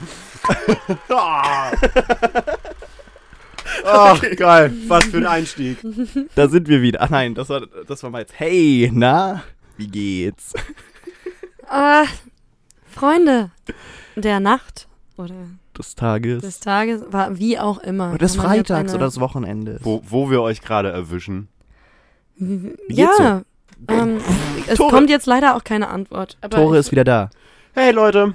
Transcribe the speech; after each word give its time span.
Ah. 1.08 1.70
Ach, 3.84 4.20
geil. 4.36 4.72
Was 4.88 5.04
für 5.04 5.18
ein 5.18 5.26
Einstieg. 5.26 5.78
Da 6.34 6.48
sind 6.48 6.68
wir 6.68 6.82
wieder. 6.82 7.00
Ach 7.02 7.10
nein, 7.10 7.34
das 7.34 7.48
war, 7.48 7.62
das 7.86 8.02
war 8.02 8.10
mal 8.10 8.20
jetzt. 8.20 8.38
Hey, 8.38 8.90
na, 8.92 9.42
wie 9.76 9.88
geht's? 9.88 10.52
Ah, 11.72 12.02
Freunde 12.88 13.52
der 14.16 14.40
Nacht 14.40 14.88
oder 15.16 15.36
Des 15.78 15.94
Tages. 15.94 16.42
des 16.42 16.58
Tages, 16.58 17.02
war 17.12 17.38
wie 17.38 17.60
auch 17.60 17.78
immer. 17.78 18.08
oder 18.08 18.18
des 18.18 18.34
Freitags 18.34 18.90
eine- 18.90 18.94
oder 18.96 19.06
des 19.06 19.20
Wochenendes. 19.20 19.78
Wo, 19.84 20.02
wo 20.04 20.28
wir 20.32 20.42
euch 20.42 20.62
gerade 20.62 20.90
erwischen. 20.90 21.46
Wie 22.34 22.74
geht's 22.88 23.18
Ja, 23.20 23.42
ähm, 23.86 24.18
es 24.66 24.78
Tore. 24.78 24.90
kommt 24.90 25.10
jetzt 25.10 25.26
leider 25.26 25.54
auch 25.54 25.62
keine 25.62 25.86
Antwort. 25.90 26.38
Aber 26.40 26.56
Tore 26.56 26.74
ich, 26.74 26.80
ist 26.80 26.90
wieder 26.90 27.04
da. 27.04 27.30
Hey 27.72 27.92
Leute, 27.92 28.34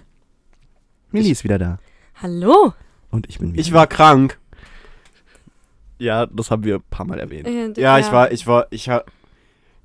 Millie 1.16 1.32
ist 1.32 1.44
wieder 1.44 1.58
da. 1.58 1.80
Hallo? 2.22 2.74
Und 3.12 3.28
ich 3.30 3.40
bin 3.40 3.54
wieder 3.54 3.62
ich 3.62 3.74
war 3.74 3.88
krank. 3.88 4.38
Ja, 5.98 6.26
das 6.26 6.52
haben 6.52 6.64
wir 6.64 6.76
ein 6.76 6.84
paar 6.90 7.06
Mal 7.06 7.20
erwähnt. 7.20 7.48
Äh, 7.48 7.72
d- 7.72 7.82
Ja, 7.82 7.98
ich 8.00 8.12
war, 8.12 8.32
ich 8.32 8.46
war, 8.48 8.68
ich 8.70 8.90
hab, 8.90 9.10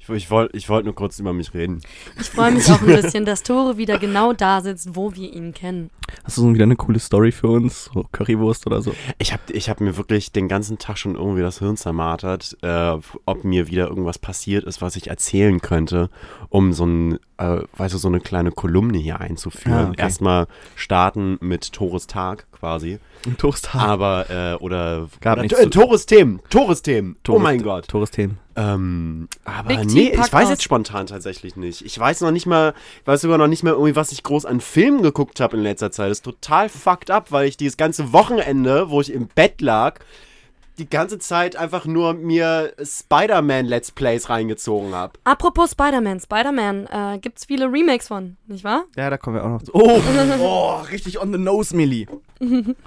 ich, 0.01 0.09
ich 0.09 0.31
wollte 0.31 0.57
ich 0.57 0.69
wollt 0.69 0.85
nur 0.85 0.95
kurz 0.95 1.19
über 1.19 1.33
mich 1.33 1.55
reden. 1.55 1.81
Ich 2.19 2.31
freue 2.31 2.53
mich 2.53 2.71
auch 2.71 2.81
ein 2.81 2.87
bisschen, 3.03 3.25
dass 3.25 3.43
Tore 3.43 3.77
wieder 3.77 3.99
genau 3.99 4.33
da 4.33 4.61
sitzt, 4.61 4.97
wo 4.97 5.15
wir 5.15 5.33
ihn 5.33 5.53
kennen. 5.53 5.91
Hast 6.25 6.39
du 6.39 6.43
so 6.43 6.55
wieder 6.55 6.65
eine 6.65 6.77
coole 6.77 6.99
Story 6.99 7.33
für 7.33 7.49
uns? 7.49 7.91
So 7.93 8.05
Currywurst 8.11 8.67
oder 8.67 8.83
so? 8.83 8.95
Ich 9.19 9.33
habe 9.33 9.43
ich 9.53 9.69
hab 9.69 9.81
mir 9.81 9.97
wirklich 9.97 10.33
den 10.33 10.49
ganzen 10.49 10.79
Tag 10.79 10.99
schon 10.99 11.15
irgendwie 11.15 11.43
das 11.43 11.59
Hirn 11.59 11.77
zermartert, 11.77 12.57
äh, 12.63 12.97
ob 13.27 13.45
mir 13.45 13.69
wieder 13.69 13.89
irgendwas 13.89 14.19
passiert 14.19 14.65
ist, 14.65 14.83
was 14.83 14.97
ich 14.97 15.09
erzählen 15.09 15.61
könnte, 15.61 16.11
um 16.49 16.73
so 16.73 16.87
ein, 16.87 17.19
äh, 17.39 17.63
weißt 17.77 17.95
du, 17.95 17.99
so 17.99 18.09
eine 18.09 18.21
kleine 18.21 18.51
Kolumne 18.51 18.99
hier 18.99 19.21
einzuführen. 19.21 19.87
Ah, 19.87 19.89
okay. 19.91 20.01
Erstmal 20.01 20.47
starten 20.75 21.39
mit 21.41 21.73
Tores 21.73 22.07
Tag 22.07 22.47
quasi. 22.53 22.99
Ein 23.27 23.37
Toast 23.37 23.75
Aber, 23.75 24.31
äh, 24.31 24.55
oder, 24.63 25.09
Gab 25.21 25.35
oder 25.35 25.43
nichts 25.43 25.59
T- 25.59 25.65
zu- 25.65 25.71
Tores 25.71 26.07
Themen, 26.07 26.41
Tores. 26.51 27.17
Oh 27.29 27.43
mein 27.43 27.63
Gott. 27.63 27.87
Tores 27.89 28.11
Themen. 28.11 28.39
Ähm, 28.57 29.29
aber 29.45 29.69
Big 29.69 29.85
nee, 29.87 30.11
ich 30.11 30.33
weiß 30.33 30.49
jetzt 30.51 30.63
spontan 30.63 31.07
tatsächlich 31.07 31.57
nicht. 31.57 31.83
Ich 31.85 31.99
weiß 31.99 32.21
noch 32.23 32.31
nicht 32.31 32.47
mal, 32.47 32.75
ich 33.01 33.07
weiß 33.07 33.21
sogar 33.23 33.39
noch 33.39 33.47
nicht 33.47 33.63
mal 33.63 33.73
irgendwie, 33.73 33.97
was 33.97 34.13
ich 34.13 34.23
groß 34.23 34.45
an 34.45 34.61
Filmen 34.61 35.03
geguckt 35.03 35.41
habe 35.41 35.57
in 35.57 35.63
letzter 35.63 35.91
Zeit. 35.93 36.11
Das 36.11 36.19
ist 36.19 36.25
total 36.25 36.69
fucked 36.69 37.11
up, 37.11 37.31
weil 37.33 37.47
ich 37.49 37.57
dieses 37.57 37.77
ganze 37.77 38.13
Wochenende, 38.13 38.91
wo 38.91 39.01
ich 39.01 39.13
im 39.13 39.29
Bett 39.29 39.61
lag, 39.61 40.01
die 40.81 40.89
ganze 40.91 41.19
Zeit 41.19 41.55
einfach 41.57 41.85
nur 41.87 42.15
mir 42.15 42.73
Spider-Man 42.83 43.67
Let's 43.67 43.93
Plays 43.93 44.29
reingezogen 44.31 44.95
habe. 44.95 45.13
Apropos 45.25 45.71
Spider-Man, 45.73 46.19
Spider-Man, 46.21 46.87
äh, 46.87 47.19
gibt's 47.19 47.45
viele 47.45 47.67
Remakes 47.71 48.09
von, 48.09 48.37
nicht 48.47 48.65
wahr? 48.65 48.85
Ja, 48.97 49.11
da 49.11 49.17
kommen 49.19 49.37
wir 49.37 49.45
auch 49.45 49.51
noch 49.51 49.63
zu. 49.63 49.73
Oh, 49.75 50.01
oh 50.41 50.81
richtig 50.91 51.21
on 51.21 51.33
the 51.33 51.39
nose, 51.39 51.77
Millie. 51.77 52.07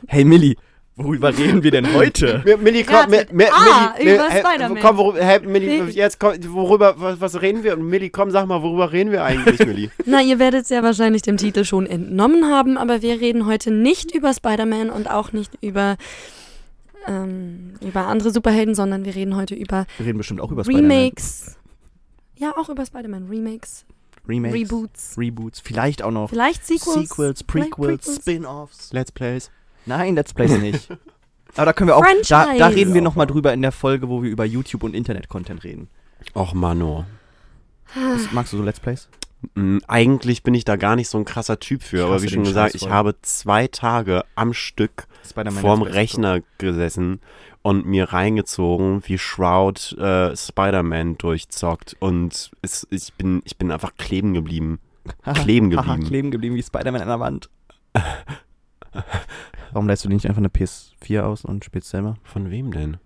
Hey, 0.08 0.24
Millie, 0.26 0.56
worüber 0.96 1.36
reden 1.38 1.64
wir 1.64 1.72
denn 1.72 1.94
heute? 1.94 2.42
Mi- 2.46 2.58
Millie, 2.58 2.84
komm, 2.84 3.10
Mi- 3.12 3.18
Ratet. 3.18 3.34
Mi- 3.34 3.46
Ah, 3.52 3.94
Millie, 3.98 4.16
über 4.16 4.32
Spider-Man. 4.32 4.82
Komm, 4.82 4.98
worüber, 4.98 5.24
hä, 5.24 5.40
Millie, 5.46 5.84
jetzt 5.92 6.20
komm, 6.20 6.34
worüber, 6.50 6.96
was, 6.98 7.22
was 7.22 7.42
reden 7.42 7.64
wir? 7.64 7.78
Millie, 7.78 8.10
komm, 8.10 8.32
sag 8.32 8.48
mal, 8.48 8.62
worüber 8.64 8.92
reden 8.92 9.12
wir 9.12 9.24
eigentlich, 9.24 9.60
Millie? 9.66 9.90
Na, 10.06 10.22
ihr 10.22 10.40
werdet 10.40 10.64
es 10.64 10.70
ja 10.70 10.82
wahrscheinlich 10.84 11.22
dem 11.22 11.38
Titel 11.38 11.64
schon 11.66 11.86
entnommen 11.86 12.46
haben, 12.50 12.78
aber 12.78 13.02
wir 13.02 13.22
reden 13.22 13.46
heute 13.46 13.72
nicht 13.72 14.14
über 14.16 14.34
Spider-Man 14.34 14.90
und 14.90 15.10
auch 15.10 15.32
nicht 15.32 15.52
über, 15.62 15.98
ähm, 17.08 17.74
über 17.82 18.08
andere 18.08 18.32
Superhelden, 18.32 18.76
sondern 18.76 19.06
wir 19.06 19.16
reden 19.16 19.36
heute 19.36 19.56
über 19.56 19.86
Wir 19.98 20.06
reden 20.06 20.18
bestimmt 20.18 20.42
auch 20.42 20.52
über 20.52 20.64
Spider-Man. 20.64 20.92
Remakes. 20.92 21.58
Ja, 22.36 22.56
auch 22.58 22.70
über 22.70 22.86
Spider-Man. 22.86 23.28
Remakes, 23.28 23.86
Remakes. 24.28 24.56
Reboots, 24.56 25.18
Reboots. 25.18 25.60
Vielleicht 25.60 26.02
auch 26.02 26.12
noch 26.12 26.30
vielleicht 26.30 26.66
Sequels. 26.66 27.10
Sequels, 27.10 27.44
Prequels, 27.44 28.16
Spin-Offs. 28.16 28.94
Let's 28.94 29.12
Plays. 29.12 29.52
Nein, 29.86 30.16
Let's 30.16 30.34
Plays 30.34 30.58
nicht. 30.60 30.90
Aber 31.56 31.66
da 31.68 31.74
können 31.74 31.90
wir 31.90 31.98
auch, 31.98 32.06
da, 32.30 32.58
da 32.58 32.68
reden 32.68 32.94
wir 32.96 33.02
nochmal 33.02 33.28
drüber 33.28 33.54
in 33.54 33.62
der 33.62 33.72
Folge, 33.72 34.10
wo 34.10 34.24
wir 34.24 34.32
über 34.32 34.44
YouTube 34.46 34.84
und 34.84 34.96
Internet-Content 34.96 35.64
reden. 35.64 35.88
Och, 36.36 36.54
Mano. 36.54 37.06
Was, 37.94 38.32
magst 38.32 38.54
du 38.54 38.58
so 38.58 38.64
Let's 38.64 38.80
Plays? 38.80 39.08
Mm, 39.56 39.80
Eigentlich 39.88 40.44
bin 40.44 40.54
ich 40.54 40.66
da 40.66 40.76
gar 40.76 40.96
nicht 40.96 41.10
so 41.10 41.18
ein 41.18 41.26
krasser 41.26 41.60
Typ 41.60 41.84
für, 41.84 42.06
aber 42.06 42.22
wie 42.22 42.30
schon 42.30 42.44
gesagt, 42.44 42.76
ich 42.76 42.90
habe 42.90 43.16
zwei 43.22 43.68
Tage 43.68 44.24
am 44.36 44.54
Stück 44.54 45.08
vorm 45.62 45.82
Rechner 45.82 46.42
gesessen 46.58 47.22
und 47.62 47.86
mir 47.86 48.12
reingezogen, 48.14 49.04
wie 49.06 49.18
Shroud 49.18 49.94
äh, 49.98 50.36
Spider-Man 50.36 51.18
durchzockt 51.18 51.96
und 52.00 52.52
es, 52.62 52.88
ich, 52.90 53.14
bin, 53.14 53.42
ich 53.46 53.58
bin 53.58 53.72
einfach 53.72 53.96
kleben 53.98 54.34
geblieben. 54.34 54.80
kleben 55.34 55.70
geblieben. 55.70 56.04
kleben 56.08 56.32
geblieben 56.32 56.56
wie 56.56 56.64
Spider-Man 56.64 57.02
an 57.02 57.08
der 57.08 57.20
Wand. 57.20 57.50
Warum 59.72 59.88
lässt 59.88 60.06
du 60.06 60.10
dir 60.10 60.16
nicht 60.16 60.28
einfach 60.28 60.40
eine 60.40 60.50
PS4 60.50 61.22
aus 61.22 61.46
und 61.46 61.66
spielst 61.66 61.90
selber? 61.90 62.18
Von 62.24 62.52
wem 62.52 62.72
denn? 62.72 62.98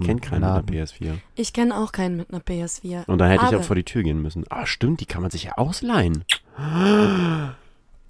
Ich 0.00 0.06
kenne 0.06 0.20
keinen 0.20 0.40
Laden. 0.40 0.64
mit 0.66 0.74
einer 0.74 0.86
PS4. 0.86 1.18
Ich 1.34 1.52
kenne 1.52 1.76
auch 1.76 1.92
keinen 1.92 2.16
mit 2.16 2.30
einer 2.30 2.40
PS4. 2.40 3.04
Und 3.06 3.18
da 3.18 3.26
hätte 3.26 3.46
ich 3.46 3.56
auch 3.56 3.62
vor 3.62 3.76
die 3.76 3.84
Tür 3.84 4.02
gehen 4.02 4.22
müssen. 4.22 4.44
Ah, 4.50 4.66
stimmt, 4.66 5.00
die 5.00 5.06
kann 5.06 5.22
man 5.22 5.30
sich 5.30 5.44
ja 5.44 5.52
ausleihen. 5.58 6.24
ne? 6.58 7.54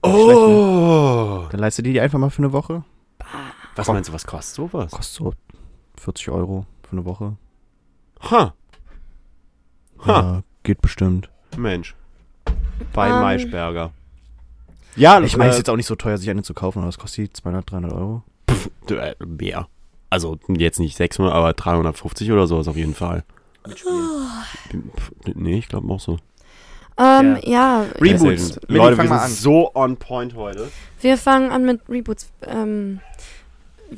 Oh! 0.02 1.46
Dann 1.50 1.60
leistest 1.60 1.78
du 1.78 1.82
dir 1.84 1.92
die 1.94 2.00
einfach 2.00 2.18
mal 2.18 2.30
für 2.30 2.42
eine 2.42 2.52
Woche. 2.52 2.82
Was 3.76 3.88
meinst 3.88 4.08
du, 4.10 4.12
was 4.12 4.26
kostet 4.26 4.54
sowas? 4.56 4.90
Kostet 4.92 5.14
so 5.16 5.34
40 5.98 6.28
Euro 6.30 6.66
für 6.82 6.92
eine 6.92 7.04
Woche. 7.04 7.36
Ha, 8.30 8.54
Ha. 10.04 10.20
Ja, 10.20 10.42
geht 10.64 10.80
bestimmt. 10.82 11.30
Mensch. 11.56 11.94
Bei 12.92 13.08
Ähm, 13.08 13.20
Maischberger. 13.20 13.92
Ja, 14.96 15.20
Ich 15.20 15.36
meine, 15.36 15.50
es 15.50 15.56
äh, 15.56 15.58
ist 15.58 15.66
jetzt 15.66 15.70
auch 15.70 15.76
nicht 15.76 15.86
so 15.86 15.94
teuer, 15.94 16.18
sich 16.18 16.28
eine 16.28 16.42
zu 16.42 16.54
kaufen, 16.54 16.80
aber 16.80 16.88
es 16.88 16.98
kostet 16.98 17.28
die 17.28 17.32
200, 17.32 17.70
300 17.70 17.92
Euro. 17.92 18.22
äh, 18.90 19.14
mehr. 19.24 19.68
Also 20.12 20.38
jetzt 20.46 20.78
nicht 20.78 20.94
600, 20.96 21.32
aber 21.32 21.54
350 21.54 22.30
oder 22.32 22.46
sowas 22.46 22.68
auf 22.68 22.76
jeden 22.76 22.94
Fall. 22.94 23.24
Pff, 23.66 25.10
Nee, 25.34 25.58
ich 25.58 25.68
glaube 25.68 25.90
auch 25.90 26.00
so. 26.00 26.18
Ähm, 26.98 27.38
Ja. 27.44 27.82
ja, 27.82 27.86
Reboots. 27.98 28.60
Leute, 28.68 28.96
fang 28.96 29.06
wir 29.08 29.18
sind 29.18 29.24
an. 29.24 29.30
so 29.30 29.74
on 29.74 29.96
point 29.96 30.34
heute. 30.34 30.68
wir 31.00 31.16
fangen 31.16 31.50
an 31.50 31.64
mit 31.64 31.80
Reboots. 31.88 32.30
Ähm, 32.46 33.00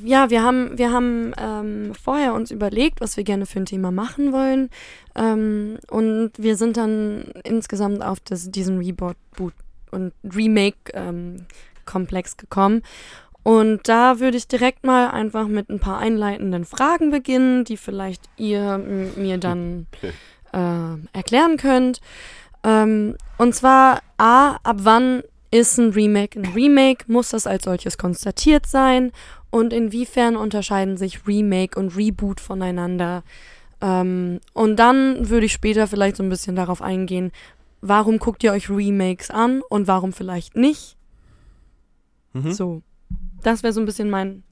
ja, 0.04 0.30
wir 0.30 0.44
haben, 0.44 0.78
wir 0.78 0.92
haben 0.92 1.32
ähm, 1.36 1.92
vorher 2.00 2.34
uns 2.34 2.52
überlegt, 2.52 3.00
was 3.00 3.16
wir 3.16 3.24
gerne 3.24 3.46
für 3.46 3.58
ein 3.58 3.66
Thema 3.66 3.90
machen 3.90 4.32
wollen. 4.32 4.70
Ähm, 5.16 5.78
und 5.90 6.30
wir 6.36 6.56
sind 6.56 6.76
dann 6.76 7.24
insgesamt 7.42 8.04
auf 8.04 8.20
das, 8.20 8.52
diesen 8.52 8.78
Reboot 8.78 9.16
Boot 9.36 9.54
und 9.90 10.12
Remake-Komplex 10.24 12.36
gekommen. 12.36 12.82
Und 13.44 13.88
da 13.88 14.20
würde 14.20 14.38
ich 14.38 14.48
direkt 14.48 14.84
mal 14.84 15.10
einfach 15.10 15.46
mit 15.46 15.68
ein 15.68 15.78
paar 15.78 15.98
einleitenden 15.98 16.64
Fragen 16.64 17.10
beginnen, 17.10 17.64
die 17.64 17.76
vielleicht 17.76 18.22
ihr 18.38 18.78
mir 18.78 19.38
dann 19.38 19.86
äh, 20.52 20.96
erklären 21.12 21.58
könnt. 21.58 22.00
Ähm, 22.64 23.16
und 23.36 23.54
zwar 23.54 24.00
A, 24.16 24.56
ab 24.62 24.78
wann 24.80 25.22
ist 25.50 25.78
ein 25.78 25.90
Remake 25.90 26.40
ein 26.40 26.52
Remake? 26.54 27.04
Muss 27.06 27.28
das 27.30 27.46
als 27.46 27.64
solches 27.64 27.98
konstatiert 27.98 28.66
sein? 28.66 29.12
Und 29.50 29.72
inwiefern 29.74 30.36
unterscheiden 30.36 30.96
sich 30.96 31.26
Remake 31.26 31.78
und 31.78 31.96
Reboot 31.96 32.40
voneinander? 32.40 33.22
Ähm, 33.82 34.40
und 34.54 34.76
dann 34.76 35.28
würde 35.28 35.46
ich 35.46 35.52
später 35.52 35.86
vielleicht 35.86 36.16
so 36.16 36.22
ein 36.22 36.30
bisschen 36.30 36.56
darauf 36.56 36.80
eingehen, 36.80 37.30
warum 37.82 38.18
guckt 38.18 38.42
ihr 38.42 38.52
euch 38.52 38.70
Remakes 38.70 39.30
an 39.30 39.60
und 39.68 39.86
warum 39.86 40.14
vielleicht 40.14 40.56
nicht? 40.56 40.96
Mhm. 42.32 42.52
So. 42.52 42.82
Das 43.44 43.62
wäre 43.62 43.72
so 43.72 43.80
ein 43.80 43.86
bisschen 43.86 44.10
mein 44.10 44.42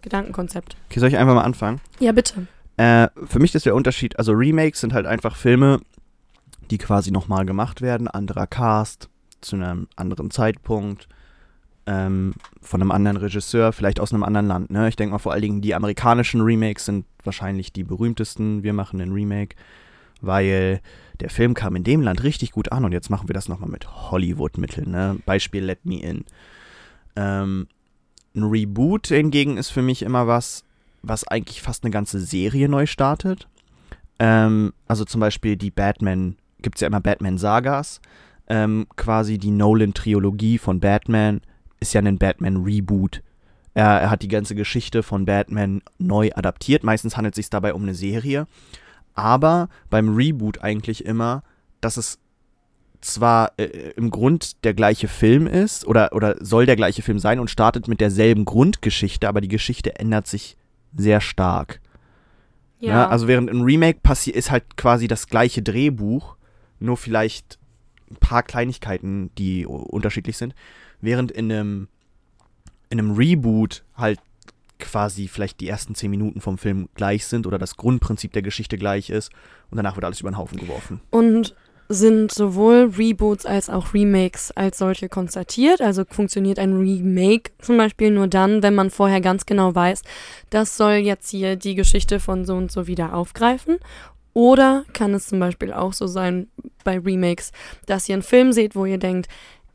Gedankenkonzept. 0.00 0.76
Okay, 0.88 1.00
soll 1.00 1.08
ich 1.10 1.18
einfach 1.18 1.34
mal 1.34 1.42
anfangen? 1.42 1.80
Ja, 1.98 2.12
bitte. 2.12 2.46
Äh, 2.76 3.08
für 3.26 3.40
mich 3.40 3.54
ist 3.54 3.66
der 3.66 3.74
Unterschied, 3.74 4.16
also 4.18 4.32
Remakes 4.32 4.80
sind 4.80 4.94
halt 4.94 5.06
einfach 5.06 5.36
Filme, 5.36 5.80
die 6.70 6.78
quasi 6.78 7.10
nochmal 7.10 7.44
gemacht 7.44 7.82
werden, 7.82 8.06
anderer 8.08 8.46
Cast, 8.46 9.10
zu 9.40 9.56
einem 9.56 9.88
anderen 9.96 10.30
Zeitpunkt, 10.30 11.08
ähm, 11.86 12.34
von 12.60 12.80
einem 12.80 12.92
anderen 12.92 13.16
Regisseur, 13.16 13.72
vielleicht 13.72 13.98
aus 13.98 14.12
einem 14.12 14.22
anderen 14.22 14.46
Land. 14.46 14.70
Ne? 14.70 14.88
Ich 14.88 14.96
denke 14.96 15.12
mal 15.12 15.18
vor 15.18 15.32
allen 15.32 15.42
Dingen 15.42 15.60
die 15.60 15.74
amerikanischen 15.74 16.40
Remakes 16.40 16.84
sind 16.84 17.06
wahrscheinlich 17.24 17.72
die 17.72 17.84
berühmtesten. 17.84 18.62
Wir 18.62 18.72
machen 18.72 19.00
einen 19.00 19.12
Remake, 19.12 19.56
weil 20.20 20.80
der 21.18 21.30
Film 21.30 21.54
kam 21.54 21.74
in 21.74 21.84
dem 21.84 22.02
Land 22.02 22.22
richtig 22.22 22.52
gut 22.52 22.70
an 22.70 22.84
und 22.84 22.92
jetzt 22.92 23.10
machen 23.10 23.28
wir 23.28 23.34
das 23.34 23.48
nochmal 23.48 23.70
mit 23.70 23.88
Hollywood-Mitteln. 24.10 24.90
Ne? 24.90 25.18
Beispiel 25.26 25.64
Let 25.64 25.84
Me 25.84 26.00
In. 26.00 26.24
Ähm, 27.16 27.66
ein 28.38 28.50
Reboot 28.50 29.08
hingegen 29.08 29.56
ist 29.56 29.70
für 29.70 29.82
mich 29.82 30.02
immer 30.02 30.26
was, 30.26 30.64
was 31.02 31.26
eigentlich 31.26 31.62
fast 31.62 31.84
eine 31.84 31.90
ganze 31.90 32.20
Serie 32.20 32.68
neu 32.68 32.86
startet. 32.86 33.48
Ähm, 34.18 34.72
also 34.86 35.04
zum 35.04 35.20
Beispiel 35.20 35.56
die 35.56 35.70
Batman, 35.70 36.36
gibt 36.60 36.76
es 36.76 36.80
ja 36.80 36.88
immer 36.88 37.00
Batman-Sagas. 37.00 38.00
Ähm, 38.48 38.86
quasi 38.96 39.38
die 39.38 39.50
Nolan-Trilogie 39.50 40.58
von 40.58 40.80
Batman 40.80 41.40
ist 41.80 41.92
ja 41.92 42.00
ein 42.00 42.18
Batman-Reboot. 42.18 43.22
Er, 43.74 44.00
er 44.00 44.10
hat 44.10 44.22
die 44.22 44.28
ganze 44.28 44.54
Geschichte 44.54 45.02
von 45.02 45.24
Batman 45.24 45.82
neu 45.98 46.30
adaptiert. 46.34 46.82
Meistens 46.82 47.16
handelt 47.16 47.34
es 47.34 47.36
sich 47.36 47.50
dabei 47.50 47.74
um 47.74 47.82
eine 47.82 47.94
Serie. 47.94 48.46
Aber 49.14 49.68
beim 49.90 50.14
Reboot 50.14 50.62
eigentlich 50.62 51.04
immer, 51.04 51.42
dass 51.80 51.96
es 51.96 52.18
zwar 53.00 53.52
äh, 53.58 53.92
im 53.96 54.10
Grund 54.10 54.64
der 54.64 54.74
gleiche 54.74 55.08
Film 55.08 55.46
ist 55.46 55.86
oder, 55.86 56.12
oder 56.12 56.36
soll 56.40 56.66
der 56.66 56.76
gleiche 56.76 57.02
Film 57.02 57.18
sein 57.18 57.38
und 57.38 57.50
startet 57.50 57.88
mit 57.88 58.00
derselben 58.00 58.44
Grundgeschichte, 58.44 59.28
aber 59.28 59.40
die 59.40 59.48
Geschichte 59.48 59.96
ändert 59.98 60.26
sich 60.26 60.56
sehr 60.94 61.20
stark. 61.20 61.80
Ja. 62.80 63.08
also 63.08 63.26
während 63.26 63.50
ein 63.50 63.62
Remake 63.62 64.00
passiert, 64.02 64.36
ist 64.36 64.50
halt 64.50 64.76
quasi 64.76 65.08
das 65.08 65.26
gleiche 65.26 65.62
Drehbuch, 65.62 66.36
nur 66.78 66.96
vielleicht 66.96 67.58
ein 68.10 68.16
paar 68.16 68.42
Kleinigkeiten, 68.42 69.30
die 69.36 69.66
unterschiedlich 69.66 70.36
sind. 70.36 70.54
Während 71.00 71.32
in 71.32 71.50
einem, 71.50 71.88
in 72.88 73.00
einem 73.00 73.16
Reboot 73.16 73.84
halt 73.96 74.20
quasi 74.78 75.26
vielleicht 75.26 75.60
die 75.60 75.68
ersten 75.68 75.94
zehn 75.96 76.10
Minuten 76.10 76.40
vom 76.40 76.56
Film 76.56 76.88
gleich 76.94 77.26
sind 77.26 77.46
oder 77.46 77.58
das 77.58 77.76
Grundprinzip 77.76 78.32
der 78.32 78.42
Geschichte 78.42 78.78
gleich 78.78 79.10
ist 79.10 79.32
und 79.70 79.76
danach 79.76 79.96
wird 79.96 80.04
alles 80.04 80.20
über 80.20 80.30
den 80.30 80.38
Haufen 80.38 80.58
geworfen. 80.58 81.00
Und 81.10 81.56
sind 81.88 82.32
sowohl 82.32 82.92
Reboots 82.96 83.46
als 83.46 83.70
auch 83.70 83.94
Remakes 83.94 84.50
als 84.52 84.78
solche 84.78 85.08
konstatiert. 85.08 85.80
Also 85.80 86.04
funktioniert 86.08 86.58
ein 86.58 86.74
Remake 86.74 87.52
zum 87.60 87.78
Beispiel 87.78 88.10
nur 88.10 88.26
dann, 88.26 88.62
wenn 88.62 88.74
man 88.74 88.90
vorher 88.90 89.20
ganz 89.20 89.46
genau 89.46 89.74
weiß, 89.74 90.02
das 90.50 90.76
soll 90.76 90.94
jetzt 90.94 91.30
hier 91.30 91.56
die 91.56 91.74
Geschichte 91.74 92.20
von 92.20 92.44
so 92.44 92.54
und 92.54 92.70
so 92.70 92.86
wieder 92.86 93.14
aufgreifen. 93.14 93.78
Oder 94.34 94.84
kann 94.92 95.14
es 95.14 95.26
zum 95.26 95.40
Beispiel 95.40 95.72
auch 95.72 95.92
so 95.92 96.06
sein 96.06 96.48
bei 96.84 96.98
Remakes, 96.98 97.52
dass 97.86 98.08
ihr 98.08 98.14
einen 98.14 98.22
Film 98.22 98.52
seht, 98.52 98.76
wo 98.76 98.84
ihr 98.84 98.98
denkt, 98.98 99.28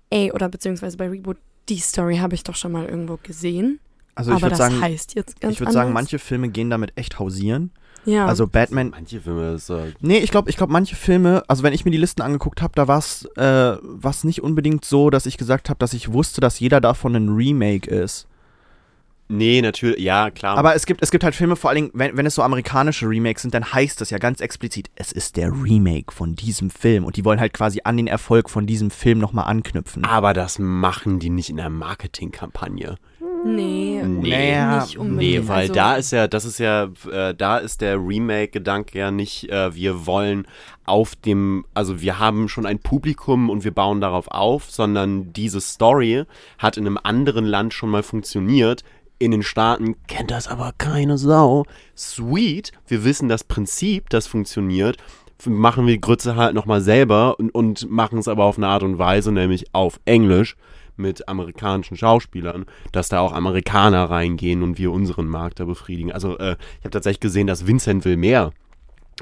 ey, 0.10 0.32
oder 0.32 0.48
beziehungsweise 0.50 0.98
bei 0.98 1.10
Reboot, 1.10 1.38
die 1.70 1.80
Story 1.80 2.18
habe 2.18 2.36
ich 2.36 2.44
doch 2.44 2.56
schon 2.56 2.72
mal 2.72 2.86
irgendwo 2.86 3.18
gesehen. 3.22 3.80
Also 4.16 4.32
ich 4.32 4.36
aber 4.36 4.44
würde 4.44 4.50
das 4.52 4.58
sagen, 4.60 4.82
heißt 4.82 5.16
jetzt 5.16 5.42
ganz 5.42 5.54
ich 5.54 5.60
würde 5.60 5.74
sagen, 5.74 5.92
manche 5.92 6.20
Filme 6.20 6.50
gehen 6.50 6.70
damit 6.70 6.94
echt 6.96 7.18
hausieren. 7.18 7.72
Ja. 8.06 8.26
Also 8.26 8.48
Batman, 8.48 8.90
Manche 8.90 9.22
Filme 9.22 9.54
ist 9.54 9.70
äh, 9.70 9.94
Nee, 10.02 10.18
ich 10.18 10.32
glaube, 10.32 10.50
ich 10.50 10.58
glaube, 10.58 10.74
manche 10.74 10.96
Filme, 10.96 11.44
also 11.48 11.64
wenn 11.64 11.74
ich 11.74 11.86
mir 11.86 11.92
die 11.92 11.98
Listen 11.98 12.22
angeguckt 12.22 12.62
habe, 12.62 12.74
da 12.76 12.88
war 12.88 13.00
es 13.00 13.26
äh, 13.36 13.78
war's 13.82 14.24
nicht 14.24 14.42
unbedingt 14.42 14.86
so, 14.86 15.10
dass 15.10 15.26
ich 15.26 15.38
gesagt 15.38 15.70
habe, 15.70 15.80
dass 15.80 15.94
ich 15.94 16.12
wusste, 16.12 16.42
dass 16.42 16.60
jeder 16.60 16.82
davon 16.82 17.16
ein 17.16 17.30
Remake 17.30 17.90
ist. 17.90 18.28
Nee, 19.30 19.62
natürlich, 19.62 20.00
ja, 20.00 20.30
klar. 20.32 20.58
Aber 20.58 20.76
es 20.76 20.86
gibt, 20.86 21.02
es 21.02 21.10
gibt 21.10 21.24
halt 21.24 21.34
Filme, 21.34 21.56
vor 21.56 21.70
allen 21.70 21.84
Dingen, 21.84 21.92
wenn, 21.94 22.18
wenn 22.18 22.26
es 22.26 22.36
so 22.36 22.42
amerikanische 22.42 23.08
Remakes 23.08 23.42
sind, 23.42 23.54
dann 23.54 23.74
heißt 23.74 24.00
das 24.02 24.10
ja 24.10 24.18
ganz 24.18 24.42
explizit, 24.42 24.90
es 24.96 25.12
ist 25.12 25.38
der 25.38 25.52
Remake 25.52 26.14
von 26.14 26.36
diesem 26.36 26.70
Film. 26.70 27.06
Und 27.06 27.16
die 27.16 27.26
wollen 27.26 27.40
halt 27.40 27.54
quasi 27.54 27.82
an 27.84 27.98
den 27.98 28.08
Erfolg 28.08 28.50
von 28.50 28.66
diesem 28.68 28.92
Film 28.92 29.20
nochmal 29.20 29.46
anknüpfen. 29.46 30.04
Aber 30.04 30.34
das 30.34 30.60
machen 30.60 31.20
die 31.20 31.30
nicht 31.30 31.50
in 31.50 31.58
der 31.58 31.70
Marketingkampagne. 31.70 32.98
nee, 33.46 34.30
Naja, 34.30 34.82
nicht 34.82 34.98
unbedingt. 34.98 35.44
Nee, 35.44 35.48
weil 35.48 35.62
also, 35.62 35.74
da 35.74 35.96
ist 35.96 36.12
ja, 36.12 36.28
das 36.28 36.46
ist 36.46 36.60
ja, 36.60 36.90
äh, 37.12 37.34
da 37.34 37.58
ist 37.58 37.82
der 37.82 37.98
Remake-Gedanke 37.98 39.00
ja 39.00 39.12
nicht, 39.12 39.50
äh, 39.50 39.74
wir 39.74 40.06
wollen 40.06 40.48
auf 40.86 41.16
dem, 41.16 41.66
also 41.74 42.02
wir 42.02 42.20
haben 42.20 42.50
schon 42.50 42.66
ein 42.66 42.80
Publikum 42.80 43.50
und 43.50 43.64
wir 43.64 43.72
bauen 43.72 44.02
darauf 44.02 44.28
auf, 44.28 44.70
sondern 44.70 45.32
diese 45.34 45.62
Story 45.62 46.24
hat 46.58 46.78
in 46.78 46.86
einem 46.86 47.00
anderen 47.02 47.46
Land 47.46 47.74
schon 47.74 47.90
mal 47.90 48.04
funktioniert. 48.04 48.84
In 49.24 49.32
den 49.32 49.42
Staaten 49.42 49.96
kennt 50.08 50.32
das 50.32 50.50
aber 50.50 50.74
keine 50.78 51.18
Sau. 51.18 51.64
Sweet, 51.96 52.74
wir 52.88 53.06
wissen 53.06 53.30
das 53.30 53.46
Prinzip, 53.46 54.10
das 54.10 54.28
funktioniert. 54.28 54.98
Machen 55.46 55.88
wir 55.88 55.98
Grütze 55.98 56.36
halt 56.36 56.54
nochmal 56.54 56.82
selber 56.82 57.40
und, 57.40 57.50
und 57.56 57.90
machen 57.90 58.20
es 58.20 58.28
aber 58.28 58.44
auf 58.44 58.58
eine 58.58 58.68
Art 58.68 58.84
und 58.84 58.98
Weise, 58.98 59.32
nämlich 59.32 59.74
auf 59.74 60.02
Englisch 60.04 60.58
mit 60.98 61.30
amerikanischen 61.30 61.96
Schauspielern, 61.96 62.66
dass 62.92 63.08
da 63.08 63.22
auch 63.22 63.32
Amerikaner 63.32 64.10
reingehen 64.10 64.62
und 64.62 64.78
wir 64.78 64.92
unseren 64.92 65.28
Markt 65.28 65.62
da 65.62 65.64
befriedigen. 65.64 66.12
Also 66.12 66.38
äh, 66.38 66.58
ich 66.80 66.84
habe 66.84 66.90
tatsächlich 66.90 67.22
gesehen, 67.22 67.48
dass 67.48 67.66
Vincent 67.66 68.04
will 68.04 68.18
mehr 68.18 68.52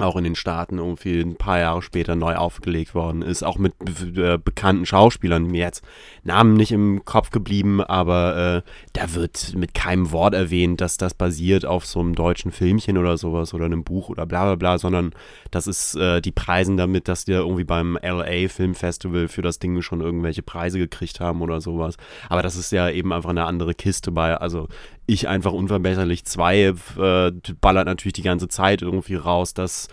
auch 0.00 0.16
in 0.16 0.24
den 0.24 0.34
Staaten 0.34 0.78
irgendwie 0.78 1.20
ein 1.20 1.36
paar 1.36 1.58
Jahre 1.58 1.82
später 1.82 2.16
neu 2.16 2.36
aufgelegt 2.36 2.94
worden 2.94 3.22
ist, 3.22 3.42
auch 3.42 3.58
mit 3.58 3.74
äh, 4.16 4.38
bekannten 4.38 4.86
Schauspielern, 4.86 5.44
mir 5.44 5.60
jetzt 5.60 5.84
Namen 6.24 6.54
nicht 6.54 6.72
im 6.72 7.04
Kopf 7.04 7.30
geblieben, 7.30 7.82
aber 7.82 8.62
äh, 8.64 8.70
da 8.92 9.14
wird 9.14 9.54
mit 9.54 9.74
keinem 9.74 10.10
Wort 10.12 10.34
erwähnt, 10.34 10.80
dass 10.80 10.96
das 10.96 11.14
basiert 11.14 11.66
auf 11.66 11.84
so 11.84 12.00
einem 12.00 12.14
deutschen 12.14 12.52
Filmchen 12.52 12.96
oder 12.96 13.16
sowas 13.16 13.52
oder 13.52 13.66
einem 13.66 13.84
Buch 13.84 14.08
oder 14.08 14.24
bla 14.24 14.44
bla 14.44 14.54
bla, 14.54 14.78
sondern 14.78 15.12
das 15.50 15.66
ist, 15.66 15.94
äh, 15.96 16.20
die 16.20 16.32
preisen 16.32 16.76
damit, 16.76 17.08
dass 17.08 17.24
die 17.24 17.32
irgendwie 17.32 17.64
beim 17.64 17.98
LA 18.02 18.48
Film 18.48 18.74
Festival 18.74 19.28
für 19.28 19.42
das 19.42 19.58
Ding 19.58 19.82
schon 19.82 20.00
irgendwelche 20.00 20.42
Preise 20.42 20.78
gekriegt 20.78 21.20
haben 21.20 21.42
oder 21.42 21.60
sowas. 21.60 21.96
Aber 22.28 22.42
das 22.42 22.56
ist 22.56 22.72
ja 22.72 22.88
eben 22.88 23.12
einfach 23.12 23.30
eine 23.30 23.44
andere 23.44 23.74
Kiste 23.74 24.10
bei, 24.10 24.36
also 24.36 24.68
ich 25.12 25.28
einfach 25.28 25.52
unverbesserlich 25.52 26.24
zwei 26.24 26.74
äh, 26.98 27.32
ballert 27.60 27.86
natürlich 27.86 28.14
die 28.14 28.22
ganze 28.22 28.48
Zeit 28.48 28.82
irgendwie 28.82 29.14
raus, 29.16 29.54
dass 29.54 29.88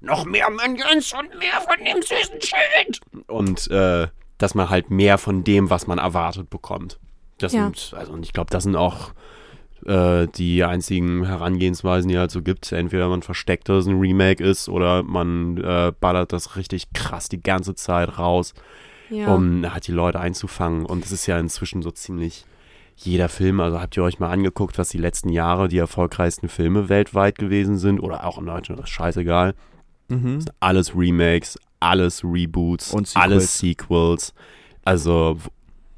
noch 0.00 0.24
mehr 0.24 0.48
Minions 0.50 1.12
und 1.12 1.38
mehr 1.38 1.60
von 1.60 1.84
dem 1.84 2.00
süßen 2.02 2.40
Shit 2.40 3.00
und 3.26 3.70
äh, 3.70 4.08
dass 4.38 4.54
man 4.54 4.70
halt 4.70 4.90
mehr 4.90 5.18
von 5.18 5.44
dem, 5.44 5.68
was 5.68 5.86
man 5.86 5.98
erwartet, 5.98 6.48
bekommt. 6.48 6.98
Das 7.38 7.52
Ja. 7.52 7.64
sind, 7.64 7.94
also 7.96 8.12
und 8.12 8.24
ich 8.24 8.32
glaube, 8.32 8.50
das 8.50 8.62
sind 8.64 8.76
auch 8.76 9.12
äh, 9.86 10.26
die 10.28 10.64
einzigen 10.64 11.24
Herangehensweisen, 11.26 12.08
die 12.08 12.18
halt 12.18 12.30
so 12.30 12.42
gibt. 12.42 12.70
Entweder 12.72 13.08
man 13.08 13.22
versteckt, 13.22 13.68
dass 13.68 13.84
es 13.84 13.86
ein 13.86 13.98
Remake 14.00 14.42
ist, 14.42 14.68
oder 14.68 15.02
man 15.02 15.56
äh, 15.58 15.92
ballert 16.00 16.32
das 16.32 16.56
richtig 16.56 16.92
krass 16.92 17.28
die 17.28 17.42
ganze 17.42 17.74
Zeit 17.74 18.18
raus, 18.18 18.54
ja. 19.10 19.34
um 19.34 19.70
halt 19.72 19.86
die 19.86 19.92
Leute 19.92 20.20
einzufangen. 20.20 20.84
Und 20.86 21.04
es 21.04 21.12
ist 21.12 21.26
ja 21.26 21.38
inzwischen 21.38 21.82
so 21.82 21.90
ziemlich 21.90 22.44
jeder 23.04 23.28
Film, 23.28 23.60
also 23.60 23.80
habt 23.80 23.96
ihr 23.96 24.02
euch 24.02 24.18
mal 24.18 24.30
angeguckt, 24.30 24.78
was 24.78 24.90
die 24.90 24.98
letzten 24.98 25.30
Jahre 25.30 25.68
die 25.68 25.78
erfolgreichsten 25.78 26.48
Filme 26.48 26.88
weltweit 26.88 27.38
gewesen 27.38 27.78
sind 27.78 28.00
oder 28.00 28.24
auch 28.26 28.38
in 28.38 28.46
Deutschland, 28.46 28.78
das 28.80 28.88
ist 28.88 28.94
scheißegal. 28.94 29.54
Mhm. 30.08 30.44
Alles 30.60 30.94
Remakes, 30.94 31.58
alles 31.78 32.22
Reboots, 32.24 32.92
Und 32.92 33.08
Sequels. 33.08 33.22
alles 33.24 33.58
Sequels. 33.58 34.34
Also 34.84 35.38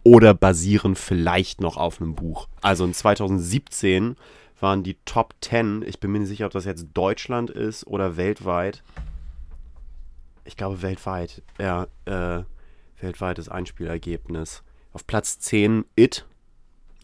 oder 0.05 0.35
basieren 0.35 0.97
vielleicht 0.97 1.61
noch 1.61 1.77
auf 1.77 2.01
einem 2.01 2.15
Buch. 2.15 2.49
Also 2.61 2.85
in 2.85 2.93
2017 2.95 4.17
waren 4.61 4.83
die 4.83 4.97
Top 5.05 5.35
10, 5.41 5.83
ich 5.87 5.99
bin 6.01 6.13
mir 6.13 6.21
nicht 6.21 6.29
sicher, 6.29 6.47
ob 6.47 6.53
das 6.53 6.65
jetzt 6.65 6.87
Deutschland 6.95 7.51
ist 7.51 7.87
oder 7.87 8.17
weltweit. 8.17 8.83
Ich 10.45 10.57
glaube 10.57 10.83
weltweit, 10.83 11.43
ja, 11.61 11.87
äh, 12.05 12.43
weltweites 13.01 13.49
Einspielergebnis. 13.49 14.63
Auf 14.93 15.07
Platz 15.07 15.39
10 15.39 15.85
It, 15.97 16.27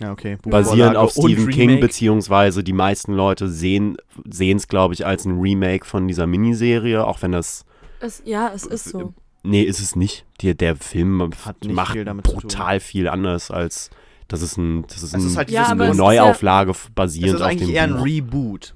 Ja, 0.00 0.12
okay. 0.12 0.36
basierend 0.44 0.94
Buchvorlage 0.94 0.98
auf 1.00 1.10
Stephen 1.12 1.48
King, 1.50 1.80
beziehungsweise 1.80 2.62
die 2.62 2.72
meisten 2.72 3.12
Leute 3.12 3.48
sehen 3.48 3.96
es, 4.30 4.68
glaube 4.68 4.94
ich, 4.94 5.04
als 5.04 5.24
ein 5.24 5.38
Remake 5.40 5.84
von 5.84 6.06
dieser 6.06 6.26
Miniserie, 6.26 7.04
auch 7.04 7.20
wenn 7.22 7.32
das 7.32 7.64
es, 8.00 8.22
ja, 8.24 8.52
es 8.54 8.64
ist 8.64 8.84
so. 8.90 9.12
Nee, 9.42 9.62
ist 9.62 9.80
es 9.80 9.96
nicht. 9.96 10.24
Die, 10.40 10.56
der 10.56 10.76
Film 10.76 11.30
Hat 11.44 11.64
nicht 11.64 11.74
macht 11.74 11.92
viel 11.92 12.04
brutal 12.04 12.78
viel 12.80 13.08
anders 13.08 13.50
als 13.50 13.90
das 14.28 14.42
ist 14.42 14.56
ein 14.56 14.82
das 14.88 15.02
ist, 15.02 15.14
Es 15.14 15.14
ein, 15.14 15.20
ist 15.26 15.36
halt 15.36 15.50
Ja, 15.50 15.68
eine 15.68 15.84
es 15.84 15.90
ist 15.92 15.96
Neuauflage 15.96 16.70
f- 16.72 16.86
Es 16.88 16.94
basierend 16.94 17.34
ist 17.36 17.40
auf 17.40 17.48
eigentlich 17.48 17.68
dem 17.68 17.74
eher 17.76 17.82
ein. 17.84 17.92
Reboot 17.94 18.74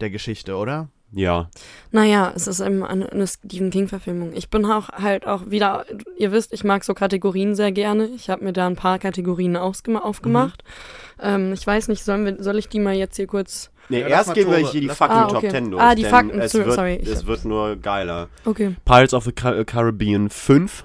der 0.00 0.10
Geschichte, 0.10 0.56
oder? 0.56 0.88
Ja, 1.10 1.48
Naja, 1.90 2.32
es 2.36 2.46
ist 2.46 2.60
eben 2.60 2.84
eine, 2.84 3.10
eine 3.10 3.26
Stephen 3.26 3.70
King-Verfilmung. 3.70 4.32
Ich 4.34 4.50
bin 4.50 4.66
auch 4.66 4.90
halt 4.90 5.26
auch 5.26 5.48
wieder, 5.50 5.86
ihr 6.18 6.32
wisst, 6.32 6.52
ich 6.52 6.64
mag 6.64 6.84
so 6.84 6.92
Kategorien 6.92 7.54
sehr 7.54 7.72
gerne. 7.72 8.08
Ich 8.08 8.28
habe 8.28 8.44
mir 8.44 8.52
da 8.52 8.66
ein 8.66 8.76
paar 8.76 8.98
Kategorien 8.98 9.56
aufgemacht. 9.56 10.62
Ähm, 11.18 11.54
ich 11.54 11.66
weiß 11.66 11.88
nicht, 11.88 12.04
sollen 12.04 12.26
wir, 12.26 12.42
soll 12.42 12.58
ich 12.58 12.68
die 12.68 12.78
mal 12.78 12.94
jetzt 12.94 13.16
hier 13.16 13.26
kurz. 13.26 13.70
nee, 13.88 14.00
Ja, 14.02 14.08
erst 14.08 14.34
gehen 14.34 14.50
wir 14.50 14.58
hier 14.58 14.82
die 14.82 14.88
fucking 14.90 15.16
Ah, 15.16 15.28
Top 15.28 15.38
okay. 15.38 15.48
10 15.50 15.70
durch. 15.70 15.82
Ah, 15.82 15.94
die 15.94 16.02
denn 16.02 16.10
Fakten, 16.10 16.40
es 16.40 16.52
wird, 16.52 16.72
sorry, 16.74 17.00
es 17.02 17.24
wird 17.26 17.44
nur 17.46 17.76
geiler. 17.76 18.28
Okay. 18.44 18.76
Pirates 18.84 19.14
of 19.14 19.24
the 19.24 19.32
Ca- 19.32 19.64
Caribbean 19.64 20.28
5. 20.28 20.84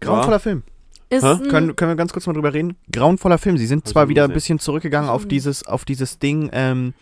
Grauenvoller 0.00 0.40
Film. 0.40 0.64
Ist 1.08 1.22
Hä? 1.24 1.28
ein, 1.34 1.48
Können, 1.48 1.76
können 1.76 1.92
wir 1.92 1.96
ganz 1.96 2.12
kurz 2.12 2.26
mal 2.26 2.32
drüber 2.32 2.52
reden? 2.52 2.76
Grauenvoller 2.92 3.38
Film. 3.38 3.58
Sie 3.58 3.66
sind 3.66 3.86
ich 3.86 3.92
zwar 3.92 4.08
wieder 4.08 4.24
ein 4.24 4.32
bisschen 4.32 4.58
zurückgegangen 4.58 5.08
auf 5.08 5.24
Mhm. 5.24 5.28
dieses, 5.28 5.64
auf 5.66 5.84
dieses 5.84 6.18
Ding, 6.18 6.50
ähm, 6.52 6.94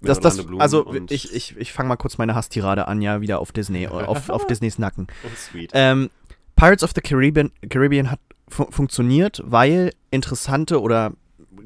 das, 0.00 0.20
das, 0.20 0.46
also 0.58 0.94
ich, 1.08 1.34
ich, 1.34 1.56
ich 1.56 1.72
fange 1.72 1.88
mal 1.88 1.96
kurz 1.96 2.18
meine 2.18 2.34
Hasstirade 2.34 2.86
an, 2.86 3.02
ja, 3.02 3.20
wieder 3.20 3.40
auf 3.40 3.52
Disney, 3.52 3.86
auf, 3.88 4.30
auf 4.30 4.46
Disneys 4.46 4.78
Nacken. 4.78 5.08
Oh, 5.24 5.28
sweet. 5.36 5.70
Ähm, 5.74 6.10
Pirates 6.56 6.82
of 6.82 6.92
the 6.94 7.00
Caribbean, 7.00 7.52
Caribbean 7.68 8.10
hat 8.10 8.20
fu 8.48 8.66
funktioniert, 8.70 9.42
weil 9.44 9.92
interessante 10.10 10.80
oder 10.80 11.12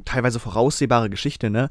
teilweise 0.04 0.40
voraussehbare 0.40 1.10
Geschichte, 1.10 1.50
ne? 1.50 1.68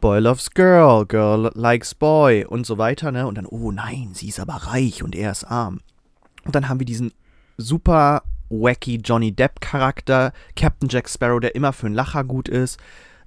Boy 0.00 0.20
loves 0.20 0.50
girl, 0.50 1.06
girl 1.06 1.50
likes 1.54 1.94
boy 1.94 2.44
und 2.44 2.66
so 2.66 2.78
weiter, 2.78 3.10
ne? 3.10 3.26
Und 3.26 3.36
dann, 3.36 3.46
oh 3.46 3.70
nein, 3.70 4.10
sie 4.12 4.28
ist 4.28 4.40
aber 4.40 4.54
reich 4.54 5.02
und 5.02 5.14
er 5.14 5.30
ist 5.30 5.44
arm. 5.44 5.80
Und 6.44 6.54
dann 6.54 6.68
haben 6.68 6.78
wir 6.78 6.86
diesen 6.86 7.12
super 7.56 8.22
wacky 8.50 9.00
Johnny 9.02 9.32
Depp-Charakter, 9.32 10.32
Captain 10.56 10.88
Jack 10.88 11.08
Sparrow, 11.08 11.40
der 11.40 11.54
immer 11.54 11.72
für 11.72 11.86
einen 11.86 11.94
Lacher 11.94 12.24
gut 12.24 12.48
ist, 12.48 12.78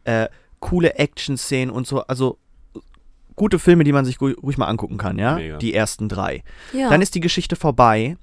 äh, 0.03 0.27
coole 0.59 0.95
Action-Szenen 0.95 1.73
und 1.73 1.87
so, 1.87 2.01
also 2.03 2.37
gute 3.37 3.57
Filme, 3.59 3.85
die 3.85 3.93
man 3.93 4.03
sich 4.03 4.19
ruhig 4.19 4.57
mal 4.57 4.65
angucken 4.67 4.97
kann, 4.97 5.17
ja? 5.17 5.35
Mega. 5.35 5.57
Die 5.59 5.73
ersten 5.73 6.09
drei. 6.09 6.43
ja. 6.73 6.89
Dann 6.89 7.01
ist 7.01 7.15
die 7.15 7.21
Geschichte 7.21 7.55
vorbei 7.55 8.17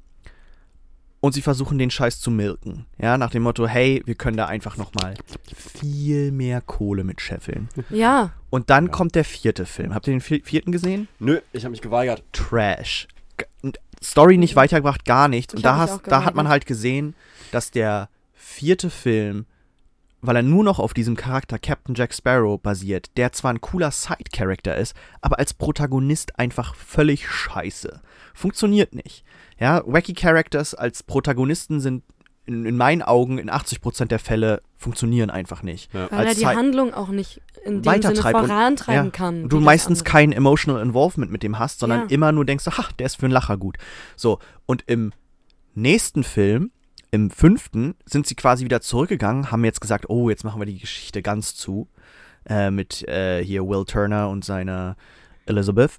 und 1.20 1.32
sie 1.32 1.40
versuchen 1.40 1.78
den 1.78 1.90
Scheiß 1.90 2.20
zu 2.20 2.30
milken. 2.30 2.84
Ja, 2.98 3.16
nach 3.16 3.30
dem 3.30 3.44
Motto, 3.44 3.66
hey, 3.66 4.02
wir 4.04 4.14
können 4.14 4.36
da 4.36 4.44
einfach 4.46 4.76
nochmal 4.76 5.14
viel 5.56 6.32
mehr 6.32 6.60
Kohle 6.60 7.02
mit 7.04 7.20
scheffeln. 7.22 7.68
ja, 7.88 8.32
Und 8.50 8.68
dann 8.70 8.86
Ja. 8.86 8.92
kommt 8.92 9.14
der 9.14 9.24
vierte 9.24 9.64
Film. 9.66 9.94
Habt 9.94 10.06
ihr 10.06 10.12
den 10.14 10.20
vi- 10.20 10.42
vierten 10.44 10.70
gesehen? 10.72 11.08
Nö, 11.18 11.40
ich 11.52 11.64
habe 11.64 11.70
mich 11.70 11.80
geweigert. 11.80 12.22
Trash. 12.32 13.08
Story 14.02 14.36
nicht 14.36 14.54
weitergebracht, 14.54 15.04
gar 15.06 15.28
nichts. 15.28 15.54
Und 15.54 15.58
Ich 15.60 15.62
da, 15.64 15.76
hab 15.76 15.82
mich 15.88 15.90
hast, 15.92 16.06
da 16.08 16.24
hat 16.24 16.34
man 16.34 16.48
halt 16.48 16.66
gesehen, 16.66 17.14
dass 17.52 17.70
der 17.70 18.08
vierte 18.34 18.90
Film, 18.90 19.46
weil 20.26 20.36
er 20.36 20.42
nur 20.42 20.64
noch 20.64 20.78
auf 20.78 20.94
diesem 20.94 21.16
Charakter 21.16 21.58
Captain 21.58 21.94
Jack 21.94 22.14
Sparrow 22.14 22.60
basiert, 22.60 23.16
der 23.16 23.32
zwar 23.32 23.52
ein 23.52 23.60
cooler 23.60 23.90
Side-Character 23.90 24.76
ist, 24.76 24.94
aber 25.20 25.38
als 25.38 25.54
Protagonist 25.54 26.38
einfach 26.38 26.74
völlig 26.74 27.28
scheiße. 27.28 28.00
Funktioniert 28.34 28.94
nicht. 28.94 29.24
Ja, 29.58 29.82
wacky 29.86 30.14
Characters 30.14 30.74
als 30.74 31.02
Protagonisten 31.02 31.80
sind 31.80 32.02
in, 32.46 32.66
in 32.66 32.76
meinen 32.76 33.00
Augen 33.02 33.38
in 33.38 33.50
80% 33.50 34.06
der 34.06 34.18
Fälle 34.18 34.60
funktionieren 34.76 35.30
einfach 35.30 35.62
nicht. 35.62 35.92
Ja. 35.94 36.10
Weil 36.10 36.20
er 36.20 36.28
als 36.28 36.34
die 36.38 36.44
Side- 36.44 36.56
Handlung 36.56 36.92
auch 36.92 37.08
nicht 37.08 37.40
in 37.64 37.80
dem 37.80 37.84
Sinne 37.84 37.86
Weitertreibt 37.86 38.38
und- 38.38 38.46
vorantreiben 38.48 39.04
ja. 39.06 39.10
kann. 39.10 39.42
Und 39.44 39.48
du 39.52 39.60
meistens 39.60 40.04
kein 40.04 40.30
emotional 40.32 40.82
involvement 40.82 41.32
mit 41.32 41.42
dem 41.42 41.58
hast, 41.58 41.78
sondern 41.80 42.00
Ja. 42.00 42.06
immer 42.08 42.32
nur 42.32 42.44
denkst, 42.44 42.64
ach, 42.68 42.92
der 42.92 43.06
ist 43.06 43.16
für 43.16 43.24
einen 43.26 43.32
Lacher 43.32 43.56
gut. 43.56 43.78
So, 44.16 44.40
und 44.66 44.84
im 44.86 45.12
nächsten 45.74 46.22
Film, 46.24 46.70
im 47.14 47.30
fünften, 47.30 47.94
sind 48.06 48.26
sie 48.26 48.34
quasi 48.34 48.64
wieder 48.64 48.80
zurückgegangen, 48.80 49.52
haben 49.52 49.64
jetzt 49.64 49.80
gesagt, 49.80 50.10
oh, 50.10 50.30
jetzt 50.30 50.42
machen 50.42 50.60
wir 50.60 50.66
die 50.66 50.80
Geschichte 50.80 51.22
ganz 51.22 51.54
zu. 51.54 51.88
Äh, 52.44 52.72
mit 52.72 53.06
äh, 53.08 53.42
hier 53.42 53.66
Will 53.66 53.84
Turner 53.84 54.28
und 54.28 54.44
seiner 54.44 54.96
Elizabeth. 55.46 55.92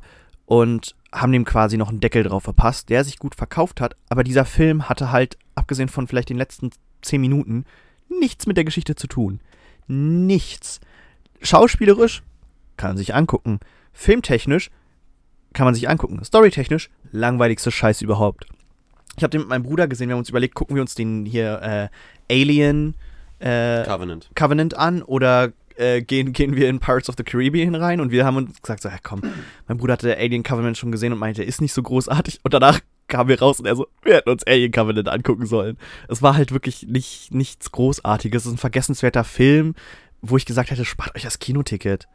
Und 0.45 0.93
haben 1.13 1.31
dem 1.31 1.45
quasi 1.45 1.77
noch 1.77 1.89
einen 1.89 2.01
Deckel 2.01 2.24
drauf 2.24 2.43
verpasst, 2.43 2.89
der 2.89 3.05
sich 3.05 3.17
gut 3.17 3.34
verkauft 3.34 3.79
hat. 3.79 3.95
Aber 4.10 4.25
dieser 4.25 4.43
Film 4.43 4.89
hatte 4.89 5.12
halt, 5.13 5.38
abgesehen 5.55 5.88
von 5.88 6.05
vielleicht 6.05 6.29
den 6.29 6.38
letzten 6.38 6.72
zehn 7.01 7.22
Minuten, 7.22 7.63
nichts 8.10 8.45
mit 8.45 8.57
der 8.57 8.65
Geschichte 8.65 8.95
zu 8.95 9.07
tun. 9.07 9.39
Nichts. 9.88 10.81
Schauspielerisch 11.41 12.24
kann 12.75 12.89
man 12.89 12.98
sich 12.98 13.15
angucken. 13.15 13.62
Filmtechnisch 13.93 14.69
kann 15.53 15.65
man 15.65 15.74
sich 15.74 15.88
angucken. 15.88 16.22
Storytechnisch 16.24 16.89
langweiligste 17.12 17.72
Scheiß 17.72 18.01
überhaupt. 18.01 18.48
Ich 19.17 19.24
habe 19.24 19.31
den 19.31 19.41
mit 19.41 19.50
meinem 19.50 19.63
Bruder 19.63 19.88
gesehen, 19.88 20.07
wir 20.10 20.13
haben 20.13 20.19
uns 20.19 20.29
überlegt, 20.29 20.55
gucken 20.55 20.75
wir 20.75 20.81
uns 20.81 20.95
den 20.95 21.25
hier 21.25 21.89
äh, 22.29 22.34
Alien 22.34 22.95
äh, 23.39 23.84
Covenant. 23.84 24.29
Covenant 24.36 24.77
an 24.77 25.01
oder 25.03 25.51
äh, 25.77 26.01
gehen, 26.01 26.34
gehen 26.34 26.55
wir 26.55 26.69
in 26.69 26.79
Pirates 26.79 27.10
of 27.10 27.15
the 27.17 27.24
Caribbean 27.24 27.75
rein 27.75 28.00
und 28.00 28.12
wir 28.12 28.25
haben 28.25 28.38
uns 28.38 28.62
gesagt, 28.62 28.81
so, 28.81 28.89
ja 28.89 28.95
komm, 29.03 29.22
mein 29.67 29.77
Bruder 29.77 29.93
hatte 29.93 30.17
Alien 30.17 30.43
Covenant 30.43 30.77
schon 30.77 30.91
gesehen 30.91 31.13
und 31.13 31.19
meinte, 31.19 31.43
ist 31.43 31.62
nicht 31.62 31.74
so 31.74 31.84
großartig 31.84 32.39
und 32.43 32.53
danach 32.53 32.79
kamen 33.07 33.29
wir 33.29 33.39
raus 33.39 33.60
und 33.60 33.65
er 33.67 33.75
so, 33.75 33.88
wir 34.03 34.15
hätten 34.15 34.29
uns 34.29 34.43
Alien 34.48 34.72
Covenant 34.72 35.10
angucken 35.10 35.45
sollen. 35.45 35.77
Es 36.07 36.22
war 36.22 36.36
halt 36.36 36.51
wirklich 36.51 36.88
nicht, 36.88 37.34
nichts 37.34 37.72
Großartiges, 37.72 38.43
es 38.43 38.48
ist 38.48 38.53
ein 38.53 38.57
vergessenswerter 38.57 39.24
Film, 39.24 39.75
wo 40.22 40.38
ich 40.38 40.45
gesagt 40.45 40.72
hätte, 40.72 40.86
spart 40.86 41.15
euch 41.15 41.24
das 41.24 41.39
Kinoticket. 41.39 42.07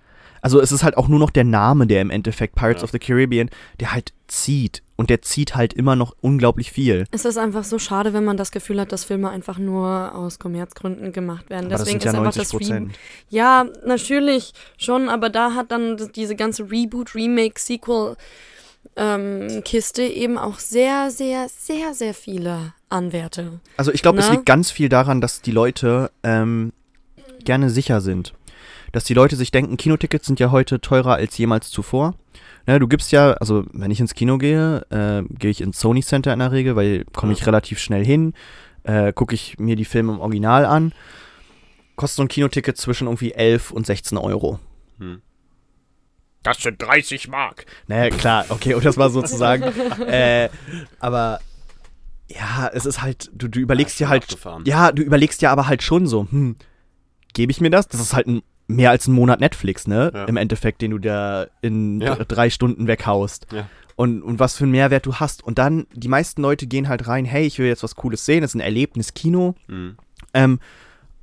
Also 0.42 0.58
es 0.60 0.72
ist 0.72 0.82
halt 0.82 0.96
auch 0.96 1.06
nur 1.08 1.18
noch 1.18 1.30
der 1.30 1.44
Name, 1.44 1.86
der 1.86 2.00
im 2.00 2.08
Endeffekt 2.10 2.54
Pirates 2.54 2.80
Ja. 2.80 2.84
of 2.84 2.90
the 2.92 2.98
Caribbean, 2.98 3.50
der 3.78 3.92
halt 3.92 4.14
zieht 4.26 4.82
und 5.00 5.08
der 5.08 5.22
zieht 5.22 5.56
halt 5.56 5.72
immer 5.72 5.96
noch 5.96 6.14
unglaublich 6.20 6.72
viel. 6.72 7.06
Es 7.10 7.24
ist 7.24 7.38
einfach 7.38 7.64
so 7.64 7.78
schade, 7.78 8.12
wenn 8.12 8.22
man 8.22 8.36
das 8.36 8.50
Gefühl 8.52 8.78
hat, 8.78 8.92
dass 8.92 9.02
Filme 9.04 9.30
einfach 9.30 9.56
nur 9.56 10.14
aus 10.14 10.38
Kommerzgründen 10.38 11.10
gemacht 11.12 11.48
werden. 11.48 11.64
Aber 11.64 11.70
das 11.70 11.84
Deswegen 11.84 12.00
sind 12.00 12.04
ja 12.04 12.10
ist 12.10 12.18
einfach 12.18 12.34
90 12.36 12.42
das 12.42 12.52
Re 12.52 12.58
Prozent. 12.58 12.98
Ja, 13.30 13.66
natürlich 13.86 14.52
schon, 14.76 15.08
aber 15.08 15.30
da 15.30 15.54
hat 15.54 15.72
dann 15.72 15.96
diese 16.14 16.36
ganze 16.36 16.70
Reboot, 16.70 17.14
Remake, 17.14 17.58
Sequel 17.58 18.16
ähm, 18.96 19.62
Kiste 19.64 20.02
eben 20.02 20.36
auch 20.36 20.58
sehr, 20.58 21.10
sehr, 21.10 21.48
sehr, 21.48 21.94
sehr 21.94 22.12
viele 22.12 22.74
Anwärter. 22.90 23.58
Also 23.78 23.92
ich 23.92 24.02
glaube, 24.02 24.18
es 24.18 24.26
Ne? 24.28 24.32
liegt 24.34 24.44
ganz 24.44 24.70
viel 24.70 24.90
daran, 24.90 25.22
dass 25.22 25.40
die 25.40 25.50
Leute 25.52 26.10
ähm, 26.22 26.74
gerne 27.42 27.70
sicher 27.70 28.02
sind. 28.02 28.34
Dass 28.92 29.04
die 29.04 29.14
Leute 29.14 29.36
sich 29.36 29.50
denken, 29.50 29.78
Kinotickets 29.78 30.26
sind 30.26 30.40
ja 30.40 30.50
heute 30.50 30.78
teurer 30.78 31.14
als 31.14 31.38
jemals 31.38 31.70
zuvor. 31.70 32.16
Ne, 32.70 32.78
du 32.78 32.86
gibst 32.86 33.10
ja, 33.10 33.32
also 33.32 33.64
wenn 33.72 33.90
ich 33.90 33.98
ins 33.98 34.14
Kino 34.14 34.38
gehe, 34.38 34.86
äh, 34.90 35.24
gehe 35.34 35.50
ich 35.50 35.60
ins 35.60 35.80
Sony 35.80 36.02
Center 36.04 36.32
in 36.32 36.38
der 36.38 36.52
Regel, 36.52 36.76
weil 36.76 37.04
komme 37.12 37.32
ich 37.32 37.40
Ja. 37.40 37.46
relativ 37.46 37.80
schnell 37.80 38.04
hin, 38.04 38.32
äh, 38.84 39.12
gucke 39.12 39.34
ich 39.34 39.58
mir 39.58 39.74
die 39.74 39.84
Filme 39.84 40.12
im 40.12 40.20
Original 40.20 40.64
an. 40.64 40.92
Kostet 41.96 42.16
so 42.18 42.22
ein 42.22 42.28
Kinoticket 42.28 42.76
zwischen 42.76 43.08
irgendwie 43.08 43.32
11 43.32 43.72
und 43.72 43.86
16 43.86 44.16
Euro. 44.18 44.60
Hm. 44.98 45.20
Das 46.44 46.62
sind 46.62 46.80
30 46.80 47.26
Mark. 47.26 47.66
Naja, 47.88 48.08
klar, 48.16 48.44
okay, 48.50 48.74
und 48.74 48.84
das 48.84 48.96
war 48.96 49.10
sozusagen. 49.10 49.64
äh, 50.06 50.48
aber 51.00 51.40
ja, 52.28 52.70
es 52.72 52.86
ist 52.86 53.02
halt, 53.02 53.32
du, 53.34 53.48
du 53.48 53.58
überlegst 53.58 53.98
Ja, 53.98 54.06
dir 54.06 54.10
halt, 54.10 54.38
ja, 54.64 54.92
du 54.92 55.02
überlegst 55.02 55.42
dir 55.42 55.50
aber 55.50 55.66
halt 55.66 55.82
schon 55.82 56.06
so, 56.06 56.28
hm, 56.30 56.54
gebe 57.34 57.50
ich 57.50 57.60
mir 57.60 57.70
das? 57.70 57.88
Das 57.88 58.00
ist 58.00 58.14
halt 58.14 58.28
ein, 58.28 58.42
mehr 58.76 58.90
als 58.90 59.06
ein 59.06 59.12
Monat 59.12 59.40
Netflix, 59.40 59.86
ne? 59.86 60.10
Ja. 60.14 60.24
Im 60.24 60.36
Endeffekt, 60.36 60.82
den 60.82 60.90
du 60.92 60.98
da 60.98 61.46
in 61.60 62.00
Ja. 62.00 62.14
dr- 62.14 62.24
drei 62.26 62.50
Stunden 62.50 62.86
weghaust. 62.86 63.46
Ja. 63.52 63.68
Und, 63.96 64.22
und 64.22 64.38
was 64.38 64.56
für 64.56 64.64
einen 64.64 64.72
Mehrwert 64.72 65.04
du 65.04 65.16
hast. 65.16 65.44
Und 65.44 65.58
dann, 65.58 65.86
die 65.92 66.08
meisten 66.08 66.40
Leute 66.40 66.66
gehen 66.66 66.88
halt 66.88 67.06
rein, 67.06 67.24
hey, 67.26 67.44
ich 67.46 67.58
will 67.58 67.66
jetzt 67.66 67.82
was 67.82 67.96
Cooles 67.96 68.24
sehen, 68.24 68.40
das 68.40 68.52
ist 68.52 68.54
ein 68.54 68.60
Erlebniskino. 68.60 69.54
Hm. 69.68 69.96
Ähm, 70.32 70.58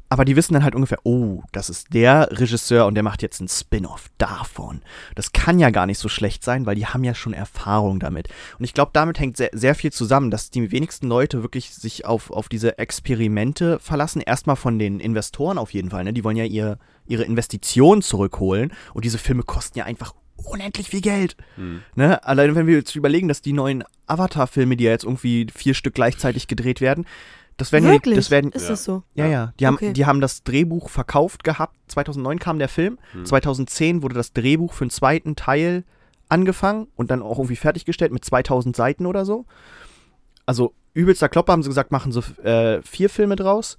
aber 0.09 0.25
die 0.25 0.35
wissen 0.35 0.53
dann 0.53 0.63
halt 0.63 0.75
ungefähr, 0.75 0.99
oh, 1.03 1.43
das 1.51 1.69
ist 1.69 1.93
der 1.93 2.29
Regisseur 2.31 2.85
und 2.85 2.95
der 2.95 3.03
macht 3.03 3.21
jetzt 3.21 3.41
einen 3.41 3.49
Spin-off 3.49 4.09
davon. 4.17 4.81
Das 5.15 5.33
kann 5.33 5.59
ja 5.59 5.69
gar 5.69 5.85
nicht 5.85 5.99
so 5.99 6.07
schlecht 6.07 6.43
sein, 6.43 6.65
weil 6.65 6.75
die 6.75 6.85
haben 6.85 7.03
ja 7.03 7.13
schon 7.13 7.33
Erfahrung 7.33 7.99
damit. 7.99 8.29
Und 8.57 8.65
ich 8.65 8.73
glaube, 8.73 8.91
damit 8.93 9.19
hängt 9.19 9.37
sehr, 9.37 9.49
sehr 9.51 9.75
viel 9.75 9.91
zusammen, 9.91 10.31
dass 10.31 10.49
die 10.49 10.71
wenigsten 10.71 11.07
Leute 11.07 11.43
wirklich 11.43 11.73
sich 11.73 12.05
auf, 12.05 12.31
auf 12.31 12.47
diese 12.47 12.77
Experimente 12.77 13.79
verlassen. 13.79 14.21
Erstmal 14.21 14.55
von 14.55 14.79
den 14.79 14.99
Investoren 14.99 15.57
auf 15.57 15.73
jeden 15.73 15.89
Fall. 15.89 16.05
Ne? 16.05 16.13
Die 16.13 16.23
wollen 16.23 16.37
ja 16.37 16.45
ihr, 16.45 16.77
ihre 17.05 17.23
Investitionen 17.23 18.01
zurückholen 18.01 18.71
und 18.93 19.03
diese 19.03 19.17
Filme 19.17 19.43
kosten 19.43 19.79
ja 19.79 19.85
einfach 19.85 20.13
unendlich 20.37 20.89
viel 20.89 21.01
Geld. 21.01 21.35
Hm. 21.55 21.81
Ne? 21.95 22.23
Allein 22.23 22.55
wenn 22.55 22.67
wir 22.67 22.75
jetzt 22.75 22.95
überlegen, 22.95 23.27
dass 23.27 23.41
die 23.41 23.53
neuen 23.53 23.83
Avatar-Filme, 24.05 24.77
die 24.77 24.85
ja 24.85 24.91
jetzt 24.91 25.03
irgendwie 25.03 25.47
vier 25.53 25.73
Stück 25.73 25.95
gleichzeitig 25.95 26.47
gedreht 26.47 26.79
werden, 26.79 27.05
das 27.57 27.71
werden 27.71 27.85
ja, 27.85 27.91
Wirklich? 27.91 28.15
das 28.15 28.31
werden, 28.31 28.51
ist 28.51 28.63
Ja. 28.63 28.69
das 28.69 28.83
so? 28.83 29.03
ja, 29.15 29.25
ja. 29.27 29.53
Die 29.59 29.67
haben, 29.67 29.75
Okay. 29.75 29.93
die 29.93 30.05
haben 30.05 30.21
das 30.21 30.43
Drehbuch 30.43 30.89
verkauft 30.89 31.43
gehabt. 31.43 31.75
2009 31.87 32.39
kam 32.39 32.59
der 32.59 32.69
Film. 32.69 32.97
Hm. 33.13 33.25
2010 33.25 34.01
wurde 34.03 34.15
das 34.15 34.31
Drehbuch 34.33 34.73
für 34.73 34.85
den 34.85 34.91
zweiten 34.91 35.35
Teil 35.35 35.83
angefangen 36.29 36.87
und 36.95 37.09
dann 37.11 37.21
auch 37.21 37.37
irgendwie 37.39 37.55
fertiggestellt 37.55 38.11
mit 38.11 38.23
2000 38.25 38.75
Seiten 38.75 39.05
oder 39.05 39.25
so. 39.25 39.45
Also 40.45 40.73
übelster 40.93 41.29
Klopper 41.29 41.53
haben 41.53 41.63
sie 41.63 41.69
gesagt, 41.69 41.91
machen 41.91 42.11
so 42.11 42.21
äh, 42.43 42.81
vier 42.81 43.09
Filme 43.09 43.35
draus. 43.35 43.77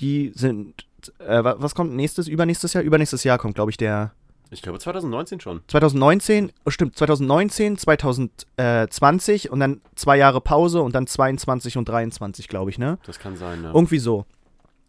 Die 0.00 0.32
sind, 0.34 0.86
äh, 1.18 1.42
wa- 1.44 1.56
was 1.58 1.74
kommt 1.74 1.92
nächstes, 1.94 2.28
übernächstes 2.28 2.72
Jahr? 2.72 2.84
Übernächstes 2.84 3.24
Jahr 3.24 3.38
kommt, 3.38 3.54
glaube 3.56 3.70
ich, 3.70 3.76
der 3.76 4.12
Ich 4.50 4.62
glaube 4.62 4.78
2019 4.78 5.40
schon. 5.40 5.60
2019, 5.68 6.52
oh, 6.64 6.70
stimmt, 6.70 6.96
2019, 6.96 7.78
2020 7.78 9.50
und 9.50 9.60
dann 9.60 9.80
zwei 9.94 10.16
Jahre 10.16 10.40
Pause 10.40 10.82
und 10.82 10.94
dann 10.94 11.06
22 11.06 11.76
und 11.76 11.88
23, 11.88 12.48
glaube 12.48 12.70
ich, 12.70 12.78
ne? 12.78 12.98
Das 13.04 13.18
kann 13.18 13.36
sein, 13.36 13.62
ne? 13.62 13.72
Irgendwie 13.74 13.98
so. 13.98 14.24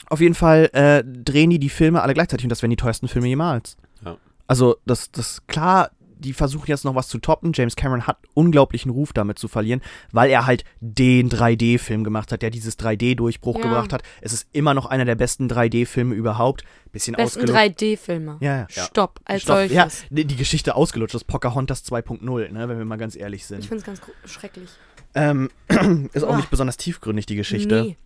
Auf 0.10 0.22
jeden 0.22 0.36
Fall 0.36 0.70
äh, 0.74 1.04
drehen 1.04 1.50
die 1.50 1.60
die 1.60 1.70
Filme 1.70 2.02
alle 2.02 2.14
gleichzeitig 2.14 2.46
und 2.46 2.50
das 2.50 2.62
wären 2.62 2.72
die 2.72 2.78
teuersten 2.78 3.08
Filme 3.08 3.28
jemals. 3.28 3.78
Ja. 4.04 4.18
Also, 4.48 4.78
das, 4.86 5.12
das, 5.12 5.46
klar, 5.48 5.92
die 6.20 6.34
versuchen 6.34 6.68
jetzt 6.68 6.86
noch 6.86 6.96
was 6.96 7.08
zu 7.08 7.18
toppen. 7.18 7.52
James 7.54 7.76
Cameron 7.76 8.06
hat 8.08 8.18
unglaublichen 8.34 8.92
Ruf 8.92 9.14
damit 9.14 9.40
zu 9.40 9.48
verlieren, 9.48 9.82
weil 10.12 10.30
er 10.30 10.46
halt 10.46 10.64
den 10.82 11.30
3D-Film 11.30 12.04
gemacht 12.04 12.32
hat, 12.32 12.42
der 12.42 12.50
dieses 12.52 12.78
3D-Durchbruch 12.78 13.56
Ja. 13.58 13.62
gebracht 13.64 13.94
hat. 13.94 14.04
Es 14.22 14.34
ist 14.34 14.48
immer 14.52 14.74
noch 14.74 14.86
einer 14.86 15.06
der 15.06 15.16
besten 15.16 15.48
3D-Filme 15.50 16.14
überhaupt. 16.16 16.64
Bisschen 16.92 17.16
Besten 17.16 17.42
ausgelutscht. 17.42 17.82
3D-Filme. 17.82 18.38
Ja, 18.40 18.58
ja. 18.58 18.68
Stopp, 18.70 19.20
als 19.26 19.44
Stopp. 19.44 19.56
solches. 19.70 20.06
Ja, 20.12 20.24
die 20.24 20.36
Geschichte 20.36 20.76
ausgelutscht, 20.76 21.14
das 21.16 21.24
Pocahontas 21.24 21.84
2.0, 21.86 22.52
ne, 22.52 22.68
wenn 22.70 22.78
wir 22.78 22.86
mal 22.86 22.98
ganz 22.98 23.16
ehrlich 23.16 23.42
Ich 23.42 23.48
sind. 23.48 23.62
finde 23.66 23.78
es 23.78 23.84
ganz 23.86 24.02
schrecklich. 24.26 24.70
Ähm, 25.16 25.50
ist 26.14 26.24
auch 26.24 26.34
Ah. 26.34 26.38
nicht 26.38 26.50
besonders 26.50 26.78
tiefgründig, 26.78 27.26
die 27.26 27.36
Geschichte. 27.36 27.82
Nee, 27.84 27.98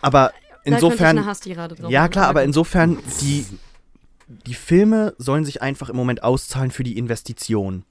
Aber 0.00 0.32
ich 0.64 0.72
insofern. 0.72 1.18
eine 1.18 1.26
Hasstirade 1.26 1.74
drauf 1.74 1.90
Ja, 1.90 2.08
klar, 2.08 2.28
aber 2.28 2.42
insofern, 2.42 2.98
die, 3.20 3.44
die 4.28 4.54
Filme 4.54 5.14
sollen 5.18 5.44
sich 5.44 5.62
einfach 5.62 5.88
im 5.90 5.96
Moment 5.96 6.22
auszahlen 6.22 6.70
für 6.70 6.82
die 6.84 6.96
Investition. 6.98 7.84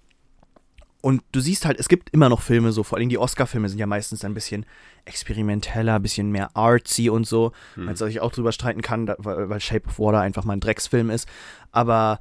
Und 1.01 1.21
du 1.33 1.41
siehst 1.41 1.65
halt, 1.65 1.79
es 1.79 1.89
gibt 1.89 2.11
immer 2.11 2.29
noch 2.29 2.41
Filme, 2.41 2.71
so 2.71 2.83
vor 2.83 2.97
allem 2.97 3.09
die 3.09 3.17
Oscar-Filme 3.17 3.67
sind 3.67 3.77
ja 3.77 3.85
meistens 3.87 4.23
ein 4.23 4.33
bisschen 4.33 4.65
experimenteller, 5.03 5.95
ein 5.95 6.01
bisschen 6.01 6.31
mehr 6.31 6.49
artsy 6.55 7.09
und 7.09 7.27
so. 7.27 7.51
Hm. 7.75 7.89
Als 7.89 7.99
ich 8.01 8.21
auch 8.21 8.31
drüber 8.31 8.53
streiten 8.53 8.81
kann, 8.81 9.05
da, 9.05 9.15
weil, 9.17 9.49
weil 9.49 9.59
Shape 9.59 9.87
of 9.87 9.99
Water 9.99 10.21
einfach 10.21 10.45
mal 10.45 10.53
ein 10.53 10.61
Drecksfilm 10.61 11.09
ist. 11.09 11.27
Aber 11.73 12.19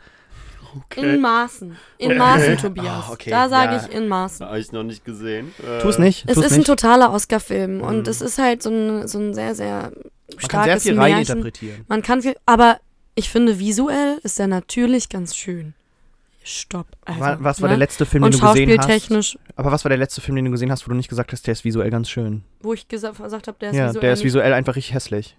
In 0.96 1.20
Maßen. 1.20 1.76
In 1.98 2.18
Maßen, 2.18 2.56
Tobias. 2.58 3.04
Ah, 3.08 3.12
okay, 3.12 3.30
Da 3.30 3.48
sage 3.48 3.76
ja. 3.76 3.84
ich 3.86 3.94
in 3.94 4.08
Maßen. 4.08 4.44
Habe 4.46 4.58
ich 4.58 4.72
noch 4.72 4.82
nicht 4.82 5.04
gesehen. 5.04 5.54
Äh, 5.64 5.80
tu 5.80 5.88
es 5.88 5.98
nicht. 5.98 6.24
Es 6.28 6.36
ist 6.36 6.50
ein 6.52 6.58
nicht. 6.58 6.66
totaler 6.66 7.12
Oscar-Film 7.12 7.76
Mhm. 7.76 7.82
und 7.82 8.08
es 8.08 8.20
ist 8.20 8.38
halt 8.38 8.62
so 8.64 8.70
ein, 8.70 9.06
so 9.06 9.18
ein 9.20 9.32
sehr, 9.32 9.54
sehr 9.54 9.92
Man 9.92 9.92
kann 9.92 9.94
sehr 10.40 10.48
starkes 10.48 10.82
viel 10.82 10.94
Märchen. 10.94 11.12
reininterpretieren. 11.14 11.84
Man 11.86 12.02
kann 12.02 12.20
viel, 12.22 12.34
aber 12.46 12.78
ich 13.14 13.28
finde, 13.30 13.58
visuell 13.58 14.18
ist 14.22 14.38
er 14.40 14.46
natürlich 14.46 15.08
ganz 15.08 15.36
schön. 15.36 15.74
Stopp. 16.44 16.86
Also, 17.04 17.20
Wa- 17.20 17.36
was 17.40 17.60
war 17.62 17.68
ne? 17.68 17.74
der 17.74 17.78
letzte 17.78 18.04
Film, 18.04 18.24
Und 18.24 18.34
den 18.34 18.40
du 18.40 18.46
gesehen 18.52 18.80
hast? 18.80 19.38
Aber 19.54 19.70
was 19.70 19.84
war 19.84 19.90
der 19.90 19.98
letzte 19.98 20.20
Film, 20.20 20.36
den 20.36 20.46
du 20.46 20.50
gesehen 20.50 20.72
hast, 20.72 20.84
wo 20.86 20.90
du 20.90 20.96
nicht 20.96 21.08
gesagt 21.08 21.30
hast, 21.32 21.46
der 21.46 21.52
ist 21.52 21.64
visuell 21.64 21.90
ganz 21.90 22.10
schön? 22.10 22.42
wo 22.62 22.72
ich 22.72 22.86
gesa- 22.90 23.12
gesagt 23.16 23.46
habe, 23.46 23.56
der 23.60 23.70
ist 23.70 23.76
ja, 23.76 23.88
visuell. 23.88 24.00
der 24.00 24.12
ist 24.12 24.24
visuell 24.24 24.52
einfach 24.52 24.74
richtig 24.74 24.94
hässlich. 24.94 25.36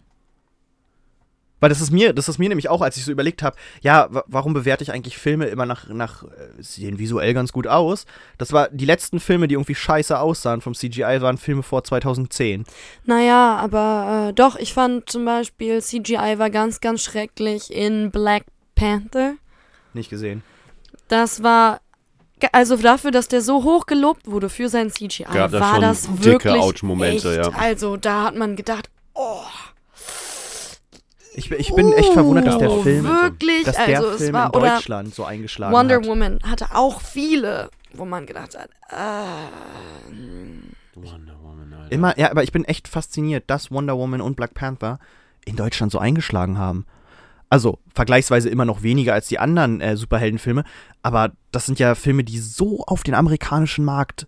Weil 1.64 1.70
das 1.70 1.80
ist 1.80 1.92
mir, 1.92 2.12
das 2.12 2.28
ist 2.28 2.40
mir 2.40 2.50
nämlich 2.50 2.68
auch, 2.68 2.82
als 2.82 2.98
ich 2.98 3.06
so 3.06 3.12
überlegt 3.14 3.42
habe, 3.42 3.56
ja, 3.80 4.08
wa- 4.10 4.26
warum 4.28 4.54
bewerte 4.54 4.84
ich 4.84 4.92
eigentlich 4.92 5.18
Filme 5.18 5.46
immer 5.46 5.66
nach, 5.66 5.88
nach, 5.88 6.26
äh, 6.26 6.28
sehen 6.62 7.00
visuell 7.00 7.34
ganz 7.34 7.54
gut 7.54 7.68
aus? 7.68 8.06
Das 8.38 8.52
war, 8.52 8.68
die 8.70 8.84
letzten 8.84 9.22
Filme, 9.22 9.48
die 9.48 9.56
irgendwie 9.56 9.74
scheiße 9.74 10.20
aussahen 10.20 10.60
vom 10.60 10.74
CGI, 10.74 11.22
waren 11.22 11.38
Filme 11.38 11.64
vor 11.64 11.86
2010. 11.86 12.66
Naja, 13.06 13.56
aber 13.56 14.28
äh, 14.32 14.34
doch, 14.34 14.58
ich 14.58 14.74
fand 14.74 15.10
zum 15.10 15.24
Beispiel 15.24 15.82
CGI 15.82 16.36
war 16.38 16.50
ganz, 16.50 16.82
ganz 16.82 17.02
schrecklich 17.02 17.72
in 17.74 18.12
Black 18.12 18.44
Panther. 18.76 19.36
Nicht 19.94 20.10
gesehen. 20.10 20.44
Das 21.08 21.44
war, 21.44 21.80
also 22.52 22.76
dafür, 22.76 23.12
dass 23.12 23.30
der 23.30 23.42
so 23.42 23.64
hoch 23.64 23.86
gelobt 23.86 24.28
wurde 24.28 24.50
für 24.50 24.68
sein 24.68 24.92
CGI, 24.92 25.24
Gab 25.32 25.54
war 25.54 25.76
schon 25.76 25.82
das 25.82 26.02
dicke 26.02 26.26
wirklich 26.26 26.56
Ouch-Momente, 26.56 27.38
echt. 27.40 27.46
ja. 27.54 27.58
Also 27.58 27.96
da 27.96 28.24
hat 28.24 28.36
man 28.36 28.58
gedacht, 28.58 28.90
oh, 29.14 29.40
Ich, 31.36 31.50
bin- 31.50 31.60
ich 31.60 31.74
bin 31.74 31.94
echt 31.94 32.14
verwundert, 32.14 32.48
dass 32.48 32.58
der 32.58 32.72
oh, 32.72 32.82
Film, 32.82 33.06
wirklich, 33.06 33.64
dass 33.64 33.76
der 33.76 33.98
also 34.00 34.12
es 34.12 34.18
Film 34.18 34.34
war, 34.34 34.54
in 34.54 34.60
Deutschland 34.60 35.16
so 35.16 35.26
eingeschlagen 35.26 35.74
Wonder 35.74 35.96
hat. 35.96 36.06
Woman 36.06 36.40
hatte 36.44 36.68
auch 36.74 37.02
viele, 37.02 37.70
wo 37.94 38.06
man 38.06 38.26
gedacht 38.26 38.58
hat, 38.58 38.70
ah, 38.90 39.50
Wonder 40.96 41.36
Woman, 41.42 41.74
Alter. 41.74 41.92
Immer, 41.92 42.18
ja, 42.20 42.30
aber 42.30 42.44
ich 42.44 42.52
bin 42.52 42.66
echt 42.66 42.88
fasziniert, 42.88 43.46
dass 43.48 43.72
Wonder 43.72 43.98
Woman 43.98 44.22
und 44.22 44.36
Black 44.36 44.54
Panther 44.54 45.00
in 45.46 45.56
Deutschland 45.56 45.92
so 45.92 46.00
eingeschlagen 46.00 46.58
haben. 46.58 46.86
Also 47.50 47.80
vergleichsweise 47.94 48.50
immer 48.50 48.66
noch 48.66 48.82
weniger 48.82 49.14
als 49.14 49.28
die 49.28 49.40
anderen 49.40 49.82
äh, 49.82 49.96
Superheldenfilme, 49.96 50.64
aber 51.04 51.32
das 51.52 51.66
sind 51.66 51.78
ja 51.80 51.94
Filme, 51.96 52.24
die 52.24 52.40
so 52.40 52.84
auf 52.86 53.04
den 53.04 53.14
amerikanischen 53.14 53.86
Markt 53.86 54.28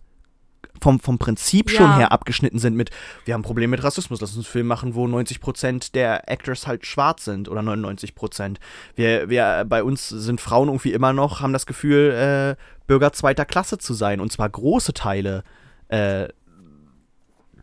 vom, 0.86 1.00
vom 1.00 1.18
Prinzip 1.18 1.68
schon 1.68 1.86
Ja. 1.86 1.96
her 1.96 2.12
abgeschnitten 2.12 2.60
sind 2.60 2.76
mit, 2.76 2.90
wir 3.24 3.34
haben 3.34 3.40
ein 3.40 3.44
Problem 3.44 3.70
mit 3.70 3.82
Rassismus, 3.82 4.20
lass 4.20 4.36
uns 4.36 4.46
einen 4.46 4.52
Film 4.52 4.66
machen, 4.68 4.94
wo 4.94 5.04
90% 5.04 5.92
der 5.92 6.30
Actors 6.30 6.68
halt 6.68 6.86
schwarz 6.86 7.24
sind 7.24 7.48
oder 7.48 7.60
99%. 7.60 8.58
Wir, 8.94 9.28
wir, 9.28 9.64
bei 9.68 9.82
uns 9.82 10.08
sind 10.08 10.40
Frauen 10.40 10.68
irgendwie 10.68 10.92
immer 10.92 11.12
noch, 11.12 11.40
haben 11.40 11.52
das 11.52 11.66
Gefühl, 11.66 12.56
äh, 12.56 12.62
Bürger 12.86 13.12
zweiter 13.12 13.44
Klasse 13.44 13.78
zu 13.78 13.94
sein 13.94 14.20
und 14.20 14.30
zwar 14.30 14.48
große 14.48 14.94
Teile 14.94 15.42
äh, 15.88 16.28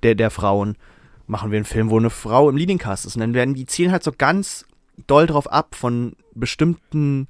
der, 0.03 0.15
der 0.15 0.29
Frauen. 0.29 0.75
Machen 1.25 1.49
wir 1.51 1.55
einen 1.55 1.65
Film, 1.65 1.89
wo 1.89 1.97
eine 1.97 2.09
Frau 2.09 2.49
im 2.49 2.57
Leading 2.57 2.77
Cast 2.77 3.05
ist 3.05 3.15
und 3.15 3.21
dann 3.21 3.33
werden 3.33 3.53
die 3.53 3.65
zielen 3.65 3.93
halt 3.93 4.03
so 4.03 4.11
ganz 4.11 4.65
doll 5.07 5.27
drauf 5.27 5.49
ab, 5.49 5.75
von 5.75 6.17
bestimmten 6.35 7.29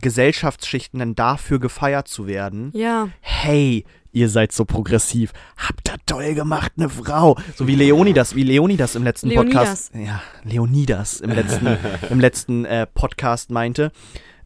Gesellschaftsschichten 0.00 0.98
dann 0.98 1.14
dafür 1.14 1.60
gefeiert 1.60 2.08
zu 2.08 2.26
werden 2.26 2.70
ja, 2.74 3.08
hey, 3.20 3.84
ihr 4.14 4.28
seid 4.28 4.52
so 4.52 4.64
progressiv, 4.64 5.32
habt 5.56 5.88
ihr 5.88 5.96
toll 6.06 6.34
gemacht, 6.34 6.72
eine 6.76 6.88
Frau. 6.88 7.36
So 7.56 7.66
wie 7.66 7.74
Leonidas, 7.74 8.34
wie 8.34 8.44
Leonidas 8.44 8.94
im 8.94 9.02
letzten 9.02 9.28
Leonidas. 9.28 9.90
Podcast, 9.90 9.94
ja, 9.94 10.22
Leonidas 10.44 11.20
im 11.20 11.30
letzten, 11.30 11.76
im 12.10 12.20
letzten 12.20 12.64
äh, 12.64 12.86
Podcast 12.86 13.50
meinte, 13.50 13.92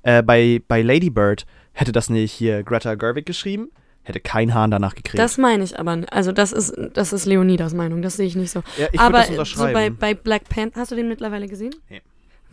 äh, 0.03 0.23
bei, 0.23 0.61
bei 0.67 0.83
Lady 0.83 1.11
Bird 1.11 1.47
hätte 1.73 1.93
das 1.93 2.11
nicht 2.11 2.33
hier 2.33 2.63
Greta 2.63 2.95
Gerwig 2.95 3.27
geschrieben, 3.27 3.69
hätte 4.03 4.21
kein 4.21 4.55
Hahn 4.55 4.71
danach 4.71 4.95
gekriegt. 4.95 5.19
das 5.19 5.39
meine 5.39 5.63
ich 5.63 5.79
aber, 5.79 6.01
also 6.11 6.33
das 6.33 6.53
ist, 6.53 6.75
das 6.95 7.13
ist 7.13 7.27
Leonidas 7.27 7.75
Meinung, 7.75 8.03
das 8.03 8.17
sehe 8.17 8.27
ich 8.27 8.37
nicht 8.37 8.51
so. 8.51 8.63
ja, 8.79 8.89
ich 8.91 8.99
aber 8.99 9.19
das 9.19 9.27
so 9.27 9.33
unterschreiben. 9.35 9.73
bei, 9.75 9.91
bei 9.91 10.15
Black 10.15 10.49
Panther, 10.49 10.81
hast 10.81 10.93
du 10.93 10.97
den 10.97 11.09
mittlerweile 11.09 11.47
gesehen? 11.47 11.75
Nee. 11.91 12.01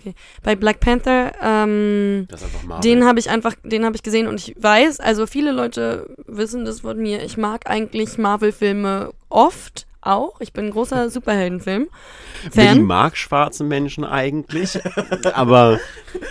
Okay. 0.05 0.15
Bei 0.43 0.55
Black 0.55 0.79
Panther, 0.79 1.31
ähm, 1.41 2.25
Das 2.29 2.41
ist 2.41 2.47
einfach 2.47 2.63
Marvel. 2.63 2.81
Den 2.89 3.05
habe 3.05 3.17
ich 3.19 3.29
einfach, 3.29 3.55
den 3.63 3.85
habe 3.85 3.95
ich 3.95 4.03
gesehen 4.03 4.27
und 4.27 4.39
ich 4.39 4.55
weiß, 4.59 4.99
also 4.99 5.25
viele 5.25 5.51
Leute 5.51 6.15
wissen 6.27 6.63
das 6.65 6.81
von 6.81 6.97
mir. 6.99 7.23
Ich 7.23 7.37
mag 7.37 7.69
eigentlich 7.69 8.17
Marvel-Filme 8.17 9.11
oft 9.29 9.87
auch. 10.01 10.39
Ich 10.41 10.53
bin 10.53 10.65
ein 10.65 10.71
großer 10.71 10.97
Willi 11.01 11.09
Superhelden-Film-Fan. 11.09 12.83
mag 12.83 13.17
schwarze 13.17 13.63
Menschen 13.63 14.03
eigentlich, 14.03 14.79
aber 15.33 15.79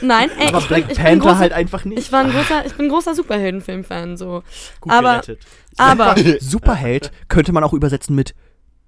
Nein, 0.00 0.30
ey, 0.38 0.48
aber 0.48 0.58
ich 0.58 0.68
Black 0.68 0.82
bin, 0.82 0.90
ich 0.92 0.98
Panther 0.98 1.18
großer, 1.18 1.38
halt 1.38 1.52
einfach 1.52 1.84
nicht. 1.84 1.98
ich 1.98 2.12
war 2.12 2.20
ein 2.20 2.30
großer, 2.30 2.66
ich 2.66 2.74
bin 2.74 2.86
ein 2.86 2.90
großer 2.90 3.14
Superhelden-Film-Fan 3.16 4.16
so. 4.16 4.42
Gut 4.80 4.92
aber- 4.92 5.10
gerettet. 5.20 5.40
Aber 5.76 6.14
Superheld 6.38 7.10
könnte 7.26 7.50
man 7.52 7.64
auch 7.64 7.72
übersetzen 7.72 8.14
mit 8.14 8.36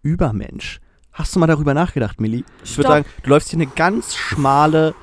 Übermensch. 0.02 0.78
Hast 1.16 1.34
du 1.34 1.40
mal 1.40 1.46
darüber 1.46 1.72
nachgedacht, 1.72 2.20
Milli? 2.20 2.44
Ich 2.62 2.76
würde 2.76 2.88
sagen, 2.88 3.06
du 3.22 3.30
läufst 3.30 3.48
hier 3.48 3.56
eine 3.56 3.66
ganz 3.66 4.14
schmale 4.14 4.94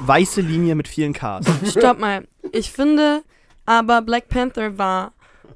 weiße 0.00 0.40
Linie 0.40 0.74
mit 0.74 0.88
vielen 0.88 1.12
Ks. 1.12 1.46
stopp 1.70 2.00
mal. 2.00 2.26
Ich 2.50 2.72
finde, 2.72 3.22
aber 3.64 4.02
Black 4.02 4.28
Panther 4.28 4.78
war 4.78 5.12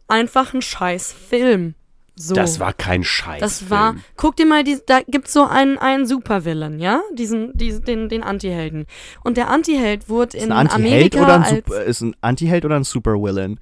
einfach 0.07 0.55
ein 0.55 0.63
scheiß 0.63 1.13
Film. 1.13 1.75
So. 2.15 2.35
das 2.35 2.61
war 2.61 2.73
kein 2.73 3.03
Scheiß. 3.05 3.41
Das 3.41 3.69
war, 3.69 3.97
guck 4.17 4.37
dir 4.37 4.47
mal, 4.47 4.63
die, 4.65 4.79
da 4.87 5.01
gibt's 5.07 5.35
so 5.35 5.45
einen, 5.45 5.77
einen 5.77 6.07
Supervillain, 6.07 6.79
ja? 6.79 7.03
Diesen, 7.13 7.53
diesen, 7.55 7.85
den, 7.85 8.09
den 8.09 8.23
Anti-Helden. 8.23 8.87
Und 9.23 9.37
der 9.37 9.51
Anti-Held 9.51 10.09
wurde 10.09 10.37
Ist 10.39 10.45
in 10.45 10.53
ein 10.53 10.69
Anti-Held 10.69 11.15
Amerika 11.15 11.23
oder 11.25 11.35
ein, 11.35 11.43
als, 11.43 11.51
Super, 11.51 11.83
ist 11.83 12.01
ein 12.01 12.17
Anti-Held 12.23 12.65
oder 12.65 12.77
ein 12.77 12.85
Super-Villain? 12.85 13.59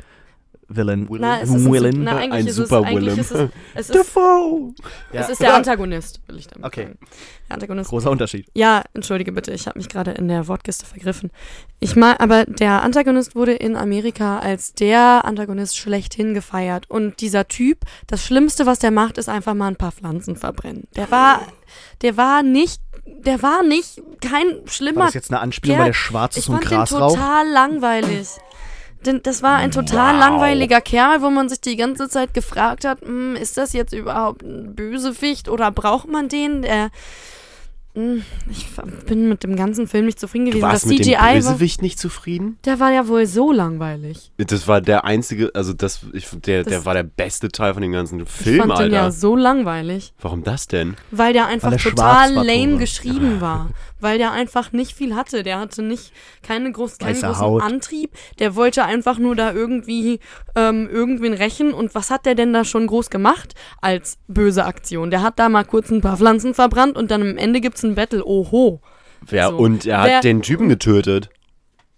Villain. 0.69 1.07
na, 1.11 1.41
es 1.41 1.49
ist 1.51 1.55
ein, 1.67 1.73
Villain. 1.73 2.03
na, 2.05 2.17
eigentlich 2.17 2.33
Ein 2.33 2.47
ist 2.47 2.59
es, 2.59 2.69
Super 2.69 2.87
eigentlich 2.87 3.05
Willem. 3.07 3.19
ist 3.21 3.31
es, 3.31 3.51
es 3.75 3.81
ist, 3.91 3.95
Defoe! 3.95 4.73
Ja. 5.13 5.21
es 5.23 5.29
ist 5.31 5.41
der 5.41 5.55
Antagonist, 5.55 6.21
will 6.27 6.39
ich 6.39 6.47
damit 6.49 6.67
Okay. 6.67 6.85
sagen. 6.85 6.99
Der 7.49 7.55
Antagonist. 7.55 7.91
Großer 7.91 8.11
Unterschied. 8.11 8.47
Ja, 8.55 8.83
entschuldige 8.95 9.33
bitte, 9.33 9.53
ich 9.53 9.67
habe 9.67 9.79
mich 9.79 9.89
gerade 9.89 10.13
in 10.13 10.29
der 10.29 10.49
Wortkiste 10.49 10.87
vergriffen. 10.87 11.31
Ich 11.81 11.95
mal, 11.97 12.17
aber 12.19 12.45
der 12.47 12.83
Antagonist 12.83 13.35
wurde 13.37 13.53
in 13.53 13.77
Amerika 13.77 14.39
als 14.39 14.73
der 14.75 15.25
Antagonist 15.25 15.77
schlechthin 15.77 16.35
gefeiert. 16.35 16.89
Und 16.91 17.21
dieser 17.21 17.47
Typ, 17.49 17.79
das 18.07 18.25
Schlimmste, 18.25 18.65
was 18.67 18.79
der 18.79 18.91
macht, 18.91 19.19
ist 19.19 19.29
einfach 19.29 19.55
mal 19.55 19.69
ein 19.69 19.77
paar 19.77 19.93
Pflanzen 19.93 20.37
verbrennen. 20.37 20.85
Der 20.97 21.11
war, 21.11 21.43
der 22.03 22.17
war 22.17 22.43
nicht, 22.43 22.81
der 23.07 23.43
war 23.43 23.63
nicht 23.63 24.01
kein 24.23 24.47
War 24.47 24.69
schlimmer 24.69 25.05
das 25.05 25.15
jetzt 25.15 25.31
eine 25.31 25.41
Anspielung, 25.41 25.79
weil 25.79 25.87
der 25.87 25.93
schwarz 25.93 26.37
ich 26.37 26.45
ist 26.45 26.49
und 26.49 26.55
fand 26.57 26.71
den 26.71 26.79
Gras 26.79 26.93
raucht? 26.93 27.15
total 27.17 27.49
langweilig. 27.51 28.29
Denn 29.07 29.21
das 29.23 29.43
war 29.43 29.57
ein 29.57 29.71
total 29.71 30.15
Wow. 30.15 30.21
langweiliger 30.21 30.81
Kerl, 30.81 31.23
wo 31.23 31.31
man 31.31 31.49
sich 31.49 31.61
die 31.61 31.77
ganze 31.77 32.09
Zeit 32.09 32.35
gefragt 32.35 32.85
hat, 32.85 33.01
"Hm, 33.03 33.37
ist 33.37 33.57
das 33.57 33.73
jetzt 33.73 33.93
überhaupt 33.93 34.43
ein 34.43 34.75
Bösewicht 34.75 35.49
oder 35.49 35.71
braucht 35.71 36.09
man 36.09 36.29
den? 36.29 36.63
Der, 36.63 36.91
ich 38.51 38.67
bin 39.07 39.29
mit 39.29 39.45
dem 39.45 39.55
ganzen 39.57 39.87
Film 39.87 40.07
nicht 40.07 40.19
zufrieden 40.19 40.47
Du 40.47 40.51
gewesen. 40.53 40.63
warst 40.67 40.85
das 40.85 40.91
mit 40.91 40.99
dem 41.01 41.05
CGI 41.05 41.17
war, 41.21 41.33
Bösewicht 41.35 41.81
nicht 41.83 41.99
zufrieden? 41.99 42.59
der 42.65 42.81
war 42.81 42.93
ja 42.93 43.07
wohl 43.09 43.27
so 43.27 43.53
langweilig. 43.53 44.33
Das 44.37 44.67
war 44.67 44.81
der 44.81 45.05
einzige, 45.05 45.51
also 45.55 45.73
das, 45.73 46.01
ich, 46.13 46.27
der, 46.45 46.65
Das- 46.65 46.71
der 46.71 46.85
war 46.85 46.95
der 46.95 47.05
beste 47.05 47.49
Teil 47.51 47.73
von 47.75 47.83
dem 47.83 47.93
ganzen 47.93 48.21
Ich 48.21 48.29
Film, 48.29 48.59
fand 48.59 48.71
den 48.73 48.77
Alter. 48.79 48.95
ja 48.97 49.11
so 49.11 49.37
langweilig, 49.37 50.13
Warum 50.21 50.43
das 50.43 50.67
denn? 50.67 50.97
weil 51.11 51.33
der 51.33 51.47
einfach 51.47 51.69
Weil 51.69 51.75
er 51.75 51.79
schwarz 51.79 52.29
total 52.31 52.45
lame 52.47 52.79
geschrieben 52.79 53.41
war. 53.41 53.71
Weil 54.01 54.19
der 54.19 54.33
einfach 54.33 54.73
nicht 54.73 54.93
viel 54.95 55.15
hatte. 55.17 55.43
Der 55.45 55.59
hatte 55.59 55.81
nicht 55.81 56.13
keine 56.43 56.71
groß, 56.71 56.99
keinen 56.99 57.15
Weiße 57.15 57.27
großen 57.27 57.41
Haut. 57.41 57.63
Antrieb. 57.63 58.11
Der 58.39 58.55
wollte 58.55 58.85
einfach 58.85 59.19
nur 59.19 59.35
da 59.35 59.55
irgendwie 59.55 60.21
ähm, 60.55 60.91
irgendwen 60.93 61.33
rächen. 61.33 61.73
Und 61.73 61.95
was 61.95 62.11
hat 62.11 62.27
der 62.27 62.35
denn 62.35 62.53
da 62.53 62.65
schon 62.67 62.87
groß 62.87 63.09
gemacht 63.09 63.55
als 63.81 64.19
böse 64.29 64.67
Aktion? 64.67 65.11
Der 65.11 65.23
hat 65.23 65.39
da 65.39 65.49
mal 65.49 65.65
kurz 65.65 65.91
ein 65.91 66.03
paar 66.03 66.19
Pflanzen 66.19 66.53
verbrannt 66.53 66.99
und 66.99 67.11
dann 67.11 67.23
am 67.23 67.39
Ende 67.39 67.63
gibt's 67.63 67.83
ein 67.85 67.95
Battle. 67.95 68.25
Oho. 68.25 68.81
Ja, 69.31 69.49
So. 69.51 69.57
und 69.57 69.87
er 69.87 70.05
Wer- 70.05 70.17
hat 70.17 70.25
den 70.25 70.43
Typen 70.43 70.69
getötet. 70.69 71.31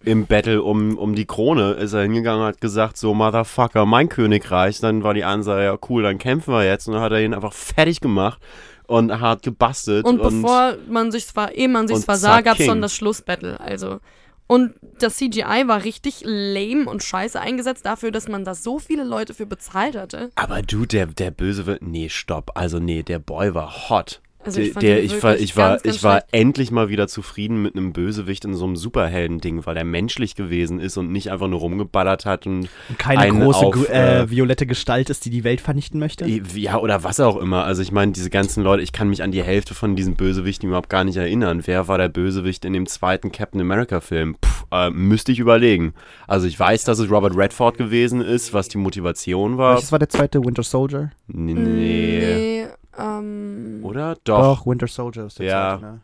Im 0.05 0.27
Battle 0.27 0.63
um, 0.63 0.97
um 0.99 1.17
die 1.17 1.25
Krone 1.25 1.73
ist 1.73 1.93
er 1.93 2.03
hingegangen 2.03 2.43
und 2.43 2.47
hat 2.47 2.61
gesagt, 2.61 2.97
so 2.97 3.13
Motherfucker, 3.15 3.87
mein 3.87 4.09
Königreich. 4.09 4.79
Dann 4.79 5.03
war 5.03 5.15
die 5.15 5.25
Ansage, 5.25 5.65
ja 5.65 5.77
cool, 5.89 6.05
dann 6.05 6.19
kämpfen 6.19 6.53
wir 6.55 6.65
jetzt. 6.65 6.87
Und 6.87 6.95
dann 6.95 7.03
hat 7.03 7.11
er 7.13 7.21
ihn 7.23 7.35
einfach 7.35 7.53
fertig 7.55 8.01
gemacht 8.01 8.41
und 8.87 9.21
hat 9.21 9.43
gebastelt. 9.43 10.05
Und, 10.05 10.23
bevor 10.23 10.77
man 10.89 11.11
sich 11.11 11.27
zwar, 11.27 11.53
ehe 11.53 11.69
man 11.69 11.89
sich 11.89 11.97
und 11.97 12.03
zwar 12.03 12.17
sah, 12.19 12.41
gab's 12.43 12.59
King. 12.59 12.69
schon 12.69 12.83
das 12.83 12.95
Schlussbattle. 12.95 13.59
Also. 13.59 13.99
Und 14.47 14.75
das 15.01 15.17
CGI 15.17 15.65
war 15.67 15.83
richtig 15.83 16.21
lame 16.25 16.89
und 16.89 17.03
scheiße 17.03 17.41
eingesetzt 17.41 17.85
dafür, 17.85 18.13
dass 18.13 18.29
man 18.29 18.45
da 18.45 18.55
so 18.55 18.79
viele 18.79 19.03
Leute 19.03 19.35
für 19.35 19.47
bezahlt 19.47 19.97
hatte. 19.97 20.31
Aber 20.37 20.63
du, 20.63 20.87
der, 20.87 21.07
der 21.07 21.33
Böse 21.33 21.67
wird. 21.67 21.83
Nee, 21.83 22.11
stopp. 22.11 22.53
Also 22.55 22.79
nee, 22.79 23.03
der 23.03 23.19
Boy 23.19 23.55
war 23.57 23.89
hot. 23.91 24.21
Also 24.47 24.61
ich 24.61 24.75
Der- 24.75 25.03
ich 25.03 25.23
war, 25.23 25.37
ich 25.37 25.57
war, 25.57 25.71
ganz, 25.71 25.83
ganz 25.83 25.97
ich 25.97 26.03
war 26.03 26.13
schlecht. 26.21 26.27
endlich 26.33 26.71
mal 26.71 26.89
wieder 26.89 27.09
zufrieden 27.09 27.61
mit 27.63 27.77
einem 27.77 27.93
Bösewicht 27.93 28.45
in 28.45 28.55
so 28.55 28.65
einem 28.65 28.77
Superhelden-Ding, 28.77 29.67
weil 29.67 29.75
der 29.75 29.85
menschlich 29.85 30.35
gewesen 30.37 30.81
ist 30.81 30.97
und 30.97 31.11
nicht 31.13 31.31
einfach 31.31 31.49
nur 31.49 31.61
rumgeballert 31.61 32.25
hat 32.27 32.47
und 32.47 32.69
Und 32.89 32.99
keine 32.99 33.21
einen 33.21 33.41
große 33.41 33.67
auf, 33.67 33.89
äh, 33.91 34.21
äh, 34.23 34.31
violette 34.31 34.67
Gestalt 34.67 35.11
ist, 35.11 35.25
die 35.25 35.31
die 35.31 35.45
Welt 35.45 35.61
vernichten 35.61 35.99
möchte? 36.01 36.27
Ja, 36.27 36.79
oder 36.79 37.05
was 37.05 37.21
auch 37.21 37.37
immer. 37.37 37.65
Also 37.65 37.83
ich 37.83 37.93
meine, 37.93 38.13
diese 38.13 38.31
ganzen 38.31 38.63
Leute, 38.63 38.83
ich 38.83 38.93
kann 38.93 39.09
mich 39.09 39.23
an 39.23 39.33
die 39.33 39.43
Hälfte 39.43 39.75
von 39.75 39.97
diesen 39.97 40.15
Bösewichten 40.15 40.69
überhaupt 40.69 40.89
gar 40.91 41.05
nicht 41.05 41.17
erinnern. 41.17 41.63
Wer 41.67 41.89
war 41.89 41.99
der 41.99 42.09
Bösewicht 42.09 42.65
in 42.65 42.73
dem 42.73 42.87
zweiten 42.87 43.33
Captain 43.33 43.61
America-Film? 43.61 44.37
Äh, 44.73 44.91
müsste 44.91 45.33
ich 45.33 45.39
überlegen. 45.39 45.93
Also 46.27 46.47
ich 46.47 46.59
weiß, 46.59 46.85
dass 46.85 46.99
es 46.99 47.11
Robert 47.11 47.37
Redford 47.37 47.79
gewesen 47.79 48.21
ist, 48.21 48.53
was 48.55 48.69
die 48.69 48.79
Motivation 48.79 49.59
war. 49.59 49.75
Welches 49.75 49.93
war 49.93 49.99
der 49.99 50.09
zweite 50.09 50.45
Winter 50.45 50.63
Soldier? 50.63 51.11
Nee. 51.29 51.55
Nee, 51.55 52.67
ähm. 52.99 53.81
Oder? 53.83 54.17
Doch. 54.25 54.67
Winter 54.67 54.87
Soldier 54.87 55.27
ist 55.27 55.39
der 55.39 55.47
Ja. 55.47 55.79
zweite, 55.79 55.93
ne? 55.93 56.01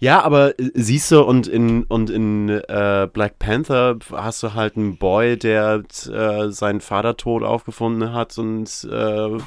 Ja, 0.00 0.22
aber 0.22 0.58
äh, 0.60 0.70
siehst 0.74 1.10
du, 1.10 1.22
und 1.22 1.46
in, 1.48 1.84
und 1.84 2.10
in 2.10 2.48
äh, 2.50 3.08
Black 3.12 3.38
Panther 3.38 3.96
hast 4.12 4.42
du 4.42 4.54
halt 4.54 4.76
einen 4.76 4.96
Boy, 4.98 5.36
der 5.38 5.82
äh, 6.10 6.50
seinen 6.50 6.80
Vater 6.80 7.16
tot 7.16 7.42
aufgefunden 7.42 8.12
hat 8.12 8.36
und 8.38 8.86
äh, 8.90 9.38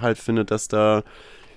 halt 0.00 0.18
findet, 0.18 0.50
dass 0.50 0.68
da 0.68 1.02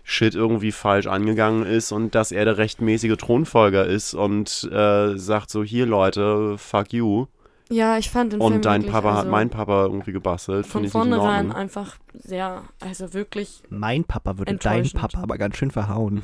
Shit 0.03 0.33
irgendwie 0.33 0.71
falsch 0.71 1.05
angegangen 1.05 1.65
ist 1.65 1.91
und 1.91 2.15
dass 2.15 2.31
er 2.31 2.43
der 2.45 2.57
rechtmäßige 2.57 3.15
Thronfolger 3.17 3.85
ist 3.85 4.15
und 4.15 4.67
äh, 4.71 5.15
sagt 5.17 5.51
so, 5.51 5.63
hier 5.63 5.85
Leute, 5.85 6.57
fuck 6.57 6.91
you. 6.91 7.27
Ja, 7.71 7.97
ich 7.97 8.09
fand 8.09 8.33
den 8.33 8.41
Film 8.41 8.53
Und 8.53 8.65
dein 8.65 8.81
wirklich, 8.81 8.93
Papa 8.93 9.11
hat 9.11 9.17
also 9.19 9.31
meinen 9.31 9.49
Papa 9.49 9.85
irgendwie 9.85 10.11
gebastelt. 10.11 10.65
von 10.67 10.87
vornherein 10.87 11.51
einfach 11.51 11.95
sehr, 12.13 12.63
also 12.79 13.13
wirklich. 13.13 13.63
Mein 13.69 14.03
Papa 14.03 14.37
würde 14.37 14.55
deinen. 14.55 14.89
Papa 14.91 15.21
aber 15.21 15.37
ganz 15.37 15.57
schön 15.57 15.71
verhauen. 15.71 16.21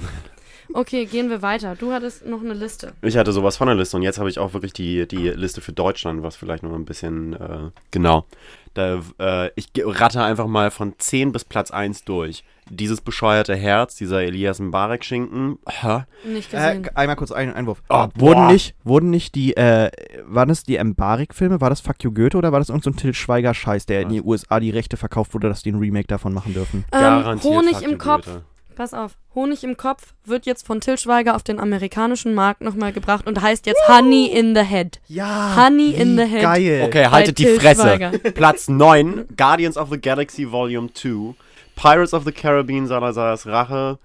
Okay, 0.74 1.06
gehen 1.06 1.30
wir 1.30 1.42
weiter. 1.42 1.76
Du 1.76 1.94
hattest 1.94 2.26
noch 2.26 2.42
eine 2.42 2.54
Liste. 2.54 2.94
Ich 3.02 3.16
hatte 3.18 3.32
sowas 3.32 3.56
von 3.56 3.68
der 3.68 3.76
Liste 3.76 3.96
und 3.96 4.04
jetzt 4.04 4.20
habe 4.20 4.30
ich 4.30 4.38
auch 4.38 4.54
wirklich 4.54 4.74
die, 4.74 5.08
die 5.08 5.30
Liste 5.30 5.62
für 5.62 5.72
Deutschland, 5.72 6.24
was 6.24 6.36
vielleicht 6.36 6.64
noch 6.64 6.74
ein 6.74 6.86
bisschen, 6.86 7.34
äh, 7.34 7.72
genau. 7.92 8.26
Da, 8.74 9.02
äh, 9.20 9.50
ich 9.56 9.70
ratte 9.78 10.22
einfach 10.22 10.48
mal 10.48 10.70
von 10.72 10.94
10 10.98 11.32
bis 11.32 11.46
Platz 11.46 11.72
1 11.72 12.04
durch. 12.04 12.44
Dieses 12.70 13.02
bescheuerte 13.02 13.56
Herz, 13.56 13.96
dieser 13.96 14.22
Elias 14.22 14.60
Mbarek-Schinken. 14.60 15.58
Hä? 15.68 16.04
Nicht 16.26 16.54
Äh, 16.54 16.58
gesehen. 16.78 16.90
einmal 16.96 17.16
kurz 17.16 17.32
ein 17.32 17.54
Einwurf. 17.54 17.82
Oh, 17.90 18.08
wurden 18.16 18.48
nicht, 18.48 18.76
wurden 18.84 19.10
nicht 19.10 19.36
die, 19.36 19.56
äh, 19.56 19.90
waren 20.26 20.50
das 20.50 20.64
die 20.64 20.76
Embarek-Filme? 20.78 21.62
War 21.62 21.70
das 21.70 21.82
Fuck 21.82 22.04
You 22.04 22.12
Goethe 22.12 22.38
oder 22.38 22.52
war 22.52 22.60
das 22.60 22.70
irgendein 22.70 22.94
so 22.94 22.98
ein 22.98 23.02
Til 23.02 23.14
Schweiger-Scheiß, 23.14 23.86
der 23.86 24.02
in 24.02 24.10
die 24.10 24.22
USA 24.22 24.60
die 24.60 24.70
Rechte 24.72 24.98
verkauft 24.98 25.34
wurde, 25.34 25.50
dass 25.50 25.64
die 25.64 25.72
ein 25.72 25.80
Remake 25.80 26.08
davon 26.08 26.34
machen 26.34 26.54
dürfen? 26.54 26.86
ähm, 26.92 27.00
Garantiert 27.00 27.54
Honig 27.54 27.74
fuck 27.76 27.84
im 27.84 27.92
you, 27.92 27.98
Kopf. 27.98 28.26
Goethe. 28.26 28.44
Pass 28.76 28.94
auf. 28.94 29.18
Honig 29.34 29.64
im 29.64 29.76
Kopf 29.76 30.14
wird 30.24 30.46
jetzt 30.46 30.64
von 30.68 30.82
Til 30.82 31.00
Schweiger 31.00 31.36
auf 31.36 31.42
den 31.42 31.60
amerikanischen 31.60 32.36
Markt 32.36 32.62
nochmal 32.62 32.94
gebracht 32.94 33.26
und 33.26 33.42
heißt 33.42 33.66
jetzt 33.66 33.82
Honey 33.88 34.28
in 34.28 34.54
the 34.56 34.62
Head. 34.62 35.00
Ja, 35.08 35.56
Honey 35.58 35.90
in 35.96 36.16
the 36.16 36.26
Head. 36.26 36.42
Geil. 36.44 36.84
Okay, 36.86 37.08
haltet 37.08 37.40
die 37.40 37.48
Fresse. 37.48 37.98
Platz 38.36 38.68
9, 38.70 39.26
Guardians 39.36 39.78
of 39.78 39.90
the 39.90 40.00
Galaxy 40.00 40.52
Volume 40.52 40.94
2, 40.94 41.34
Pirates 41.78 42.14
of 42.14 42.26
the 42.26 42.32
Caribbean, 42.34 42.88
Salazar's 42.88 43.46
Rache, 43.46 44.00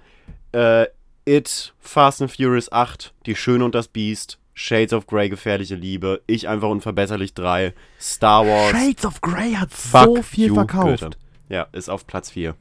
äh, 0.53 0.87
It, 1.25 1.73
Fast 1.81 2.21
and 2.23 2.31
Furious 2.31 2.71
8, 2.71 3.13
Die 3.27 3.35
Schöne 3.35 3.65
und 3.65 3.75
das 3.75 3.89
Biest, 3.89 4.39
Shades 4.55 4.93
of 4.93 5.07
Grey, 5.07 5.29
Gefährliche 5.29 5.75
Liebe, 5.75 6.21
Ich 6.27 6.49
einfach 6.49 6.69
unverbesserlich 6.69 7.35
3, 7.35 7.73
Star 7.99 8.47
Wars, 8.47 8.71
Shades 8.71 9.07
of 9.07 9.21
Grey 9.21 9.55
hat 9.55 9.73
Fuck 9.73 10.17
so 10.17 10.23
viel 10.23 10.49
you, 10.49 10.55
verkauft. 10.55 11.03
Goethe. 11.03 11.17
Ja, 11.49 11.67
ist 11.73 11.89
auf 11.89 12.07
Platz 12.07 12.31
4. 12.31 12.55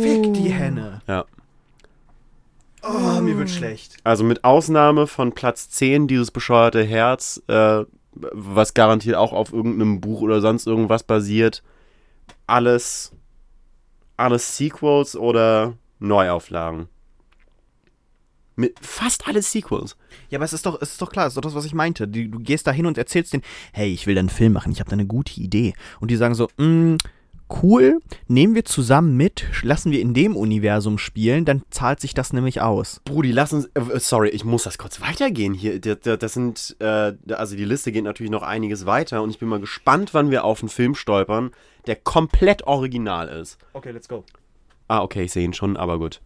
Fick 0.00 0.34
die 0.34 0.50
Henne. 0.50 1.00
Ja. 1.06 1.24
Oh, 2.82 3.20
mir 3.20 3.36
wird 3.38 3.50
schlecht. 3.50 3.96
Also 4.04 4.22
mit 4.22 4.44
Ausnahme 4.44 5.06
von 5.06 5.32
Platz 5.32 5.70
10, 5.70 6.06
dieses 6.08 6.30
bescheuerte 6.30 6.84
Herz, 6.84 7.42
äh, 7.48 7.84
was 8.12 8.74
garantiert 8.74 9.16
auch 9.16 9.32
auf 9.32 9.52
irgendeinem 9.52 10.00
Buch 10.00 10.20
oder 10.20 10.40
sonst 10.40 10.66
irgendwas 10.66 11.02
basiert, 11.02 11.62
alles, 12.46 13.12
alles 14.16 14.56
Sequels 14.56 15.16
oder 15.16 15.74
Neuauflagen. 15.98 16.88
Mit 18.58 18.78
fast 18.80 19.28
alle 19.28 19.42
Sequels. 19.42 19.96
Ja, 20.30 20.38
aber 20.38 20.46
es 20.46 20.54
ist 20.54 20.64
doch, 20.64 20.80
es 20.80 20.92
ist 20.92 21.02
doch 21.02 21.10
klar, 21.10 21.26
es 21.26 21.32
ist 21.32 21.36
doch 21.36 21.42
das, 21.42 21.54
was 21.54 21.66
ich 21.66 21.74
meinte. 21.74 22.08
Du, 22.08 22.26
du 22.26 22.38
gehst 22.38 22.66
da 22.66 22.72
hin 22.72 22.86
und 22.86 22.96
erzählst 22.96 23.34
denen, 23.34 23.42
hey, 23.72 23.92
ich 23.92 24.06
will 24.06 24.14
da 24.14 24.20
einen 24.20 24.30
Film 24.30 24.54
machen, 24.54 24.72
ich 24.72 24.80
habe 24.80 24.88
da 24.88 24.94
eine 24.94 25.06
gute 25.06 25.38
Idee. 25.40 25.74
Und 26.00 26.10
die 26.10 26.16
sagen 26.16 26.34
so, 26.34 26.48
mm, 26.56 26.96
cool, 27.62 28.00
nehmen 28.28 28.54
wir 28.54 28.64
zusammen 28.64 29.16
mit, 29.16 29.44
lassen 29.62 29.92
wir 29.92 30.00
in 30.00 30.14
dem 30.14 30.36
Universum 30.36 30.98
spielen, 30.98 31.44
dann 31.44 31.62
zahlt 31.70 32.00
sich 32.00 32.12
das 32.14 32.32
nämlich 32.32 32.60
aus. 32.60 33.00
Brudi, 33.04 33.32
lass 33.32 33.52
uns. 33.52 33.66
Äh, 33.74 33.98
sorry, 33.98 34.28
ich 34.30 34.44
muss 34.44 34.64
das 34.64 34.78
kurz 34.78 35.00
weitergehen 35.00 35.54
hier. 35.54 35.80
Das, 35.80 36.18
das- 36.18 36.32
sind. 36.34 36.76
Äh, 36.80 37.12
also 37.32 37.56
die 37.56 37.64
Liste 37.64 37.92
geht 37.92 38.04
natürlich 38.04 38.30
noch 38.32 38.42
einiges 38.42 38.86
weiter 38.86 39.22
und 39.22 39.30
ich 39.30 39.38
bin 39.38 39.48
mal 39.48 39.60
gespannt, 39.60 40.12
wann 40.14 40.30
wir 40.30 40.44
auf 40.44 40.60
einen 40.62 40.68
Film 40.68 40.94
stolpern, 40.94 41.50
der 41.86 41.96
komplett 41.96 42.66
original 42.66 43.28
ist. 43.28 43.58
Okay, 43.72 43.90
let's 43.92 44.08
go. 44.08 44.24
Ah, 44.88 45.02
okay, 45.02 45.24
ich 45.24 45.32
sehe 45.32 45.44
ihn 45.44 45.52
schon, 45.54 45.76
aber 45.76 45.98
gut. 45.98 46.20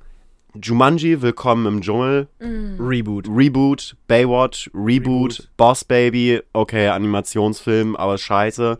Jumanji, 0.60 1.22
Willkommen 1.22 1.64
im 1.66 1.80
Dschungel, 1.80 2.26
Reboot. 2.40 3.28
Reboot, 3.28 3.96
Baywatch, 4.08 4.68
Reboot, 4.74 5.30
Reboot. 5.38 5.48
Boss 5.56 5.84
Baby, 5.84 6.40
okay, 6.52 6.88
Animationsfilm, 6.88 7.94
aber 7.94 8.18
scheiße. 8.18 8.78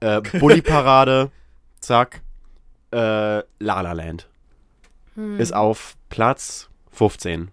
Äh, 0.00 0.20
Bully 0.40 0.60
Parade, 0.60 1.30
zack. 1.86 2.22
Äh, 2.92 2.96
La 2.96 3.42
La 3.58 3.92
Land 3.92 4.28
ist 5.38 5.54
auf 5.54 5.96
Platz 6.08 6.68
15. 6.90 7.50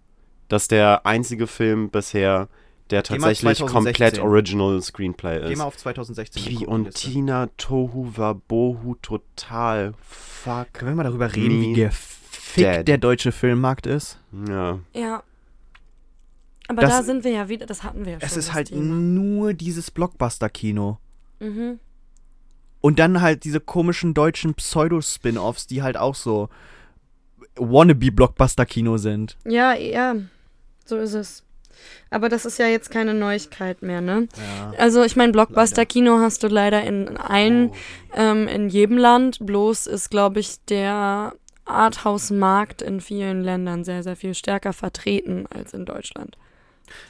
Das 0.47 0.63
ist 0.63 0.71
der 0.71 1.05
einzige 1.05 1.45
Film 1.47 1.89
bisher, 1.91 2.47
der 2.89 3.01
Geh 3.03 3.07
tatsächlich 3.09 3.57
2016. 3.57 3.67
komplett 3.67 4.19
Original 4.19 4.81
Screenplay 4.81 5.39
Geh 5.41 5.51
ist. 5.53 5.57
mal 5.59 5.65
auf 5.65 5.77
2016. 5.77 6.43
Bibi 6.43 6.55
gucken, 6.65 6.73
und. 6.73 6.93
Tina 6.95 7.47
Tohu 7.57 8.11
Wabohu 8.15 8.95
total. 9.01 9.93
Fuck. 10.01 10.73
Können 10.73 10.91
wir 10.91 10.95
mal 10.95 11.03
darüber 11.03 11.33
reden, 11.35 11.61
wie 11.61 11.73
gefickt 11.73 12.57
dead. 12.79 12.87
der 12.87 12.97
deutsche 12.97 13.31
Filmmarkt 13.31 13.85
ist? 13.85 14.19
Ja. 14.49 14.79
Ja. 14.93 15.23
Aber 16.67 16.81
Das- 16.81 16.91
da 16.91 17.03
sind 17.03 17.23
wir 17.23 17.31
ja 17.31 17.47
wieder, 17.49 17.65
das 17.67 17.83
hatten 17.83 18.05
wir 18.05 18.13
ja 18.13 18.19
schon. 18.19 18.27
Es 18.27 18.37
ist 18.37 18.53
halt 18.53 18.69
Thema. 18.69 18.81
nur 18.95 19.53
dieses 19.53 19.91
Blockbuster-Kino. 19.91 20.97
Mhm. 21.39 21.79
Und 22.81 22.97
dann 22.99 23.21
halt 23.21 23.43
diese 23.43 23.59
komischen 23.59 24.13
deutschen 24.13 24.55
Pseudo-Spin-Offs, 24.55 25.67
die 25.67 25.83
halt 25.83 25.97
auch 25.97 26.15
so 26.15 26.49
Wannabe-Blockbuster-Kino 27.55 28.97
sind. 28.97 29.37
Ja, 29.45 29.73
ja, 29.73 30.15
so 30.85 30.97
ist 30.97 31.13
es. 31.13 31.43
Aber 32.09 32.29
das 32.29 32.45
ist 32.45 32.59
ja 32.59 32.67
jetzt 32.67 32.91
keine 32.91 33.13
Neuigkeit 33.13 33.81
mehr, 33.81 34.01
ne? 34.01 34.27
Ja. 34.37 34.73
Also 34.77 35.03
ich 35.03 35.15
meine, 35.15 35.31
Blockbuster-Kino 35.31 36.19
hast 36.19 36.43
du 36.43 36.47
leider 36.47 36.83
in 36.83 37.17
allen, 37.17 37.69
Oh. 37.69 37.75
ähm, 38.15 38.47
in 38.47 38.69
jedem 38.69 38.97
Land. 38.97 39.39
Bloß 39.41 39.87
ist, 39.87 40.09
glaube 40.11 40.39
ich, 40.39 40.63
der 40.65 41.33
Arthouse-Markt 41.65 42.81
in 42.81 42.99
vielen 43.01 43.43
Ländern 43.43 43.83
sehr, 43.83 44.03
sehr 44.03 44.15
viel 44.15 44.33
stärker 44.35 44.73
vertreten 44.73 45.45
als 45.49 45.73
in 45.73 45.85
Deutschland. 45.85 46.37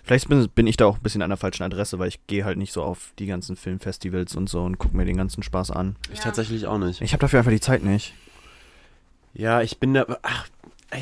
Vielleicht 0.03 0.29
bin, 0.29 0.47
bin 0.49 0.67
ich 0.67 0.77
da 0.77 0.85
auch 0.85 0.97
ein 0.97 1.03
bisschen 1.03 1.21
an 1.21 1.29
der 1.29 1.37
falschen 1.37 1.63
Adresse, 1.63 1.99
weil 1.99 2.07
ich 2.07 2.25
gehe 2.27 2.45
halt 2.45 2.57
nicht 2.57 2.73
so 2.73 2.83
auf 2.83 3.13
die 3.19 3.25
ganzen 3.27 3.55
Filmfestivals 3.55 4.35
und 4.35 4.49
so 4.49 4.61
und 4.63 4.77
gucke 4.77 4.95
mir 4.95 5.05
den 5.05 5.17
ganzen 5.17 5.43
Spaß 5.43 5.71
an. 5.71 5.95
Ich 6.11 6.19
Ja. 6.19 6.25
tatsächlich 6.25 6.67
auch 6.67 6.77
nicht. 6.77 7.01
Ich 7.01 7.13
habe 7.13 7.21
dafür 7.21 7.39
einfach 7.39 7.51
die 7.51 7.59
Zeit 7.61 7.83
nicht. 7.83 8.13
Ja, 9.33 9.61
ich 9.61 9.77
bin 9.79 9.93
da. 9.93 10.05
Ach, 10.23 10.47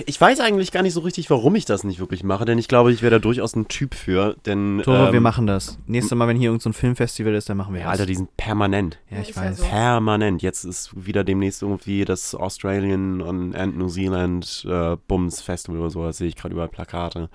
ich 0.05 0.21
weiß 0.21 0.39
eigentlich 0.39 0.71
gar 0.71 0.83
nicht 0.83 0.93
so 0.93 0.99
richtig, 0.99 1.31
warum 1.31 1.55
ich 1.55 1.65
das 1.65 1.83
nicht 1.83 1.99
wirklich 1.99 2.23
mache, 2.23 2.45
denn 2.45 2.59
ich 2.59 2.67
glaube, 2.67 2.91
ich 2.91 3.01
wäre 3.01 3.09
da 3.15 3.17
durchaus 3.19 3.55
ein 3.55 3.67
Typ 3.69 3.95
für. 3.95 4.35
Denn. 4.45 4.81
Tore, 4.83 5.07
ähm, 5.07 5.13
wir 5.13 5.21
machen 5.21 5.47
das. 5.47 5.79
Nächstes 5.87 6.15
Mal, 6.15 6.27
wenn 6.27 6.37
hier 6.37 6.49
irgendein 6.49 6.61
so 6.61 6.69
ein 6.69 6.73
Filmfestival 6.73 7.33
ist, 7.33 7.49
dann 7.49 7.57
machen 7.57 7.73
wir 7.73 7.79
Ja, 7.81 7.87
das. 7.87 7.93
Alter, 7.93 8.05
die 8.05 8.13
sind 8.15 8.37
permanent. 8.37 8.99
ja, 9.09 9.19
ich 9.21 9.29
Ist 9.29 9.35
ja 9.35 9.41
weiß. 9.45 9.57
so. 9.57 9.63
Permanent. 9.65 10.43
Jetzt 10.43 10.63
ist 10.63 10.91
wieder 10.95 11.23
demnächst 11.23 11.63
irgendwie 11.63 12.05
das 12.05 12.35
Australian 12.35 13.21
und 13.21 13.55
and 13.55 13.79
New 13.79 13.87
Zealand 13.89 14.63
äh, 14.69 14.95
Bums 15.07 15.41
Festival 15.41 15.79
oder 15.79 15.89
so. 15.89 16.05
Das 16.05 16.17
sehe 16.17 16.27
ich 16.27 16.35
gerade 16.35 16.53
überall 16.53 16.69
Plakate. 16.69 17.29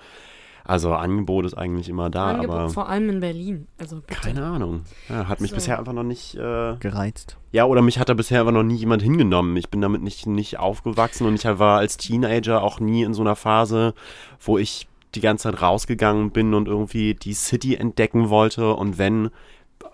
Also 0.67 0.93
Angebot 0.93 1.45
ist 1.45 1.53
eigentlich 1.53 1.89
immer 1.89 2.09
da, 2.09 2.31
Angebot, 2.31 2.55
aber 2.55 2.69
vor 2.69 2.89
allem 2.89 3.07
in 3.09 3.19
Berlin. 3.19 3.67
Also 3.77 3.97
bitte. 3.97 4.19
keine 4.19 4.43
Ahnung. 4.43 4.81
Ja, 5.09 5.27
hat 5.27 5.39
mich 5.39 5.51
So. 5.51 5.55
bisher 5.57 5.77
einfach 5.77 5.93
noch 5.93 6.03
nicht. 6.03 6.35
Äh, 6.35 6.75
Gereizt. 6.79 7.37
ja, 7.51 7.65
oder 7.65 7.81
mich 7.83 7.99
hat 7.99 8.09
da 8.09 8.15
bisher 8.15 8.39
einfach 8.39 8.51
noch 8.53 8.63
nie 8.63 8.75
jemand 8.75 9.03
hingenommen. 9.03 9.55
Ich 9.57 9.69
bin 9.69 9.79
damit 9.81 10.01
nicht, 10.01 10.25
nicht 10.25 10.57
aufgewachsen 10.59 11.27
und 11.27 11.35
ich 11.35 11.45
war 11.45 11.77
als 11.77 11.97
Teenager 11.97 12.63
auch 12.63 12.79
nie 12.79 13.03
in 13.03 13.13
so 13.13 13.21
einer 13.21 13.35
Phase, 13.35 13.93
wo 14.39 14.57
ich 14.57 14.87
die 15.13 15.21
ganze 15.21 15.43
Zeit 15.51 15.61
rausgegangen 15.61 16.31
bin 16.31 16.53
und 16.53 16.67
irgendwie 16.67 17.13
die 17.13 17.33
City 17.33 17.75
entdecken 17.75 18.29
wollte. 18.29 18.73
Und 18.73 18.97
wenn, 18.97 19.29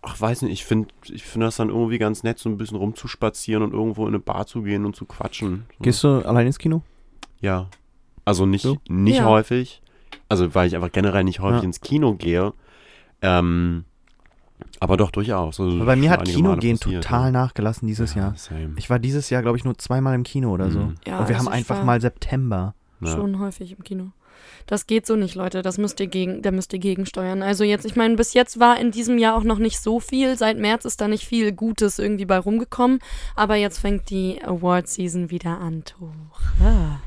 ach 0.01 0.19
weiß 0.21 0.41
nicht, 0.43 0.53
ich 0.53 0.65
finde 0.65 0.87
ich 1.11 1.23
find 1.23 1.43
das 1.43 1.57
dann 1.57 1.69
irgendwie 1.69 1.97
ganz 1.99 2.23
nett, 2.23 2.39
so 2.39 2.47
ein 2.49 2.57
bisschen 2.57 2.77
rumzuspazieren 2.77 3.61
und 3.61 3.73
irgendwo 3.73 4.03
in 4.03 4.09
eine 4.09 4.19
Bar 4.19 4.47
zu 4.47 4.61
gehen 4.63 4.85
und 4.85 4.95
zu 4.95 5.05
quatschen. 5.05 5.65
So. 5.77 5.83
Gehst 5.83 6.03
du 6.03 6.25
allein 6.25 6.47
ins 6.47 6.57
Kino? 6.59 6.81
Ja. 7.41 7.67
Also 8.25 8.45
nicht, 8.45 8.61
So? 8.63 8.77
nicht 8.87 9.17
Ja. 9.17 9.25
häufig. 9.25 9.81
Also 10.31 10.55
weil 10.55 10.67
ich 10.67 10.75
einfach 10.75 10.91
generell 10.91 11.23
nicht 11.23 11.39
häufig 11.39 11.61
Ja. 11.61 11.65
ins 11.65 11.81
Kino 11.81 12.15
gehe. 12.15 12.53
Ähm, 13.21 13.85
aber 14.79 14.97
doch 14.97 15.11
durchaus. 15.11 15.59
Also 15.59 15.75
Aber 15.77 15.85
bei 15.85 15.95
mir 15.95 16.09
hat 16.09 16.25
Kino 16.25 16.55
gehen 16.55 16.79
total 16.79 17.25
ja. 17.25 17.31
nachgelassen 17.31 17.87
dieses 17.87 18.15
Ja, 18.15 18.21
Jahr. 18.21 18.33
Same. 18.35 18.73
Ich 18.77 18.89
war 18.89 18.99
dieses 18.99 19.29
Jahr, 19.29 19.41
glaube 19.41 19.57
ich, 19.57 19.63
nur 19.63 19.77
zweimal 19.77 20.15
im 20.15 20.23
Kino 20.23 20.51
oder 20.51 20.71
so. 20.71 20.79
Mhm. 20.79 20.95
Ja, 21.05 21.19
Und 21.19 21.29
wir 21.29 21.35
haben 21.37 21.47
also 21.47 21.49
einfach 21.49 21.83
mal 21.83 21.99
September. 22.01 22.73
Ja. 23.01 23.07
Schon 23.15 23.39
häufig 23.39 23.71
im 23.77 23.83
Kino. 23.83 24.11
Das 24.67 24.87
geht 24.87 25.05
so 25.07 25.15
nicht, 25.15 25.35
Leute. 25.35 25.61
Das 25.61 25.77
müsst 25.77 25.99
ihr 25.99 26.07
gegen, 26.07 26.41
da 26.41 26.51
müsst 26.51 26.73
ihr 26.73 26.79
gegensteuern. 26.79 27.41
Also 27.43 27.63
jetzt, 27.63 27.85
ich 27.85 27.95
meine, 27.95 28.15
bis 28.15 28.33
jetzt 28.33 28.59
war 28.59 28.79
in 28.79 28.91
diesem 28.91 29.17
Jahr 29.17 29.35
auch 29.35 29.43
noch 29.43 29.57
nicht 29.59 29.79
so 29.79 29.99
viel. 29.99 30.37
Seit 30.37 30.57
März 30.57 30.85
ist 30.85 31.01
da 31.01 31.07
nicht 31.07 31.25
viel 31.25 31.51
Gutes 31.51 31.99
irgendwie 31.99 32.25
bei 32.25 32.37
rumgekommen. 32.37 32.99
Aber 33.35 33.55
jetzt 33.55 33.79
fängt 33.79 34.09
die 34.09 34.39
Award-Season 34.43 35.29
wieder 35.31 35.59
an. 35.59 35.83
Tuch. 35.83 36.09
Ah. 36.63 36.97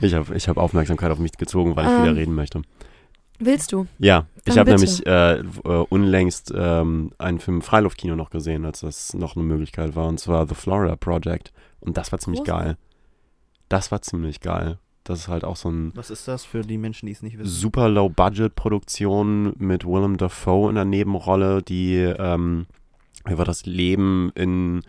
Ich 0.00 0.14
habe 0.14 0.34
ich 0.36 0.48
hab 0.48 0.56
Aufmerksamkeit 0.56 1.10
auf 1.10 1.18
mich 1.18 1.32
gezogen, 1.32 1.76
weil 1.76 1.86
ich 1.86 1.92
Ähm, 1.92 2.02
wieder 2.02 2.16
reden 2.16 2.34
möchte. 2.34 2.62
Willst 3.38 3.72
du? 3.72 3.86
Ja, 3.98 4.26
ich 4.44 4.54
dann 4.54 4.58
habe 4.60 4.70
bitte. 4.76 4.84
nämlich 4.84 5.06
äh, 5.06 5.40
äh, 5.40 5.84
unlängst 5.88 6.52
ähm, 6.56 7.10
einen 7.18 7.40
Film 7.40 7.56
im 7.56 7.62
Freiluftkino 7.62 8.14
noch 8.14 8.30
gesehen, 8.30 8.64
als 8.64 8.80
das 8.80 9.14
noch 9.14 9.34
eine 9.36 9.44
Möglichkeit 9.44 9.96
war, 9.96 10.06
und 10.06 10.20
zwar 10.20 10.46
The 10.46 10.54
Florida 10.54 10.94
Project. 10.96 11.52
Und 11.80 11.96
das 11.96 12.12
war 12.12 12.20
ziemlich 12.20 12.44
Großartig. 12.44 12.66
geil. 12.66 12.76
Das 13.68 13.90
war 13.90 14.00
ziemlich 14.02 14.40
geil. 14.40 14.78
Das 15.02 15.18
ist 15.18 15.26
halt 15.28 15.42
auch 15.42 15.56
so 15.56 15.68
ein 15.68 15.90
Was 15.96 16.10
ist 16.10 16.28
das 16.28 16.44
für 16.44 16.60
die 16.60 16.78
Menschen, 16.78 17.06
die 17.06 17.12
es 17.12 17.22
nicht 17.22 17.36
wissen? 17.36 17.50
super 17.50 17.88
Low-Budget-Produktion 17.88 19.54
mit 19.58 19.84
Willem 19.84 20.16
Dafoe 20.16 20.68
in 20.68 20.76
der 20.76 20.84
Nebenrolle, 20.84 21.62
die 21.62 21.96
ähm, 21.96 22.66
einfach 23.24 23.44
das 23.44 23.66
Leben 23.66 24.30
in 24.36 24.82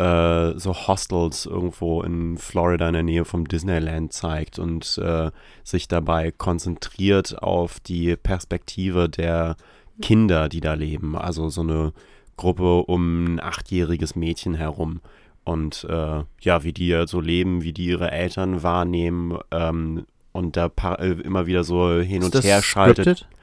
äh, 0.00 0.58
so 0.58 0.74
Hostels 0.74 1.44
irgendwo 1.44 2.02
in 2.02 2.38
Florida 2.38 2.88
in 2.88 2.94
der 2.94 3.02
Nähe 3.02 3.24
vom 3.26 3.46
Disneyland 3.46 4.12
zeigt 4.14 4.58
und 4.58 4.96
äh, 4.98 5.30
sich 5.62 5.88
dabei 5.88 6.30
konzentriert 6.30 7.42
auf 7.42 7.80
die 7.80 8.16
Perspektive 8.16 9.10
der 9.10 9.56
Kinder, 10.00 10.48
die 10.48 10.60
da 10.60 10.72
leben. 10.72 11.16
Also 11.16 11.50
so 11.50 11.60
eine 11.60 11.92
Gruppe 12.36 12.84
um 12.84 13.34
ein 13.34 13.40
achtjähriges 13.40 14.16
Mädchen 14.16 14.54
herum. 14.54 15.00
Und 15.44 15.84
äh, 15.84 16.22
ja, 16.40 16.64
wie 16.64 16.72
die 16.72 17.04
so 17.06 17.20
leben, 17.20 17.62
wie 17.62 17.74
die 17.74 17.86
ihre 17.86 18.10
Eltern 18.10 18.62
wahrnehmen 18.62 19.38
ähm, 19.50 20.06
und 20.32 20.56
da 20.56 20.70
äh, 20.98 21.10
immer 21.10 21.46
wieder 21.46 21.64
so 21.64 22.00
hin 22.00 22.22
und 22.22 22.34
Ist 22.34 22.36
das 22.36 22.44
her 22.44 22.62
schaltet. 22.62 23.04
scripted? 23.18 23.39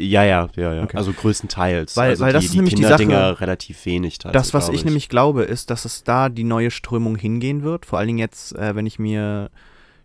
Ja, 0.00 0.24
ja, 0.24 0.48
ja, 0.56 0.74
ja. 0.74 0.82
Okay. 0.82 0.96
Also 0.96 1.12
größtenteils. 1.12 1.96
Weil- 1.96 2.10
also 2.10 2.24
weil 2.24 2.32
das 2.32 2.40
die, 2.42 2.46
ist 2.46 2.52
die 2.54 2.58
nämlich 2.58 2.74
die 2.74 2.82
Sache- 2.84 3.40
relativ 3.40 3.84
wenig. 3.86 4.18
Das, 4.18 4.52
was 4.54 4.66
glaub 4.66 4.74
ich 4.74 4.84
nämlich 4.84 5.08
glaube, 5.08 5.42
ist, 5.44 5.70
dass 5.70 5.84
es 5.84 6.04
da 6.04 6.28
die 6.28 6.44
neue 6.44 6.70
Strömung 6.70 7.16
hingehen 7.16 7.62
wird. 7.62 7.86
Vor 7.86 7.98
allen 7.98 8.08
Dingen 8.08 8.18
jetzt, 8.18 8.54
äh, 8.56 8.74
wenn 8.74 8.86
ich 8.86 8.98
mir 8.98 9.50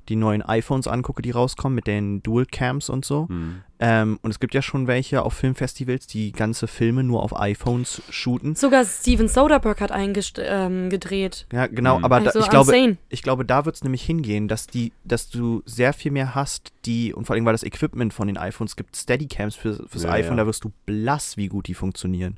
die 0.10 0.16
neuen 0.18 0.42
iPhones 0.42 0.88
angucke, 0.88 1.22
die 1.22 1.32
rauskommen 1.32 1.76
mit 1.76 1.88
den 1.88 2.22
Dual 2.24 2.46
Cams 2.46 2.90
und 2.90 3.06
so. 3.06 3.28
Hm. 3.30 3.62
Ähm, 3.86 4.18
und 4.22 4.32
es 4.32 4.40
gibt 4.40 4.54
ja 4.54 4.62
schon 4.62 4.88
welche 4.88 5.24
auf 5.24 5.34
Filmfestivals, 5.34 6.08
die 6.08 6.32
ganze 6.32 6.68
Filme 6.68 7.04
nur 7.04 7.22
auf 7.22 7.38
iPhones 7.38 8.02
shooten. 8.10 8.56
Sogar 8.56 8.86
Steven 8.86 9.28
Soderbergh 9.28 9.82
hat 9.82 9.92
eingedreht. 9.92 10.46
Ähm, 10.48 10.90
gedreht. 10.90 11.48
Ja, 11.52 11.68
genau, 11.68 11.98
Mhm. 12.00 12.06
aber 12.06 12.20
da, 12.22 12.28
also 12.28 12.40
ich 12.40 12.50
glaube, 12.50 12.98
ich 13.10 13.24
glaube, 13.24 13.44
da 13.44 13.66
wird 13.66 13.76
es 13.76 13.84
nämlich 13.84 14.04
hingehen, 14.04 14.48
dass 14.48 14.68
die, 14.68 14.94
dass 15.04 15.30
du 15.30 15.64
sehr 15.66 15.92
viel 15.92 16.12
mehr 16.14 16.34
hast, 16.34 16.72
die, 16.86 17.14
und 17.14 17.26
vor 17.26 17.36
allem, 17.36 17.44
weil 17.44 17.52
das 17.54 17.64
Equipment 17.64 18.14
von 18.14 18.28
den 18.28 18.38
iPhones 18.38 18.78
gibt, 18.78 18.96
Steadycams 18.96 19.56
für, 19.56 19.86
fürs 19.90 20.04
Ja, 20.04 20.12
iPhone, 20.12 20.38
ja. 20.38 20.44
da 20.44 20.48
wirst 20.48 20.64
du 20.64 20.72
blass, 20.86 21.36
wie 21.36 21.50
gut 21.50 21.68
die 21.68 21.74
funktionieren. 21.74 22.38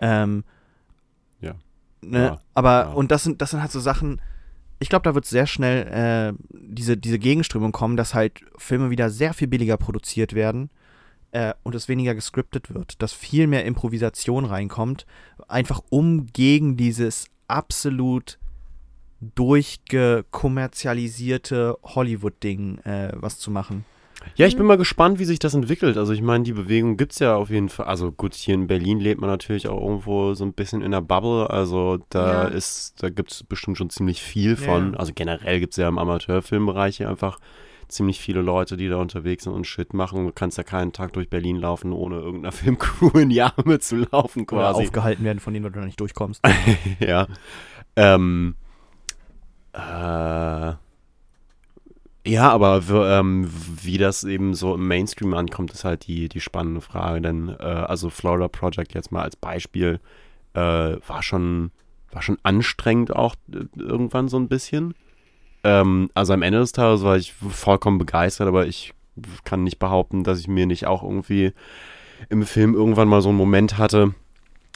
Ähm, 0.00 0.44
Ja. 1.40 1.54
Ne, 2.02 2.18
Ja, 2.22 2.40
aber, 2.52 2.70
ja. 2.70 2.92
und 2.92 3.10
das 3.10 3.24
sind, 3.24 3.40
das 3.40 3.50
sind 3.52 3.62
halt 3.62 3.72
so 3.72 3.80
Sachen, 3.80 4.20
ich 4.78 4.88
glaube, 4.88 5.04
da 5.04 5.14
wird 5.14 5.24
sehr 5.24 5.46
schnell 5.46 5.86
äh, 5.86 6.32
diese, 6.52 6.96
diese 6.96 7.18
Gegenströmung 7.18 7.72
kommen, 7.72 7.96
dass 7.96 8.14
halt 8.14 8.40
Filme 8.58 8.90
wieder 8.90 9.10
sehr 9.10 9.32
viel 9.32 9.48
billiger 9.48 9.76
produziert 9.76 10.34
werden 10.34 10.70
äh, 11.32 11.54
und 11.62 11.74
es 11.74 11.88
weniger 11.88 12.14
gescriptet 12.14 12.72
wird, 12.74 13.00
dass 13.02 13.12
viel 13.12 13.46
mehr 13.46 13.64
Improvisation 13.64 14.44
reinkommt, 14.44 15.06
einfach 15.48 15.82
um 15.88 16.26
gegen 16.26 16.76
dieses 16.76 17.26
absolut 17.48 18.38
durchgekommerzialisierte 19.20 21.78
Hollywood-Ding 21.82 22.78
äh, 22.80 23.12
was 23.14 23.38
zu 23.38 23.50
machen. 23.50 23.86
Ja, 24.34 24.46
ich 24.46 24.56
bin 24.56 24.66
mal 24.66 24.76
gespannt, 24.76 25.18
wie 25.18 25.24
sich 25.24 25.38
das 25.38 25.54
entwickelt. 25.54 25.96
Also 25.96 26.12
ich 26.12 26.20
meine, 26.20 26.44
die 26.44 26.52
Bewegung 26.52 26.96
gibt 26.96 27.12
es 27.12 27.20
ja 27.20 27.36
auf 27.36 27.48
jeden 27.48 27.68
Fall. 27.68 27.86
Also 27.86 28.12
gut, 28.12 28.34
hier 28.34 28.54
in 28.54 28.66
Berlin 28.66 29.00
lebt 29.00 29.20
man 29.20 29.30
natürlich 29.30 29.68
auch 29.68 29.80
irgendwo 29.80 30.34
so 30.34 30.44
ein 30.44 30.52
bisschen 30.52 30.82
in 30.82 30.90
der 30.90 31.00
Bubble. 31.00 31.48
Also 31.48 31.98
da 32.10 32.42
Ja. 32.44 32.48
ist, 32.48 33.02
da 33.02 33.08
gibt 33.08 33.32
es 33.32 33.42
bestimmt 33.44 33.78
schon 33.78 33.88
ziemlich 33.90 34.20
viel 34.22 34.56
von. 34.56 34.92
ja. 34.92 34.98
Also 34.98 35.12
generell 35.14 35.60
gibt 35.60 35.72
es 35.72 35.76
ja 35.78 35.88
im 35.88 35.98
Amateurfilmbereich 35.98 36.98
hier 36.98 37.08
einfach 37.08 37.38
ziemlich 37.88 38.18
viele 38.20 38.42
Leute, 38.42 38.76
die 38.76 38.88
da 38.88 38.96
unterwegs 38.96 39.44
sind 39.44 39.52
und 39.52 39.66
Shit 39.66 39.94
machen. 39.94 40.26
Du 40.26 40.32
kannst 40.32 40.58
ja 40.58 40.64
keinen 40.64 40.92
Tag 40.92 41.12
durch 41.12 41.30
Berlin 41.30 41.56
laufen, 41.56 41.92
ohne 41.92 42.16
irgendeiner 42.16 42.52
Filmcrew 42.52 43.16
in 43.18 43.28
die 43.30 43.40
Arme 43.42 43.78
zu 43.78 43.96
laufen 44.10 44.40
Oder 44.42 44.46
quasi. 44.72 44.82
aufgehalten 44.82 45.24
werden, 45.24 45.38
von 45.38 45.54
denen 45.54 45.64
du 45.64 45.70
dann 45.70 45.84
nicht 45.86 46.00
durchkommst. 46.00 46.42
ja. 46.98 47.26
Ähm, 47.94 48.56
äh, 49.72 50.72
ja, 52.26 52.50
aber 52.50 52.82
ähm, 52.90 53.50
wie 53.82 53.98
das 53.98 54.24
eben 54.24 54.54
so 54.54 54.74
im 54.74 54.86
Mainstream 54.88 55.32
ankommt, 55.34 55.72
ist 55.72 55.84
halt 55.84 56.06
die, 56.06 56.28
die 56.28 56.40
spannende 56.40 56.80
Frage. 56.80 57.20
Denn, 57.20 57.48
äh, 57.48 57.62
also 57.62 58.10
Florida 58.10 58.48
Project 58.48 58.94
jetzt 58.94 59.12
mal 59.12 59.22
als 59.22 59.36
Beispiel, 59.36 60.00
äh, 60.54 60.60
war 61.06 61.22
schon, 61.22 61.70
war 62.10 62.22
schon 62.22 62.38
anstrengend 62.42 63.14
auch 63.14 63.36
äh, 63.52 63.64
irgendwann 63.78 64.28
so 64.28 64.38
ein 64.38 64.48
bisschen. 64.48 64.94
Ähm, 65.62 66.10
also 66.14 66.32
am 66.32 66.42
Ende 66.42 66.58
des 66.58 66.72
Tages 66.72 67.02
war 67.02 67.16
ich 67.16 67.32
vollkommen 67.32 67.98
begeistert, 67.98 68.48
aber 68.48 68.66
ich 68.66 68.92
kann 69.44 69.64
nicht 69.64 69.78
behaupten, 69.78 70.24
dass 70.24 70.40
ich 70.40 70.48
mir 70.48 70.66
nicht 70.66 70.86
auch 70.86 71.02
irgendwie 71.02 71.52
im 72.28 72.44
Film 72.44 72.74
irgendwann 72.74 73.08
mal 73.08 73.22
so 73.22 73.28
einen 73.28 73.38
Moment 73.38 73.78
hatte, 73.78 74.14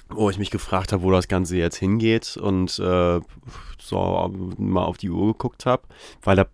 wo 0.09 0.31
ich 0.31 0.39
mich 0.39 0.51
gefragt 0.51 0.93
habe, 0.93 1.03
wo 1.03 1.11
das 1.11 1.29
Ganze 1.29 1.57
jetzt 1.57 1.77
hingeht 1.77 2.37
und 2.37 2.79
äh, 2.79 3.21
so 3.81 4.35
mal 4.59 4.85
auf 4.85 4.99
die 4.99 5.11
Uhr 5.11 5.29
geguckt 5.33 5.67
habe, 5.67 5.83
weil 6.23 6.37
da, 6.37 6.47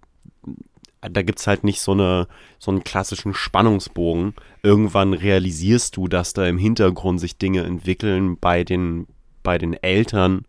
da 1.11 1.23
gibt 1.23 1.39
es 1.39 1.47
halt 1.47 1.65
nicht 1.65 1.81
so, 1.81 1.93
eine, 1.93 2.29
so 2.59 2.71
einen 2.71 2.85
klassischen 2.85 3.35
Spannungsbogen. 3.35 4.35
Irgendwann 4.63 5.13
realisierst 5.13 5.97
du, 5.97 6.09
dass 6.09 6.33
da 6.33 6.47
im 6.47 6.59
Hintergrund 6.59 7.21
sich 7.21 7.39
Dinge 7.39 7.65
entwickeln 7.65 8.39
bei 8.39 8.65
den, 8.65 9.07
bei 9.43 9.59
den 9.59 9.75
Eltern, 9.75 10.45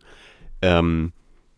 ähm, 0.62 1.12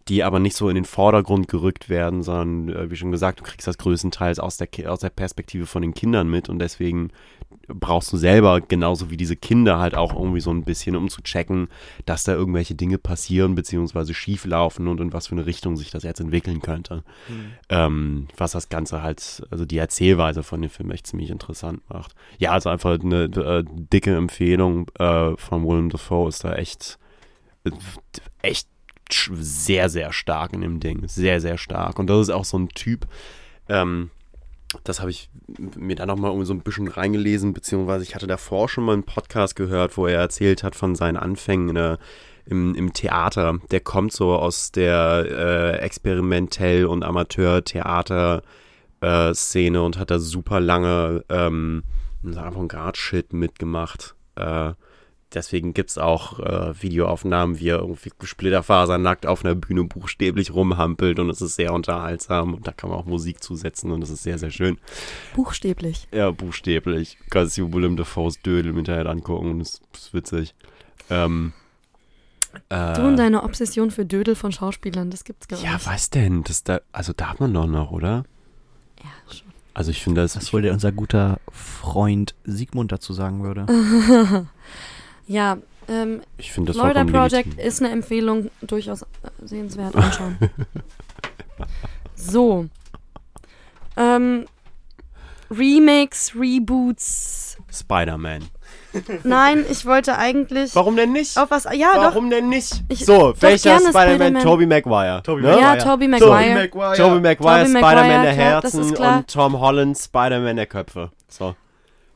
die 0.09 0.25
aber 0.25 0.41
nicht 0.41 0.57
so 0.57 0.69
in 0.69 0.75
den 0.75 0.85
Vordergrund 0.85 1.49
gerückt 1.49 1.89
werden, 1.89 2.23
sondern, 2.23 2.77
äh, 2.77 2.91
wie 2.91 2.97
schon 2.97 3.13
gesagt, 3.13 3.41
du 3.41 3.45
kriegst 3.45 3.67
das 3.67 3.79
größtenteils 3.79 4.39
aus 4.39 4.57
der, 4.57 4.69
aus 4.91 5.01
der 5.01 5.11
Perspektive 5.11 5.67
von 5.67 5.83
den 5.83 5.95
Kindern 5.95 6.29
mit 6.29 6.49
und 6.49 6.59
deswegen 6.59 7.11
brauchst 7.69 8.13
du 8.13 8.17
selber, 8.17 8.61
genauso 8.61 9.11
wie 9.11 9.17
diese 9.17 9.37
Kinder, 9.37 9.79
halt 9.79 9.95
auch 9.95 10.15
irgendwie 10.15 10.41
so 10.41 10.51
ein 10.51 10.65
bisschen, 10.65 10.97
um 10.97 11.09
zu 11.09 11.23
checken, 11.23 11.69
dass 12.07 12.25
da 12.25 12.33
irgendwelche 12.33 12.75
Dinge 12.75 12.99
passieren, 12.99 13.55
beziehungsweise 13.55 14.15
schief 14.15 14.45
laufen 14.45 14.89
und 14.89 15.01
in 15.01 15.13
was 15.13 15.29
für 15.29 15.33
eine 15.33 15.47
Richtung 15.47 15.77
sich 15.77 15.91
das 15.91 16.03
jetzt 16.03 16.21
entwickeln 16.21 16.61
könnte. 16.61 17.05
Ähm, 17.69 18.29
was 18.37 18.53
das 18.53 18.69
Ganze 18.69 19.03
halt, 19.03 19.43
also 19.51 19.65
die 19.65 19.79
Erzählweise 19.79 20.43
von 20.43 20.63
dem 20.63 20.71
Film 20.71 20.91
echt 20.91 21.07
ziemlich 21.07 21.31
interessant 21.31 21.83
macht. 21.89 22.15
Ja, 22.39 22.53
also 22.53 22.71
einfach 22.71 22.99
eine 22.99 23.25
äh, 23.25 23.65
dicke 23.67 24.15
Empfehlung 24.15 24.89
äh, 24.99 25.37
von 25.37 25.65
Willem 25.65 25.91
Dafoe 25.91 26.29
ist 26.29 26.45
da 26.45 26.55
echt, 26.55 26.99
echt 28.43 28.69
sehr, 29.13 29.89
sehr 29.89 30.13
stark 30.13 30.53
in 30.53 30.61
dem 30.61 30.81
Ding. 30.81 31.07
Sehr, 31.09 31.41
sehr 31.41 31.59
stark. 31.59 31.99
Und 31.99 32.09
das 32.09 32.21
ist 32.21 32.31
auch 32.31 32.45
so 32.45 32.59
ein 32.59 32.69
Typ, 32.69 33.07
ähm, 33.69 34.11
das 34.85 35.01
habe 35.01 35.11
ich 35.11 35.29
mir 35.77 35.97
da 35.97 36.07
nochmal 36.07 36.45
so 36.45 36.55
ein 36.55 36.61
bisschen 36.61 36.87
reingelesen, 36.89 37.53
beziehungsweise 37.53 38.05
ich 38.05 38.15
hatte 38.15 38.29
davor 38.29 38.69
schon 38.69 38.85
mal 38.85 38.93
einen 38.93 39.05
Podcast 39.05 39.57
gehört, 39.57 39.97
wo 39.97 40.07
er 40.07 40.21
erzählt 40.21 40.63
hat 40.63 40.77
von 40.77 40.95
seinen 40.95 41.17
Anfängen 41.17 41.75
der, 41.75 41.99
im, 42.45 42.75
im 42.75 42.93
Theater. 42.93 43.59
Der 43.71 43.81
kommt 43.81 44.13
so 44.13 44.35
aus 44.35 44.73
der 44.73 45.25
äh, 45.29 45.79
Experimentell- 45.85 46.85
und 46.87 47.03
Amateur-Theater-Szene 47.03 49.83
und 49.83 49.99
hat 49.99 50.11
da 50.11 50.19
super 50.19 50.61
lange 50.61 51.25
ähm, 51.29 51.83
Avantgarde-Shit 52.25 53.33
mitgemacht. 53.33 54.15
Äh, 54.37 54.75
deswegen 55.35 55.75
gibt 55.75 55.91
es 55.91 55.99
auch 55.99 56.39
äh, 56.41 56.83
Videoaufnahmen, 56.83 57.59
wie 57.61 57.69
er 57.69 57.79
irgendwie 57.79 58.11
splitterfasernackt 58.23 59.27
auf 59.27 59.45
einer 59.45 59.55
Bühne 59.55 59.85
buchstäblich 59.85 60.53
rumhampelt 60.55 61.19
und 61.19 61.31
es 61.31 61.41
ist 61.41 61.57
sehr 61.57 61.73
unterhaltsam 61.73 62.55
und 62.55 62.67
da 62.67 62.73
kann 62.73 62.91
man 62.91 62.99
auch 62.99 63.07
Musik 63.07 63.43
zusetzen 63.43 63.91
und 63.93 64.03
es 64.03 64.11
ist 64.11 64.23
sehr, 64.23 64.39
sehr 64.39 64.51
schön. 64.51 64.79
Buchstäblich. 65.35 66.09
Ja, 66.13 66.31
buchstäblich. 66.31 67.19
Kannst 67.31 67.57
du 67.59 67.73
Willem 67.73 67.97
Dafoe's 67.97 68.41
Dödel 68.43 68.73
mit 68.73 68.87
hinterher 68.87 69.07
angucken 69.07 69.51
und 69.53 69.59
das 69.61 69.81
ist 69.95 70.15
witzig. 70.15 70.55
Ähm, 71.11 71.53
äh, 72.69 72.95
Du 72.95 73.03
und 73.07 73.17
deine 73.17 73.43
Obsession 73.45 73.91
für 73.91 74.05
Dödel 74.05 74.35
von 74.35 74.51
Schauspielern, 74.53 75.11
das 75.11 75.25
gibt's 75.25 75.47
gar 75.49 75.61
Ja, 75.61 75.75
nicht. 75.75 75.87
was 75.87 76.11
denn? 76.11 76.43
Das 76.45 76.65
da, 76.65 76.81
also 76.93 77.13
darf 77.13 77.39
man 77.39 77.55
doch 77.55 77.67
noch, 77.67 77.91
oder? 77.93 78.25
Ja, 79.03 79.11
schon. 79.33 79.47
Also 79.73 79.93
ich 79.93 80.03
finde 80.03 80.21
das. 80.23 80.35
Was 80.37 80.53
wohl 80.53 80.63
der 80.63 80.73
unser 80.73 80.91
guter 80.91 81.39
Freund 81.53 82.35
Sigmund 82.45 82.91
dazu 82.91 83.13
sagen 83.13 83.45
würde. 83.45 83.67
Ja, 85.31 85.59
ähm, 85.87 86.23
ich 86.39 86.51
finde 86.51 86.73
das 86.73 86.77
Florida 86.81 87.05
Project 87.05 87.47
legitim. 87.47 87.65
ist 87.65 87.81
eine 87.81 87.93
Empfehlung, 87.93 88.51
durchaus 88.63 89.07
sehenswert 89.45 89.95
anschauen. 89.95 90.39
so. 92.17 92.67
Ähm, 93.97 94.47
Remakes, 95.49 96.33
Reboots. 96.35 97.59
Spider-Man. 97.73 98.43
Nein, 99.23 99.65
ich 99.71 99.87
wollte 99.87 100.19
eigentlich 100.19 100.75
Warum 100.75 100.97
denn 100.97 101.13
nicht? 101.13 101.39
auf 101.39 101.53
was. 101.53 101.63
Ja, 101.75 101.95
doch. 101.95 102.03
Warum 102.03 102.29
denn 102.29 102.49
nicht? 102.49 102.83
Ich- 102.89 103.07
so, 103.07 103.31
doch 103.33 103.43
welcher 103.43 103.79
Spider-Man? 103.79 104.09
Spider-Man. 104.09 104.43
Tobey 104.43 104.67
Maguire. 104.67 105.23
Tobey 105.23 105.43
ne? 105.43 105.49
Ja, 105.51 105.55
Maguire. 105.77 105.79
Tobey 105.85 106.05
So, 106.19 106.27
Maguire. 106.27 106.55
Maguire. 106.55 106.97
Tobey 106.97 107.21
Maguire, 107.21 107.65
Tobey 107.67 107.69
Spider-Man 107.69 107.83
Maguire, 107.83 108.23
der 108.23 108.33
Herzen 108.33 108.95
klar. 108.95 109.19
und 109.19 109.29
Tom 109.33 109.61
Holland, 109.61 109.97
Spider-Man 109.97 110.57
der 110.57 110.67
Köpfe. 110.67 111.11
So. 111.29 111.55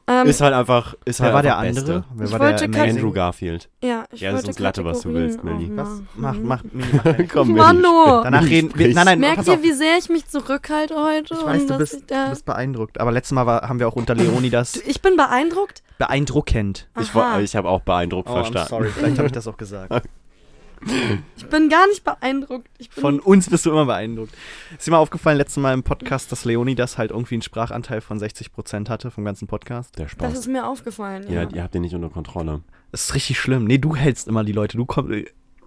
Ähm, 0.06 0.26
ist 0.26 0.42
halt 0.42 0.52
einfach. 0.52 0.94
Ist 1.06 1.18
Wer 1.20 1.24
halt 1.26 1.34
war 1.34 1.42
der 1.42 1.56
andere? 1.56 1.74
Beste. 1.74 2.04
Wer 2.14 2.26
Ich 2.26 2.32
war 2.32 2.40
wollte 2.40 2.68
der 2.68 2.80
kein- 2.82 2.90
Andrew 2.96 3.10
Garfield. 3.10 3.70
ja, 3.82 4.04
ich 4.12 4.20
Ja, 4.20 4.32
das 4.32 4.40
ist 4.40 4.46
wollte 4.46 4.48
uns 4.48 4.58
Latte, 4.58 4.84
was 4.84 5.00
du 5.00 5.14
willst, 5.14 5.42
Melli. 5.42 5.70
Was? 5.74 5.88
Mach, 6.16 6.34
mach, 6.42 6.62
Mini, 6.62 6.84
mach 6.92 7.02
gleich. 7.04 7.28
Komm, 7.32 7.48
Melli, 7.52 7.58
Mano! 7.60 8.20
Danach 8.22 8.44
reden 8.44 8.70
wir. 8.74 8.92
Nein, 8.94 9.06
nein, 9.06 9.20
Merkt 9.20 9.46
ihr, 9.48 9.62
wie 9.62 9.72
sehr 9.72 9.96
ich 9.98 10.10
mich 10.10 10.26
zurückhalte 10.26 10.94
heute? 10.94 11.32
Ich 11.32 11.42
weiß, 11.46 11.66
du 11.66 11.78
bist, 11.78 11.94
ich, 11.94 12.06
da, 12.06 12.24
du 12.24 12.30
bist 12.30 12.44
beeindruckt. 12.44 13.00
Aber 13.00 13.12
letztes 13.12 13.32
Mal 13.32 13.46
war, 13.46 13.62
haben 13.68 13.78
wir 13.78 13.88
auch 13.88 13.96
unter 13.96 14.14
Leonidas 14.14 14.76
ich 14.76 15.00
bin 15.00 15.16
beeindruckt. 15.16 15.82
beeindruckend. 15.96 16.86
Ich, 17.00 17.10
Aha. 17.10 17.18
war- 17.18 17.40
ich 17.40 17.56
habe 17.56 17.68
auch 17.70 17.80
beeindruckt 17.80 18.28
Oh, 18.28 18.32
I'm 18.34 18.36
verstanden. 18.42 18.68
sorry, 18.68 18.88
vielleicht 18.90 19.16
habe 19.16 19.26
ich 19.26 19.32
das 19.32 19.48
auch 19.48 19.56
gesagt. 19.56 19.90
Ich 21.36 21.46
bin 21.50 21.68
gar 21.68 21.86
nicht 21.88 22.02
beeindruckt. 22.04 22.68
Ich 22.78 22.90
bin 22.90 23.00
Von 23.02 23.20
uns 23.20 23.48
bist 23.50 23.66
du 23.66 23.70
immer 23.70 23.84
beeindruckt. 23.86 24.32
Ist 24.76 24.86
dir 24.86 24.90
mal 24.92 24.98
aufgefallen, 24.98 25.36
letztes 25.38 25.58
Mal 25.62 25.72
im 25.74 25.82
Podcast, 25.82 26.32
dass 26.32 26.44
Leonidas 26.44 26.96
halt 26.98 27.10
irgendwie 27.10 27.34
einen 27.36 27.42
Sprachanteil 27.42 28.00
von 28.00 28.18
60% 28.18 28.88
hatte 28.88 29.10
vom 29.10 29.24
ganzen 29.24 29.46
Podcast? 29.46 29.96
Der 29.98 30.04
das 30.06 30.12
Spaß. 30.12 30.32
ist 30.34 30.46
mir 30.48 30.66
aufgefallen. 30.66 31.24
ja, 31.30 31.42
Ja. 31.42 31.48
ihr 31.50 31.62
habt 31.62 31.74
den 31.74 31.82
nicht 31.82 31.94
unter 31.94 32.08
Kontrolle. 32.10 32.62
Das 32.92 33.04
ist 33.04 33.14
richtig 33.14 33.38
schlimm. 33.38 33.64
Nee, 33.64 33.78
du 33.78 33.94
hältst 33.94 34.26
immer 34.28 34.42
die 34.44 34.52
Leute. 34.52 34.76
Du 34.78 34.86
kommst. 34.86 35.12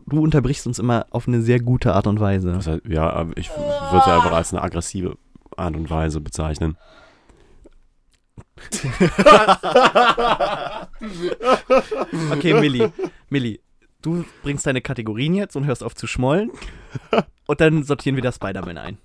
du 0.07 0.19
unterbrichst 0.21 0.65
uns 0.67 0.79
immer 0.79 1.05
auf 1.11 1.27
eine 1.27 1.41
sehr 1.41 1.59
gute 1.59 1.93
Art 1.93 2.07
und 2.07 2.19
Weise. 2.19 2.51
Das 2.53 2.67
heißt, 2.67 2.81
ja, 2.87 3.09
aber 3.09 3.37
ich 3.37 3.49
würde 3.49 3.99
es 3.99 4.05
einfach 4.07 4.31
als 4.31 4.53
eine 4.53 4.61
aggressive 4.63 5.17
Art 5.55 5.75
und 5.75 5.89
Weise 5.89 6.21
bezeichnen. 6.21 6.77
Okay, 12.31 12.53
Milli. 12.59 12.91
Milli, 13.29 13.59
du 14.07 14.25
bringst 14.43 14.65
deine 14.65 14.81
Kategorien 14.81 15.33
jetzt 15.35 15.55
und 15.55 15.65
hörst 15.65 15.83
auf 15.83 15.95
zu 15.95 16.07
schmollen. 16.07 16.51
Und 17.45 17.61
dann 17.61 17.83
sortieren 17.83 18.15
wir 18.15 18.23
das 18.23 18.35
Spider-Man 18.35 18.77
ein. 18.77 18.97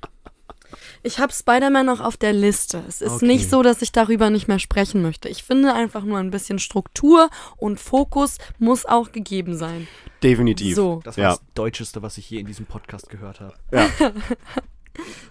Ich 1.02 1.18
habe 1.18 1.32
Spider-Man 1.32 1.84
noch 1.84 2.00
auf 2.00 2.16
der 2.16 2.32
Liste. 2.32 2.82
Es 2.88 3.00
ist 3.02 3.14
Okay. 3.16 3.26
nicht 3.26 3.50
so, 3.50 3.62
dass 3.62 3.82
ich 3.82 3.90
darüber 3.92 4.30
nicht 4.30 4.46
mehr 4.48 4.58
sprechen 4.60 5.02
möchte. 5.02 5.28
Ich 5.28 5.42
finde 5.42 5.74
einfach 5.74 6.04
nur 6.04 6.18
ein 6.18 6.30
bisschen 6.30 6.58
Struktur 6.58 7.28
und 7.56 7.78
Fokus 7.80 8.38
muss 8.58 8.86
auch 8.86 9.10
gegeben 9.12 9.56
sein. 9.56 9.88
Definitiv. 10.22 10.76
So, 10.76 11.00
Das 11.04 11.16
war 11.16 11.24
Ja. 11.24 11.30
das 11.30 11.42
Deutscheste, 11.54 12.02
was 12.02 12.16
ich 12.18 12.30
je 12.30 12.38
in 12.38 12.46
diesem 12.46 12.66
Podcast 12.66 13.10
gehört 13.10 13.40
habe. 13.40 13.54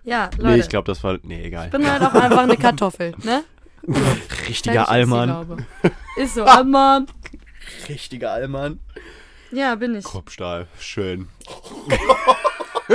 ja, 0.04 0.30
Leute. 0.38 0.48
Nee, 0.56 0.60
ich 0.60 0.70
glaube, 0.70 0.86
das 0.86 1.04
war. 1.04 1.18
Nee, 1.24 1.44
egal. 1.46 1.66
ich 1.68 1.72
bin 1.72 1.90
halt 1.90 2.02
auch 2.02 2.14
einfach 2.14 2.44
eine 2.44 2.58
Kartoffel, 2.58 3.16
ne? 3.24 3.44
Richtiger 4.48 4.90
Allmann. 4.90 5.66
Ist 6.18 6.36
so, 6.36 6.44
Allmann. 6.44 7.08
Richtiger 7.90 8.32
Allmann. 8.32 8.80
Ja, 9.52 9.76
bin 9.76 9.96
ich. 9.96 10.06
Kruppstahl. 10.06 10.68
Schön. 10.80 11.28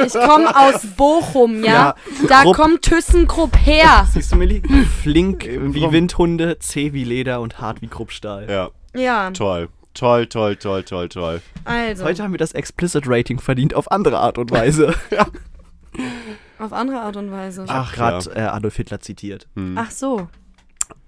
Ich 0.05 0.13
komme 0.13 0.55
aus 0.55 0.87
Bochum, 0.97 1.65
ja? 1.65 1.73
Ja, 1.73 1.95
da 2.29 2.43
Krupp- 2.43 2.57
kommt 2.57 2.83
ThyssenKrupp 2.83 3.57
her. 3.57 4.07
Siehst 4.13 4.33
du, 4.33 4.37
Milli? 4.37 4.63
Flink 5.03 5.47
Äh, 5.47 5.75
wie 5.75 5.91
Windhunde, 5.91 6.59
zäh 6.59 6.93
wie 6.93 7.05
Leder 7.05 7.41
und 7.41 7.61
hart 7.61 7.81
wie 7.83 7.87
Kruppstahl. 7.89 8.47
Ja, 8.51 8.71
Ja, 8.95 9.31
toll. 9.31 9.69
Toll, 9.95 10.27
toll, 10.27 10.57
toll, 10.57 10.83
toll, 10.83 11.09
toll. 11.09 11.41
also. 11.65 12.05
Heute 12.05 12.23
haben 12.23 12.33
wir 12.33 12.39
das 12.39 12.53
Explicit 12.53 13.05
Rating 13.07 13.39
verdient 13.41 13.73
auf 13.75 13.91
andere 13.91 14.19
Art 14.19 14.37
und 14.37 14.51
Weise. 14.51 14.95
Auf 16.59 16.73
andere 16.73 17.01
Art 17.01 17.17
und 17.17 17.31
Weise. 17.33 17.65
Ach, 17.69 17.95
gerade 17.95 18.31
äh, 18.35 18.41
Adolf 18.41 18.77
Hitler 18.77 19.01
zitiert. 19.01 19.47
Hm. 19.57 19.77
Ach 19.79 19.91
so. 19.91 20.29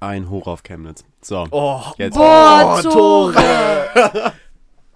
Ein 0.01 0.29
Hoch 0.31 0.47
auf 0.47 0.63
Chemnitz. 0.63 1.05
So. 1.23 1.47
Oh, 1.51 1.83
Jetzt. 1.99 2.15
Boah, 2.17 2.79
Oh, 2.79 2.83
Tore. 2.91 3.35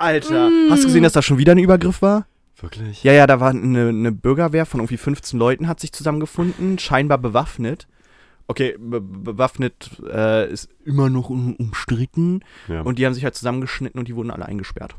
Alter. 0.02 0.50
Hast 0.70 0.82
du 0.82 0.86
gesehen, 0.88 1.02
dass 1.02 1.12
da 1.12 1.22
schon 1.22 1.38
wieder 1.38 1.52
ein 1.52 1.58
Übergriff 1.58 2.02
war? 2.02 2.26
Wirklich? 2.60 3.02
Ja, 3.02 3.12
ja, 3.12 3.26
da 3.26 3.40
war 3.40 3.50
eine, 3.50 3.88
eine 3.88 4.12
Bürgerwehr 4.12 4.66
von 4.66 4.80
irgendwie 4.80 4.96
15 4.96 5.38
Leuten, 5.38 5.68
hat 5.68 5.80
sich 5.80 5.92
zusammengefunden, 5.92 6.78
scheinbar 6.78 7.18
bewaffnet. 7.18 7.88
Okay, 8.46 8.76
be 8.78 9.00
bewaffnet 9.00 9.90
äh, 10.06 10.50
ist 10.52 10.68
immer 10.84 11.08
noch 11.08 11.30
um, 11.30 11.54
umstritten. 11.56 12.40
Ja. 12.68 12.82
Und 12.82 12.98
die 12.98 13.06
haben 13.06 13.14
sich 13.14 13.24
halt 13.24 13.34
zusammengeschnitten 13.34 13.98
und 13.98 14.08
die 14.08 14.16
wurden 14.16 14.30
alle 14.30 14.46
eingesperrt. 14.46 14.94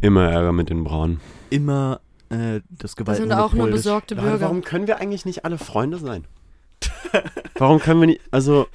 Immer 0.00 0.30
Ärger 0.30 0.52
mit 0.52 0.70
den 0.70 0.84
Braunen. 0.84 1.20
Immer 1.50 2.00
äh, 2.28 2.60
das 2.70 2.78
Das 2.78 2.96
Gewalt. 2.96 3.18
sind 3.18 3.32
auch 3.32 3.52
nur 3.54 3.68
besorgte 3.68 4.14
Leute, 4.14 4.26
Bürger. 4.28 4.40
warum 4.42 4.62
können 4.62 4.86
wir 4.86 4.98
eigentlich 4.98 5.24
nicht 5.24 5.44
alle 5.44 5.58
Freunde 5.58 5.98
sein? 5.98 6.24
warum 7.54 7.78
können 7.78 8.00
wir 8.00 8.06
nicht, 8.06 8.20
also, 8.30 8.66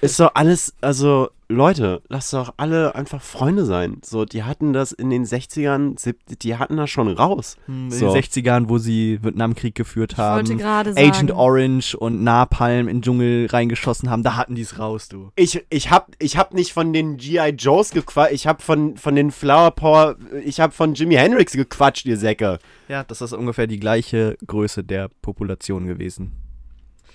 ist 0.00 0.18
doch 0.20 0.30
alles, 0.34 0.74
also, 0.80 1.30
Leute, 1.54 2.02
lasst 2.08 2.32
doch 2.32 2.54
alle 2.56 2.94
einfach 2.94 3.22
Freunde 3.22 3.64
sein. 3.64 3.98
So, 4.04 4.24
die 4.24 4.42
hatten 4.44 4.72
das 4.72 4.92
in 4.92 5.10
den 5.10 5.24
60ern, 5.24 5.98
70, 5.98 6.38
die 6.38 6.56
hatten 6.56 6.76
das 6.76 6.90
schon 6.90 7.08
raus. 7.08 7.56
In 7.68 7.90
So. 7.90 8.12
den 8.12 8.22
60ern, 8.22 8.68
wo 8.68 8.78
sie 8.78 9.18
Vietnamkrieg 9.22 9.74
geführt 9.74 10.12
Ich 10.12 10.18
wollte 10.18 10.52
haben. 10.52 10.58
gerade 10.58 10.92
sagen. 10.94 11.08
Agent 11.08 11.30
Orange 11.32 11.94
und 11.94 12.22
Napalm 12.22 12.88
in 12.88 12.96
den 12.98 13.02
Dschungel 13.02 13.46
reingeschossen 13.46 14.10
haben, 14.10 14.22
da 14.22 14.36
hatten 14.36 14.54
die 14.54 14.62
es 14.62 14.78
raus, 14.78 15.08
du. 15.08 15.30
Ich, 15.36 15.64
ich 15.70 15.90
hab, 15.90 16.10
ich 16.18 16.36
hab 16.36 16.52
nicht 16.54 16.72
von 16.72 16.92
den 16.92 17.16
G.I. 17.16 17.50
Joes 17.56 17.90
gequatscht, 17.90 18.32
ich 18.34 18.46
hab 18.46 18.62
von, 18.62 18.96
von 18.96 19.14
den 19.14 19.30
Flower 19.30 19.70
Power, 19.70 20.16
ich 20.44 20.60
hab 20.60 20.74
von 20.74 20.94
Jimi 20.94 21.14
Hendrix 21.14 21.52
gequatscht, 21.52 22.06
ihr 22.06 22.16
Säcke. 22.18 22.58
Ja, 22.88 23.04
das 23.04 23.20
ist 23.22 23.32
ungefähr 23.32 23.66
die 23.66 23.80
gleiche 23.80 24.36
Größe 24.46 24.84
der 24.84 25.08
Population 25.22 25.86
gewesen. 25.86 26.32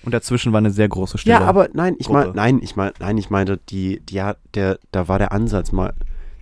Und 0.02 0.12
dazwischen 0.12 0.52
war 0.52 0.58
eine 0.58 0.70
sehr 0.70 0.88
große 0.88 1.18
Stille. 1.18 1.34
Ja, 1.36 1.40
aber 1.42 1.68
nein, 1.74 1.94
ich 1.98 2.08
meine, 2.08 2.32
nein, 2.32 2.60
ich 2.62 2.74
meine, 2.76 2.92
nein, 3.00 3.18
ich 3.18 3.28
meinte, 3.30 3.58
die, 3.68 4.00
die 4.00 4.22
hat, 4.22 4.38
der, 4.54 4.78
da 4.92 5.08
war 5.08 5.18
der 5.18 5.32
Ansatz 5.32 5.72
mal, 5.72 5.92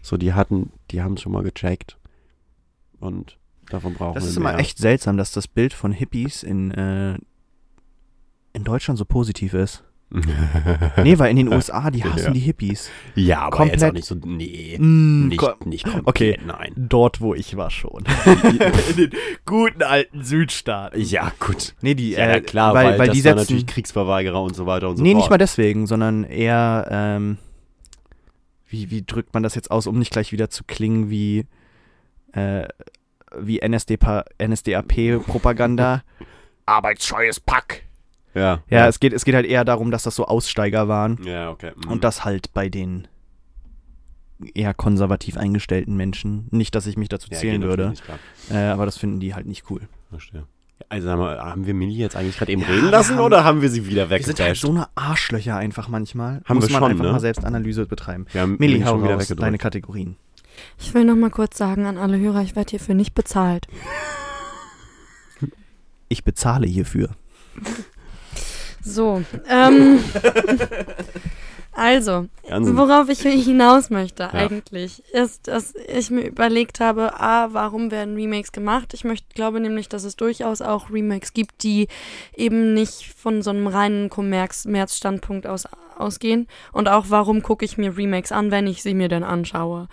so, 0.02 0.16
die 0.16 0.32
hatten, 0.32 0.70
die 0.90 1.02
haben 1.02 1.14
es 1.14 1.22
schon 1.22 1.32
mal 1.32 1.42
gecheckt. 1.42 1.98
Und 3.00 3.36
davon 3.68 3.94
brauchen 3.94 4.14
Das 4.14 4.24
wir 4.24 4.30
ist 4.30 4.36
immer 4.36 4.50
mehr. 4.52 4.60
echt 4.60 4.78
seltsam, 4.78 5.16
dass 5.16 5.32
das 5.32 5.48
Bild 5.48 5.72
von 5.72 5.92
Hippies 5.92 6.42
in, 6.42 6.70
äh, 6.70 7.18
in 8.52 8.64
Deutschland 8.64 8.98
so 8.98 9.04
positiv 9.04 9.54
ist. 9.54 9.82
Nee, 11.02 11.18
weil 11.18 11.30
in 11.30 11.36
den 11.36 11.52
USA, 11.52 11.90
die 11.90 12.02
hassen 12.02 12.24
Ja. 12.26 12.30
die 12.30 12.40
Hippies. 12.40 12.88
ja, 13.14 13.40
aber 13.42 13.56
komplett- 13.58 13.80
jetzt 13.80 13.90
auch 13.90 13.92
nicht 13.92 14.06
so, 14.06 14.14
nee, 14.14 14.76
Mm, 14.78 15.28
nicht, 15.28 15.42
nicht 15.66 15.84
komplett, 15.84 16.06
okay. 16.06 16.38
nein. 16.46 16.72
Dort, 16.76 17.20
wo 17.20 17.34
ich 17.34 17.56
war 17.58 17.70
schon. 17.70 18.04
in 18.90 18.96
den 18.96 19.10
guten 19.44 19.82
alten 19.82 20.24
Südstaaten. 20.24 20.98
Ja, 21.00 21.30
gut. 21.40 21.74
Nee, 21.82 21.94
die, 21.94 22.12
Ja, 22.12 22.30
äh, 22.30 22.40
klar, 22.40 22.72
weil, 22.74 22.92
weil, 22.92 22.98
weil 23.00 23.06
das 23.08 23.16
die 23.16 23.20
setzen, 23.20 23.36
natürlich 23.38 23.66
Kriegsverweigerer 23.66 24.40
und 24.42 24.56
so 24.56 24.64
weiter 24.66 24.88
und 24.88 24.96
so 24.96 25.02
nee, 25.02 25.10
fort. 25.12 25.20
nicht 25.22 25.28
mal 25.30 25.36
deswegen, 25.38 25.86
sondern 25.86 26.24
eher, 26.24 26.88
ähm, 26.90 27.36
wie, 28.70 28.90
wie 28.90 29.02
drückt 29.02 29.32
man 29.34 29.42
das 29.42 29.54
jetzt 29.54 29.70
aus, 29.70 29.86
um 29.86 29.98
nicht 29.98 30.12
gleich 30.12 30.30
wieder 30.32 30.48
zu 30.50 30.62
klingen 30.64 31.08
wie, 31.10 31.44
äh, 32.32 32.66
wie 33.38 33.60
NSDAP-Propaganda. 33.66 36.02
Arbeitsscheues 36.66 37.40
Pack. 37.40 37.84
Ja, 38.38 38.62
Ja, 38.70 38.86
es 38.88 39.00
geht, 39.00 39.12
es 39.12 39.24
geht 39.24 39.34
halt 39.34 39.46
eher 39.46 39.64
darum, 39.64 39.90
dass 39.90 40.02
das 40.02 40.14
so 40.14 40.26
Aussteiger 40.26 40.88
waren 40.88 41.18
ja, 41.24 41.50
okay. 41.50 41.72
mhm. 41.76 41.90
und 41.90 42.04
das 42.04 42.24
halt 42.24 42.52
bei 42.54 42.68
den 42.68 43.08
eher 44.54 44.74
konservativ 44.74 45.36
eingestellten 45.36 45.96
Menschen. 45.96 46.46
Nicht, 46.50 46.74
dass 46.74 46.86
ich 46.86 46.96
mich 46.96 47.08
dazu 47.08 47.28
ja, 47.30 47.38
zählen 47.38 47.62
würde, 47.62 47.90
nicht, 47.90 48.02
äh, 48.50 48.56
aber 48.56 48.86
das 48.86 48.96
finden 48.96 49.20
die 49.20 49.34
halt 49.34 49.46
nicht 49.46 49.64
cool. 49.70 49.80
Verstehe. 50.10 50.44
Also 50.88 51.08
sag 51.08 51.18
mal, 51.18 51.38
haben 51.40 51.66
wir 51.66 51.74
Millie 51.74 51.98
jetzt 51.98 52.14
eigentlich 52.16 52.38
gerade 52.38 52.52
eben 52.52 52.62
Ja, 52.62 52.68
reden 52.68 52.90
lassen 52.90 53.16
haben- 53.16 53.24
oder 53.24 53.42
haben 53.42 53.62
wir 53.62 53.68
sie 53.68 53.86
wieder 53.86 54.10
Wir 54.10 54.22
sind 54.22 54.38
halt 54.38 54.56
so 54.56 54.70
eine 54.70 54.86
Arschlöcher 54.94 55.56
einfach 55.56 55.88
manchmal. 55.88 56.40
Haben 56.44 56.56
Muss 56.56 56.68
wir 56.68 56.72
man 56.72 56.82
schon, 56.82 56.90
einfach 56.92 57.04
ne? 57.04 57.12
mal 57.12 57.20
Selbstanalyse 57.20 57.86
betreiben. 57.86 58.26
Wir 58.30 58.42
haben 58.42 58.56
Milli, 58.58 58.74
Millie 58.74 58.86
hau 58.86 58.90
schon 58.92 59.04
wieder 59.04 59.14
raus, 59.14 59.26
deine 59.26 59.58
Kategorien. 59.58 60.16
Ich 60.78 60.94
will 60.94 61.04
noch 61.04 61.16
mal 61.16 61.30
kurz 61.30 61.58
sagen 61.58 61.86
an 61.86 61.98
alle 61.98 62.18
Hörer, 62.18 62.42
ich 62.42 62.54
werde 62.56 62.70
hierfür 62.70 62.94
nicht 62.94 63.14
bezahlt. 63.14 63.66
Ich 66.08 66.24
bezahle 66.24 66.66
hierfür. 66.66 67.10
So, 68.82 69.22
ähm, 69.48 70.02
also, 71.72 72.26
worauf 72.48 73.08
ich 73.08 73.20
hinaus 73.20 73.90
möchte 73.90 74.32
eigentlich, 74.32 75.02
ist, 75.12 75.48
dass 75.48 75.74
ich 75.74 76.10
mir 76.10 76.26
überlegt 76.26 76.80
habe, 76.80 77.20
a, 77.20 77.48
warum 77.52 77.90
werden 77.90 78.14
Remakes 78.14 78.52
gemacht? 78.52 78.94
Ich 78.94 79.04
möchte, 79.04 79.26
glaube 79.34 79.60
nämlich, 79.60 79.88
dass 79.88 80.04
es 80.04 80.16
durchaus 80.16 80.62
auch 80.62 80.90
Remakes 80.90 81.32
gibt, 81.32 81.62
die 81.62 81.88
eben 82.36 82.74
nicht 82.74 83.12
von 83.14 83.42
so 83.42 83.50
einem 83.50 83.66
reinen 83.66 84.08
Kommerz-Standpunkt 84.10 85.46
aus 85.46 85.66
ausgehen. 85.98 86.46
Und 86.72 86.88
auch, 86.88 87.06
warum 87.08 87.42
gucke 87.42 87.64
ich 87.64 87.76
mir 87.76 87.96
Remakes 87.96 88.32
an, 88.32 88.50
wenn 88.50 88.66
ich 88.66 88.82
sie 88.82 88.94
mir 88.94 89.08
denn 89.08 89.24
anschaue? 89.24 89.88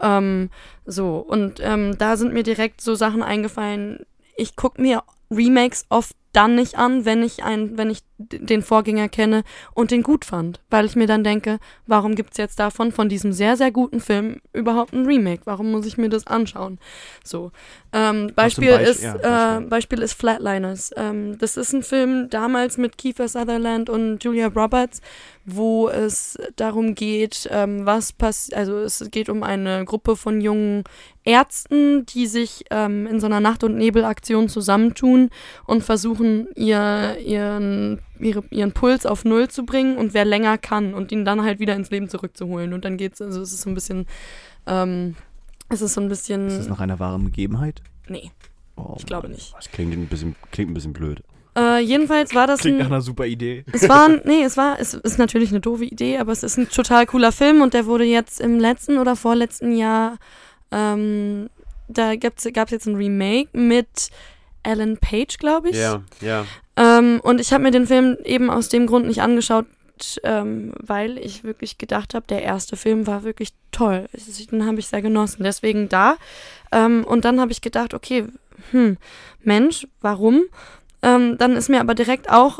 Ähm, 0.00 0.50
so, 0.86 1.18
und 1.18 1.60
ähm, 1.60 1.96
da 1.98 2.16
sind 2.16 2.32
mir 2.32 2.42
direkt 2.42 2.80
so 2.80 2.94
Sachen 2.94 3.22
eingefallen. 3.22 4.06
Ich 4.36 4.56
gucke 4.56 4.80
mir 4.80 5.02
Remakes 5.30 5.84
oft 5.90 6.16
dann 6.32 6.54
nicht 6.54 6.78
an, 6.78 7.04
wenn 7.04 7.22
ich 7.22 7.42
ein, 7.42 7.76
wenn 7.76 7.90
ich 7.90 8.00
den 8.18 8.62
Vorgänger 8.62 9.08
kenne 9.08 9.42
und 9.74 9.90
den 9.90 10.02
gut 10.02 10.24
fand. 10.24 10.60
Weil 10.70 10.84
ich 10.84 10.94
mir 10.94 11.06
dann 11.06 11.24
denke, 11.24 11.58
warum 11.86 12.14
gibt's 12.14 12.36
jetzt 12.36 12.58
davon, 12.60 12.92
von 12.92 13.08
diesem 13.08 13.32
sehr, 13.32 13.56
sehr 13.56 13.70
guten 13.70 14.00
Film, 14.00 14.40
überhaupt 14.52 14.92
ein 14.92 15.06
Remake? 15.06 15.42
Warum 15.46 15.70
muss 15.70 15.86
ich 15.86 15.96
mir 15.96 16.08
das 16.08 16.26
anschauen? 16.26 16.78
So. 17.24 17.50
Ähm, 17.92 18.32
Beispiel, 18.36 18.72
Beisch- 18.72 18.90
ist, 18.90 19.02
ja, 19.02 19.14
äh, 19.16 19.20
Beispiel. 19.60 19.68
Beispiel 19.68 20.02
ist 20.02 20.12
Flatliners. 20.12 20.90
Ähm, 20.96 21.38
das 21.38 21.56
ist 21.56 21.72
ein 21.72 21.82
Film 21.82 22.28
damals 22.30 22.76
mit 22.76 22.98
Kiefer 22.98 23.26
Sutherland 23.26 23.88
und 23.90 24.22
Julia 24.22 24.48
Roberts, 24.48 25.00
wo 25.46 25.88
es 25.88 26.38
darum 26.56 26.94
geht, 26.94 27.48
ähm, 27.50 27.86
was 27.86 28.12
passiert, 28.12 28.58
also 28.58 28.78
es 28.78 29.02
geht 29.10 29.28
um 29.30 29.42
eine 29.42 29.84
Gruppe 29.86 30.14
von 30.14 30.40
jungen 30.40 30.84
Ärzten, 31.24 32.06
die 32.06 32.26
sich 32.26 32.64
ähm, 32.70 33.06
in 33.06 33.20
so 33.20 33.26
einer 33.26 33.40
Nacht- 33.40 33.64
und 33.64 33.76
Nebelaktion 33.76 34.48
zusammentun 34.48 35.30
und 35.66 35.82
versuchen, 35.82 36.19
ihr, 36.56 37.16
ihren, 37.24 38.00
ihre, 38.18 38.42
ihren 38.50 38.72
Puls 38.72 39.06
auf 39.06 39.24
Null 39.24 39.48
zu 39.48 39.64
bringen 39.64 39.96
und 39.96 40.14
wer 40.14 40.24
länger 40.24 40.58
kann 40.58 40.94
und 40.94 41.12
ihn 41.12 41.24
dann 41.24 41.42
halt 41.42 41.58
wieder 41.60 41.74
ins 41.74 41.90
Leben 41.90 42.08
zurückzuholen. 42.08 42.72
Und 42.72 42.84
dann 42.84 42.96
geht's, 42.96 43.20
also 43.20 43.40
es 43.42 43.52
ist 43.52 43.62
so 43.62 43.70
ein 43.70 43.74
bisschen, 43.74 44.06
ähm, 44.66 45.16
es 45.68 45.82
ist 45.82 45.94
so 45.94 46.00
ein 46.00 46.08
bisschen, 46.08 46.48
Ist 46.48 46.58
das 46.58 46.68
nach 46.68 46.80
einer 46.80 46.98
wahren 46.98 47.24
Begebenheit? 47.24 47.82
nee, 48.08 48.30
Oh, 48.76 48.94
ich 48.98 49.04
glaube 49.04 49.28
nicht. 49.28 49.54
Das 49.56 49.70
klingt 49.70 49.92
ein 49.92 50.06
bisschen, 50.06 50.34
klingt 50.52 50.70
ein 50.70 50.74
bisschen 50.74 50.94
blöd. 50.94 51.22
Äh, 51.56 51.80
jedenfalls 51.80 52.34
war 52.34 52.46
das 52.46 52.60
Klingt 52.60 52.78
nach 52.78 52.86
ein, 52.86 52.92
einer 52.92 53.00
super 53.02 53.26
Idee. 53.26 53.64
es 53.72 53.88
war, 53.88 54.08
ein- 54.08 54.22
nee, 54.24 54.42
es 54.42 54.56
war, 54.56 54.78
es 54.80 54.94
ist 54.94 55.18
natürlich 55.18 55.50
eine 55.50 55.60
doofe 55.60 55.84
Idee, 55.84 56.16
aber 56.18 56.32
es 56.32 56.42
ist 56.42 56.56
ein 56.56 56.68
total 56.68 57.04
cooler 57.06 57.30
Film 57.32 57.60
und 57.60 57.74
der 57.74 57.84
wurde 57.86 58.04
jetzt 58.04 58.40
im 58.40 58.58
letzten 58.58 58.96
oder 58.98 59.16
vorletzten 59.16 59.76
Jahr, 59.76 60.16
ähm, 60.70 61.50
da 61.88 62.14
gab's, 62.16 62.46
gab's 62.54 62.70
jetzt 62.70 62.86
ein 62.86 62.94
Remake 62.94 63.48
mit 63.52 64.10
Alan 64.62 64.98
Page, 64.98 65.38
glaube 65.38 65.70
ich. 65.70 65.76
Ja, 65.76 66.02
ja. 66.20 66.46
Ähm, 66.76 67.20
und 67.22 67.40
ich 67.40 67.52
habe 67.52 67.62
mir 67.62 67.70
den 67.70 67.86
Film 67.86 68.16
eben 68.24 68.50
aus 68.50 68.68
dem 68.68 68.86
Grund 68.86 69.06
nicht 69.06 69.22
angeschaut, 69.22 69.66
ähm, 70.24 70.72
weil 70.78 71.18
ich 71.18 71.44
wirklich 71.44 71.78
gedacht 71.78 72.14
habe, 72.14 72.26
der 72.26 72.42
erste 72.42 72.76
Film 72.76 73.06
war 73.06 73.22
wirklich 73.22 73.50
toll. 73.72 74.08
Den 74.50 74.66
habe 74.66 74.78
ich 74.78 74.88
sehr 74.88 75.02
genossen. 75.02 75.42
Deswegen 75.42 75.88
da. 75.88 76.16
Ähm, 76.72 77.04
und 77.04 77.24
dann 77.24 77.40
habe 77.40 77.52
ich 77.52 77.60
gedacht, 77.60 77.94
okay, 77.94 78.26
hm, 78.70 78.96
Mensch, 79.42 79.86
warum? 80.00 80.44
Ähm, 81.02 81.38
dann 81.38 81.56
ist 81.56 81.68
mir 81.68 81.80
aber 81.80 81.94
direkt 81.94 82.30
auch 82.30 82.58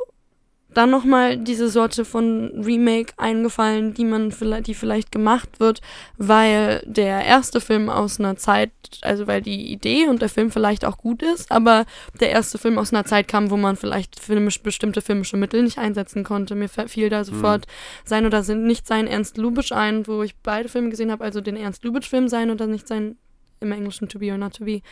dann 0.74 0.90
nochmal 0.90 1.36
diese 1.36 1.68
Sorte 1.68 2.04
von 2.04 2.62
Remake 2.64 3.12
eingefallen, 3.16 3.94
die 3.94 4.04
man 4.04 4.30
vielleicht, 4.30 4.66
die 4.68 4.74
vielleicht 4.74 5.10
gemacht 5.10 5.58
wird, 5.58 5.80
weil 6.16 6.82
der 6.86 7.24
erste 7.24 7.60
Film 7.60 7.88
aus 7.88 8.20
einer 8.20 8.36
Zeit, 8.36 8.70
also 9.02 9.26
weil 9.26 9.42
die 9.42 9.72
Idee 9.72 10.06
und 10.06 10.22
der 10.22 10.28
Film 10.28 10.50
vielleicht 10.50 10.84
auch 10.84 10.98
gut 10.98 11.22
ist, 11.22 11.50
aber 11.50 11.86
der 12.20 12.30
erste 12.30 12.58
Film 12.58 12.78
aus 12.78 12.92
einer 12.92 13.04
Zeit 13.04 13.26
kam, 13.26 13.50
wo 13.50 13.56
man 13.56 13.76
vielleicht 13.76 14.20
filmisch, 14.20 14.62
bestimmte 14.62 15.02
filmische 15.02 15.36
Mittel 15.36 15.62
nicht 15.62 15.78
einsetzen 15.78 16.22
konnte. 16.22 16.54
Mir 16.54 16.68
fiel 16.68 17.10
da 17.10 17.24
sofort 17.24 17.66
mhm. 17.66 17.70
sein 18.04 18.26
oder 18.26 18.42
nicht 18.54 18.86
sein 18.86 19.06
Ernst 19.06 19.38
Lubitsch 19.38 19.72
ein, 19.72 20.06
wo 20.06 20.22
ich 20.22 20.36
beide 20.36 20.68
Filme 20.68 20.90
gesehen 20.90 21.10
habe, 21.10 21.24
also 21.24 21.40
den 21.40 21.56
Ernst 21.56 21.84
Lubitsch-Film 21.84 22.28
sein 22.28 22.50
oder 22.50 22.66
nicht 22.66 22.86
sein 22.86 23.16
im 23.60 23.72
Englischen 23.72 24.08
To 24.08 24.18
Be 24.18 24.30
or 24.30 24.38
Not 24.38 24.56
To 24.56 24.64
Be. 24.64 24.82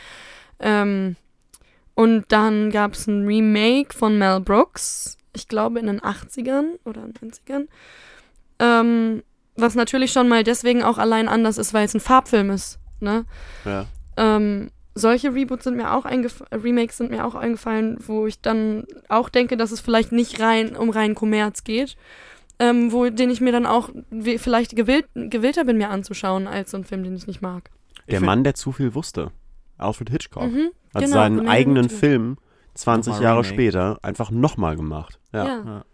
Ähm, 0.59 1.15
und 1.95 2.25
dann 2.29 2.71
gab 2.71 2.93
es 2.93 3.07
ein 3.07 3.25
Remake 3.25 3.93
von 3.93 4.17
Mel 4.17 4.39
Brooks, 4.39 5.17
ich 5.39 5.47
glaube 5.47 5.79
in 5.79 5.87
den 5.87 6.01
80ern 6.01 6.77
oder 6.85 7.01
90ern. 7.01 7.67
Ähm, 8.59 9.23
was 9.55 9.75
natürlich 9.75 10.11
schon 10.11 10.27
mal 10.27 10.43
deswegen 10.43 10.83
auch 10.83 10.97
allein 10.97 11.27
anders 11.27 11.57
ist, 11.57 11.73
weil 11.73 11.85
es 11.85 11.93
ein 11.93 11.99
Farbfilm 11.99 12.49
ist. 12.51 12.79
Ne? 12.99 13.25
Ja. 13.65 13.85
Ähm, 14.17 14.69
solche 14.95 15.33
Reboots 15.33 15.63
sind 15.63 15.77
mir 15.77 15.93
auch 15.93 16.05
Remakes 16.05 16.97
sind 16.97 17.11
mir 17.11 17.25
auch 17.25 17.35
eingefallen, 17.35 17.97
wo 18.05 18.27
ich 18.27 18.41
dann 18.41 18.85
auch 19.07 19.29
denke, 19.29 19.57
dass 19.57 19.71
es 19.71 19.79
vielleicht 19.79 20.11
nicht 20.11 20.39
rein 20.39 20.75
um 20.75 20.89
rein 20.89 21.15
Kommerz 21.15 21.63
geht, 21.63 21.95
ähm, 22.59 22.91
wo 22.91 23.09
den 23.09 23.29
ich 23.29 23.41
mir 23.41 23.51
dann 23.51 23.65
auch 23.65 23.89
vielleicht 24.37 24.75
gewillt, 24.75 25.07
gewillter 25.15 25.63
bin, 25.63 25.77
mir 25.77 25.89
anzuschauen, 25.89 26.47
als 26.47 26.71
so 26.71 26.77
ein 26.77 26.83
Film, 26.83 27.03
den 27.03 27.15
ich 27.15 27.27
nicht 27.27 27.41
mag. 27.41 27.69
Der 28.09 28.21
Mann, 28.21 28.43
der 28.43 28.55
zu 28.55 28.71
viel 28.71 28.93
wusste. 28.95 29.31
Alfred 29.77 30.09
Hitchcock. 30.09 30.51
Mhm, 30.51 30.71
hat 30.93 31.03
genau, 31.03 31.13
seinen 31.13 31.47
eigenen 31.47 31.89
Film 31.89 32.37
20 32.75 33.19
Jahre 33.19 33.39
Remake. 33.39 33.47
später 33.47 33.99
einfach 34.01 34.31
nochmal 34.31 34.75
gemacht. 34.75 35.19
Ja. 35.33 35.45
ja. 35.45 35.85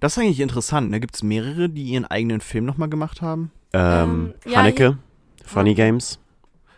Das 0.00 0.16
ist 0.16 0.22
eigentlich 0.22 0.40
interessant. 0.40 0.88
Da 0.88 0.96
ne? 0.96 1.00
gibt 1.00 1.14
es 1.14 1.22
mehrere, 1.22 1.68
die 1.68 1.84
ihren 1.84 2.04
eigenen 2.04 2.40
Film 2.40 2.64
nochmal 2.64 2.88
gemacht 2.88 3.22
haben. 3.22 3.50
Ähm, 3.72 4.34
ähm 4.44 4.54
Haneke, 4.56 4.98
Funny 5.44 5.70
ja. 5.70 5.76
Games. 5.76 6.18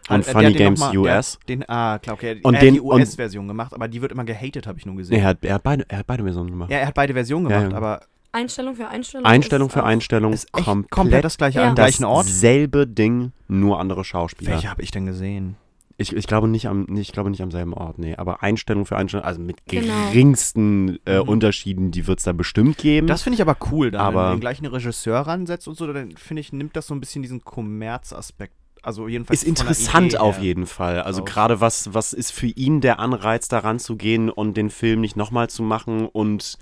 Und 0.09 0.25
Funny 0.25 0.53
Games 0.53 0.79
mal, 0.79 0.97
US. 0.97 1.39
Den, 1.49 1.69
ah, 1.69 1.99
klar, 1.99 2.15
okay. 2.15 2.39
Und 2.43 2.55
er 2.55 2.61
den, 2.61 2.75
hat 2.75 2.77
die 2.77 2.81
US-Version 2.81 3.49
gemacht, 3.49 3.75
aber 3.75 3.89
die 3.89 4.01
wird 4.01 4.13
immer 4.13 4.25
gehatet, 4.25 4.67
habe 4.67 4.79
ich 4.79 4.87
nur 4.87 4.95
gesehen. 4.95 5.17
Nee, 5.17 5.23
er, 5.23 5.29
hat, 5.31 5.39
er, 5.45 5.55
hat 5.55 5.63
beide, 5.65 5.85
er 5.89 5.99
hat 5.99 6.07
beide 6.07 6.23
Versionen 6.23 6.51
gemacht. 6.51 6.71
Ja, 6.71 6.79
er 6.79 6.87
hat 6.87 6.95
beide 6.95 7.13
Versionen 7.13 7.49
gemacht, 7.49 7.73
ja, 7.73 7.77
aber 7.77 8.01
Einstellung 8.31 8.77
für 8.77 8.87
Einstellung. 8.89 9.27
Einstellung 9.27 9.71
für 9.71 9.83
Einstellung. 9.83 10.33
Ist 10.33 10.53
komplett, 10.53 10.91
komplett 10.91 11.25
das 11.25 11.39
gleiche 11.39 11.59
ja. 11.59 11.69
am 11.69 11.75
gleichen 11.75 12.05
Ort. 12.05 12.27
Selbe 12.27 12.87
Ding, 12.87 13.33
nur 13.49 13.81
andere 13.81 14.05
Schauspieler. 14.05 14.53
Welche 14.53 14.71
habe 14.71 14.83
ich 14.83 14.91
denn 14.91 15.07
gesehen? 15.07 15.57
Ich, 15.99 16.15
ich, 16.15 16.27
glaube 16.27 16.47
nicht 16.47 16.69
am, 16.69 16.87
ich 16.97 17.13
glaube 17.13 17.31
nicht 17.31 17.43
am 17.43 17.51
selben 17.51 17.73
Ort, 17.73 17.99
nee. 17.99 18.15
Aber 18.17 18.43
Einstellung 18.43 18.85
für 18.85 18.97
Einstellung, 18.97 19.25
also 19.25 19.41
mit 19.41 19.65
genau. 19.67 19.95
geringsten 20.09 20.99
äh, 21.07 21.21
mhm. 21.21 21.29
Unterschieden, 21.29 21.91
die 21.91 22.07
wird 22.07 22.19
es 22.19 22.25
da 22.25 22.33
bestimmt 22.33 22.77
geben. 22.77 23.07
Das 23.07 23.23
finde 23.23 23.37
ich 23.37 23.43
aber 23.43 23.57
cool, 23.71 23.91
dann, 23.91 24.03
aber, 24.03 24.15
wenn 24.15 24.25
man 24.25 24.37
den 24.37 24.41
gleichen 24.41 24.67
Regisseur 24.67 25.21
ransetzt 25.21 25.67
und 25.69 25.77
so, 25.77 25.91
dann 25.91 26.13
finde 26.17 26.41
ich, 26.41 26.53
nimmt 26.53 26.77
das 26.77 26.87
so 26.87 26.95
ein 26.95 27.01
bisschen 27.01 27.23
diesen 27.23 27.43
Kommerzaspekt 27.45 28.55
also 28.83 29.09
jedenfalls 29.09 29.43
ist 29.43 29.49
interessant 29.49 30.17
auf 30.21 30.41
jeden 30.41 30.65
Fall. 30.65 31.03
Also 31.03 31.25
gerade 31.25 31.61
was, 31.61 31.93
was 31.93 32.13
ist 32.13 32.31
für 32.31 32.47
ihn 32.47 32.81
der 32.81 33.01
Anreiz, 33.01 33.49
daran 33.49 33.81
zu 33.81 33.97
gehen 33.97 34.31
und 34.31 34.57
den 34.57 34.71
Film 34.71 35.01
nicht 35.01 35.17
nochmal 35.17 35.51
zu 35.51 35.65
machen 35.65 36.07
und 36.07 36.57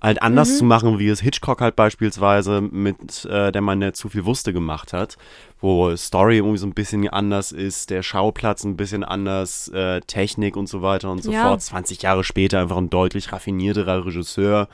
halt 0.00 0.22
anders 0.22 0.50
mhm. 0.50 0.54
zu 0.54 0.64
machen, 0.64 0.98
wie 0.98 1.08
es 1.08 1.20
Hitchcock 1.20 1.60
halt 1.60 1.74
beispielsweise 1.76 2.60
mit 2.60 3.24
äh, 3.24 3.50
der 3.50 3.62
Mann, 3.62 3.80
der 3.80 3.94
zu 3.94 4.08
viel 4.08 4.24
wusste, 4.24 4.52
gemacht 4.52 4.92
hat, 4.92 5.16
wo 5.60 5.94
Story 5.96 6.36
irgendwie 6.36 6.58
so 6.58 6.66
ein 6.66 6.74
bisschen 6.74 7.08
anders 7.08 7.50
ist, 7.50 7.90
der 7.90 8.02
Schauplatz 8.02 8.64
ein 8.64 8.76
bisschen 8.76 9.02
anders, 9.02 9.68
äh, 9.68 10.00
Technik 10.02 10.56
und 10.56 10.68
so 10.68 10.82
weiter 10.82 11.10
und 11.10 11.22
so 11.22 11.32
ja. 11.32 11.48
fort. 11.48 11.62
20 11.62 12.02
Jahre 12.02 12.22
später 12.22 12.60
einfach 12.60 12.76
ein 12.76 12.90
deutlich 12.90 13.32
raffinierterer 13.32 14.06
Regisseur, 14.06 14.68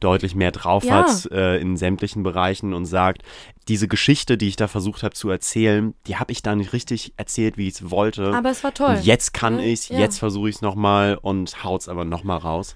deutlich 0.00 0.34
mehr 0.34 0.50
drauf 0.50 0.84
ja. 0.84 1.04
hat 1.04 1.30
äh, 1.30 1.58
in 1.58 1.76
sämtlichen 1.76 2.22
Bereichen 2.22 2.72
und 2.72 2.86
sagt, 2.86 3.22
diese 3.68 3.86
Geschichte, 3.86 4.38
die 4.38 4.48
ich 4.48 4.56
da 4.56 4.66
versucht 4.66 5.02
habe 5.02 5.14
zu 5.14 5.28
erzählen, 5.28 5.94
die 6.06 6.16
habe 6.16 6.32
ich 6.32 6.42
da 6.42 6.56
nicht 6.56 6.72
richtig 6.72 7.12
erzählt, 7.18 7.58
wie 7.58 7.68
ich 7.68 7.74
es 7.74 7.90
wollte. 7.90 8.34
Aber 8.34 8.50
es 8.50 8.64
war 8.64 8.72
toll. 8.72 8.96
Und 8.96 9.04
jetzt 9.04 9.34
kann 9.34 9.58
ja. 9.58 9.66
ich, 9.66 9.90
jetzt 9.90 10.18
versuche 10.18 10.48
ich 10.48 10.56
es 10.56 10.62
nochmal 10.62 11.18
und 11.20 11.62
haut's 11.62 11.88
aber 11.88 12.06
nochmal 12.06 12.38
raus 12.38 12.74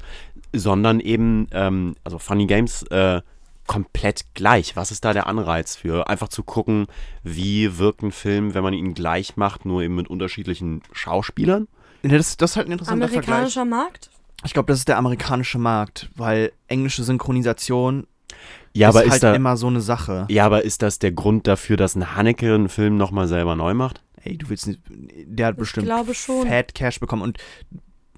sondern 0.55 1.00
eben, 1.00 1.48
ähm, 1.52 1.94
also 2.05 2.18
Funny 2.18 2.46
Games, 2.46 2.82
äh, 2.84 3.22
komplett 3.66 4.34
gleich. 4.34 4.76
Was 4.76 4.90
ist 4.90 5.05
da 5.05 5.12
der 5.12 5.26
Anreiz 5.26 5.76
für? 5.76 6.09
Einfach 6.09 6.28
zu 6.28 6.42
gucken, 6.42 6.86
wie 7.22 7.78
wirkt 7.78 8.02
ein 8.02 8.12
Film, 8.12 8.55
wenn 8.55 8.62
man 8.62 8.74
ihn 8.74 8.94
gleich 8.94 9.36
macht, 9.36 9.64
nur 9.64 9.82
eben 9.82 9.94
mit 9.94 10.09
unterschiedlichen 10.09 10.82
Schauspielern? 10.92 11.68
Ja, 12.02 12.11
das, 12.11 12.36
das 12.36 12.52
ist 12.52 12.57
halt 12.57 12.68
ein 12.68 12.72
interessanter 12.72 13.07
Amerikanischer 13.07 13.61
Vergleich. 13.62 13.80
Markt? 13.84 14.11
Ich 14.44 14.52
glaube, 14.52 14.66
das 14.66 14.80
ist 14.80 14.88
der 14.88 14.98
amerikanische 14.98 15.59
Markt, 15.59 16.11
weil 16.14 16.52
englische 16.68 17.02
Synchronisation 17.02 18.07
ja, 18.74 18.90
ist 18.90 18.96
aber 18.96 19.05
halt 19.05 19.14
ist 19.14 19.22
da, 19.22 19.34
immer 19.34 19.57
so 19.57 19.68
eine 19.68 19.80
Sache. 19.80 20.26
Ja, 20.28 20.44
aber 20.44 20.64
ist 20.64 20.82
das 20.82 20.98
der 20.98 21.12
Grund 21.12 21.46
dafür, 21.46 21.76
dass 21.76 21.94
ein 21.94 22.16
Haneke 22.16 22.55
einen 22.55 22.68
Film 22.68 22.96
nochmal 22.96 23.28
selber 23.28 23.57
neu 23.57 23.72
macht? 23.72 24.02
Ey, 24.22 24.36
du 24.36 24.48
willst 24.48 24.66
nicht, 24.66 24.80
der 24.88 25.46
hat 25.46 25.55
ich 25.55 25.61
bestimmt 25.61 25.88
schon. 26.12 26.48
Fat 26.48 26.74
Cash 26.74 26.98
bekommen 26.98 27.22
und 27.22 27.38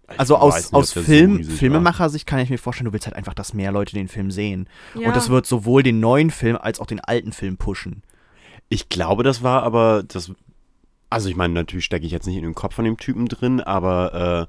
also 0.07 0.37
aus, 0.37 0.57
nicht, 0.57 0.73
aus 0.73 0.93
Film, 0.93 1.43
so 1.43 1.51
Filmemacher-Sicht 1.51 2.27
kann 2.27 2.39
ich 2.39 2.51
mir 2.51 2.59
vorstellen, 2.59 2.87
du 2.87 2.93
willst 2.93 3.07
halt 3.07 3.17
einfach, 3.17 3.35
dass 3.35 3.55
mehr 3.55 3.73
Leute 3.73 3.95
den 3.95 4.09
Film 4.09 4.31
sehen. 4.31 4.69
Ja. 4.95 5.09
Und 5.09 5.17
das 5.17 5.29
wird 5.29 5.47
sowohl 5.47 5.83
den 5.83 6.01
neuen 6.01 6.31
Film 6.31 6.57
als 6.57 6.81
auch 6.81 6.87
den 6.87 7.01
alten 7.01 7.33
Film 7.33 7.57
pushen. 7.57 8.03
Ich 8.69 8.89
glaube, 8.89 9.23
das 9.23 9.43
war 9.43 9.63
aber, 9.63 10.05
das, 10.07 10.33
also 11.11 11.29
ich 11.29 11.37
meine, 11.37 11.55
natürlich 11.55 11.85
stecke 11.85 12.07
ich 12.07 12.13
jetzt 12.13 12.27
nicht 12.27 12.37
in 12.37 12.45
den 12.45 12.55
Kopf 12.55 12.75
von 12.75 12.85
dem 12.85 12.97
Typen 12.97 13.27
drin, 13.27 13.61
aber 13.61 14.49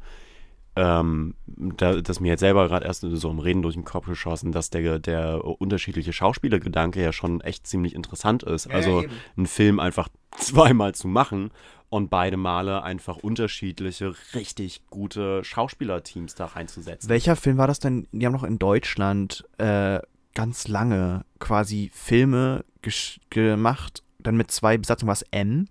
äh, 0.76 0.82
ähm, 0.82 1.34
da, 1.48 2.02
das 2.02 2.20
mir 2.20 2.30
jetzt 2.30 2.42
selber 2.42 2.68
gerade 2.68 2.86
erst 2.86 3.02
so 3.02 3.32
im 3.32 3.40
Reden 3.40 3.64
durch 3.64 3.74
den 3.74 3.84
Kopf 3.84 4.06
geschossen, 4.06 4.52
dass 4.52 4.70
der, 4.70 5.00
der 5.00 5.44
unterschiedliche 5.44 6.14
Schauspielergedanke 6.14 7.02
ja 7.02 7.12
schon 7.12 7.42
echt 7.42 7.66
ziemlich 7.66 7.96
interessant 7.96 8.44
ist. 8.44 8.70
Also 8.70 9.02
ja, 9.02 9.10
einen 9.36 9.48
Film 9.48 9.80
einfach 9.80 10.08
zweimal 10.38 10.94
zu 10.94 11.08
machen 11.08 11.50
und 11.90 12.10
beide 12.10 12.38
Male 12.38 12.84
einfach 12.84 13.18
unterschiedliche, 13.18 14.14
richtig 14.34 14.82
gute 14.90 15.44
Schauspielerteams 15.44 16.36
da 16.36 16.46
reinzusetzen. 16.46 17.10
Welcher 17.10 17.36
Film 17.36 17.58
war 17.58 17.68
das 17.68 17.80
denn? 17.80 18.08
Die 18.12 18.26
haben 18.26 18.34
noch 18.34 18.44
in 18.44 18.60
Deutschland 18.60 19.46
äh, 19.58 20.00
ganz 20.34 20.68
lange 20.68 21.26
quasi 21.40 21.90
Filme 21.94 22.66
gemacht, 23.30 24.04
dann 24.20 24.38
mit 24.38 24.52
zwei 24.52 24.78
Besatzungen, 24.78 25.10
was 25.10 25.24
M, 25.32 25.68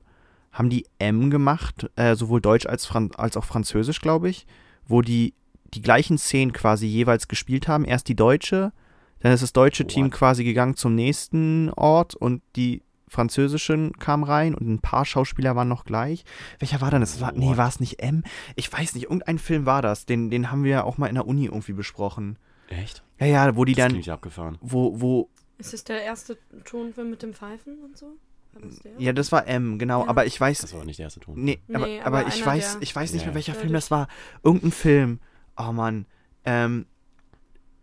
haben 0.53 0.71
die 0.71 0.87
M 0.99 1.31
gemacht, 1.31 1.91
äh, 1.97 2.15
sowohl 2.15 2.41
Deutsch 2.41 2.67
als, 2.67 2.87
Fran 2.87 3.11
als 3.17 3.37
auch 3.37 3.45
Französisch, 3.45 4.01
glaube 4.01 4.29
ich, 4.29 4.47
wo 4.87 5.03
die 5.03 5.35
die 5.75 5.83
gleichen 5.83 6.17
Szenen 6.17 6.53
quasi 6.53 6.87
jeweils 6.87 7.29
gespielt 7.29 7.69
haben. 7.69 7.85
Erst 7.85 8.09
die 8.09 8.15
deutsche, 8.15 8.73
dann 9.21 9.33
ist 9.33 9.43
das 9.43 9.53
deutsche 9.53 9.85
What? 9.85 9.91
Team 9.91 10.11
quasi 10.11 10.45
gegangen 10.45 10.77
zum 10.77 10.95
nächsten 10.95 11.71
Ort 11.71 12.15
und 12.15 12.43
die 12.55 12.83
französischen 13.09 13.93
kam 13.99 14.25
rein 14.25 14.55
und 14.55 14.69
ein 14.69 14.81
paar 14.81 15.05
Schauspieler 15.05 15.55
waren 15.55 15.69
noch 15.69 15.85
gleich. 15.85 16.25
Welcher 16.59 16.81
war 16.81 16.91
denn 16.91 17.01
das? 17.01 17.21
War, 17.21 17.33
nee, 17.33 17.57
war 17.57 17.69
es 17.69 17.81
nicht 17.81 18.01
M? 18.01 18.25
Ich 18.57 18.73
weiß 18.73 18.95
nicht, 18.95 19.05
irgendein 19.05 19.39
Film 19.39 19.67
war 19.67 19.83
das. 19.83 20.07
Den, 20.07 20.31
den 20.31 20.51
haben 20.51 20.65
wir 20.65 20.85
auch 20.85 20.99
mal 20.99 21.07
in 21.07 21.15
der 21.15 21.27
Uni 21.27 21.45
irgendwie 21.47 21.73
besprochen. 21.73 22.39
Echt? 22.69 23.05
Ja, 23.19 23.27
ja, 23.27 23.57
wo 23.57 23.65
die 23.65 23.75
das 23.75 23.87
dann. 23.87 23.97
Ich 23.97 24.11
abgefahren. 24.11 24.59
Wo, 24.61 25.01
wo. 25.01 25.31
Ist 25.59 25.73
das 25.73 25.85
der 25.85 26.03
erste 26.03 26.37
Tonfilm 26.65 27.11
mit 27.11 27.23
dem 27.23 27.33
Pfeifen 27.33 27.79
und 27.85 27.97
so? 27.97 28.17
Das 28.61 28.81
ja, 28.99 29.13
das 29.13 29.33
war 29.33 29.47
M, 29.47 29.79
genau, 29.79 30.05
ja. 30.05 30.09
aber 30.09 30.27
ich 30.27 30.41
weiß. 30.41 30.61
Das 30.61 30.75
war 30.75 30.85
nicht 30.85 30.99
der 30.99 31.05
erste 31.05 31.21
Ton. 31.21 31.43
Nee, 31.43 31.61
aber, 31.73 31.87
nee, 31.87 32.01
aber, 32.01 32.21
aber 32.21 32.29
ich 32.29 32.45
weiß, 32.45 32.79
ich 32.81 32.95
weiß 32.95 33.13
nicht 33.13 33.27
mehr, 33.27 33.35
welcher 33.35 33.55
Film 33.55 33.73
das 33.73 33.91
war. 33.91 34.09
Irgendein 34.43 34.73
Film. 34.73 35.21
Oh 35.57 35.73
Mann. 35.73 36.07
Ähm, 36.45 36.87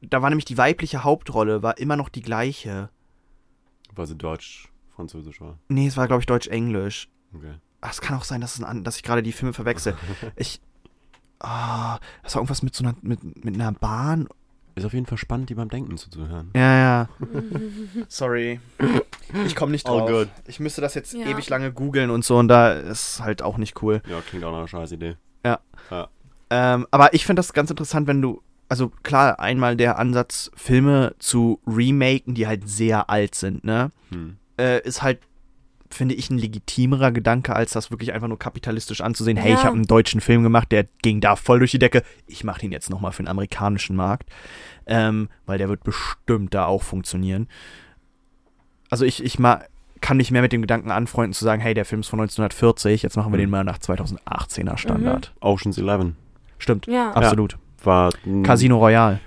da 0.01 0.21
war 0.21 0.30
nämlich 0.30 0.45
die 0.45 0.57
weibliche 0.57 1.03
Hauptrolle, 1.03 1.63
war 1.63 1.78
immer 1.78 1.95
noch 1.95 2.09
die 2.09 2.21
gleiche. 2.21 2.89
War 3.93 4.07
sie 4.07 4.15
deutsch? 4.15 4.72
Französisch 4.95 5.41
war? 5.41 5.57
Nee, 5.67 5.87
es 5.87 5.97
war, 5.97 6.07
glaube 6.07 6.21
ich, 6.21 6.25
Deutsch-Englisch. 6.27 7.09
Okay. 7.33 7.53
Ach, 7.81 7.91
es 7.91 8.01
kann 8.01 8.17
auch 8.17 8.23
sein, 8.23 8.41
dass, 8.41 8.61
ein, 8.63 8.83
dass 8.83 8.97
ich 8.97 9.03
gerade 9.03 9.23
die 9.23 9.31
Filme 9.31 9.53
verwechsel. 9.53 9.95
ich. 10.35 10.61
Oh, 11.41 11.97
das 12.23 12.35
war 12.35 12.41
irgendwas 12.41 12.63
mit 12.63 12.73
so 12.73 12.85
einer, 12.85 12.95
mit, 13.01 13.43
mit 13.43 13.55
einer 13.55 13.73
Bahn. 13.73 14.29
Ist 14.75 14.85
auf 14.85 14.93
jeden 14.93 15.05
Fall 15.05 15.17
spannend, 15.17 15.49
die 15.49 15.55
beim 15.55 15.69
Denken 15.69 15.97
zuzuhören. 15.97 16.49
Ja, 16.55 16.77
ja. 16.77 17.09
Sorry. 18.07 18.59
Ich 19.45 19.55
komme 19.55 19.71
nicht 19.71 19.87
drauf. 19.87 20.03
Oh, 20.03 20.11
good. 20.11 20.29
Ich 20.47 20.59
müsste 20.59 20.81
das 20.81 20.95
jetzt 20.95 21.13
ja. 21.13 21.27
ewig 21.27 21.49
lange 21.49 21.71
googeln 21.71 22.09
und 22.09 22.25
so 22.25 22.37
und 22.37 22.47
da 22.47 22.71
ist 22.71 23.19
halt 23.19 23.43
auch 23.43 23.57
nicht 23.57 23.83
cool. 23.83 24.01
Ja, 24.07 24.21
klingt 24.21 24.43
auch 24.45 24.51
nach 24.51 24.59
einer 24.59 24.67
scheiß 24.67 24.93
Idee. 24.93 25.17
Ja. 25.45 25.59
ja. 25.91 26.07
Ähm, 26.49 26.87
aber 26.89 27.13
ich 27.13 27.25
finde 27.25 27.41
das 27.41 27.53
ganz 27.53 27.69
interessant, 27.69 28.07
wenn 28.07 28.21
du 28.21 28.41
also 28.69 28.89
klar, 29.03 29.39
einmal 29.39 29.75
der 29.75 29.99
Ansatz, 29.99 30.49
Filme 30.55 31.13
zu 31.19 31.59
remaken, 31.67 32.33
die 32.33 32.47
halt 32.47 32.67
sehr 32.67 33.11
alt 33.11 33.35
sind, 33.35 33.63
ne? 33.63 33.91
Hm 34.09 34.37
äh, 34.59 34.81
ist 34.87 35.01
halt 35.01 35.19
finde 35.89 36.15
ich, 36.15 36.31
ein 36.31 36.39
legitimerer 36.39 37.11
Gedanke, 37.11 37.55
als 37.55 37.73
das 37.73 37.91
wirklich 37.91 38.13
einfach 38.13 38.27
nur 38.27 38.39
kapitalistisch 38.39 39.01
anzusehen. 39.01 39.37
Hey, 39.37 39.51
ich 39.53 39.59
Ja. 39.59 39.65
habe 39.65 39.75
einen 39.75 39.85
deutschen 39.85 40.21
Film 40.21 40.41
gemacht, 40.41 40.71
der 40.71 40.87
ging 41.03 41.21
da 41.21 41.35
voll 41.35 41.59
durch 41.59 41.69
die 41.69 41.77
Decke. 41.77 42.01
Ich 42.25 42.43
mache 42.43 42.61
den 42.61 42.71
jetzt 42.71 42.89
nochmal 42.89 43.11
für 43.11 43.21
den 43.21 43.27
amerikanischen 43.27 43.95
Markt. 43.95 44.27
Ähm, 44.87 45.29
weil 45.45 45.59
der 45.59 45.69
wird 45.69 45.83
bestimmt 45.83 46.55
da 46.55 46.65
auch 46.65 46.81
funktionieren. 46.81 47.47
Also 48.89 49.05
ich, 49.05 49.23
ich 49.23 49.37
ma 49.37 49.61
kann 50.01 50.17
mich 50.17 50.31
mehr 50.31 50.41
mit 50.41 50.51
dem 50.51 50.61
Gedanken 50.61 50.89
anfreunden, 50.91 51.33
zu 51.33 51.45
sagen, 51.45 51.61
hey, 51.61 51.75
der 51.75 51.85
Film 51.85 52.01
ist 52.01 52.07
von 52.09 52.19
1940, 52.19 53.03
jetzt 53.03 53.15
machen 53.15 53.31
wir 53.31 53.37
Mhm. 53.37 53.41
den 53.43 53.49
mal 53.51 53.63
nach 53.63 53.77
2018er 53.77 54.77
Standard. 54.77 55.33
Ocean's 55.41 55.77
Eleven 55.77 56.15
Stimmt, 56.57 56.87
Ja. 56.87 57.11
absolut. 57.11 57.57
war. 57.83 58.11
ein- 58.25 58.41
Casino 58.43 58.79
Royale. 58.79 59.19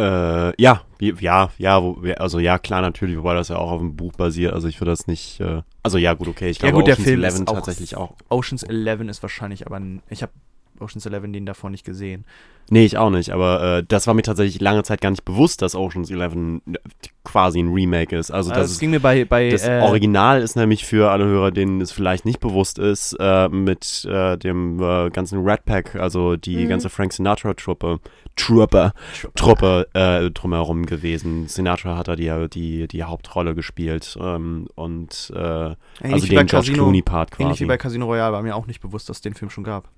Äh, 0.00 0.52
ja, 0.62 0.82
ja, 1.00 1.50
ja, 1.58 1.82
wo, 1.82 1.98
also 2.16 2.38
ja, 2.38 2.58
klar, 2.58 2.80
natürlich, 2.80 3.16
wobei 3.18 3.34
das 3.34 3.48
ja 3.48 3.56
auch 3.56 3.70
auf 3.70 3.80
dem 3.80 3.96
Buch 3.96 4.12
basiert. 4.12 4.52
Also 4.54 4.68
ich 4.68 4.80
würde 4.80 4.92
das 4.92 5.06
nicht. 5.06 5.40
Äh, 5.40 5.62
also 5.82 5.98
ja, 5.98 6.14
gut, 6.14 6.28
okay. 6.28 6.48
Ich 6.50 6.58
Ja, 6.58 6.70
glaube, 6.70 6.76
gut, 6.78 6.86
der 6.86 6.94
Ocean's 6.94 7.08
Film 7.08 7.20
Eleven 7.20 7.42
ist 7.42 7.48
auch- 7.48 7.54
tatsächlich 7.54 7.96
auch. 7.96 8.12
Ocean's 8.28 8.62
11 8.62 9.08
ist 9.08 9.22
wahrscheinlich 9.22 9.66
aber, 9.66 9.76
ein, 9.76 10.02
ich 10.08 10.22
habe 10.22 10.32
Ocean's 10.80 11.06
11 11.06 11.32
den 11.32 11.46
davor 11.46 11.70
nicht 11.70 11.84
gesehen. 11.84 12.24
Nee, 12.72 12.84
ich 12.84 12.96
auch 12.98 13.10
nicht, 13.10 13.30
aber 13.30 13.78
äh, 13.78 13.84
das 13.86 14.06
war 14.06 14.14
mir 14.14 14.22
tatsächlich 14.22 14.60
lange 14.60 14.84
Zeit 14.84 15.00
gar 15.00 15.10
nicht 15.10 15.24
bewusst, 15.24 15.60
dass 15.60 15.74
Ocean's 15.74 16.08
Eleven 16.10 16.62
äh, 16.72 16.78
quasi 17.24 17.60
ein 17.60 17.72
Remake 17.72 18.16
ist. 18.16 18.30
Also 18.30 18.50
Also 18.50 18.50
das 18.50 18.58
das 18.60 18.70
ist 18.72 18.80
ging 18.80 18.90
mir 18.90 19.00
bei, 19.00 19.24
bei 19.24 19.50
Das 19.50 19.66
äh, 19.66 19.80
Original 19.82 20.40
ist 20.40 20.54
nämlich 20.56 20.84
für 20.84 21.10
alle 21.10 21.24
Hörer, 21.24 21.50
denen 21.50 21.80
es 21.80 21.90
vielleicht 21.90 22.24
nicht 22.24 22.38
bewusst 22.40 22.78
ist, 22.78 23.16
äh, 23.18 23.48
mit 23.48 24.04
äh, 24.08 24.36
dem 24.38 24.80
äh, 24.80 25.10
ganzen 25.10 25.42
Red 25.44 25.64
Pack, 25.64 25.96
also 25.96 26.36
die 26.36 26.64
Mhm. 26.64 26.68
ganze 26.68 26.90
Frank 26.90 27.12
Sinatra-Truppe, 27.12 27.98
Truppe, 28.36 28.92
Truppe 29.34 29.88
äh, 29.94 30.30
drumherum 30.30 30.86
gewesen. 30.86 31.48
Sinatra 31.48 31.96
hat 31.96 32.08
da 32.08 32.14
die, 32.16 32.48
die, 32.52 32.86
die 32.88 33.02
Hauptrolle 33.04 33.54
gespielt 33.56 34.16
ähm, 34.20 34.68
und 34.76 35.32
ähnlich 35.34 35.76
also 36.14 36.26
den 36.26 36.36
George 36.46 36.46
Casino, 36.46 36.76
Clooney-Part 36.84 37.32
ähnlich 37.40 37.48
quasi. 37.56 37.64
wie 37.64 37.68
bei 37.68 37.76
Casino 37.76 38.06
Royale 38.06 38.32
war 38.32 38.42
mir 38.42 38.54
auch 38.56 38.66
nicht 38.66 38.80
bewusst, 38.80 39.08
dass 39.08 39.18
es 39.18 39.20
den 39.22 39.34
Film 39.34 39.50
schon 39.50 39.64
gab, 39.64 39.88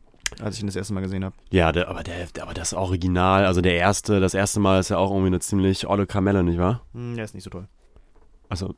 als 0.40 0.56
ich 0.56 0.62
ihn 0.62 0.66
das 0.66 0.76
erste 0.76 0.94
Mal 0.94 1.00
gesehen 1.00 1.24
habe. 1.24 1.34
Ja, 1.50 1.72
der, 1.72 1.88
aber, 1.88 2.02
der, 2.02 2.28
aber 2.40 2.54
das 2.54 2.72
Original, 2.74 3.44
also 3.44 3.60
der 3.60 3.76
erste, 3.76 4.20
das 4.20 4.34
erste 4.34 4.60
Mal 4.60 4.80
ist 4.80 4.88
ja 4.90 4.98
auch 4.98 5.10
irgendwie 5.10 5.28
eine 5.28 5.40
ziemlich 5.40 5.86
olle 5.86 6.06
Kamelle, 6.06 6.42
nicht 6.42 6.58
wahr? 6.58 6.82
Hm, 6.92 7.16
der 7.16 7.24
ist 7.24 7.34
nicht 7.34 7.44
so 7.44 7.50
toll. 7.50 7.68
Also, 8.48 8.74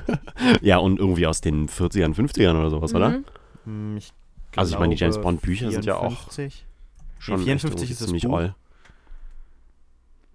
ja, 0.60 0.78
und 0.78 0.98
irgendwie 0.98 1.26
aus 1.26 1.40
den 1.40 1.68
40ern, 1.68 2.14
50ern 2.14 2.58
oder 2.58 2.70
sowas, 2.70 2.94
oder? 2.94 3.10
Mhm. 3.10 3.24
Hm, 3.64 3.96
ich 3.96 4.12
Also 4.56 4.74
ich 4.74 4.78
meine, 4.78 4.94
die 4.94 5.00
James 5.00 5.20
Bond 5.20 5.42
Bücher 5.42 5.70
sind 5.70 5.84
ja 5.84 5.96
auch 5.96 6.30
54. 6.30 6.64
Schon 7.18 7.40
Nee, 7.40 7.44
54 7.44 7.82
echt 7.82 7.90
irgendwie 7.90 7.92
ist 7.92 8.00
das 8.00 8.06
ziemlich 8.06 8.24
Buch. 8.24 8.32
oll. 8.32 8.54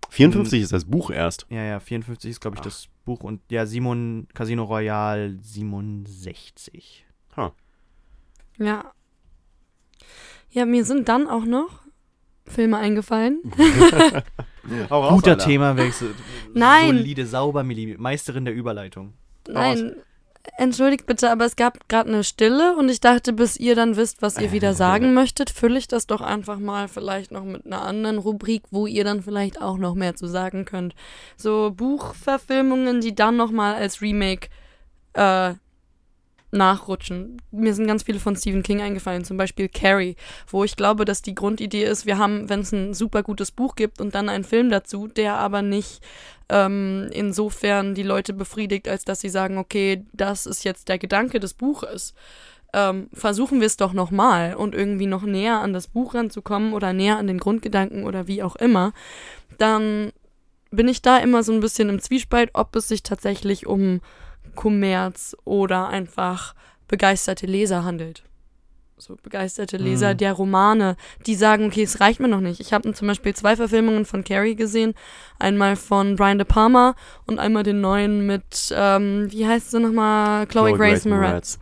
54 0.10 0.62
ist 0.62 0.74
das 0.74 0.86
Buch 0.86 1.10
erst. 1.10 1.48
Ja, 1.50 1.64
ja, 1.64 1.80
54 1.80 2.30
ist, 2.30 2.40
glaube 2.42 2.56
ich, 2.56 2.60
Ach. 2.60 2.66
das 2.66 2.88
Buch 3.06 3.22
und 3.22 3.42
ja, 3.50 3.66
Simon 3.66 4.28
Casino 4.34 4.64
Royale 4.64 5.38
67. 5.42 7.06
Ja. 8.60 8.92
Ja, 10.54 10.66
mir 10.66 10.86
sind 10.86 11.10
dann 11.10 11.28
auch 11.28 11.46
noch 11.46 11.82
Filme 12.46 12.78
eingefallen. 12.78 13.42
Guter 14.90 15.38
Themawechsel. 15.38 16.14
Nein. 16.54 16.98
Solide, 16.98 17.26
sauber, 17.26 17.64
Milli, 17.64 17.96
Meisterin 17.98 18.46
der 18.46 18.54
Überleitung. 18.54 19.14
Nein, 19.48 19.96
entschuldigt 20.58 21.06
bitte, 21.06 21.32
aber 21.32 21.46
es 21.46 21.56
gab 21.56 21.90
gerade 21.90 22.10
eine 22.10 22.24
Stille 22.24 22.78
und 22.78 22.88
ich 22.88 23.02
dachte, 23.02 23.34
bis 23.34 23.58
ihr 23.58 23.76
dann 23.76 23.98
wisst, 23.98 24.22
was 24.22 24.40
ihr 24.40 24.52
wieder 24.52 24.74
sagen 24.76 25.14
möchtet, 25.14 25.50
fülle 25.50 25.80
ich 25.80 25.88
das 25.88 26.06
doch 26.06 26.22
einfach 26.22 26.60
mal 26.60 26.88
vielleicht 26.88 27.32
noch 27.32 27.44
mit 27.44 27.66
einer 27.66 27.82
anderen 27.82 28.20
Rubrik, 28.20 28.64
wo 28.70 28.86
ihr 28.86 29.04
dann 29.04 29.24
vielleicht 29.24 29.60
auch 29.60 29.78
noch 29.78 29.96
mehr 29.96 30.16
zu 30.16 30.28
sagen 30.28 30.66
könnt. 30.66 30.94
So 31.36 31.72
Buchverfilmungen, 31.76 33.02
die 33.02 33.16
dann 33.16 33.36
nochmal 33.38 33.74
als 33.74 34.02
Remake 34.02 34.50
äh, 35.14 35.56
nachrutschen. 36.54 37.42
Mir 37.52 37.74
sind 37.74 37.88
ganz 37.88 38.04
viele 38.04 38.20
von 38.20 38.36
Stephen 38.36 38.64
King 38.64 38.82
eingefallen, 38.82 39.26
zum 39.26 39.38
Beispiel 39.38 39.68
Carrie, 39.68 40.16
wo 40.48 40.64
ich 40.64 40.76
glaube, 40.76 41.06
dass 41.06 41.22
die 41.22 41.36
Grundidee 41.36 41.84
ist, 41.84 42.06
wir 42.06 42.18
haben, 42.18 42.50
wenn 42.50 42.62
es 42.62 42.72
ein 42.72 42.94
super 42.94 43.24
gutes 43.24 43.52
Buch 43.52 43.76
gibt 43.76 44.00
und 44.00 44.16
dann 44.16 44.30
einen 44.30 44.44
Film 44.44 44.70
dazu, 44.70 45.08
der 45.08 45.36
aber 45.36 45.62
nicht 45.62 46.02
ähm, 46.50 47.10
insofern 47.12 47.96
die 47.96 48.04
Leute 48.04 48.34
befriedigt, 48.34 48.88
als 48.88 49.04
dass 49.04 49.22
sie 49.22 49.30
sagen, 49.30 49.58
okay, 49.58 50.06
das 50.14 50.46
ist 50.46 50.64
jetzt 50.64 50.88
der 50.90 51.00
Gedanke 51.00 51.40
des 51.40 51.54
Buches. 51.54 52.14
Ähm, 52.74 53.10
versuchen 53.14 53.60
wir 53.60 53.68
es 53.68 53.78
doch 53.78 53.94
nochmal 53.94 54.56
und 54.56 54.74
irgendwie 54.74 55.06
noch 55.06 55.24
näher 55.24 55.60
an 55.60 55.74
das 55.74 55.88
Buch 55.88 56.16
ranzukommen 56.16 56.74
oder 56.74 56.92
näher 56.92 57.18
an 57.18 57.28
den 57.28 57.38
Grundgedanken 57.38 58.04
oder 58.04 58.28
wie 58.28 58.42
auch 58.42 58.56
immer, 58.56 58.94
dann 59.60 60.12
bin 60.72 60.88
ich 60.88 61.04
da 61.04 61.18
immer 61.20 61.44
so 61.44 61.54
ein 61.54 61.60
bisschen 61.60 61.90
im 61.90 62.00
Zwiespalt, 62.00 62.50
ob 62.54 62.76
es 62.76 62.88
sich 62.88 63.04
tatsächlich 63.04 63.68
um 63.68 64.02
Kommerz 64.56 65.36
oder 65.46 65.88
einfach 65.90 66.56
begeisterte 66.88 67.46
Leser 67.46 67.84
handelt. 67.84 68.24
So 68.98 69.18
begeisterte 69.22 69.78
Leser 69.78 70.14
Mhm. 70.14 70.18
der 70.18 70.34
Romane, 70.34 70.96
die 71.26 71.36
sagen, 71.36 71.66
okay, 71.66 71.84
es 71.84 72.00
reicht 72.00 72.20
mir 72.20 72.28
noch 72.30 72.40
nicht. 72.40 72.60
Ich 72.62 72.72
habe 72.74 72.94
zum 72.94 73.08
Beispiel 73.08 73.34
zwei 73.36 73.56
Verfilmungen 73.56 74.06
von 74.06 74.24
Carrie 74.24 74.56
gesehen. 74.56 74.94
Einmal 75.40 75.76
von 75.76 76.16
Brian 76.16 76.38
De 76.38 76.46
Palma 76.48 76.96
und 77.26 77.40
einmal 77.40 77.64
den 77.64 77.82
neuen 77.82 78.26
mit, 78.26 78.74
ähm, 78.74 79.28
wie 79.32 79.46
heißt 79.48 79.72
sie 79.72 79.80
nochmal? 79.80 80.48
Chloe, 80.48 80.74
Grace 80.78 81.06
Moretz. 81.06 81.60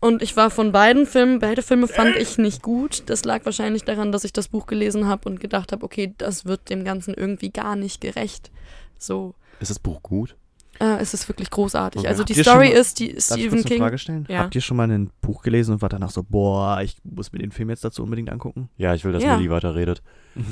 Und 0.00 0.20
ich 0.22 0.36
war 0.36 0.50
von 0.50 0.70
beiden 0.70 1.06
Filmen, 1.06 1.38
beide 1.38 1.62
Filme 1.62 1.88
fand 1.88 2.16
ich 2.16 2.38
nicht 2.38 2.62
gut. 2.62 3.02
Das 3.06 3.24
lag 3.24 3.44
wahrscheinlich 3.44 3.84
daran, 3.84 4.12
dass 4.12 4.24
ich 4.24 4.32
das 4.32 4.48
Buch 4.48 4.66
gelesen 4.66 5.08
habe 5.08 5.28
und 5.28 5.40
gedacht 5.40 5.72
habe, 5.72 5.84
okay, 5.84 6.14
das 6.18 6.44
wird 6.44 6.70
dem 6.70 6.84
Ganzen 6.84 7.14
irgendwie 7.14 7.50
gar 7.50 7.76
nicht 7.76 8.00
gerecht. 8.00 8.50
So, 8.98 9.34
Ist 9.60 9.70
das 9.70 9.78
Buch 9.78 10.02
gut? 10.02 10.36
Äh, 10.80 10.98
es 11.00 11.14
ist 11.14 11.28
wirklich 11.28 11.50
großartig. 11.50 12.00
Okay. 12.00 12.08
Also 12.08 12.20
Habt 12.20 12.28
die 12.30 12.34
Story 12.42 12.68
mal- 12.70 12.76
ist, 12.78 12.98
die 13.00 13.14
Stephen 13.18 13.64
King. 13.64 13.78
Frage 13.78 13.98
stellen? 13.98 14.26
Ja. 14.28 14.38
Habt 14.40 14.54
ihr 14.54 14.60
schon 14.60 14.76
mal 14.76 14.90
ein 14.90 15.10
Buch 15.20 15.42
gelesen 15.42 15.74
und 15.74 15.82
war 15.82 15.88
danach 15.88 16.10
so, 16.10 16.22
boah, 16.22 16.80
ich 16.82 16.96
muss 17.04 17.32
mir 17.32 17.38
den 17.40 17.50
Film 17.52 17.70
jetzt 17.70 17.84
dazu 17.84 18.02
unbedingt 18.02 18.30
angucken? 18.30 18.68
Ja, 18.76 18.94
ich 18.94 19.04
will, 19.04 19.12
dass 19.12 19.22
Ja. 19.22 19.36
Millie 19.36 19.50
weiterredet. 19.50 20.02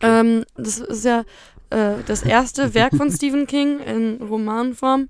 Ähm, 0.00 0.44
das 0.56 0.78
ist 0.78 1.04
ja 1.04 1.22
äh, 1.70 1.94
das 2.06 2.22
erste 2.22 2.74
Werk 2.74 2.94
von 2.96 3.10
Stephen 3.12 3.46
King 3.46 3.78
in 3.80 4.20
Romanform. 4.22 5.08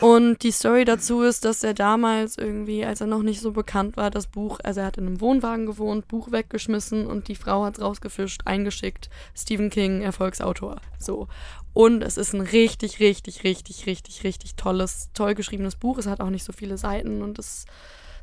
Und 0.00 0.42
die 0.42 0.50
Story 0.52 0.84
dazu 0.84 1.22
ist, 1.22 1.44
dass 1.44 1.62
er 1.62 1.74
damals 1.74 2.38
irgendwie, 2.38 2.84
als 2.84 3.00
er 3.00 3.06
noch 3.06 3.22
nicht 3.22 3.40
so 3.40 3.52
bekannt 3.52 3.96
war, 3.96 4.10
das 4.10 4.26
Buch, 4.26 4.58
also 4.62 4.80
er 4.80 4.86
hat 4.86 4.96
in 4.98 5.06
einem 5.06 5.20
Wohnwagen 5.20 5.66
gewohnt, 5.66 6.08
Buch 6.08 6.30
weggeschmissen 6.32 7.06
und 7.06 7.28
die 7.28 7.34
Frau 7.34 7.64
hat 7.64 7.78
es 7.78 7.82
rausgefischt, 7.82 8.42
eingeschickt. 8.44 9.10
Stephen 9.36 9.70
King, 9.70 10.02
Erfolgsautor. 10.02 10.76
So. 10.98 11.28
Und 11.72 12.02
es 12.02 12.16
ist 12.16 12.34
ein 12.34 12.40
richtig, 12.40 13.00
richtig, 13.00 13.44
richtig, 13.44 13.86
richtig, 13.86 14.24
richtig 14.24 14.56
tolles, 14.56 15.10
toll 15.14 15.34
geschriebenes 15.34 15.76
Buch. 15.76 15.98
Es 15.98 16.06
hat 16.06 16.20
auch 16.20 16.30
nicht 16.30 16.44
so 16.44 16.52
viele 16.52 16.76
Seiten 16.76 17.22
und 17.22 17.38
es 17.38 17.64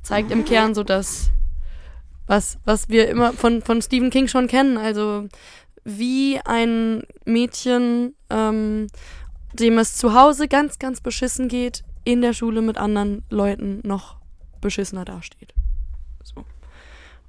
zeigt 0.01 0.31
im 0.31 0.45
Kern 0.45 0.75
so 0.75 0.83
das, 0.83 1.29
was, 2.27 2.59
was 2.65 2.89
wir 2.89 3.07
immer 3.07 3.33
von, 3.33 3.61
von 3.61 3.81
Stephen 3.81 4.09
King 4.09 4.27
schon 4.27 4.47
kennen. 4.47 4.77
Also 4.77 5.27
wie 5.83 6.39
ein 6.43 7.03
Mädchen, 7.23 8.13
ähm, 8.29 8.87
dem 9.53 9.77
es 9.77 9.95
zu 9.95 10.13
Hause 10.13 10.47
ganz, 10.47 10.79
ganz 10.79 10.99
beschissen 10.99 11.47
geht, 11.47 11.83
in 12.03 12.21
der 12.21 12.33
Schule 12.33 12.61
mit 12.61 12.77
anderen 12.77 13.23
Leuten 13.29 13.79
noch 13.83 14.17
beschissener 14.59 15.05
dasteht. 15.05 15.53
So. 16.23 16.43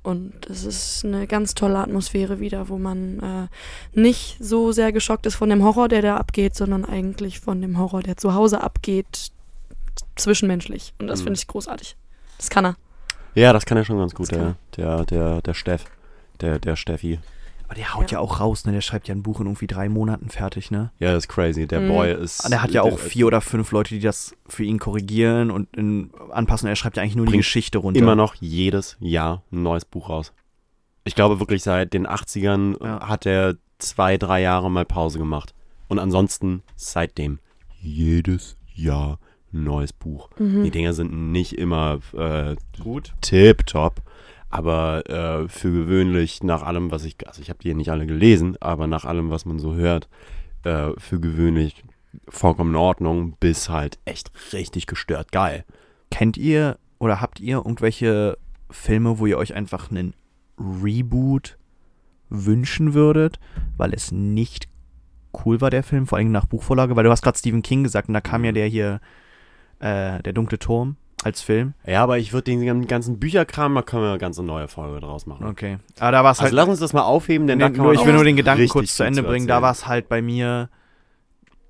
Und 0.08 0.46
es 0.48 0.64
ist 0.64 1.04
eine 1.04 1.26
ganz 1.26 1.54
tolle 1.54 1.78
Atmosphäre 1.78 2.40
wieder, 2.40 2.70
wo 2.70 2.78
man 2.78 3.20
äh, 3.20 3.98
nicht 4.00 4.38
so 4.40 4.72
sehr 4.72 4.90
geschockt 4.90 5.26
ist 5.26 5.34
von 5.34 5.50
dem 5.50 5.62
Horror, 5.62 5.88
der 5.88 6.00
da 6.00 6.16
abgeht, 6.16 6.54
sondern 6.54 6.86
eigentlich 6.86 7.40
von 7.40 7.60
dem 7.60 7.76
Horror, 7.78 8.02
der 8.02 8.16
zu 8.16 8.32
Hause 8.32 8.62
abgeht, 8.62 9.30
zwischenmenschlich. 10.16 10.94
Und 10.98 11.08
das 11.08 11.20
Mhm. 11.20 11.24
finde 11.24 11.38
ich 11.40 11.46
großartig. 11.46 11.96
Das 12.38 12.48
kann 12.50 12.64
er. 12.64 12.76
Ja, 13.34 13.52
das 13.52 13.66
kann 13.66 13.76
er 13.76 13.84
schon 13.84 13.98
ganz 13.98 14.14
gut, 14.14 14.30
der, 14.30 14.56
der, 14.76 15.04
der, 15.04 15.42
der 15.42 15.54
Steff. 15.54 15.84
Der, 16.40 16.58
der 16.58 16.76
Steffi. 16.76 17.18
Aber 17.68 17.74
der 17.74 17.94
haut 17.94 18.10
ja. 18.10 18.16
Ja. 18.18 18.24
auch 18.24 18.40
raus, 18.40 18.64
ne? 18.64 18.72
Der 18.72 18.80
schreibt 18.80 19.08
ja 19.08 19.14
ein 19.14 19.22
Buch 19.22 19.40
in 19.40 19.46
irgendwie 19.46 19.66
drei 19.66 19.88
Monaten 19.90 20.30
fertig, 20.30 20.70
ne? 20.70 20.90
Ja, 20.98 21.12
das 21.12 21.24
ist 21.24 21.28
crazy. 21.28 21.66
Der 21.66 21.80
Mhm. 21.82 21.88
Boy 21.88 22.12
ist. 22.14 22.44
Und 22.44 22.52
er 22.52 22.62
hat 22.62 22.70
ja 22.72 22.80
auch 22.82 22.88
der- 22.88 22.98
vier 22.98 23.26
oder 23.26 23.40
fünf 23.42 23.72
Leute, 23.72 23.94
die 23.94 24.00
das 24.00 24.34
für 24.48 24.64
ihn 24.64 24.78
korrigieren 24.78 25.50
und 25.50 25.68
in, 25.76 26.10
anpassen. 26.30 26.66
Er 26.68 26.76
schreibt 26.76 26.96
ja 26.96 27.02
eigentlich 27.02 27.16
nur 27.16 27.26
die 27.26 27.36
Geschichte 27.36 27.76
runter. 27.78 28.00
immer 28.00 28.16
noch 28.16 28.34
jedes 28.36 28.96
Jahr 29.00 29.42
ein 29.52 29.62
neues 29.62 29.84
Buch 29.84 30.08
raus. 30.08 30.32
Ich 31.04 31.14
glaube 31.14 31.40
wirklich 31.40 31.62
seit 31.62 31.92
den 31.92 32.06
80ern 32.06 32.76
Ja. 32.82 33.06
hat 33.06 33.26
er 33.26 33.56
zwei, 33.78 34.16
drei 34.16 34.40
Jahre 34.40 34.70
mal 34.70 34.84
Pause 34.86 35.18
gemacht. 35.18 35.54
Und 35.88 35.98
ansonsten 35.98 36.62
seitdem 36.76 37.38
jedes 37.80 38.56
Jahr 38.74 39.18
ein 39.52 39.64
neues 39.64 39.92
Buch. 39.92 40.28
Mhm. 40.38 40.64
Die 40.64 40.70
Dinger 40.70 40.92
sind 40.92 41.32
nicht 41.32 41.52
immer 41.54 42.00
äh, 42.14 42.56
gut. 42.82 43.14
tipptopp, 43.22 44.02
aber 44.50 45.08
äh, 45.08 45.48
für 45.48 45.70
gewöhnlich 45.70 46.42
nach 46.42 46.62
allem, 46.62 46.90
was 46.90 47.04
ich, 47.04 47.16
also 47.26 47.42
ich 47.42 47.50
habe 47.50 47.58
die 47.62 47.74
nicht 47.74 47.90
alle 47.90 48.06
gelesen, 48.06 48.56
aber 48.60 48.86
nach 48.86 49.04
allem, 49.04 49.30
was 49.30 49.44
man 49.44 49.58
so 49.58 49.74
hört, 49.74 50.08
äh, 50.64 50.90
für 50.96 51.20
gewöhnlich 51.20 51.84
vollkommen 52.28 52.70
in 52.70 52.76
Ordnung, 52.76 53.36
bis 53.38 53.68
halt 53.68 53.98
echt 54.04 54.32
richtig 54.52 54.86
gestört 54.86 55.32
geil. 55.32 55.64
Kennt 56.10 56.36
ihr 56.36 56.78
oder 56.98 57.20
habt 57.20 57.40
ihr 57.40 57.58
irgendwelche 57.58 58.38
Filme, 58.70 59.18
wo 59.18 59.26
ihr 59.26 59.38
euch 59.38 59.54
einfach 59.54 59.90
einen 59.90 60.14
Reboot 60.58 61.58
wünschen 62.30 62.94
würdet, 62.94 63.38
weil 63.76 63.92
es 63.92 64.12
nicht 64.12 64.68
cool 65.44 65.60
war, 65.60 65.70
der 65.70 65.82
Film, 65.82 66.06
vor 66.06 66.18
allem 66.18 66.32
nach 66.32 66.46
Buchvorlage? 66.46 66.96
Weil 66.96 67.04
du 67.04 67.10
hast 67.10 67.22
gerade 67.22 67.38
Stephen 67.38 67.62
King 67.62 67.82
gesagt 67.82 68.08
und 68.08 68.14
da 68.14 68.20
kam 68.22 68.44
ja 68.44 68.52
der 68.52 68.66
hier, 68.66 69.00
äh, 69.80 70.22
der 70.22 70.32
dunkle 70.32 70.58
Turm 70.58 70.96
als 71.24 71.42
Film. 71.42 71.74
Ja, 71.86 72.02
aber 72.02 72.18
ich 72.18 72.32
würde 72.32 72.44
den 72.50 72.86
ganzen 72.86 73.18
Bücherkram, 73.18 73.74
da 73.74 73.82
können 73.82 74.02
wir 74.04 74.10
eine 74.10 74.18
ganze 74.18 74.42
neue 74.42 74.68
Folge 74.68 75.00
draus 75.00 75.26
machen. 75.26 75.46
Okay. 75.46 75.78
Aber 75.98 76.12
da 76.12 76.24
war 76.24 76.30
es 76.32 76.38
Also 76.38 76.44
halt. 76.44 76.52
lass 76.54 76.68
uns 76.68 76.78
das 76.80 76.92
mal 76.92 77.02
aufheben, 77.02 77.46
denn 77.46 77.58
nee, 77.58 77.64
da 77.64 77.68
kann 77.70 77.78
nur, 77.78 77.86
man 77.86 77.94
ich 77.96 78.04
will 78.06 78.14
nur 78.14 78.24
den 78.24 78.36
Gedanken 78.36 78.68
kurz 78.68 78.94
zu 78.94 79.02
Ende 79.02 79.22
bringen. 79.22 79.46
Da 79.48 79.60
war 79.62 79.72
es 79.72 79.86
halt 79.86 80.08
bei 80.08 80.22
mir, 80.22 80.68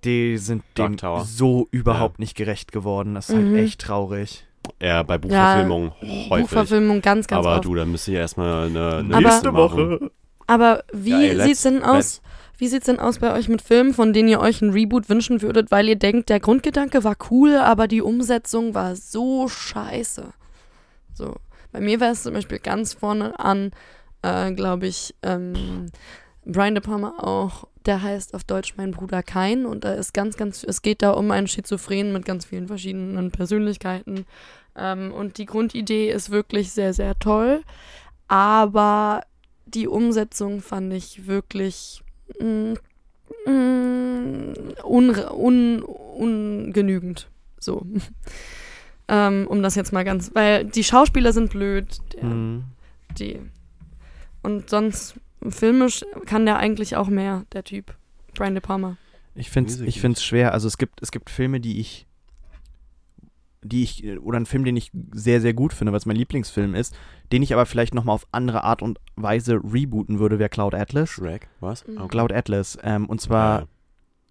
die 0.05 0.37
sind 0.39 0.63
dem 0.77 0.97
Tower. 0.97 1.25
so 1.25 1.67
überhaupt 1.71 2.19
nicht 2.19 2.37
gerecht 2.37 2.73
geworden. 2.73 3.15
Das 3.15 3.31
ist 3.31 3.37
Mhm. 3.37 3.55
halt 3.55 3.65
echt 3.65 3.81
traurig. 3.81 4.45
Ja, 4.83 5.03
bei 5.03 5.17
Buchverfilmungen 5.19 5.93
häufig. 6.03 6.29
Buchverfilmung 6.47 7.01
ganz, 7.01 7.27
ganz 7.27 7.45
aber 7.47 7.57
oft. 7.57 7.65
du, 7.65 7.75
dann 7.75 7.91
müsste 7.91 8.11
ich 8.13 8.17
erstmal 8.19 8.67
eine, 8.67 8.97
eine 8.99 9.15
Aber- 9.17 9.21
Liste 9.29 9.51
machen. 9.53 10.11
Aber 10.47 10.85
wie 10.93 11.11
Ja, 11.11 11.33
let's- 11.33 11.45
sieht's 11.45 11.63
denn 11.63 11.83
aus? 11.83 12.21
Wie 12.59 12.67
sieht's 12.67 12.87
denn 12.87 12.99
aus 12.99 13.21
bei 13.21 13.33
euch 13.33 13.49
mit 13.49 13.63
Filmen, 13.63 13.95
von 13.95 14.13
denen 14.13 14.29
ihr 14.29 14.41
euch 14.41 14.61
ein 14.61 14.71
Reboot 14.71 15.09
wünschen 15.09 15.43
würdet, 15.43 15.71
weil 15.71 15.89
ihr 15.89 15.97
denkt, 15.97 16.29
der 16.29 16.41
Grundgedanke 16.41 17.05
war 17.05 17.17
cool, 17.31 17.55
aber 17.55 17.87
die 17.87 18.03
Umsetzung 18.03 18.75
war 18.75 18.97
so 18.97 19.47
scheiße. 19.47 20.33
So, 21.15 21.37
bei 21.71 21.81
mir 21.81 22.01
wäre 22.01 22.13
es 22.13 22.25
zum 22.25 22.35
Beispiel 22.35 22.59
ganz 22.59 22.95
vorne 22.95 23.39
an, 23.39 23.71
äh, 24.23 24.51
glaube 24.53 24.89
ich, 24.89 25.15
ähm, 25.23 25.87
Brian 26.45 26.75
De 26.75 26.83
Palma 26.83 27.15
auch. 27.19 27.69
Der 27.87 28.03
heißt 28.03 28.35
auf 28.35 28.43
Deutsch 28.43 28.75
Mein 28.77 28.91
Bruder 28.91 29.23
Kein 29.23 29.65
und 29.65 29.85
da 29.85 29.95
ist 29.95 30.13
ganz, 30.13 30.37
ganz, 30.37 30.65
es 30.65 30.83
geht 30.83 31.01
da 31.01 31.13
um 31.13 31.31
einen 31.31 31.47
Schizophren 31.47 32.13
mit 32.13 32.25
ganz 32.25 32.45
vielen 32.45 32.67
verschiedenen 32.67 33.31
Persönlichkeiten. 33.31 34.27
Ähm, 34.77 35.13
und 35.13 35.39
die 35.39 35.47
Grundidee 35.47 36.11
ist 36.11 36.31
wirklich 36.31 36.73
sehr, 36.73 36.93
sehr 36.93 37.17
toll, 37.21 37.63
aber 38.27 39.23
die 39.65 39.87
Umsetzung 39.87 40.61
fand 40.61 40.93
ich 40.93 41.27
wirklich 41.27 42.03
mm, 42.41 42.75
mm, 43.47 44.53
unre- 44.83 45.33
un, 45.35 45.83
ungenügend. 45.83 47.29
So. 47.59 47.87
ähm, 49.09 49.47
um 49.49 49.63
das 49.63 49.75
jetzt 49.75 49.93
mal 49.93 50.05
ganz, 50.05 50.31
weil 50.35 50.65
die 50.65 50.85
Schauspieler 50.85 51.33
sind 51.33 51.51
blöd, 51.51 51.87
der, 52.15 52.25
Mhm. 52.25 52.65
die. 53.19 53.41
Und 54.43 54.71
sonst 54.71 55.15
filmisch 55.49 56.05
kann 56.27 56.47
der 56.47 56.57
eigentlich 56.59 56.97
auch 56.97 57.09
mehr, 57.09 57.45
der 57.53 57.65
Typ. 57.65 57.95
Brian 58.35 58.55
De 58.55 58.61
Palma. 58.61 58.97
Ich 59.35 59.51
finde 59.51 59.71
es 59.73 59.81
ich 59.81 59.87
ich 59.89 60.01
find's 60.01 60.23
schwer. 60.25 60.53
Also 60.53 60.67
es 60.67 60.79
gibt, 60.79 61.01
es 61.03 61.11
gibt 61.13 61.31
Filme, 61.31 61.61
die 61.61 61.81
ich, 61.81 62.07
die 63.63 63.83
ich, 63.83 64.05
oder 64.21 64.37
einen 64.37 64.47
Film, 64.47 64.65
den 64.65 64.77
ich 64.77 64.91
sehr, 65.13 65.41
sehr 65.41 65.55
gut 65.55 65.73
finde, 65.73 65.93
was 65.93 66.07
mein 66.07 66.17
Lieblingsfilm 66.17 66.75
ist, 66.75 66.97
den 67.33 67.43
ich 67.43 67.53
aber 67.53 67.67
vielleicht 67.67 67.95
nochmal 67.95 68.15
auf 68.15 68.27
andere 68.33 68.65
Art 68.65 68.83
und 68.83 68.99
Weise 69.17 69.55
rebooten 69.63 70.19
würde, 70.19 70.39
wäre 70.39 70.49
Cloud 70.49 70.75
Atlas. 70.75 71.11
Shrek, 71.11 71.49
was? 71.61 71.87
Mhm. 71.87 71.99
Okay. 71.99 72.09
Cloud 72.09 72.33
Atlas. 72.33 72.79
Ähm, 72.83 73.07
und 73.07 73.21
zwar 73.21 73.61
Ja. 73.61 73.67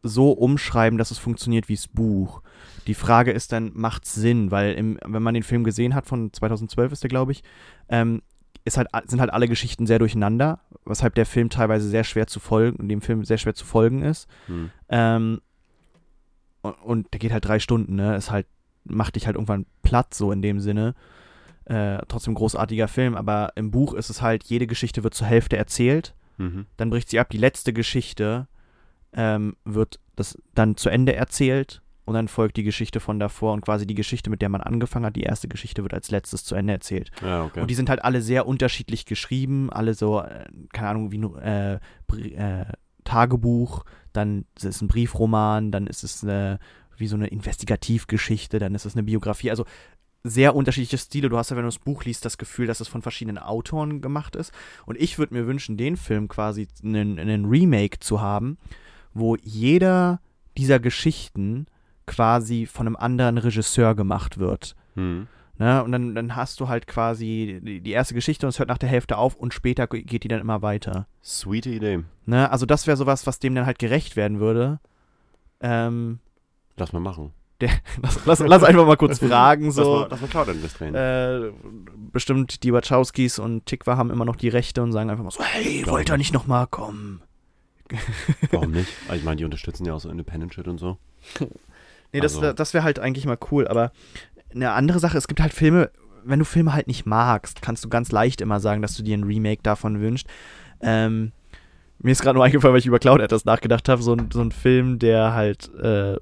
so 0.03 0.31
umschreiben, 0.31 0.97
dass 0.97 1.11
es 1.11 1.17
funktioniert 1.17 1.67
wie 1.69 1.75
das 1.75 1.87
Buch. 1.87 2.41
Die 2.87 2.93
Frage 2.93 3.31
ist 3.31 3.51
dann, 3.51 3.71
macht 3.73 4.05
es 4.05 4.13
Sinn? 4.15 4.49
Weil 4.51 4.73
im, 4.75 4.97
wenn 5.05 5.21
man 5.23 5.33
den 5.33 5.43
Film 5.43 5.63
gesehen 5.65 5.93
hat, 5.93 6.07
von 6.07 6.31
2012 6.31 6.93
ist 6.93 7.03
der, 7.03 7.09
glaube 7.09 7.33
ich, 7.33 7.43
ähm, 7.89 8.21
ist 8.63 8.77
halt, 8.77 8.87
sind 9.07 9.19
halt 9.19 9.31
alle 9.31 9.47
Geschichten 9.47 9.87
sehr 9.87 9.99
durcheinander, 9.99 10.59
weshalb 10.85 11.15
der 11.15 11.25
Film 11.25 11.49
teilweise 11.49 11.87
sehr 11.89 12.03
schwer 12.03 12.27
zu 12.27 12.39
folgen, 12.39 12.87
dem 12.89 13.01
Film 13.01 13.23
sehr 13.25 13.37
schwer 13.37 13.53
zu 13.55 13.65
folgen 13.65 14.01
ist. 14.03 14.27
Hm. 14.47 14.71
Ähm, 14.89 15.41
und, 16.61 16.73
und 16.81 17.13
der 17.13 17.19
geht 17.19 17.31
halt 17.33 17.45
drei 17.45 17.59
Stunden, 17.59 17.95
ne? 17.95 18.15
Ist 18.15 18.31
halt, 18.31 18.45
macht 18.89 19.15
dich 19.15 19.25
halt 19.25 19.35
irgendwann 19.35 19.65
platt, 19.83 20.13
so 20.13 20.31
in 20.31 20.41
dem 20.41 20.59
Sinne. 20.59 20.93
Äh, 21.65 21.99
trotzdem 22.07 22.33
großartiger 22.33 22.87
Film, 22.87 23.15
aber 23.15 23.51
im 23.55 23.71
Buch 23.71 23.93
ist 23.93 24.09
es 24.09 24.21
halt, 24.21 24.45
jede 24.45 24.67
Geschichte 24.67 25.03
wird 25.03 25.13
zur 25.13 25.27
Hälfte 25.27 25.57
erzählt, 25.57 26.13
Mhm. 26.37 26.65
dann 26.77 26.89
bricht 26.91 27.09
sie 27.09 27.19
ab, 27.19 27.29
die 27.31 27.37
letzte 27.39 27.73
Geschichte 27.73 28.47
ähm, 29.13 29.55
wird 29.65 29.99
das 30.15 30.37
dann 30.53 30.77
zu 30.77 30.89
Ende 30.89 31.15
erzählt 31.15 31.81
und 32.05 32.13
dann 32.13 32.27
folgt 32.27 32.57
die 32.57 32.63
Geschichte 32.63 32.99
von 32.99 33.19
davor 33.19 33.53
und 33.53 33.61
quasi 33.61 33.87
die 33.87 33.95
Geschichte, 33.95 34.29
mit 34.29 34.41
der 34.41 34.49
man 34.49 34.61
angefangen 34.61 35.05
hat, 35.05 35.15
die 35.15 35.23
erste 35.23 35.47
Geschichte 35.47 35.81
wird 35.83 35.93
als 35.93 36.11
letztes 36.11 36.43
zu 36.45 36.53
Ende 36.55 36.73
erzählt. 36.73 37.09
Ja, 37.21 37.43
okay. 37.43 37.59
Und 37.61 37.69
die 37.71 37.75
sind 37.75 37.89
halt 37.89 38.03
alle 38.03 38.21
sehr 38.21 38.45
unterschiedlich 38.47 39.05
geschrieben, 39.05 39.69
alle 39.71 39.93
so, 39.95 40.21
äh, 40.21 40.45
keine 40.71 40.89
Ahnung, 40.89 41.11
wie 41.11 41.17
nur, 41.17 41.41
äh, 41.41 41.79
äh, 42.13 42.65
Tagebuch, 43.03 43.83
dann 44.13 44.45
ist 44.55 44.65
es 44.65 44.81
ein 44.81 44.87
Briefroman, 44.87 45.71
dann 45.71 45.87
ist 45.87 46.03
es 46.03 46.23
eine, 46.23 46.59
wie 46.99 47.07
so 47.07 47.15
eine 47.15 47.27
Investigativgeschichte, 47.27 48.59
dann 48.59 48.75
ist 48.75 48.85
es 48.85 48.95
eine 48.95 49.03
Biografie, 49.03 49.49
also 49.49 49.65
sehr 50.23 50.55
unterschiedliche 50.55 50.97
Stile. 50.97 51.29
Du 51.29 51.37
hast 51.37 51.51
ja, 51.51 51.55
wenn 51.55 51.63
du 51.63 51.69
das 51.69 51.79
Buch 51.79 52.03
liest, 52.03 52.25
das 52.25 52.37
Gefühl, 52.37 52.67
dass 52.67 52.79
es 52.81 52.87
von 52.87 53.01
verschiedenen 53.01 53.37
Autoren 53.37 54.01
gemacht 54.01 54.35
ist. 54.35 54.51
Und 54.85 54.99
ich 54.99 55.17
würde 55.17 55.33
mir 55.33 55.47
wünschen, 55.47 55.77
den 55.77 55.95
Film 55.95 56.27
quasi 56.27 56.67
einen, 56.83 57.17
einen 57.17 57.45
Remake 57.45 57.99
zu 57.99 58.19
haben, 58.19 58.57
wo 59.13 59.35
jeder 59.37 60.19
dieser 60.57 60.79
Geschichten 60.79 61.67
quasi 62.05 62.65
von 62.65 62.87
einem 62.87 62.95
anderen 62.95 63.37
Regisseur 63.37 63.95
gemacht 63.95 64.37
wird. 64.37 64.75
Hm. 64.95 65.27
Ne? 65.59 65.83
Und 65.83 65.91
dann, 65.91 66.13
dann 66.13 66.35
hast 66.35 66.59
du 66.59 66.67
halt 66.67 66.87
quasi 66.87 67.59
die, 67.63 67.91
erste 67.91 68.13
Geschichte 68.13 68.45
und 68.45 68.49
es 68.49 68.59
hört 68.59 68.69
nach 68.69 68.77
der 68.77 68.89
Hälfte 68.89 69.17
auf 69.17 69.35
und 69.35 69.53
später 69.53 69.87
ge- 69.87 70.03
geht 70.03 70.23
die 70.23 70.27
dann 70.27 70.41
immer 70.41 70.61
weiter. 70.61 71.07
Sweete 71.23 71.69
Idee. 71.69 72.03
Ne? 72.25 72.51
Also 72.51 72.65
das 72.65 72.85
wäre 72.85 72.97
sowas, 72.97 73.25
was 73.25 73.39
dem 73.39 73.55
dann 73.55 73.65
halt 73.65 73.79
gerecht 73.79 74.15
werden 74.15 74.39
würde. 74.39 74.79
Ähm, 75.59 76.19
Lass 76.77 76.93
mal 76.93 76.99
machen. 76.99 77.33
der, 77.61 77.69
lass, 78.01 78.25
lass, 78.25 78.39
lass 78.39 78.63
einfach 78.63 78.85
mal 78.85 78.97
kurz 78.97 79.19
fragen. 79.19 79.65
Lass 79.65 79.75
So. 79.75 79.95
mal, 80.01 80.07
lass 80.09 80.21
mal 80.21 80.27
Cloud 80.27 80.47
drehen. 80.79 80.95
Äh, 80.95 81.51
bestimmt 82.11 82.63
die 82.63 82.71
Wachowskis 82.73 83.39
und 83.39 83.65
Tikva 83.65 83.97
haben 83.97 84.11
immer 84.11 84.25
noch 84.25 84.35
die 84.35 84.49
Rechte 84.49 84.81
und 84.83 84.91
sagen 84.91 85.09
einfach 85.09 85.23
mal 85.23 85.31
so, 85.31 85.43
hey, 85.43 85.81
Glaube 85.81 85.91
wollt 85.91 86.09
ihr 86.09 86.15
ich. 86.15 86.19
nicht 86.19 86.33
nochmal 86.33 86.67
kommen? 86.67 87.21
Warum 88.51 88.71
nicht? 88.71 88.89
Also 89.07 89.15
ich 89.19 89.23
meine, 89.23 89.37
die 89.37 89.45
unterstützen 89.45 89.85
ja 89.85 89.93
auch 89.93 89.99
so 89.99 90.09
Independent 90.09 90.53
Shit 90.53 90.67
und 90.67 90.77
so. 90.77 90.97
Nee, 92.13 92.21
das, 92.21 92.35
Also- 92.37 92.53
das 92.53 92.73
wäre 92.73 92.85
halt 92.85 92.99
eigentlich 92.99 93.25
mal 93.25 93.37
cool, 93.51 93.67
aber 93.67 93.91
eine 94.55 94.71
andere 94.71 94.99
Sache, 94.99 95.17
es 95.17 95.27
gibt 95.27 95.41
halt 95.41 95.51
Filme, 95.53 95.91
wenn 96.23 96.39
du 96.39 96.45
Filme 96.45 96.71
halt 96.73 96.87
nicht 96.87 97.05
magst, 97.05 97.61
kannst 97.61 97.83
du 97.83 97.89
ganz 97.89 98.13
leicht 98.13 98.39
immer 98.39 98.61
sagen, 98.61 98.81
dass 98.81 98.95
du 98.95 99.03
dir 99.03 99.17
ein 99.17 99.25
Remake 99.25 99.61
davon 99.61 99.99
wünschst. 99.99 100.25
Ähm, 100.79 101.33
mir 101.99 102.11
ist 102.13 102.21
gerade 102.21 102.35
nur 102.37 102.45
eingefallen, 102.45 102.71
weil 102.73 102.79
ich 102.79 102.85
über 102.85 102.99
Cloud 102.99 103.19
etwas 103.19 103.43
nachgedacht 103.43 103.89
habe, 103.89 104.01
so, 104.01 104.13
ein- 104.13 104.29
so 104.31 104.39
ein 104.39 104.53
Film, 104.53 104.99
der 104.99 105.33
halt 105.33 105.69
äh, 105.75 106.15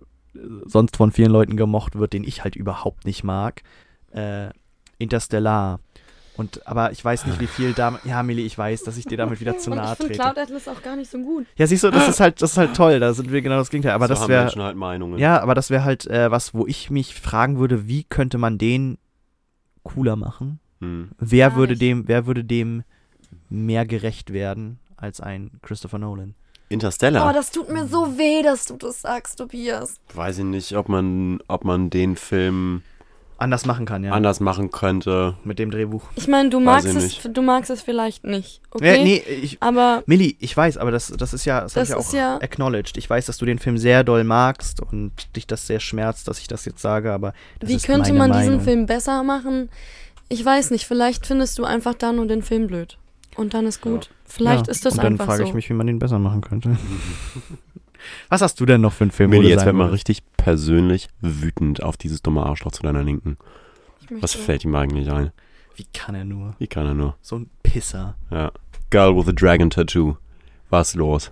sonst 0.65 0.97
von 0.97 1.11
vielen 1.11 1.31
Leuten 1.31 1.57
gemocht 1.57 1.95
wird, 1.95 2.13
den 2.13 2.23
ich 2.23 2.43
halt 2.43 2.55
überhaupt 2.55 3.05
nicht 3.05 3.23
mag. 3.23 3.61
Äh, 4.11 4.49
Interstellar. 4.97 5.79
Und, 6.38 6.67
aber 6.67 6.91
ich 6.91 7.03
weiß 7.03 7.25
nicht, 7.27 7.39
wie 7.39 7.47
viel 7.47 7.73
da. 7.73 7.97
Ja, 8.03 8.21
Mili, 8.21 8.41
ich 8.41 8.57
weiß, 8.57 8.83
dass 8.83 8.97
ich 8.97 9.05
dir 9.05 9.17
damit 9.17 9.39
wieder 9.39 9.57
zu 9.57 9.69
nahe 9.69 9.93
ich 9.93 9.97
finde 9.97 10.13
trete. 10.17 10.19
Cloud 10.19 10.38
Atlas 10.38 10.67
auch 10.67 10.81
gar 10.81 10.95
nicht 10.95 11.09
so 11.09 11.17
gut. 11.19 11.45
Ja, 11.55 11.65
siehst 11.65 11.83
du, 11.83 11.91
das 11.91 12.09
ist 12.09 12.19
halt, 12.19 12.41
das 12.41 12.51
ist 12.51 12.57
halt 12.57 12.73
toll. 12.75 12.99
Da 12.99 13.13
sind 13.13 13.31
wir 13.31 13.41
genau 13.41 13.57
das 13.57 13.69
Gegenteil. 13.69 13.93
Aber 13.93 14.07
so 14.07 14.13
das 14.13 14.21
haben 14.23 14.29
wäre. 14.29 14.43
Menschen 14.43 14.61
halt 14.61 14.75
Meinungen. 14.75 15.17
Ja, 15.17 15.39
aber 15.41 15.55
das 15.55 15.69
wäre 15.69 15.86
halt 15.86 16.05
äh, 16.07 16.29
was, 16.31 16.53
wo 16.53 16.67
ich 16.67 16.89
mich 16.89 17.15
fragen 17.15 17.57
würde, 17.57 17.88
wie 17.88 18.03
könnte 18.03 18.38
man 18.38 18.57
den 18.57 18.97
cooler 19.83 20.17
machen? 20.17 20.59
Hm. 20.81 21.11
Wer 21.17 21.49
Gar 21.49 21.57
würde 21.57 21.77
dem, 21.77 22.07
wer 22.07 22.25
würde 22.25 22.43
dem 22.43 22.83
mehr 23.49 23.86
gerecht 23.86 24.33
werden 24.33 24.79
als 24.97 25.21
ein 25.21 25.51
Christopher 25.61 25.99
Nolan? 25.99 26.36
Interstellar. 26.70 27.30
Oh, 27.30 27.34
das 27.34 27.51
tut 27.51 27.70
mir 27.70 27.88
so 27.88 28.18
weh, 28.18 28.41
dass 28.41 28.66
du 28.66 28.76
das 28.76 29.01
sagst, 29.01 29.38
Tobias. 29.38 29.95
Weiß 30.13 30.39
ich 30.39 30.43
nicht, 30.45 30.76
ob 30.76 30.89
man, 30.89 31.39
ob 31.47 31.63
man 31.63 31.89
den 31.89 32.16
Film 32.16 32.82
Anders 33.38 33.66
machen 33.66 33.86
kann, 33.86 34.03
ja. 34.05 34.13
anders 34.13 34.39
machen 34.39 34.72
könnte. 34.72 35.36
Mit 35.43 35.59
dem 35.59 35.70
Drehbuch. 35.70 36.03
Ich 36.16 36.30
meine, 36.30 36.49
du 36.49 36.57
Weiß 36.59 36.86
magst 36.86 36.88
es, 36.88 37.03
nicht. 37.03 37.30
du 37.38 37.41
magst 37.41 37.70
es 37.70 37.82
vielleicht 37.82 38.24
nicht, 38.24 38.61
okay? 38.72 38.97
Ja, 38.97 39.03
nee, 39.03 39.18
ich, 39.18 39.57
Aber 39.61 40.03
Milli, 40.05 40.38
ich 40.39 40.55
weiß, 40.55 40.78
aber 40.78 40.89
das, 40.89 41.07
das 41.18 41.34
ist 41.34 41.43
ja, 41.43 41.59
das, 41.61 41.74
Das 41.74 41.89
habe 41.91 41.99
ich 41.99 42.05
ist 42.07 42.13
ja 42.13 42.20
ja- 42.20 42.38
auch 42.38 42.41
acknowledged. 42.41 42.97
Ich 42.97 43.09
weiß, 43.09 43.26
dass 43.26 43.38
du 43.38 43.45
den 43.45 43.59
Film 43.59 43.78
sehr 43.78 44.05
doll 44.05 44.24
magst 44.24 44.80
und 44.82 45.11
dich 45.36 45.45
das 45.47 45.68
sehr 45.68 45.82
schmerzt, 45.82 46.30
dass 46.30 46.39
ich 46.39 46.47
das 46.47 46.63
jetzt 46.63 46.82
sage, 46.82 47.11
aber 47.11 47.34
das 47.59 47.70
wie 47.70 47.76
ist 47.76 47.86
könnte 47.86 48.13
meine 48.13 48.20
man 48.30 48.32
diesen 48.39 48.51
Meinung. 48.53 48.63
Film 48.66 48.86
besser 48.86 49.22
machen? 49.24 49.70
Ich 50.30 50.43
weiß 50.43 50.72
nicht, 50.72 50.86
vielleicht 50.88 51.28
findest 51.28 51.59
du 51.59 51.66
einfach 51.66 51.93
da 51.93 52.13
nur 52.13 52.28
den 52.28 52.41
Film 52.41 52.68
blöd. 52.68 52.97
Und 53.36 53.53
dann 53.53 53.65
ist 53.65 53.81
gut. 53.81 54.09
Vielleicht 54.25 54.67
ja, 54.67 54.71
ist 54.71 54.86
das 54.86 54.93
und 54.93 55.03
dann 55.03 55.13
einfach 55.13 55.25
frage 55.25 55.43
so. 55.43 55.49
ich 55.49 55.53
mich, 55.53 55.69
wie 55.69 55.73
man 55.73 55.88
den 55.88 55.99
besser 55.99 56.19
machen 56.19 56.41
könnte. 56.41 56.77
Was 58.29 58.41
hast 58.41 58.59
du 58.59 58.65
denn 58.65 58.81
noch 58.81 58.93
für 58.93 59.03
einen 59.05 59.11
Film? 59.11 59.31
du 59.31 59.41
jetzt 59.41 59.65
werd 59.65 59.75
mal 59.75 59.89
richtig 59.89 60.23
persönlich 60.38 61.07
wütend 61.21 61.81
auf 61.81 61.97
dieses 61.97 62.21
dumme 62.21 62.45
Arschloch 62.45 62.71
zu 62.71 62.83
deiner 62.83 63.03
Linken. 63.03 63.38
Was 64.21 64.33
fällt 64.33 64.63
ihm 64.63 64.75
eigentlich 64.75 65.11
ein? 65.11 65.31
Wie 65.75 65.86
kann 65.91 66.15
er 66.15 66.25
nur? 66.25 66.55
Wie 66.59 66.67
kann 66.67 66.86
er 66.86 66.93
nur? 66.93 67.17
So 67.21 67.38
ein 67.38 67.49
Pisser. 67.63 68.15
Ja. 68.31 68.51
Girl 68.89 69.15
with 69.15 69.27
a 69.27 69.31
Dragon 69.31 69.69
Tattoo. 69.69 70.17
Was 70.69 70.95
los? 70.95 71.31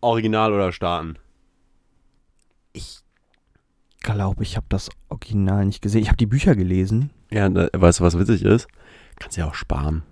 Original 0.00 0.52
oder 0.52 0.72
Starten? 0.72 1.16
Ich 2.72 3.00
glaube, 4.02 4.42
ich 4.42 4.56
habe 4.56 4.66
das 4.68 4.90
Original 5.08 5.64
nicht 5.66 5.82
gesehen. 5.82 6.02
Ich 6.02 6.08
habe 6.08 6.16
die 6.16 6.26
Bücher 6.26 6.54
gelesen. 6.54 7.10
Ja, 7.30 7.48
da, 7.48 7.68
weißt 7.72 8.00
du, 8.00 8.04
was 8.04 8.18
witzig 8.18 8.42
ist? 8.44 8.68
Kannst 9.18 9.36
ja 9.36 9.48
auch 9.48 9.54
sparen. 9.54 10.02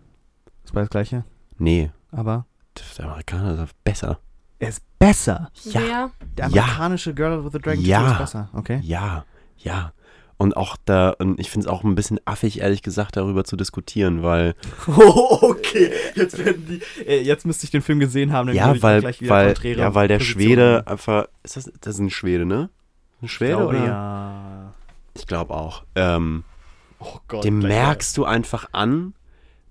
War 0.75 0.83
das 0.83 0.91
gleiche. 0.91 1.25
Nee, 1.59 1.91
Aber 2.11 2.47
der 2.99 3.07
Amerikaner 3.07 3.63
ist 3.65 3.85
besser. 3.85 4.19
er 4.59 4.69
ist 4.69 4.83
besser. 4.99 5.51
Ja. 5.65 5.81
Wer? 5.81 6.11
Der 6.37 6.49
Ja. 6.49 6.63
amerikanische 6.65 7.15
Girl 7.15 7.45
with 7.45 7.53
the 7.53 7.59
Dragon 7.59 7.83
Ja. 7.85 7.99
Tattoo 8.01 8.13
ist 8.13 8.19
besser. 8.19 8.49
Okay. 8.53 8.81
Ja, 8.83 9.25
ja. 9.59 9.93
Und 10.41 10.57
auch 10.57 10.77
da, 10.85 11.11
und 11.19 11.41
ich 11.41 11.51
finde 11.51 11.67
es 11.67 11.73
auch 11.73 11.83
ein 11.83 11.97
bisschen 11.97 12.21
affig, 12.25 12.61
ehrlich 12.61 12.83
gesagt, 12.83 13.17
darüber 13.17 13.43
zu 13.43 13.57
diskutieren, 13.57 14.23
weil, 14.23 14.55
Oh, 14.87 15.39
okay. 15.43 15.91
Jetzt, 16.15 16.39
werden 16.39 16.65
die, 16.69 16.81
äh, 17.05 17.21
jetzt 17.23 17.45
müsste 17.45 17.65
ich 17.65 17.73
den 17.73 17.83
Film 17.83 17.99
gesehen 17.99 18.33
haben. 18.33 18.47
Dann 18.47 18.55
würde 18.55 18.67
ja, 18.69 18.75
ich 18.75 18.83
weil, 18.83 19.01
gleich 19.01 19.21
wieder 19.21 19.31
weil, 19.35 19.47
konträre 19.55 19.81
ja, 19.81 19.95
weil 19.97 20.07
der 20.07 20.19
Positionen 20.19 20.45
Schwede 20.47 20.73
nehmen. 20.75 20.87
einfach, 20.87 21.27
ist 21.43 21.57
das, 21.57 21.73
das 21.81 21.95
ist 21.95 22.01
ein 22.01 22.11
Schwede, 22.11 22.47
ne? 22.47 22.71
Ein 23.21 23.25
Ich 23.27 23.33
Schwede 23.33 23.57
glaube, 23.57 23.67
oder? 23.77 23.85
ja. 23.85 24.75
Ich 25.15 25.27
glaube 25.27 25.55
auch. 25.55 25.83
Ähm, 25.97 26.45
Oh 27.01 27.19
Gott. 27.27 27.43
dem 27.45 27.59
merkst 27.59 28.17
du 28.17 28.25
einfach 28.25 28.69
an, 28.73 29.15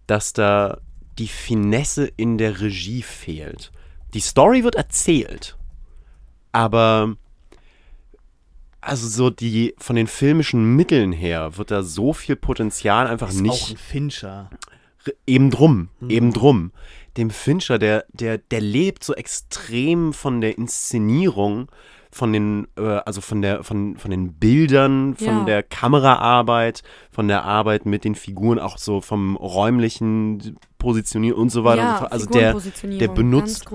dass 0.05 0.33
da 0.33 0.79
die 1.20 1.28
Finesse 1.28 2.09
in 2.18 2.38
der 2.38 2.61
Regie 2.61 3.01
fehlt. 3.01 3.72
Die 4.13 4.20
Story 4.20 4.63
wird 4.63 4.76
erzählt, 4.76 5.57
aber 6.51 7.15
also 8.82 9.07
so 9.07 9.30
die 9.30 9.74
von 9.78 9.95
den 9.95 10.07
filmischen 10.07 10.76
Mitteln 10.76 11.11
her 11.11 11.57
wird 11.57 11.72
da 11.72 11.84
so 11.84 12.13
viel 12.13 12.36
Potenzial 12.36 13.07
einfach 13.07 13.30
ist 13.30 13.41
nicht 13.41 13.51
auch 13.51 13.70
ein 13.72 13.78
Fincher. 13.78 14.49
Eben 15.26 15.51
drum, 15.51 15.89
Mhm. 15.99 16.09
eben 16.09 16.34
drum. 16.34 16.72
Dem 17.15 17.30
Fincher, 17.30 17.80
der, 17.80 18.05
der, 18.13 18.38
der 18.38 18.61
lebt 18.61 19.03
so 19.03 19.13
extrem 19.15 20.13
von 20.13 20.41
der 20.41 20.57
Inszenierung, 20.57 21.70
von 22.11 22.31
den, 22.33 22.67
äh, 22.77 22.81
also 23.05 23.21
von 23.21 23.41
der, 23.41 23.63
von, 23.63 23.97
von 23.97 24.11
den 24.11 24.33
Bildern, 24.33 25.15
von 25.15 25.25
Ja. 25.27 25.43
der 25.45 25.63
Kameraarbeit, 25.63 26.83
von 27.11 27.27
der 27.27 27.43
Arbeit 27.43 27.85
mit 27.85 28.03
den 28.03 28.15
Figuren, 28.15 28.59
auch 28.59 28.77
so 28.77 29.01
vom 29.01 29.35
räumlichen 29.35 30.57
Positionieren 30.77 31.37
und 31.37 31.49
so 31.49 31.63
weiter 31.63 31.81
und 31.81 31.87
so 31.87 31.93
ja, 31.93 31.97
fort. 31.99 32.11
Also 32.11 32.25
der 32.27 32.53
der 32.99 33.07
benutzt- 33.09 33.65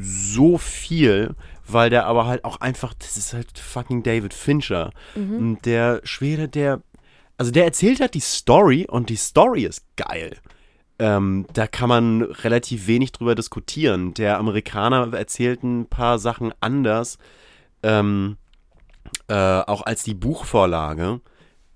so 0.00 0.58
viel, 0.58 1.34
weil 1.66 1.90
der 1.90 2.06
aber 2.06 2.26
halt 2.26 2.44
auch 2.44 2.60
einfach, 2.60 2.94
das 2.94 3.16
ist 3.16 3.32
halt 3.32 3.58
fucking 3.58 4.02
David 4.02 4.34
Fincher. 4.34 4.90
Mhm. 5.14 5.36
Und 5.36 5.66
der 5.66 6.00
Schwede, 6.04 6.48
der, 6.48 6.82
also 7.38 7.50
der 7.50 7.64
erzählt 7.64 8.00
halt 8.00 8.14
die 8.14 8.20
Story 8.20 8.86
und 8.88 9.08
die 9.10 9.16
Story 9.16 9.64
ist 9.64 9.84
geil. 9.96 10.36
Ähm, 10.98 11.46
da 11.52 11.66
kann 11.66 11.88
man 11.90 12.22
relativ 12.22 12.86
wenig 12.86 13.12
drüber 13.12 13.34
diskutieren. 13.34 14.14
Der 14.14 14.38
Amerikaner 14.38 15.12
erzählt 15.12 15.62
ein 15.62 15.86
paar 15.86 16.18
Sachen 16.18 16.52
anders, 16.60 17.18
ähm, 17.82 18.36
äh, 19.28 19.34
auch 19.34 19.82
als 19.86 20.02
die 20.02 20.14
Buchvorlage. 20.14 21.20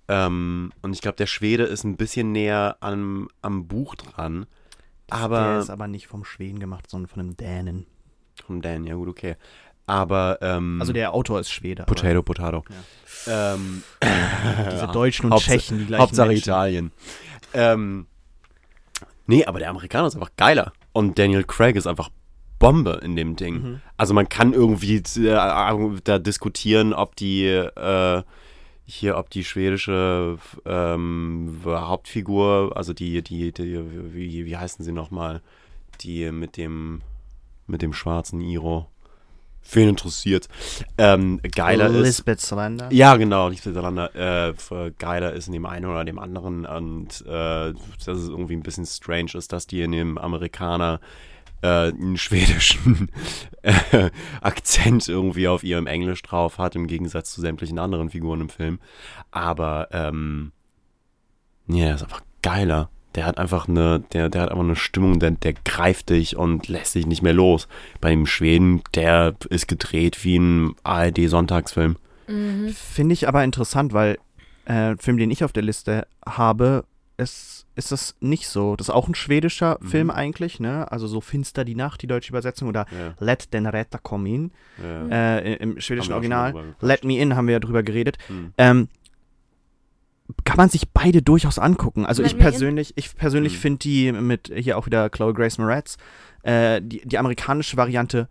Ähm, 0.08 0.72
und 0.82 0.92
ich 0.92 1.00
glaube, 1.00 1.16
der 1.16 1.26
Schwede 1.26 1.64
ist 1.64 1.84
ein 1.84 1.96
bisschen 1.96 2.32
näher 2.32 2.76
am, 2.80 3.28
am 3.42 3.68
Buch 3.68 3.94
dran. 3.94 4.46
der 5.08 5.16
Aber 5.18 5.58
ist 5.58 5.70
aber 5.70 5.86
nicht 5.88 6.08
vom 6.08 6.24
Schweden 6.24 6.58
gemacht, 6.58 6.90
sondern 6.90 7.08
von 7.08 7.20
einem 7.20 7.36
Dänen. 7.36 7.86
von 8.44 8.60
Dan, 8.60 8.84
ja 8.86 8.94
gut, 8.94 9.08
okay. 9.08 9.36
Aber 9.86 10.38
ähm, 10.40 10.78
Also 10.80 10.92
der 10.92 11.12
Autor 11.14 11.40
ist 11.40 11.50
Schwede. 11.50 11.82
aber 11.82 11.92
Potato, 11.94 12.22
Potato. 12.22 12.64
Ähm, 13.26 13.82
Diese 14.72 14.86
Deutschen 14.88 15.32
und 15.32 15.40
Tschechen, 15.40 15.78
die 15.78 15.86
gleichen 15.86 16.02
Hauptsache 16.02 16.28
Menschen. 16.28 16.42
Italien. 16.42 16.92
Ähm, 17.54 18.06
nee, 19.26 19.44
aber 19.44 19.58
der 19.58 19.70
Amerikaner 19.70 20.06
ist 20.08 20.14
einfach 20.14 20.30
geiler. 20.36 20.72
Und 20.92 21.18
Daniel 21.18 21.44
Craig 21.44 21.74
ist 21.76 21.86
einfach 21.88 22.10
Bombe 22.60 23.00
in 23.02 23.16
dem 23.16 23.34
Ding. 23.34 23.54
Mhm. 23.54 23.80
Also 23.96 24.14
man 24.14 24.28
kann 24.28 24.52
irgendwie 24.52 24.96
äh, 24.98 26.00
da 26.04 26.18
diskutieren, 26.20 26.92
ob 26.92 27.16
die 27.16 27.46
äh, 27.46 28.22
hier, 28.84 29.16
ob 29.16 29.30
die 29.30 29.44
schwedische 29.44 30.38
ähm, 30.64 31.60
Hauptfigur, 31.64 32.72
also 32.76 32.92
die, 32.92 33.22
die, 33.22 33.52
die 33.52 34.14
wie, 34.14 34.46
wie 34.46 34.56
heißen 34.56 34.84
sie 34.84 34.92
nochmal, 34.92 35.42
die 36.00 36.30
mit 36.30 36.56
dem 36.56 37.02
mit 37.66 37.82
dem 37.82 37.92
schwarzen 37.92 38.40
Iro. 38.40 38.88
Wen 39.72 39.90
interessiert? 39.90 40.48
Ähm, 40.98 41.40
geiler 41.54 41.88
ist. 41.88 42.02
Lisbeth 42.02 42.40
Salander. 42.40 42.88
Ja, 42.90 43.16
genau, 43.16 43.50
nicht 43.50 43.64
miteinander. 43.64 44.14
Äh, 44.48 44.54
geiler 44.98 45.34
ist 45.34 45.46
in 45.46 45.52
dem 45.52 45.66
einen 45.66 45.86
oder 45.86 46.04
dem 46.04 46.18
anderen 46.18 46.66
und 46.66 47.20
äh, 47.26 47.72
dass 48.04 48.18
es 48.18 48.28
irgendwie 48.28 48.56
ein 48.56 48.62
bisschen 48.62 48.86
strange 48.86 49.32
ist, 49.34 49.52
dass 49.52 49.66
die 49.66 49.82
in 49.82 49.92
dem 49.92 50.18
Amerikaner 50.18 50.98
äh, 51.62 51.88
einen 51.88 52.16
schwedischen 52.16 53.10
äh, 53.62 54.10
Akzent 54.40 55.08
irgendwie 55.08 55.48
auf 55.48 55.62
ihrem 55.62 55.86
Englisch 55.86 56.22
drauf 56.22 56.58
hat, 56.58 56.76
im 56.76 56.86
Gegensatz 56.86 57.32
zu 57.32 57.40
sämtlichen 57.40 57.78
anderen 57.78 58.10
Figuren 58.10 58.42
im 58.42 58.48
Film. 58.48 58.78
Aber 59.30 59.88
ähm, 59.92 60.52
ja, 61.68 61.86
der 61.86 61.94
ist 61.96 62.02
einfach 62.02 62.22
geiler. 62.42 62.90
Der 63.16 63.26
hat 63.26 63.38
einfach 63.38 63.68
eine, 63.68 64.00
der, 64.12 64.28
der 64.28 64.42
hat 64.42 64.50
einfach 64.50 64.62
eine 64.62 64.76
Stimmung, 64.76 65.18
der, 65.18 65.32
der 65.32 65.52
greift 65.52 66.10
dich 66.10 66.36
und 66.36 66.68
lässt 66.68 66.94
dich 66.94 67.06
nicht 67.06 67.22
mehr 67.22 67.32
los. 67.32 67.66
Bei 68.00 68.10
dem 68.10 68.26
Schweden, 68.26 68.82
der 68.94 69.34
ist 69.48 69.66
gedreht 69.66 70.24
wie 70.24 70.38
ein 70.38 70.74
ARD-Sonntagsfilm. 70.84 71.96
Mhm. 72.28 72.68
Finde 72.72 73.12
ich 73.12 73.26
aber 73.26 73.42
interessant, 73.42 73.92
weil 73.92 74.18
äh, 74.64 74.94
Film, 74.96 75.16
den 75.16 75.30
ich 75.32 75.42
auf 75.42 75.52
der 75.52 75.64
Liste 75.64 76.06
habe, 76.24 76.84
ist, 77.16 77.59
ist 77.76 77.92
das 77.92 78.14
nicht 78.20 78.48
so. 78.48 78.76
Das 78.76 78.88
ist 78.88 78.94
auch 78.94 79.08
ein 79.08 79.14
schwedischer 79.14 79.78
Mhm. 79.80 79.86
Film 79.88 80.10
eigentlich, 80.10 80.60
ne? 80.60 80.90
Also 80.90 81.06
so 81.06 81.20
Finster 81.20 81.64
die 81.64 81.74
Nacht, 81.74 82.02
die 82.02 82.06
deutsche 82.06 82.30
Übersetzung, 82.30 82.68
oder 82.68 82.86
Ja, 82.90 83.14
Let 83.20 83.52
den 83.54 83.66
Retter 83.66 83.98
come 83.98 84.28
in. 84.28 84.52
ja. 84.82 85.36
Äh, 85.38 85.54
im 85.54 85.80
schwedischen 85.80 86.12
Original. 86.12 86.74
Let 86.80 87.04
Me 87.04 87.18
In 87.18 87.36
haben 87.36 87.46
wir 87.46 87.52
ja 87.52 87.60
drüber 87.60 87.82
geredet. 87.82 88.18
Hm. 88.28 88.52
Ähm, 88.58 88.88
kann 90.44 90.56
man 90.56 90.68
sich 90.68 90.88
beide 90.90 91.22
durchaus 91.22 91.58
angucken. 91.58 92.06
Also 92.06 92.22
Let 92.22 92.32
ich 92.32 92.36
In? 92.38 92.42
persönlich, 92.42 92.92
ich 92.96 93.16
persönlich 93.16 93.54
Mhm. 93.54 93.58
finde 93.58 93.78
die 93.80 94.12
mit 94.12 94.52
hier 94.54 94.78
auch 94.78 94.86
wieder 94.86 95.10
Chloe 95.10 95.34
Grace 95.34 95.58
Moretz, 95.58 95.96
äh, 96.42 96.80
die, 96.82 97.02
die 97.04 97.18
amerikanische 97.18 97.76
Variante 97.76 98.28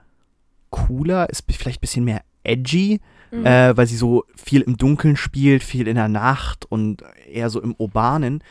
cooler, 0.69 1.29
ist 1.29 1.43
vielleicht 1.51 1.79
ein 1.79 1.81
bisschen 1.81 2.05
mehr 2.05 2.21
edgy, 2.43 3.01
Mhm. 3.31 3.45
äh, 3.45 3.75
weil 3.77 3.85
sie 3.87 3.97
so 3.97 4.23
viel 4.35 4.61
im 4.61 4.77
Dunkeln 4.77 5.15
spielt, 5.17 5.63
viel 5.63 5.87
in 5.87 5.95
der 5.95 6.07
Nacht 6.07 6.65
und 6.71 7.03
eher 7.31 7.49
so 7.49 7.61
im 7.61 7.75
Urbanen. 7.77 8.43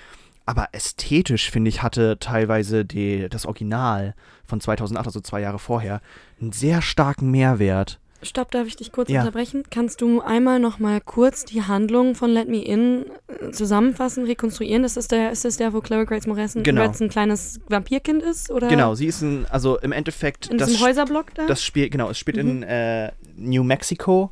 Aber 0.49 0.69
ästhetisch, 0.73 1.51
finde 1.51 1.69
ich, 1.69 1.83
hatte 1.83 2.17
teilweise 2.19 2.87
die, 2.87 3.29
das 3.29 3.45
Original 3.45 4.15
von 4.47 4.63
2008, 4.63 5.05
also 5.05 5.21
zwei 5.21 5.43
Jahre 5.43 5.59
vorher, 5.59 6.01
einen 6.41 6.53
sehr 6.53 6.81
starken 6.81 7.31
Mehrwert. 7.31 8.01
Stopp, 8.23 8.51
darf 8.51 8.67
ich 8.67 8.75
dich 8.75 8.91
kurz 8.91 9.11
Ja. 9.11 9.21
unterbrechen? 9.21 9.65
Kannst 9.71 10.01
du 10.01 10.23
einmal 10.23 10.59
noch 10.59 10.79
mal 10.79 11.03
kurz 11.03 11.45
die 11.45 11.65
Handlung 11.65 12.15
von 12.15 12.31
Let 12.31 12.49
Me 12.49 12.65
In 12.65 13.05
äh, 13.29 13.51
zusammenfassen, 13.51 14.25
rekonstruieren? 14.25 14.85
Ist 14.85 14.97
das 14.97 15.07
der, 15.09 15.33
ist 15.33 15.45
das 15.45 15.59
der 15.59 15.75
wo 15.75 15.83
Chloe 15.83 16.07
Grace 16.07 16.27
Moretz 16.27 16.57
ein, 16.57 16.63
Genau. 16.63 16.81
Ein 16.99 17.09
kleines 17.11 17.61
Vampirkind 17.69 18.23
ist? 18.23 18.51
Oder 18.51 18.69
Genau, 18.69 18.95
sie 18.95 19.05
ist 19.07 19.21
ein, 19.21 19.45
also 19.51 19.79
im 19.79 19.93
Endeffekt, 19.93 20.47
in 20.47 20.57
das, 20.57 20.71
diesem 20.71 20.87
Häuserblock 20.87 21.35
da? 21.35 21.47
das 21.47 21.63
spielt, 21.63 21.93
genau, 21.93 22.09
es 22.09 22.19
spielt 22.19 22.39
Mhm. 22.39 22.49
in 22.49 22.63
äh, 22.63 23.13
New 23.37 23.65
Mexico, 23.65 24.31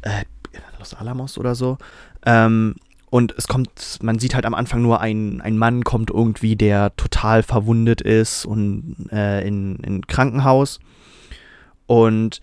äh, 0.00 0.24
Los 0.78 0.94
Alamos 0.94 1.36
oder 1.36 1.54
so. 1.54 1.76
Ähm, 2.24 2.74
und 3.12 3.34
es 3.36 3.46
kommt, 3.46 3.98
man 4.00 4.18
sieht 4.18 4.34
halt 4.34 4.46
am 4.46 4.54
Anfang 4.54 4.80
nur 4.80 5.02
ein, 5.02 5.42
ein 5.42 5.58
Mann 5.58 5.84
kommt 5.84 6.08
irgendwie, 6.08 6.56
der 6.56 6.96
total 6.96 7.42
verwundet 7.42 8.00
ist 8.00 8.46
und 8.46 8.96
äh, 9.12 9.46
in, 9.46 9.76
in 9.80 9.96
ein 9.96 10.06
Krankenhaus. 10.06 10.80
Und 11.86 12.40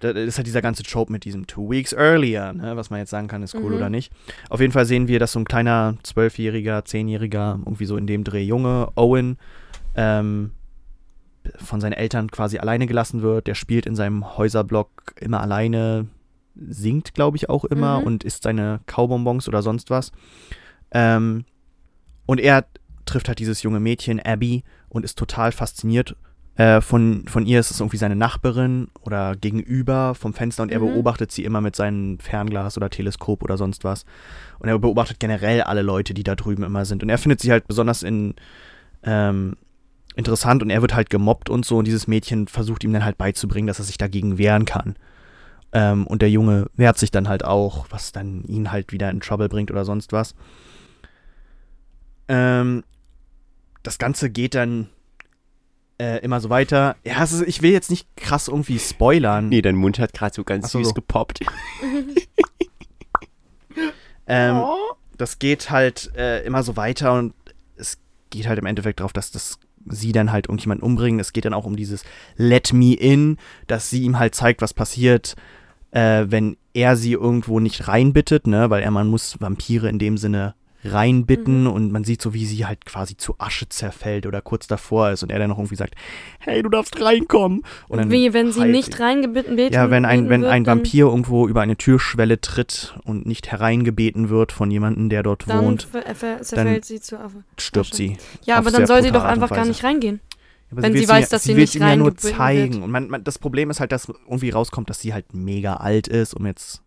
da 0.00 0.08
ist 0.08 0.38
halt 0.38 0.46
dieser 0.46 0.62
ganze 0.62 0.82
Trope 0.82 1.12
mit 1.12 1.26
diesem 1.26 1.46
Two 1.46 1.68
Weeks 1.68 1.92
Earlier, 1.92 2.54
ne, 2.54 2.74
was 2.74 2.88
man 2.88 3.00
jetzt 3.00 3.10
sagen 3.10 3.28
kann, 3.28 3.42
ist 3.42 3.54
cool 3.54 3.68
Mhm. 3.72 3.76
oder 3.76 3.90
nicht. 3.90 4.10
Auf 4.48 4.60
jeden 4.60 4.72
Fall 4.72 4.86
sehen 4.86 5.08
wir, 5.08 5.18
dass 5.18 5.32
so 5.32 5.40
ein 5.40 5.44
kleiner 5.44 5.96
Zwölfjähriger, 6.04 6.86
Zehnjähriger, 6.86 7.58
irgendwie 7.66 7.84
so 7.84 7.98
in 7.98 8.06
dem 8.06 8.24
Dreh 8.24 8.42
Junge, 8.44 8.88
Owen, 8.94 9.36
ähm, 9.94 10.52
von 11.56 11.82
seinen 11.82 11.92
Eltern 11.92 12.30
quasi 12.30 12.56
alleine 12.56 12.86
gelassen 12.86 13.20
wird. 13.20 13.46
Der 13.46 13.54
spielt 13.54 13.84
in 13.84 13.94
seinem 13.94 14.38
Häuserblock 14.38 15.16
immer 15.20 15.42
alleine, 15.42 16.06
singt, 16.68 17.14
glaube 17.14 17.36
ich, 17.36 17.48
auch 17.48 17.64
immer 17.64 18.00
Mhm. 18.00 18.06
und 18.06 18.24
isst 18.24 18.42
seine 18.42 18.80
Kaubonbons 18.86 19.48
oder 19.48 19.62
sonst 19.62 19.90
was. 19.90 20.12
Ähm, 20.90 21.44
und 22.26 22.40
er 22.40 22.66
trifft 23.04 23.28
halt 23.28 23.38
dieses 23.38 23.62
junge 23.62 23.80
Mädchen, 23.80 24.20
Abby, 24.20 24.64
und 24.88 25.04
ist 25.04 25.18
total 25.18 25.52
fasziniert. 25.52 26.16
Äh, 26.56 26.80
von, 26.80 27.24
von 27.28 27.46
ihr 27.46 27.60
ist 27.60 27.70
es 27.70 27.78
irgendwie 27.78 27.98
seine 27.98 28.16
Nachbarin 28.16 28.88
oder 29.02 29.36
gegenüber 29.36 30.14
vom 30.16 30.34
Fenster 30.34 30.64
und 30.64 30.72
er 30.72 30.80
Mhm. 30.80 30.86
beobachtet 30.86 31.30
sie 31.30 31.44
immer 31.44 31.60
mit 31.60 31.76
seinem 31.76 32.18
Fernglas 32.18 32.76
oder 32.76 32.90
Teleskop 32.90 33.44
oder 33.44 33.56
sonst 33.56 33.84
was. 33.84 34.04
Und 34.58 34.68
er 34.68 34.78
beobachtet 34.78 35.20
generell 35.20 35.62
alle 35.62 35.82
Leute, 35.82 36.14
die 36.14 36.24
da 36.24 36.34
drüben 36.34 36.64
immer 36.64 36.84
sind. 36.84 37.02
Und 37.04 37.10
er 37.10 37.18
findet 37.18 37.40
sie 37.40 37.52
halt 37.52 37.68
besonders 37.68 38.02
in, 38.02 38.34
ähm, 39.04 39.54
interessant 40.16 40.62
und 40.62 40.70
er 40.70 40.82
wird 40.82 40.94
halt 40.96 41.10
gemobbt 41.10 41.48
und 41.48 41.64
so 41.64 41.78
und 41.78 41.86
dieses 41.86 42.08
Mädchen 42.08 42.48
versucht 42.48 42.82
ihm 42.82 42.92
dann 42.92 43.04
halt 43.04 43.18
beizubringen, 43.18 43.68
dass 43.68 43.78
er 43.78 43.84
sich 43.84 43.98
dagegen 43.98 44.36
wehren 44.36 44.64
kann. 44.64 44.96
Ähm, 45.72 46.06
und 46.06 46.22
der 46.22 46.30
Junge 46.30 46.66
wehrt 46.74 46.98
sich 46.98 47.10
dann 47.10 47.28
halt 47.28 47.44
auch, 47.44 47.86
was 47.90 48.12
dann 48.12 48.42
ihn 48.44 48.72
halt 48.72 48.92
wieder 48.92 49.10
in 49.10 49.20
Trouble 49.20 49.48
bringt 49.48 49.70
oder 49.70 49.84
sonst 49.84 50.12
was. 50.12 50.34
Ähm, 52.28 52.84
das 53.82 53.98
Ganze 53.98 54.30
geht 54.30 54.54
dann 54.54 54.88
äh, 56.00 56.18
immer 56.22 56.40
so 56.40 56.48
weiter. 56.48 56.96
Ja, 57.04 57.22
ist, 57.22 57.42
ich 57.42 57.60
will 57.62 57.72
jetzt 57.72 57.90
nicht 57.90 58.08
krass 58.16 58.48
irgendwie 58.48 58.78
spoilern. 58.78 59.48
Nee, 59.48 59.62
dein 59.62 59.76
Mund 59.76 59.98
hat 59.98 60.14
gerade 60.14 60.34
so 60.34 60.44
ganz 60.44 60.66
Ach 60.66 60.70
süß 60.70 60.88
so. 60.88 60.94
gepoppt. 60.94 61.40
Ähm, 64.28 64.62
das 65.16 65.38
geht 65.38 65.70
halt 65.70 66.12
äh, 66.14 66.44
immer 66.44 66.62
so 66.62 66.76
weiter 66.76 67.14
und 67.14 67.34
es 67.76 67.98
geht 68.30 68.46
halt 68.46 68.58
im 68.58 68.66
Endeffekt 68.66 69.00
darauf, 69.00 69.12
dass 69.12 69.30
das 69.30 69.58
sie 69.86 70.12
dann 70.12 70.30
halt 70.30 70.46
irgendjemanden 70.46 70.84
umbringen. 70.84 71.18
Es 71.18 71.32
geht 71.32 71.46
dann 71.46 71.54
auch 71.54 71.64
um 71.64 71.76
dieses 71.76 72.04
Let 72.36 72.74
Me 72.74 72.94
In, 72.94 73.38
dass 73.66 73.88
sie 73.88 74.02
ihm 74.02 74.18
halt 74.18 74.34
zeigt, 74.34 74.60
was 74.60 74.74
passiert, 74.74 75.34
äh, 75.98 76.30
wenn 76.30 76.56
er 76.74 76.96
sie 76.96 77.12
irgendwo 77.12 77.58
nicht 77.60 77.88
reinbittet, 77.88 78.46
ne, 78.46 78.70
weil 78.70 78.82
er 78.82 78.90
man 78.90 79.08
muss 79.08 79.36
Vampire 79.40 79.88
in 79.88 79.98
dem 79.98 80.16
Sinne 80.16 80.54
reinbitten 80.84 81.62
Mhm. 81.62 81.70
und 81.70 81.90
man 81.92 82.04
sieht 82.04 82.22
so, 82.22 82.34
wie 82.34 82.46
sie 82.46 82.64
halt 82.64 82.84
quasi 82.86 83.16
zu 83.16 83.34
Asche 83.38 83.68
zerfällt 83.68 84.26
oder 84.26 84.40
kurz 84.40 84.68
davor 84.68 85.10
ist 85.10 85.24
und 85.24 85.32
er 85.32 85.40
dann 85.40 85.50
noch 85.50 85.58
irgendwie 85.58 85.74
sagt, 85.74 85.94
hey, 86.38 86.62
du 86.62 86.68
darfst 86.68 87.00
reinkommen. 87.02 87.62
Und 87.88 87.98
dann 87.98 88.10
Wie, 88.12 88.32
wenn 88.32 88.52
sie 88.52 88.60
heilt 88.60 88.70
nicht 88.70 89.00
reingebeten 89.00 89.56
wird? 89.56 89.74
Ja, 89.74 89.90
wenn 89.90 90.04
ein, 90.04 90.28
wenn 90.28 90.42
wird, 90.42 90.52
ein 90.52 90.62
dann- 90.62 90.78
Vampir 90.78 91.06
irgendwo 91.06 91.48
über 91.48 91.62
eine 91.62 91.76
Türschwelle 91.76 92.40
tritt 92.40 92.94
und 93.04 93.26
nicht 93.26 93.50
hereingebeten 93.50 94.28
wird 94.28 94.52
von 94.52 94.70
jemandem, 94.70 95.08
der 95.08 95.24
dort 95.24 95.48
Dann 95.48 95.64
wohnt, 95.64 95.82
ver- 95.82 96.14
ver- 96.14 96.42
zerfällt 96.42 96.84
sie 96.84 97.00
zu 97.00 97.18
Affe. 97.18 97.42
stirbt 97.58 97.88
Asche. 97.88 97.96
sie. 97.96 98.16
Ja, 98.44 98.56
aber 98.56 98.70
dann 98.70 98.86
soll 98.86 99.02
sie 99.02 99.10
doch 99.10 99.24
einfach 99.24 99.50
gar 99.50 99.64
nicht 99.64 99.82
reingehen. 99.82 100.20
Aber 100.70 100.82
Wenn 100.82 100.92
sie 100.92 101.00
will's 101.00 101.08
weiß, 101.08 101.26
ihm 101.26 101.30
dass 101.30 101.42
sie 101.42 101.54
sie 101.54 101.60
nicht 101.60 101.74
ihm 101.76 101.82
ja 101.82 101.96
nur 101.96 102.16
zeigen. 102.16 102.74
wird. 102.74 102.84
Und 102.84 102.90
man, 102.90 103.08
man, 103.08 103.24
das 103.24 103.38
Problem 103.38 103.70
ist 103.70 103.80
halt, 103.80 103.92
dass 103.92 104.08
irgendwie 104.08 104.50
rauskommt, 104.50 104.90
dass 104.90 105.00
sie 105.00 105.14
halt 105.14 105.34
mega 105.34 105.74
alt 105.74 106.08
ist, 106.08 106.34
um 106.34 106.46
jetzt 106.46 106.82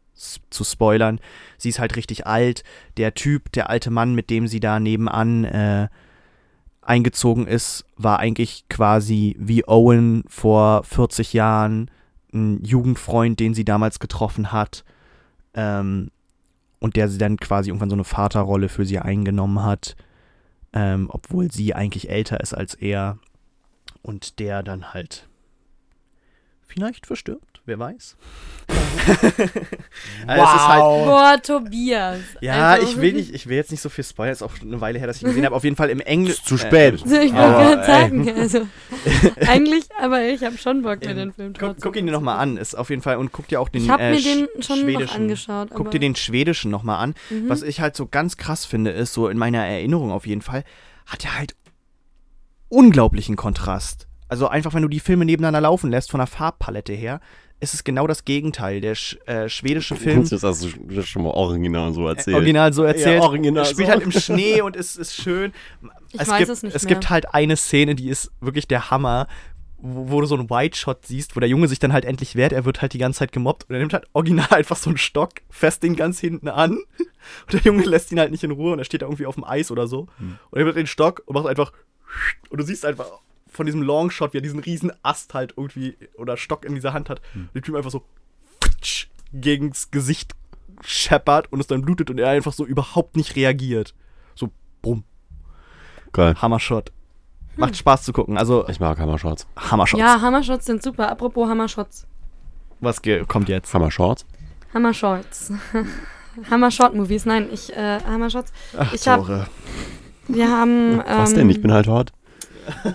zu 0.49 0.63
spoilern. 0.63 1.19
Sie 1.57 1.69
ist 1.69 1.79
halt 1.79 1.95
richtig 1.95 2.27
alt. 2.27 2.63
Der 2.97 3.13
Typ, 3.13 3.51
der 3.53 3.69
alte 3.69 3.89
Mann, 3.89 4.13
mit 4.13 4.29
dem 4.29 4.47
sie 4.47 4.59
da 4.59 4.79
nebenan 4.79 5.45
äh, 5.45 5.87
eingezogen 6.81 7.47
ist, 7.47 7.85
war 7.97 8.19
eigentlich 8.19 8.65
quasi 8.69 9.35
wie 9.39 9.67
Owen 9.67 10.23
vor 10.27 10.83
40 10.83 11.33
Jahren, 11.33 11.89
ein 12.33 12.63
Jugendfreund, 12.63 13.39
den 13.39 13.53
sie 13.53 13.65
damals 13.65 13.99
getroffen 13.99 14.51
hat. 14.51 14.83
Ähm, 15.53 16.11
und 16.79 16.95
der 16.95 17.07
sie 17.09 17.19
dann 17.19 17.37
quasi 17.37 17.69
irgendwann 17.69 17.91
so 17.91 17.95
eine 17.95 18.03
Vaterrolle 18.03 18.67
für 18.67 18.85
sie 18.85 18.97
eingenommen 18.97 19.63
hat, 19.63 19.95
ähm, 20.73 21.09
obwohl 21.11 21.51
sie 21.51 21.75
eigentlich 21.75 22.09
älter 22.09 22.39
ist 22.41 22.53
als 22.53 22.73
er. 22.73 23.19
Und 24.01 24.39
der 24.39 24.63
dann 24.63 24.93
halt 24.93 25.27
vielleicht 26.65 27.05
verstirbt, 27.05 27.61
wer 27.65 27.77
weiß. 27.79 28.15
Also 30.27 30.43
es 30.43 30.55
ist 30.55 30.67
halt, 30.67 30.81
Boah, 30.81 31.39
Tobias. 31.41 32.19
ja, 32.41 32.69
Also 32.71 32.87
ich 32.87 32.97
will 33.01 33.13
nicht, 33.13 33.33
ich 33.33 33.47
will 33.47 33.55
jetzt 33.57 33.71
nicht 33.71 33.81
so 33.81 33.89
viel 33.89 34.03
spoilern, 34.03 34.31
ist 34.33 34.41
auch 34.41 34.51
eine 34.61 34.79
Weile 34.81 34.97
her, 34.99 35.07
dass 35.07 35.17
ich 35.17 35.23
ihn 35.23 35.29
gesehen 35.29 35.45
habe. 35.45 35.55
Auf 35.55 35.63
jeden 35.63 35.75
Fall 35.75 35.89
im 35.89 35.99
Englisch. 35.99 36.35
Ist 36.35 36.45
zu 36.45 36.57
spät. 36.57 36.93
Ich 37.05 37.09
wollte 37.09 37.33
Aber, 37.35 37.75
gerade 37.75 37.81
ey. 37.81 37.87
sagen, 37.87 38.29
also 38.37 38.67
eigentlich, 39.47 39.85
aber 39.99 40.23
ich 40.23 40.43
habe 40.43 40.57
schon 40.57 40.81
Bock, 40.83 41.03
mir 41.03 41.13
den 41.15 41.33
Film 41.33 41.53
Guck, 41.53 41.59
trotzdem 41.59 41.81
guck 41.81 41.95
ihn 41.97 42.05
dir 42.05 42.11
nochmal 42.11 42.39
an, 42.39 42.57
ist 42.57 42.75
auf 42.75 42.89
jeden 42.89 43.01
Fall 43.01 43.17
und 43.17 43.31
guck 43.31 43.47
dir 43.47 43.59
auch 43.59 43.69
den 43.69 43.83
Ich 43.83 43.89
habe 43.89 44.03
äh, 44.03 44.11
mir 44.11 44.21
den 44.21 44.45
sch- 44.45 44.63
schon 44.65 44.77
noch 44.79 44.83
schwedischen. 44.85 45.15
angeschaut. 45.15 45.69
Guck 45.73 45.91
dir 45.91 45.99
den 45.99 46.15
schwedischen 46.15 46.71
nochmal 46.71 46.99
an. 46.99 47.15
Mhm. 47.29 47.49
Was 47.49 47.63
ich 47.63 47.81
halt 47.81 47.95
so 47.95 48.07
ganz 48.07 48.37
krass 48.37 48.65
finde, 48.65 48.91
ist 48.91 49.13
so 49.13 49.27
in 49.27 49.37
meiner 49.37 49.65
Erinnerung 49.65 50.11
auf 50.11 50.25
jeden 50.27 50.41
Fall, 50.41 50.63
hat 51.07 51.25
er 51.25 51.37
halt 51.37 51.55
unglaublichen 52.71 53.35
Kontrast. 53.35 54.07
Also 54.27 54.47
einfach, 54.47 54.73
wenn 54.73 54.81
du 54.81 54.87
die 54.87 54.99
Filme 55.01 55.25
nebeneinander 55.25 55.61
laufen 55.61 55.91
lässt, 55.91 56.09
von 56.09 56.19
der 56.19 56.27
Farbpalette 56.27 56.93
her, 56.93 57.19
ist 57.59 57.73
es 57.75 57.83
genau 57.83 58.07
das 58.07 58.23
Gegenteil. 58.25 58.79
Der 58.81 58.95
sch 58.95 59.17
äh, 59.27 59.49
schwedische 59.49 59.95
Film, 59.95 60.27
Das 60.27 60.41
hast 60.41 60.63
du 60.63 60.69
das 60.89 61.05
schon 61.07 61.23
mal 61.23 61.31
original 61.31 61.93
so 61.93 62.07
erzählt. 62.07 62.35
original 62.37 62.73
so 62.73 62.83
erzählt, 62.83 63.21
Ja, 63.21 63.27
original 63.27 63.65
spielt 63.65 63.87
so. 63.87 63.93
halt 63.93 64.03
im 64.03 64.11
Schnee 64.11 64.61
und 64.61 64.75
ist, 64.75 64.95
ist 64.97 65.13
schön. 65.15 65.51
Ich 66.13 66.21
es 66.21 66.27
weiß 66.29 66.37
gibt, 66.39 66.49
es 66.49 66.63
nicht 66.63 66.75
Es 66.75 66.83
mehr. 66.85 66.93
gibt 66.95 67.09
halt 67.09 67.33
eine 67.33 67.55
Szene, 67.57 67.93
die 67.93 68.09
ist 68.09 68.31
wirklich 68.39 68.67
der 68.67 68.89
Hammer, 68.89 69.27
wo, 69.77 70.09
wo 70.11 70.21
du 70.21 70.27
so 70.27 70.35
einen 70.35 70.49
White 70.49 70.77
Shot 70.77 71.05
siehst, 71.05 71.35
wo 71.35 71.39
der 71.41 71.49
Junge 71.49 71.67
sich 71.67 71.77
dann 71.79 71.91
halt 71.93 72.05
endlich 72.05 72.35
wehrt. 72.35 72.53
Er 72.53 72.65
wird 72.65 72.81
halt 72.81 72.93
die 72.93 72.97
ganze 72.99 73.19
Zeit 73.19 73.31
gemobbt 73.33 73.65
und 73.69 73.75
er 73.75 73.79
nimmt 73.79 73.93
halt 73.93 74.05
original 74.13 74.47
einfach 74.51 74.77
so 74.77 74.89
einen 74.89 74.97
Stock, 74.97 75.31
fest 75.49 75.83
den 75.83 75.95
ganz 75.97 76.19
hinten 76.19 76.47
an 76.47 76.71
und 76.77 77.53
der 77.53 77.59
Junge 77.61 77.83
lässt 77.85 78.11
ihn 78.13 78.19
halt 78.19 78.31
nicht 78.31 78.43
in 78.45 78.51
Ruhe 78.51 78.71
und 78.73 78.79
er 78.79 78.85
steht 78.85 79.01
da 79.01 79.05
irgendwie 79.07 79.25
auf 79.27 79.35
dem 79.35 79.43
Eis 79.43 79.69
oder 79.71 79.87
so 79.87 80.07
Hm. 80.17 80.37
und 80.49 80.57
er 80.59 80.63
nimmt 80.65 80.77
den 80.77 80.87
Stock 80.87 81.21
und 81.25 81.35
macht 81.35 81.47
einfach 81.47 81.73
und 82.49 82.59
du 82.59 82.63
siehst 82.63 82.85
einfach 82.85 83.07
von 83.47 83.65
diesem 83.65 83.81
Longshot, 83.81 84.33
wie 84.33 84.37
er 84.37 84.41
diesen 84.41 84.59
riesen 84.59 84.91
Ast 85.03 85.33
halt 85.33 85.53
irgendwie 85.57 85.97
oder 86.17 86.37
Stock 86.37 86.63
in 86.65 86.73
dieser 86.75 86.93
Hand 86.93 87.09
hat. 87.09 87.21
Hm. 87.33 87.43
Und 87.43 87.55
der 87.55 87.61
Typ 87.61 87.75
einfach 87.75 87.91
so 87.91 88.05
gegens 89.33 89.91
Gesicht 89.91 90.33
scheppert 90.83 91.51
und 91.51 91.59
es 91.59 91.67
dann 91.67 91.81
blutet 91.81 92.09
und 92.09 92.17
er 92.19 92.29
einfach 92.29 92.53
so 92.53 92.65
überhaupt 92.65 93.15
nicht 93.15 93.35
reagiert. 93.35 93.93
So, 94.35 94.49
bumm. 94.81 95.03
Geil. 96.13 96.35
Hammershot. 96.41 96.91
Macht 97.57 97.75
Spaß 97.75 98.03
zu 98.03 98.13
gucken. 98.13 98.37
Also, 98.37 98.67
Ich 98.67 98.79
mag 98.79 98.97
Hammershots. 98.97 99.45
Hammershots. 99.57 99.99
Ja, 99.99 100.21
Hammershots 100.21 100.65
sind 100.65 100.81
super. 100.81 101.09
Apropos 101.09 101.47
Hammershots. 101.49 102.07
Was 102.79 103.01
kommt 103.27 103.49
jetzt? 103.49 103.73
Hammershorts? 103.73 104.25
Hammershots. 104.73 105.51
Hammershot-Movies. 106.49 107.25
Nein, 107.25 107.49
ich, 107.51 107.71
äh, 107.75 107.99
Hammershots. 108.05 108.51
Ach, 108.77 108.93
Ich 108.93 109.07
hab- 109.07 109.19
Tore. 109.19 109.47
Wir 110.33 110.49
haben. 110.49 110.93
Ähm, 110.93 111.03
Was 111.17 111.33
denn? 111.33 111.49
Ich 111.49 111.61
bin 111.61 111.71
halt 111.71 111.87
hot. 111.87 112.11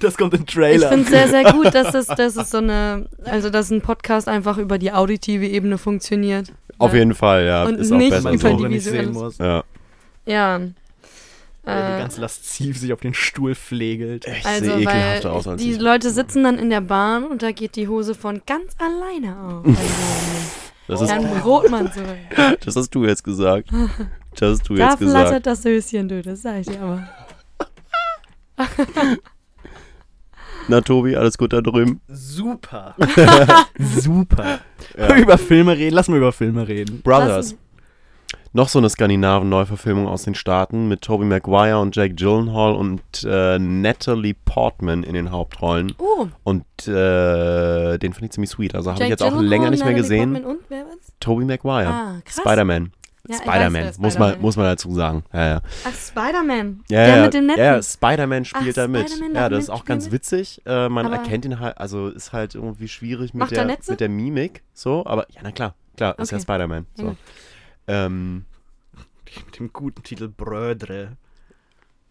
Das 0.00 0.16
kommt 0.16 0.34
im 0.34 0.42
Ich 0.46 0.54
Trailer. 0.54 0.88
finde 0.90 1.04
es 1.04 1.10
sehr, 1.10 1.28
sehr 1.28 1.52
gut, 1.52 1.74
dass 1.74 1.94
es, 1.94 2.06
dass 2.16 2.36
es 2.36 2.50
so 2.50 2.58
eine, 2.58 3.06
also 3.24 3.50
dass 3.50 3.70
ein 3.70 3.80
Podcast 3.80 4.28
einfach 4.28 4.58
über 4.58 4.78
die 4.78 4.92
auditive 4.92 5.46
Ebene 5.46 5.78
funktioniert. 5.78 6.52
Auf 6.78 6.92
Ja. 6.92 6.98
jeden 7.00 7.14
Fall, 7.14 7.46
ja. 7.46 7.64
Und 7.64 7.76
ist 7.76 7.90
auch 7.90 7.96
nicht 7.96 8.10
besser 8.10 8.30
über 8.32 8.50
so. 8.50 8.56
die 8.58 8.68
nicht 8.68 8.84
sehen 8.84 9.12
muss. 9.12 9.38
Ja. 9.38 9.64
Ja. 10.26 10.56
Äh, 10.56 10.60
die 11.94 11.98
ganz 12.00 12.18
lasziv 12.18 12.78
sich 12.78 12.92
auf 12.92 13.00
den 13.00 13.14
Stuhl 13.14 13.54
pflegelt. 13.54 14.26
Ich 14.26 14.44
also, 14.46 14.64
sehe 14.64 14.74
weil 14.74 14.80
ekelhafter 14.82 15.32
aus 15.32 15.48
als 15.48 15.62
die 15.62 15.72
ich. 15.72 15.80
Leute 15.80 16.10
sitzen 16.10 16.44
dann 16.44 16.58
in 16.58 16.70
der 16.70 16.80
Bahn 16.80 17.24
und 17.24 17.42
da 17.42 17.50
geht 17.52 17.76
die 17.76 17.88
Hose 17.88 18.14
von 18.14 18.42
ganz 18.46 18.74
alleine 18.78 19.36
auf. 19.36 19.66
Also, 19.66 19.78
Das, 20.88 21.00
ist, 21.00 21.10
Herrn 21.10 21.40
Brotmann 21.40 21.90
zurück. 21.92 22.58
das 22.64 22.76
hast 22.76 22.90
du 22.94 23.04
jetzt 23.06 23.22
gesagt. 23.24 23.68
Das 24.36 24.58
hast 24.60 24.68
du 24.68 24.74
Da 24.76 24.90
jetzt 24.90 24.98
gesagt. 24.98 25.28
flattert 25.28 25.46
das 25.46 25.64
Höschen, 25.64 26.08
du, 26.08 26.22
das 26.22 26.42
sag 26.42 26.60
ich 26.60 26.66
dir 26.66 26.80
aber. 26.80 27.08
Na, 30.68 30.80
Tobi, 30.80 31.16
alles 31.16 31.36
gut 31.38 31.52
da 31.52 31.60
drüben? 31.60 32.00
Super. 32.08 32.94
Super. 33.78 34.60
Ja. 34.96 35.16
Über 35.16 35.36
Filme 35.38 35.76
reden. 35.76 35.94
Lass 35.94 36.08
mal 36.08 36.16
über 36.18 36.32
Filme 36.32 36.66
reden. 36.68 37.02
Brothers. 37.02 37.56
Noch 38.54 38.68
so 38.68 38.78
eine 38.78 38.88
Skandinaven-Neuverfilmung 38.90 40.06
aus 40.06 40.24
den 40.24 40.34
Staaten 40.34 40.86
mit 40.86 41.00
Tobey 41.02 41.24
Maguire 41.24 41.78
und 41.80 41.96
Jake 41.96 42.14
Gyllenhaal 42.14 42.74
und 42.74 43.00
äh, 43.26 43.58
Natalie 43.58 44.34
Portman 44.44 45.02
in 45.04 45.14
den 45.14 45.30
Hauptrollen. 45.30 45.94
Oh, 45.98 46.26
Und 46.44 46.64
äh, 46.86 47.98
den 47.98 48.12
finde 48.12 48.26
ich 48.26 48.30
ziemlich 48.32 48.50
sweet. 48.50 48.74
Also 48.74 48.92
habe 48.92 49.02
ich 49.02 49.08
jetzt 49.08 49.22
auch 49.22 49.40
länger 49.40 49.70
nicht 49.70 49.80
mehr 49.84 49.92
Natalie 49.92 50.02
gesehen. 50.02 50.32
Portman 50.34 50.56
und 50.56 50.60
wer 50.68 50.84
war's? 50.84 51.12
Tobey 51.18 51.44
Maguire. 51.46 51.88
Ah, 51.88 52.20
krass. 52.24 52.36
Spider-Man. 52.40 52.92
Ja, 53.28 53.36
Spider-Man, 53.36 53.84
weiß, 53.84 53.98
muss, 53.98 54.18
man, 54.18 54.40
muss 54.40 54.56
man 54.56 54.66
dazu 54.66 54.92
sagen. 54.94 55.22
Ja, 55.32 55.46
ja. 55.48 55.60
Ach, 55.84 55.94
Spider-Man. 55.94 56.82
Ja, 56.90 57.06
der 57.06 57.16
ja, 57.16 57.22
mit 57.24 57.34
dem 57.34 57.46
netten. 57.46 57.62
Ja, 57.64 57.80
Spider-Man 57.82 58.44
spielt 58.44 58.70
Ach, 58.70 58.82
da 58.82 58.88
mit. 58.88 59.10
Ja, 59.32 59.48
das 59.48 59.64
ist 59.64 59.70
auch 59.70 59.84
ganz 59.84 60.06
mit? 60.06 60.14
witzig. 60.14 60.60
Äh, 60.66 60.88
man 60.88 61.06
Aber- 61.06 61.16
erkennt 61.16 61.44
ihn 61.44 61.60
halt, 61.60 61.78
also 61.78 62.08
ist 62.08 62.32
halt 62.32 62.56
irgendwie 62.56 62.88
schwierig 62.88 63.32
mit 63.32 63.52
er 63.52 63.64
der, 63.64 63.78
mit 63.88 64.00
der 64.00 64.08
Mimik. 64.08 64.62
So, 64.74 65.06
aber 65.06 65.26
ja, 65.30 65.40
na 65.44 65.52
klar, 65.52 65.74
klar, 65.96 66.18
ist 66.18 66.32
ja 66.32 66.36
Okay. 66.38 66.42
Spider-Man. 66.42 66.86
Ja, 66.96 67.02
So. 67.04 67.08
gut. 67.10 67.16
Ähm, 67.86 68.44
Mit 69.46 69.58
dem 69.58 69.72
guten 69.72 70.02
Titel 70.02 70.28
Brödre. 70.28 71.16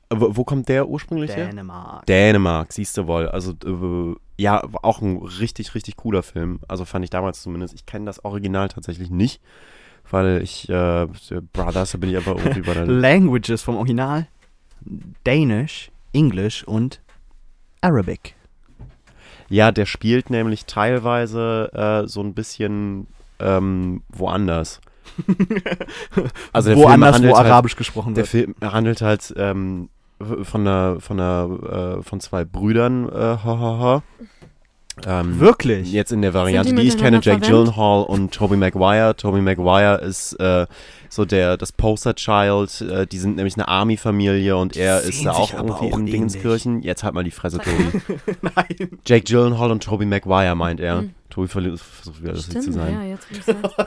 wo, 0.09 0.36
wo 0.38 0.43
kommt 0.45 0.70
der 0.70 0.88
ursprünglich 0.88 1.36
her? 1.36 1.47
Dänemark. 1.47 2.05
Dänemark, 2.05 2.72
siehst 2.74 2.97
du 2.97 3.07
wohl. 3.07 3.28
Also, 3.28 3.51
äh, 3.66 4.16
ja, 4.41 4.64
auch 4.82 5.01
ein 5.01 5.18
richtig, 5.18 5.76
richtig 5.76 5.97
cooler 5.97 6.24
Film. 6.24 6.59
Also 6.70 6.86
fand 6.86 7.03
ich 7.03 7.09
damals 7.09 7.41
zumindest. 7.41 7.74
Ich 7.74 7.86
kenne 7.86 8.05
das 8.05 8.24
Original 8.26 8.70
tatsächlich 8.70 9.09
nicht, 9.09 9.41
weil 10.10 10.41
ich, 10.41 10.68
äh, 10.70 11.08
Brothers, 11.54 11.91
da 11.91 11.97
bin 11.97 12.10
ich 12.10 12.18
aber 12.18 12.38
irgendwie 12.43 12.62
bei 12.62 12.74
der. 12.74 12.86
Languages 12.86 13.62
vom 13.62 13.76
Original. 13.78 14.28
Danish, 15.24 15.91
English 16.14 16.64
und 16.64 17.02
Arabic. 17.82 18.36
Ja, 19.49 19.72
der 19.72 19.86
spielt 19.86 20.30
nämlich 20.30 20.66
teilweise 20.66 21.70
äh, 22.04 22.08
so 22.08 22.22
ein 22.22 22.34
bisschen 22.34 23.08
ähm, 23.39 24.02
woanders. 24.10 24.80
Also 26.54 26.70
der 26.70 26.78
Film 26.78 26.89
Woanders, 26.89 27.16
handelt 27.16 27.34
wo 27.34 27.38
halt- 27.38 27.47
Arabisch 27.47 27.76
gesprochen 27.76 28.14
Der 28.14 28.24
wird. 28.24 28.28
Film 28.30 28.56
handelt 28.62 29.02
halt 29.02 29.34
ähm, 29.38 29.89
von 30.43 30.62
einer, 30.68 30.99
von 30.99 31.20
einer, 31.20 31.97
äh, 31.99 32.04
von 32.04 32.20
zwei 32.20 32.45
Brüdern, 32.45 33.10
äh, 33.10 33.14
ha, 33.14 33.38
ha, 33.43 33.80
ha. 33.80 34.04
Ähm, 35.06 35.39
Wirklich? 35.39 35.92
Jetzt 35.92 36.12
in 36.12 36.22
der 36.22 36.34
Variante, 36.34 36.74
die 36.74 36.82
die, 36.82 36.88
ich 36.88 36.98
kenne, 36.98 37.22
verwandt? 37.22 37.46
Gyllenhaal 37.46 38.04
und 38.04 38.34
Tobey 38.34 38.58
Maguire. 38.58 39.16
Tobey 39.16 39.42
Maguire 39.42 40.02
ist 40.02 40.34
äh, 40.34 40.68
so 41.10 41.26
der 41.26 41.58
das 41.58 41.72
Poster 41.72 42.14
Child. 42.16 42.82
Äh, 42.82 43.08
die 43.08 43.18
sind 43.18 43.38
nämlich 43.38 43.56
eine 43.56 43.68
Army-Familie 43.68 44.58
und 44.58 44.76
er 44.76 45.00
sehen 45.00 45.10
ist 45.10 45.26
da 45.26 45.32
auch 45.32 45.54
irgendwie 45.54 45.74
auch 45.74 45.82
in 45.84 46.00
ähnlich. 46.00 46.12
Dingenskirchen. 46.12 46.82
Jetzt 46.82 47.04
halt 47.04 47.14
mal 47.14 47.24
die 47.24 47.32
Fresse, 47.32 47.60
Tobi. 47.60 48.02
Nein. 48.42 49.00
Jake 49.06 49.24
Gyllenhaal 49.24 49.72
und 49.72 49.84
Tobey 49.84 50.06
Maguire 50.06 50.56
meint 50.56 50.80
er. 50.80 51.00
Hm. 51.00 51.14
Tobi 51.30 51.48
versucht 51.48 52.22
wieder 52.22 52.34
lustig 52.34 52.56
zu 52.56 52.62
Stimmt, 52.62 52.76
sein. 52.76 52.94
ja, 52.94 53.04
jetzt. 53.04 53.28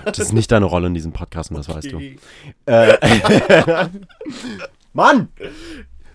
Das 0.07 0.19
ist 0.19 0.33
nicht 0.33 0.51
deine 0.51 0.65
Rolle 0.65 0.87
in 0.87 0.95
diesem 0.95 1.13
Podcast 1.13 1.51
und 1.51 1.59
das 1.59 1.69
weißt 1.69 1.93
du. 1.93 1.97
Okay. 1.97 2.17
Äh, 2.65 2.97
Mann! 4.95 5.29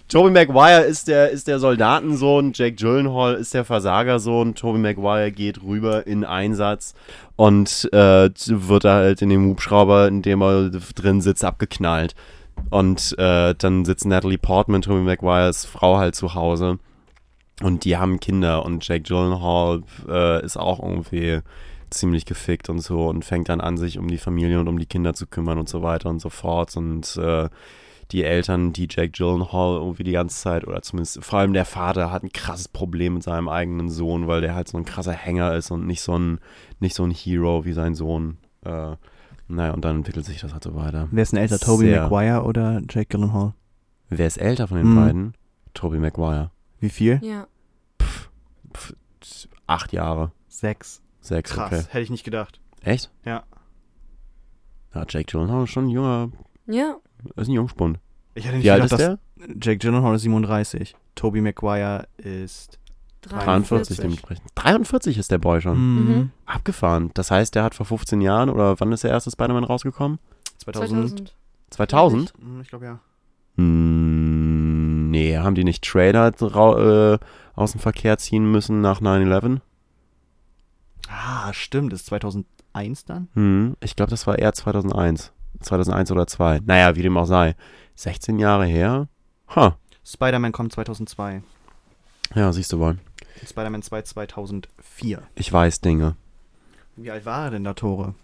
Tobey 0.10 0.32
Maguire 0.32 0.82
ist 0.82 1.08
der, 1.08 1.30
ist 1.30 1.48
der 1.48 1.60
Soldatensohn, 1.60 2.54
Jake 2.56 2.76
Gyllenhaal 2.76 3.36
ist 3.36 3.54
der 3.54 3.64
Versagersohn. 3.64 4.56
Tobey 4.56 4.80
Maguire 4.80 5.32
geht 5.32 5.62
rüber 5.62 6.08
in 6.08 6.26
Einsatz 6.26 6.96
und 7.36 7.88
äh, 7.94 8.32
wird 8.34 8.86
halt 8.86 9.22
in 9.22 9.30
dem 9.30 9.46
Hubschrauber, 9.46 10.08
in 10.08 10.24
dem 10.24 10.42
er 10.42 10.72
drin 10.72 11.22
sitzt, 11.22 11.46
abgeknallt. 11.46 12.16
Und 12.72 13.16
äh, 13.20 13.54
dann 13.56 13.86
sitzt 13.86 14.08
Natalie 14.08 14.40
Portman, 14.40 14.82
Tobey 14.82 15.02
Maguires 15.02 15.66
Frau, 15.66 16.00
halt 16.00 16.16
zu 16.16 16.34
Hause. 16.34 16.80
Und 17.62 17.86
die 17.86 17.98
haben 17.98 18.20
Kinder 18.20 18.66
und 18.66 18.88
Jake 18.88 19.04
Gyllenhaal 19.04 19.84
äh, 20.08 20.44
ist 20.44 20.58
auch 20.58 20.80
irgendwie 20.82 21.42
ziemlich 21.92 22.26
gefickt 22.26 22.70
und 22.70 22.80
so 22.80 23.06
und 23.08 23.26
fängt 23.26 23.50
dann 23.50 23.62
an, 23.62 23.78
sich 23.78 24.00
um 24.00 24.08
die 24.08 24.18
Familie 24.18 24.60
und 24.60 24.68
um 24.70 24.80
die 24.80 24.88
Kinder 24.88 25.14
zu 25.14 25.28
kümmern 25.28 25.60
und 25.60 25.70
so 25.70 25.84
weiter 25.84 26.10
und 26.10 26.20
so 26.20 26.30
fort. 26.30 26.76
Und 26.76 27.16
äh, 27.18 27.48
die 28.12 28.24
Eltern, 28.24 28.74
die 28.74 28.88
Jake 28.90 29.10
Gyllenhaal 29.12 29.76
irgendwie 29.78 30.04
die 30.04 30.14
ganze 30.14 30.38
Zeit, 30.38 30.66
oder 30.68 30.82
zumindest 30.82 31.24
vor 31.24 31.40
allem 31.40 31.54
der 31.54 31.66
Vater, 31.66 32.12
hat 32.12 32.24
ein 32.24 32.32
krasses 32.34 32.68
Problem 32.68 33.16
mit 33.16 33.24
seinem 33.24 33.48
eigenen 33.50 33.90
Sohn, 33.90 34.28
weil 34.28 34.42
der 34.42 34.56
halt 34.56 34.68
so 34.68 34.78
ein 34.78 34.86
krasser 34.86 35.14
Hänger 35.14 35.54
ist 35.56 35.70
und 35.72 35.86
nicht 35.86 36.02
so 36.02 36.18
ein, 36.18 36.40
nicht 36.80 36.96
so 36.96 37.04
ein 37.04 37.12
Hero 37.12 37.66
wie 37.66 37.74
sein 37.74 37.94
Sohn. 37.96 38.38
Äh, 38.66 38.96
naja, 39.48 39.74
und 39.74 39.86
dann 39.86 39.98
entwickelt 39.98 40.26
sich 40.26 40.40
das 40.42 40.54
halt 40.54 40.64
so 40.64 40.76
weiter. 40.76 41.08
Wer 41.12 41.24
ist 41.24 41.32
denn 41.34 41.40
älter, 41.40 41.60
Toby 41.60 41.86
Sehr. 41.86 42.04
Maguire 42.04 42.44
oder 42.44 42.82
Jake 42.90 43.06
Gyllenhaal? 43.10 43.54
Wer 44.10 44.28
ist 44.28 44.38
älter 44.38 44.68
von 44.68 44.78
den 44.78 44.88
Hm. 44.88 44.96
beiden? 44.96 45.34
Toby 45.74 45.98
Maguire. 46.00 46.52
Wie 46.80 46.90
viel? 46.90 47.20
Ja. 47.24 47.48
Pff, 48.02 48.30
acht 49.68 49.94
Jahre. 49.94 50.32
Sechs. 50.48 51.02
Sechs, 51.22 51.52
Krass, 51.52 51.68
okay. 51.72 51.84
hätte 51.90 52.02
ich 52.02 52.10
nicht 52.10 52.24
gedacht. 52.24 52.60
Echt? 52.82 53.12
Ja. 53.26 53.44
Ja, 54.96 55.06
Jake 55.08 55.26
Gyllenhaal 55.26 55.66
ist 55.66 55.70
schon 55.72 55.86
ein 55.86 55.90
junger, 55.90 56.30
Ja. 56.70 56.98
ist 57.36 57.48
ein 57.48 57.54
Jungspund. 57.54 58.00
Ich 58.36 58.46
hätte 58.46 58.56
nicht 58.58 58.66
Wie 58.66 58.72
alt 58.72 58.84
ist 58.86 58.92
gedacht, 58.92 59.18
der? 59.38 59.46
dass 59.48 59.56
Jake 59.66 59.78
Gyllenhaal 59.80 60.16
ist 60.16 60.22
37. 60.22 60.96
Toby 61.16 61.42
Maguire 61.42 62.08
ist 62.18 62.80
43 63.22 63.68
43. 63.68 63.98
dementsprechend. 63.98 64.46
43 64.56 65.18
ist 65.18 65.32
der 65.32 65.40
Boy 65.40 65.60
schon. 65.62 65.78
Mhm. 65.78 66.32
Abgefahren. 66.46 67.12
Das 67.16 67.32
heißt, 67.32 67.56
der 67.56 67.64
hat 67.64 67.76
vor 67.76 67.86
15 67.86 68.22
Jahren, 68.22 68.50
oder 68.50 68.80
wann 68.80 68.92
ist 68.92 69.04
der 69.04 69.12
erste 69.12 69.32
Spider-Man 69.32 69.64
rausgekommen? 69.66 70.20
2000. 70.60 71.00
2000. 71.00 71.36
2000? 71.72 72.34
Hm, 72.40 72.62
Ich 72.62 72.70
glaube 72.70 72.86
ja. 72.86 73.00
Hm, 73.58 75.10
nee, 75.12 75.38
haben 75.38 75.56
die 75.56 75.64
nicht 75.64 75.84
Trailer 75.84 76.28
äh, 76.42 77.20
aus 77.56 77.72
dem 77.74 77.82
Verkehr 77.82 78.18
ziehen 78.18 78.50
müssen 78.50 78.80
nach 78.82 79.02
9-11? 79.02 79.60
Ah, 81.10 81.52
stimmt. 81.54 81.92
Das 81.92 82.02
ist 82.02 82.06
2001 82.08 83.06
dann? 83.06 83.28
Hm, 83.34 83.76
ich 83.82 83.96
glaube, 83.96 84.12
das 84.12 84.28
war 84.28 84.40
eher 84.40 84.54
2001. 84.54 85.34
2001 85.62 86.12
oder 86.12 86.28
2. 86.28 86.62
Naja, 86.66 86.96
wie 86.96 87.02
dem 87.02 87.18
auch 87.18 87.26
sei. 87.26 87.56
16 87.96 88.40
Jahre 88.40 88.66
her? 88.66 89.08
Ha, 89.56 89.78
Spider-Man 90.06 90.52
kommt 90.52 90.74
2002. 90.74 91.44
ja, 92.36 92.52
siehst 92.52 92.74
du 92.74 92.80
wohl. 92.80 92.98
Spider-Man 93.46 93.82
2 93.82 94.02
2004. 94.02 95.22
Ich 95.36 95.52
weiß 95.52 95.82
Dinge. 95.82 96.16
Wie 96.96 97.12
alt 97.12 97.26
war 97.26 97.46
er 97.46 97.52
denn 97.52 97.64
da, 97.64 97.74
Tore? 97.74 98.16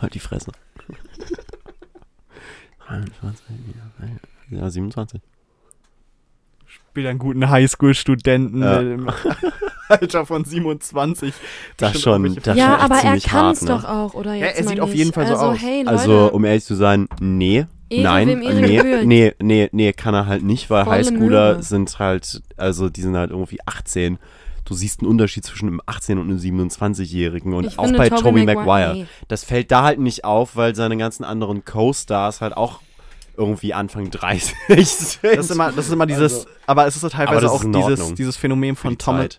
Halt 0.00 0.14
die 0.14 0.20
Fresse. 0.20 0.52
43, 2.86 3.46
ja, 4.50 4.70
27. 4.70 5.20
Spielt 6.94 7.08
einen 7.08 7.18
guten 7.18 7.50
Highschool-Studenten 7.50 8.62
Ja. 8.62 8.78
im 8.78 9.08
Alter 9.88 10.26
von 10.26 10.44
27. 10.44 11.34
Das 11.76 11.92
Bestimmt 11.94 12.02
schon. 12.26 12.38
Das 12.44 12.56
ja, 12.56 12.76
aber 12.76 12.94
er 12.94 13.00
ziemlich 13.00 13.24
kann 13.24 13.46
hart, 13.46 13.56
es 13.56 13.62
ne? 13.62 13.68
doch 13.68 13.84
auch, 13.84 14.14
oder 14.14 14.32
Ja, 14.34 14.46
jetzt 14.46 14.58
er 14.58 14.64
mal 14.66 14.70
sieht 14.70 14.80
auf 14.80 14.94
jeden 14.94 15.12
Fall 15.12 15.26
so 15.26 15.32
also, 15.32 15.44
aus. 15.46 15.58
Hey, 15.60 15.82
Also, 15.86 16.30
um 16.32 16.44
ehrlich 16.44 16.64
zu 16.64 16.76
sein, 16.76 17.08
nee. 17.18 17.66
Ehre, 17.90 18.02
Nein, 18.04 18.38
nee, 18.38 19.02
nee, 19.04 19.34
nee, 19.42 19.68
nee, 19.72 19.92
kann 19.92 20.14
er 20.14 20.26
halt 20.28 20.44
nicht, 20.44 20.70
weil 20.70 20.84
Volle 20.84 20.96
Highschooler 20.98 21.18
Möhre. 21.54 21.62
sind 21.64 21.98
halt, 21.98 22.42
also 22.56 22.88
die 22.88 23.02
sind 23.02 23.16
halt 23.16 23.32
irgendwie 23.32 23.58
18. 23.66 24.18
Du 24.64 24.74
siehst 24.74 25.00
einen 25.00 25.10
Unterschied 25.10 25.44
zwischen 25.44 25.66
einem 25.66 25.80
18- 25.88 26.12
und 26.12 26.30
einem 26.30 26.38
27-Jährigen 26.38 27.54
und 27.54 27.66
Ich 27.66 27.78
auch 27.78 27.90
bei 27.90 28.08
Tobey 28.08 28.44
Maguire- 28.44 28.54
Maguire. 28.94 29.06
Das 29.26 29.42
fällt 29.42 29.72
da 29.72 29.82
halt 29.82 29.98
nicht 29.98 30.24
auf, 30.24 30.54
weil 30.54 30.76
seine 30.76 30.96
ganzen 30.96 31.24
anderen 31.24 31.64
Co-Stars 31.64 32.40
halt 32.40 32.56
auch 32.56 32.80
irgendwie 33.36 33.74
Anfang 33.74 34.10
30 34.10 34.54
sind. 34.86 35.24
Das 35.24 35.46
ist 35.46 35.50
immer, 35.50 35.72
das 35.72 35.86
ist 35.86 35.92
immer 35.92 36.06
dieses, 36.06 36.32
Also- 36.34 36.48
aber 36.66 36.86
es 36.86 36.94
ist 36.94 37.00
so 37.02 37.08
teilweise 37.08 37.42
das 37.42 37.50
auch 37.50 37.64
dieses, 37.64 38.14
dieses 38.14 38.36
Phänomen 38.36 38.76
von 38.76 38.90
die 38.90 38.96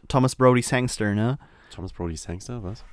Thomas, 0.08 0.36
Brody 0.36 0.62
Sangster, 0.62 1.14
ne? 1.14 1.38
Thomas 1.74 1.92
Brody 1.94 2.16
Sangster, 2.16 2.64
was? 2.64 2.84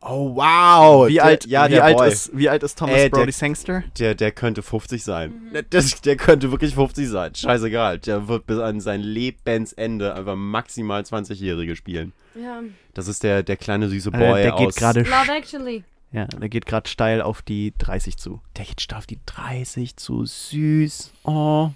Oh, 0.00 0.34
wow. 0.34 1.06
Wie 1.08 1.14
der, 1.14 1.24
alt, 1.24 1.46
ja, 1.46 1.66
wie 1.66 1.70
der 1.74 1.84
alt 1.84 1.96
Boy. 1.98 2.08
ist, 2.08 2.36
wie 2.36 2.48
alt 2.48 2.64
ist 2.64 2.76
Thomas 2.76 2.96
Äh, 2.96 3.10
der- 3.10 3.16
Brody 3.16 3.30
Sangster? 3.30 3.84
Der, 3.98 4.16
der 4.16 4.32
könnte 4.32 4.62
50 4.62 5.04
sein. 5.04 5.32
Der, 5.54 5.62
das, 5.62 6.00
der 6.00 6.16
könnte 6.16 6.50
wirklich 6.50 6.74
50 6.74 7.08
sein. 7.08 7.32
Scheißegal. 7.36 8.00
Der 8.00 8.26
wird 8.26 8.46
bis 8.46 8.58
an 8.58 8.80
sein 8.80 9.00
Lebensende 9.00 10.14
einfach 10.14 10.34
maximal 10.34 11.02
20-Jährige 11.02 11.76
spielen. 11.76 12.12
Ja. 12.34 12.60
Das 12.94 13.06
ist 13.06 13.22
der, 13.22 13.44
der 13.44 13.56
kleine 13.56 13.88
süße 13.88 14.08
Äh, 14.08 14.18
Boy 14.18 14.42
der 14.42 14.52
geht 14.56 14.66
aus... 14.68 14.74
gerade 14.74 15.02
Love 15.02 15.32
Actually. 15.36 15.84
Ja, 16.12 16.24
der 16.26 16.48
geht 16.48 16.66
gerade 16.66 16.88
steil 16.88 17.20
auf 17.22 17.42
die 17.42 17.74
30 17.78 18.16
zu. 18.16 18.40
Der 18.56 18.64
geht 18.64 18.80
steil 18.80 18.98
auf 18.98 19.06
die 19.06 19.20
30 19.26 19.96
zu 19.96 20.24
süß. 20.24 21.12
Oh. 21.24 21.70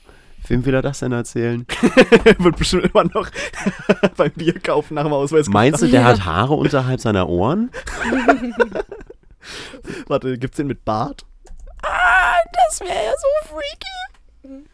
Wem 0.49 0.65
will 0.65 0.75
er 0.75 0.83
das 0.83 0.99
denn 0.99 1.13
erzählen? 1.13 1.65
Wird 2.39 2.57
bestimmt 2.57 2.85
immer 2.87 3.05
noch 3.05 3.31
beim 4.17 4.33
Bier 4.33 4.59
kaufen 4.59 4.95
nach 4.95 5.05
dem 5.05 5.13
Ausweis 5.13 5.47
Meinst 5.49 5.83
du, 5.83 5.87
der 5.87 6.01
Ja. 6.01 6.07
hat 6.09 6.25
Haare 6.25 6.55
unterhalb 6.55 7.01
seiner 7.01 7.29
Ohren? 7.29 7.71
Warte, 10.09 10.39
gibt's 10.39 10.57
den 10.57 10.67
mit 10.67 10.85
Bart? 10.85 11.25
Das 11.83 12.81
wäre 12.81 12.91
ja 12.91 13.13
so 13.17 13.55
freaky. 13.55 14.67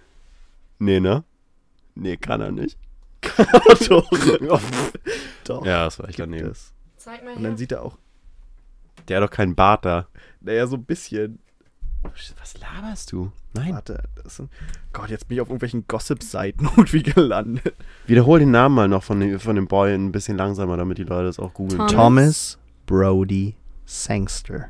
Nee, 0.78 1.00
ne? 1.00 1.24
Nee, 1.94 2.16
kann 2.16 2.40
er 2.40 2.50
nicht. 2.52 2.78
Doch. 3.88 4.08
Doch. 5.44 5.66
Ja, 5.66 5.84
das 5.84 5.98
war 5.98 6.08
echt 6.08 6.18
daneben. 6.18 6.50
es. 6.50 6.72
Zeig 6.96 7.24
mal 7.24 7.30
Und 7.34 7.42
dann 7.42 7.52
her. 7.52 7.58
sieht 7.58 7.72
er 7.72 7.82
auch, 7.82 7.98
Der 9.08 9.16
hat 9.20 9.24
doch 9.28 9.34
keinen 9.34 9.54
Bart 9.54 9.84
da. 9.84 10.06
naja, 10.40 10.66
so 10.66 10.76
ein 10.76 10.84
bisschen. 10.84 11.38
Was 12.38 12.56
laberst 12.58 13.10
du? 13.12 13.32
Nein. 13.54 13.72
Warte, 13.74 14.04
das 14.22 14.36
sind, 14.36 14.50
Gott, 14.92 15.10
jetzt 15.10 15.26
bin 15.26 15.36
ich 15.36 15.40
auf 15.40 15.48
irgendwelchen 15.48 15.86
Gossip-Seiten 15.88 16.64
irgendwie 16.76 17.02
gelandet. 17.02 17.74
Wiederhol 18.06 18.38
den 18.38 18.52
Namen 18.52 18.74
mal 18.74 18.88
noch 18.88 19.02
von 19.02 19.18
dem, 19.18 19.40
von 19.40 19.56
dem 19.56 19.66
Boy 19.66 19.94
ein 19.94 20.12
bisschen 20.12 20.36
langsamer, 20.36 20.76
damit 20.76 20.98
die 20.98 21.02
Leute 21.04 21.24
das 21.26 21.38
auch 21.40 21.52
googeln. 21.54 21.78
Thomas. 21.88 21.92
Thomas 21.92 22.58
Brody 22.86 23.56
Sangster. 23.84 24.68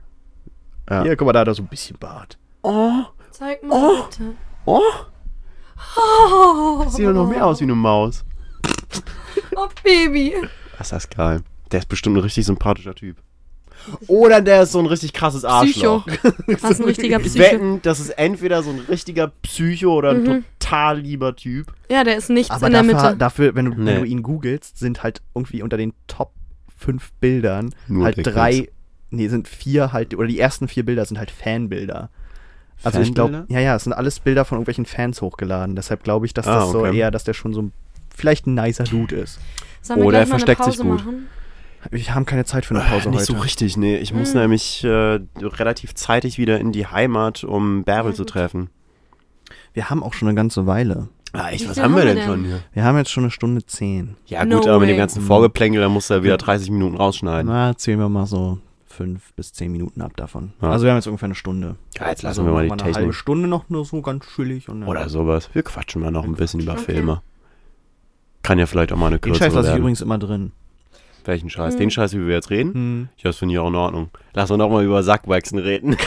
Ja. 0.89 1.03
Hier, 1.03 1.16
guck 1.16 1.26
mal, 1.26 1.32
da 1.32 1.41
hat 1.41 1.49
er 1.49 1.55
so 1.55 1.62
ein 1.62 1.68
bisschen 1.68 1.99
Bart. 1.99 2.39
Oh, 2.62 3.03
Zeig 3.30 3.62
mal 3.62 3.76
Oh. 3.76 4.05
bitte. 4.09 4.34
oh, 4.64 4.80
Oh, 5.97 6.89
sieht 6.89 7.07
doch 7.07 7.12
noch 7.12 7.28
mehr 7.28 7.47
aus 7.47 7.61
wie 7.61 7.64
eine 7.64 7.74
Maus. 7.74 8.24
Oh, 9.55 9.68
Baby. 9.84 10.34
Das 10.76 10.93
ist 10.93 11.11
geil. 11.14 11.43
Der 11.70 11.80
ist 11.80 11.89
bestimmt 11.89 12.16
ein 12.16 12.22
richtig 12.22 12.47
sympathischer 12.47 12.95
Typ. 12.95 13.16
Oder 14.07 14.41
der 14.41 14.62
ist 14.62 14.72
so 14.72 14.78
ein 14.78 14.86
richtig 14.86 15.12
krasses 15.12 15.43
Psycho. 15.43 16.03
Arschloch. 16.07 16.07
Was 16.61 16.78
ein 16.80 16.84
richtiger 16.86 17.18
Ich 17.20 17.26
Psycho. 17.32 17.45
wetten, 17.45 17.82
das 17.82 18.01
ist 18.01 18.11
entweder 18.11 18.62
so 18.62 18.70
ein 18.70 18.80
richtiger 18.89 19.28
Psycho 19.43 19.95
oder 19.95 20.11
ein 20.11 20.22
Mhm. 20.22 20.45
total 20.59 21.01
lieber 21.01 21.34
Typ. 21.36 21.72
Ja, 21.91 22.05
der 22.05 22.16
ist 22.16 22.30
nichts 22.30 22.51
Aber 22.51 22.66
in 22.66 22.72
der 22.72 22.82
dafür, 22.82 23.03
Mitte. 23.05 23.16
dafür 23.18 23.55
wenn, 23.55 23.64
du, 23.66 23.70
Nee. 23.72 23.86
wenn 23.86 24.01
du 24.03 24.05
ihn 24.07 24.22
googelst, 24.22 24.78
sind 24.78 25.03
halt 25.03 25.22
irgendwie 25.34 25.62
unter 25.62 25.76
den 25.76 25.93
Top 26.07 26.32
5 26.76 27.12
Bildern 27.20 27.74
Nur 27.89 28.05
halt 28.05 28.18
drei, 28.24 28.68
nee, 29.11 29.28
sind 29.28 29.49
vier 29.49 29.93
halt, 29.93 30.14
oder 30.14 30.28
die 30.28 30.39
ersten 30.39 30.68
vier 30.68 30.84
Bilder 30.84 31.05
sind 31.05 31.18
halt 31.18 31.30
Fanbilder. 31.30 32.11
Also 32.84 33.01
ich 33.01 33.12
glaube, 33.12 33.45
ja, 33.49 33.59
ja, 33.59 33.74
es 33.74 33.82
sind 33.84 33.93
alles 33.93 34.20
Bilder 34.20 34.45
von 34.45 34.57
irgendwelchen 34.57 34.86
Fans 34.86 35.20
hochgeladen. 35.20 35.74
Deshalb 35.74 36.05
glaube 36.05 36.26
ich, 36.26 36.34
dass 36.34 36.47
Ah, 36.47 36.61
das 36.61 36.70
so 36.70 36.80
okay. 36.84 36.97
eher, 36.97 37.11
dass 37.11 37.24
der 37.24 37.34
schon 37.34 37.53
so 37.53 37.62
ein- 37.62 37.72
vielleicht 38.14 38.47
ein 38.47 38.55
nicer 38.55 38.84
Dude 38.84 39.16
ist. 39.16 39.41
Sollen 39.82 39.99
wir 40.01 40.07
Oder 40.07 40.18
er 40.18 40.26
mal 40.26 40.34
eine 40.34 40.39
versteckt 40.39 40.61
Pause 40.61 40.70
sich 40.76 40.86
gut. 40.86 40.99
machen? 41.05 41.26
Wir 41.91 42.14
haben 42.14 42.26
keine 42.26 42.45
Zeit 42.45 42.66
für 42.66 42.74
eine 42.74 42.85
Pause 42.85 43.09
Äh, 43.09 43.11
nicht 43.12 43.20
heute. 43.20 43.33
so 43.33 43.39
richtig, 43.39 43.76
nee. 43.76 43.97
Ich 43.99 44.12
muss 44.12 44.35
Mhm. 44.35 44.41
nämlich 44.41 44.83
äh, 44.85 45.20
relativ 45.41 45.95
zeitig 45.95 46.39
wieder 46.39 46.59
in 46.59 46.72
die 46.72 46.87
Heimat, 46.87 47.45
um 47.45 47.85
Bärbel 47.85 48.12
Ja, 48.12 48.16
zu 48.16 48.24
treffen. 48.24 48.70
Wir 49.74 49.91
haben 49.91 50.03
auch 50.03 50.12
schon 50.14 50.29
eine 50.29 50.35
ganze 50.37 50.66
Weile. 50.66 51.09
Ah, 51.33 51.51
echt, 51.51 51.68
was 51.68 51.81
haben 51.81 51.95
wir 51.95 52.05
denn 52.05 52.16
denn? 52.16 52.26
schon 52.26 52.45
hier? 52.45 52.61
Wir 52.72 52.85
haben 52.85 52.97
jetzt 52.97 53.11
schon 53.11 53.24
eine 53.24 53.31
Stunde 53.31 53.64
zehn. 53.64 54.16
Ja 54.26 54.45
No 54.45 54.57
gut, 54.57 54.66
aber 54.68 54.81
mit 54.81 54.89
dem 54.89 54.97
ganzen 54.97 55.22
Vorgeplänkel, 55.22 55.81
da 55.81 55.89
musst 55.89 56.11
du 56.11 56.14
ja 56.14 56.22
wieder 56.22 56.37
30 56.39 56.70
Minuten 56.70 56.97
rausschneiden. 56.97 57.51
Na, 57.53 57.76
zählen 57.76 57.99
wir 58.01 58.09
mal 58.09 58.26
so 58.26 58.59
fünf 58.87 59.33
bis 59.35 59.53
zehn 59.53 59.70
Minuten 59.70 60.01
ab 60.01 60.16
davon. 60.16 60.55
Ja. 60.62 60.70
Also 60.70 60.85
wir 60.87 60.91
haben 60.91 60.97
jetzt 60.99 61.07
ungefähr 61.07 61.26
eine 61.26 61.35
Stunde. 61.37 61.76
Ja, 61.97 62.09
jetzt 62.09 62.22
lassen 62.22 62.41
also 62.41 62.47
wir 62.47 62.53
mal 62.53 62.62
die 62.64 62.68
machen 62.70 62.81
eine 62.81 62.87
halbe 62.87 62.99
Technik. 63.01 63.14
Stunde 63.14 63.47
noch 63.47 63.68
nur 63.68 63.85
so 63.85 64.01
ganz 64.03 64.24
chillig. 64.35 64.68
Und 64.68 64.83
Oder 64.85 65.09
sowas. 65.09 65.51
Wir 65.53 65.62
quatschen 65.62 66.03
mal 66.03 66.11
noch 66.11 66.24
ein 66.24 66.35
bisschen 66.35 66.61
über 66.61 66.72
Okay. 66.72 66.95
Filme. 66.95 67.22
Kann 68.43 68.59
ja 68.59 68.66
vielleicht 68.66 68.93
auch 68.93 68.97
mal 68.97 69.09
eine 69.09 69.18
Den 69.18 69.33
kürzere 69.33 69.49
Scheiß 69.49 69.55
lasse 69.55 69.70
ich 69.72 69.79
übrigens 69.79 70.01
immer 70.01 70.18
drin. 70.18 70.53
Welchen 71.25 71.51
Scheiß? 71.51 71.75
Hm. 71.75 71.81
Den 71.81 71.91
Scheiß, 71.91 72.14
wie 72.14 72.27
wir 72.27 72.35
jetzt 72.35 72.51
reden? 72.51 72.75
Hm. 72.75 73.09
Ja, 73.19 73.25
das 73.31 73.39
finde 73.39 73.55
ich 73.55 73.59
auch 73.59 73.69
in 73.69 73.75
Ordnung. 73.75 74.11
Lass 74.35 74.51
uns 74.51 74.59
doch 74.59 74.71
mal 74.71 74.85
über 74.85 75.03
Sackwaxen 75.03 75.59
reden. 75.59 75.97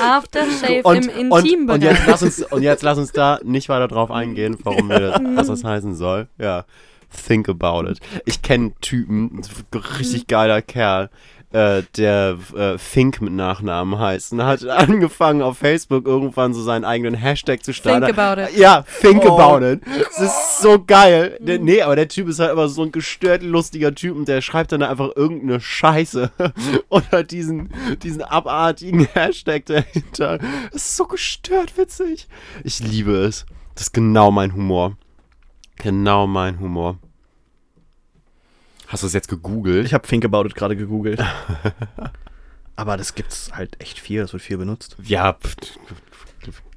Aftershave 0.00 0.82
und, 0.82 1.06
im 1.06 1.32
Intimbereich. 1.32 1.76
und, 1.76 1.82
jetzt 1.82 2.06
lass 2.06 2.22
uns, 2.22 2.42
und 2.42 2.62
jetzt 2.62 2.82
lass 2.82 2.98
uns 2.98 3.12
da 3.12 3.38
nicht 3.44 3.68
weiter 3.68 3.88
drauf 3.88 4.10
eingehen, 4.10 4.56
warum 4.62 4.88
wir 4.88 5.00
das, 5.00 5.20
was 5.34 5.46
das 5.48 5.64
heißen 5.64 5.94
soll. 5.94 6.28
Ja. 6.38 6.64
Think 7.10 7.48
about 7.48 7.88
it. 7.88 8.00
Ich 8.26 8.42
kenne 8.42 8.72
Typen, 8.80 9.40
ein 9.40 9.78
richtig 9.98 10.26
geiler 10.26 10.60
Kerl, 10.60 11.08
äh, 11.50 11.82
der 11.96 12.36
äh, 12.54 12.76
Fink 12.76 13.22
mit 13.22 13.32
Nachnamen 13.32 13.98
heißt 13.98 14.32
und 14.32 14.44
hat 14.44 14.64
angefangen 14.68 15.40
auf 15.40 15.58
Facebook 15.58 16.06
irgendwann 16.06 16.52
so 16.52 16.62
seinen 16.62 16.84
eigenen 16.84 17.14
Hashtag 17.14 17.64
zu 17.64 17.72
starten. 17.72 18.04
Think 18.06 18.18
about 18.18 18.40
it. 18.42 18.56
Ja, 18.56 18.84
think 19.00 19.24
Oh. 19.24 19.38
about 19.38 19.64
it. 19.64 19.80
Das 19.86 20.20
ist 20.20 20.60
so 20.60 20.82
geil. 20.84 21.38
Der, 21.40 21.58
nee, 21.58 21.80
aber 21.80 21.96
der 21.96 22.08
Typ 22.08 22.28
ist 22.28 22.38
halt 22.38 22.52
immer 22.52 22.68
so 22.68 22.82
ein 22.82 22.92
gestört 22.92 23.42
lustiger 23.42 23.94
Typ 23.94 24.14
und 24.16 24.28
der 24.28 24.40
schreibt 24.42 24.72
dann 24.72 24.82
einfach 24.82 25.10
irgendeine 25.16 25.60
Scheiße 25.60 26.30
oder 26.90 27.24
diesen, 27.24 27.70
diesen 28.02 28.22
abartigen 28.22 29.06
Hashtag 29.14 29.64
dahinter. 29.66 30.38
Das 30.72 30.82
ist 30.86 30.96
so 30.96 31.06
gestört 31.06 31.78
witzig. 31.78 32.28
Ich 32.64 32.80
liebe 32.80 33.12
es. 33.16 33.46
Das 33.74 33.84
ist 33.84 33.92
genau 33.94 34.30
mein 34.30 34.54
Humor. 34.54 34.96
Genau 35.76 36.26
mein 36.26 36.58
Humor. 36.60 36.98
Hast 38.88 39.02
du 39.02 39.06
es 39.06 39.12
jetzt 39.12 39.28
gegoogelt? 39.28 39.86
Ich 39.86 39.94
habe 39.94 40.06
Think 40.06 40.24
About 40.24 40.44
It 40.46 40.54
gerade 40.54 40.76
gegoogelt. 40.76 41.22
Aber 42.76 42.96
das 42.96 43.14
gibt's 43.14 43.50
halt 43.52 43.80
echt 43.80 43.98
viel, 43.98 44.20
das 44.20 44.32
wird 44.32 44.42
viel 44.42 44.56
benutzt. 44.58 44.96
ja, 45.02 45.36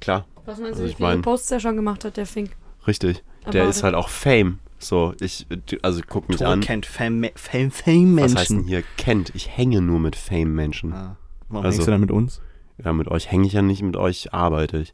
klar, 0.00 0.26
Was 0.44 0.58
meinst 0.58 0.72
Also 0.72 0.82
du, 0.82 0.86
wie 0.86 0.90
ich 0.90 0.96
viele 0.96 1.08
mein- 1.08 1.22
Posts 1.22 1.50
er 1.52 1.60
schon 1.60 1.76
gemacht 1.76 2.04
hat, 2.04 2.16
der 2.16 2.26
Fink? 2.26 2.50
richtig. 2.86 3.22
Der 3.52 3.62
Aber- 3.62 3.70
ist 3.70 3.82
halt 3.82 3.94
auch 3.94 4.08
Fame. 4.08 4.58
So, 4.78 5.14
ich, 5.20 5.46
also 5.82 6.00
guck 6.08 6.28
mich 6.28 6.38
Tor 6.38 6.48
an. 6.48 6.60
kennt 6.60 6.86
Fame, 6.86 7.30
Fame, 7.36 7.70
Fame 7.70 8.16
Was 8.20 8.34
heißt 8.34 8.50
denn 8.50 8.64
hier 8.64 8.82
kennt? 8.96 9.32
Ich 9.34 9.48
hänge 9.56 9.80
nur 9.80 10.00
mit 10.00 10.16
Fame-Menschen. 10.16 10.92
Ah, 10.92 11.16
warum 11.48 11.64
Also- 11.66 11.76
hängst 11.76 11.86
du 11.86 11.90
dann 11.92 12.00
mit 12.00 12.10
uns? 12.10 12.40
Ja, 12.84 12.92
mit 12.92 13.06
euch 13.06 13.30
hänge 13.30 13.46
ich 13.46 13.52
ja 13.52 13.62
nicht, 13.62 13.82
mit 13.82 13.96
euch 13.96 14.34
arbeite 14.34 14.78
ich. 14.78 14.92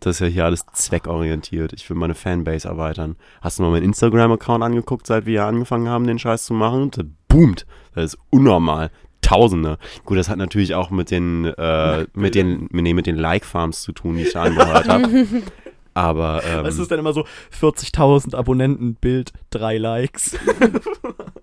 Das 0.00 0.16
ist 0.16 0.20
ja 0.20 0.26
hier 0.26 0.44
alles 0.44 0.64
zweckorientiert. 0.72 1.72
Ich 1.72 1.88
will 1.88 1.96
meine 1.96 2.14
Fanbase 2.14 2.68
erweitern. 2.68 3.16
Hast 3.40 3.58
du 3.58 3.62
mal 3.62 3.70
meinen 3.70 3.84
Instagram-Account 3.84 4.62
angeguckt, 4.62 5.06
seit 5.06 5.26
wir 5.26 5.32
hier 5.32 5.46
angefangen 5.46 5.88
haben, 5.88 6.06
den 6.06 6.18
Scheiß 6.18 6.44
zu 6.46 6.54
machen? 6.54 6.90
Das 6.90 7.04
boomt. 7.28 7.66
Das 7.94 8.14
ist 8.14 8.18
unnormal. 8.30 8.90
Tausende. 9.22 9.78
Gut, 10.04 10.18
das 10.18 10.28
hat 10.28 10.38
natürlich 10.38 10.74
auch 10.74 10.90
mit 10.90 11.10
den, 11.10 11.46
äh, 11.46 12.06
mit 12.14 12.34
den, 12.34 12.68
nee, 12.70 12.94
mit 12.94 13.06
den 13.06 13.16
Like-Farms 13.16 13.82
zu 13.82 13.92
tun, 13.92 14.16
die 14.16 14.22
ich 14.22 14.32
da 14.32 14.42
angehört 14.44 14.88
habe. 14.88 15.08
Aber, 15.94 16.42
ähm, 16.44 16.66
Es 16.66 16.78
ist 16.78 16.90
dann 16.90 16.98
immer 16.98 17.14
so 17.14 17.24
40.000 17.58 18.34
Abonnenten, 18.36 18.96
Bild, 18.96 19.32
drei 19.48 19.78
Likes. 19.78 20.36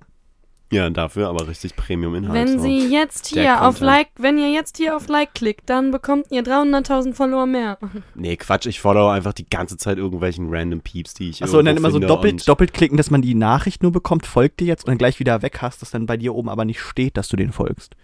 ja, 0.73 0.89
dafür 0.89 1.29
aber 1.29 1.47
richtig 1.47 1.75
Premium-Inhalt. 1.75 2.33
Wenn 2.33 2.59
so. 2.59 2.63
sie 2.63 2.91
jetzt 2.91 3.35
Der 3.35 3.43
hier 3.43 3.61
auf 3.61 3.79
Content. 3.79 3.81
Like, 3.81 4.07
wenn 4.17 4.37
ihr 4.37 4.49
jetzt 4.49 4.77
hier 4.77 4.95
auf 4.95 5.07
Like 5.07 5.33
klickt, 5.33 5.69
dann 5.69 5.91
bekommt 5.91 6.27
ihr 6.31 6.43
300.000 6.43 7.13
Follower 7.13 7.45
mehr. 7.45 7.77
Nee, 8.15 8.37
Quatsch, 8.37 8.65
ich 8.67 8.79
follow 8.79 9.09
einfach 9.09 9.33
die 9.33 9.49
ganze 9.49 9.77
Zeit 9.77 9.97
irgendwelchen 9.97 10.47
random 10.49 10.81
Peeps, 10.81 11.13
die 11.13 11.29
ich 11.29 11.43
Achso, 11.43 11.59
und 11.59 11.65
dann 11.65 11.77
immer 11.77 11.91
so 11.91 11.99
doppelt, 11.99 12.47
doppelt 12.47 12.73
klicken, 12.73 12.97
dass 12.97 13.11
man 13.11 13.21
die 13.21 13.35
Nachricht 13.35 13.83
nur 13.83 13.91
bekommt, 13.91 14.25
folgt 14.25 14.59
dir 14.59 14.67
jetzt 14.67 14.83
und 14.85 14.89
dann 14.89 14.97
gleich 14.97 15.19
wieder 15.19 15.41
weg 15.41 15.61
hast, 15.61 15.81
dass 15.81 15.91
dann 15.91 16.05
bei 16.05 16.17
dir 16.17 16.33
oben 16.35 16.49
aber 16.49 16.65
nicht 16.65 16.79
steht, 16.79 17.17
dass 17.17 17.27
du 17.27 17.35
den 17.35 17.51
folgst. 17.51 17.95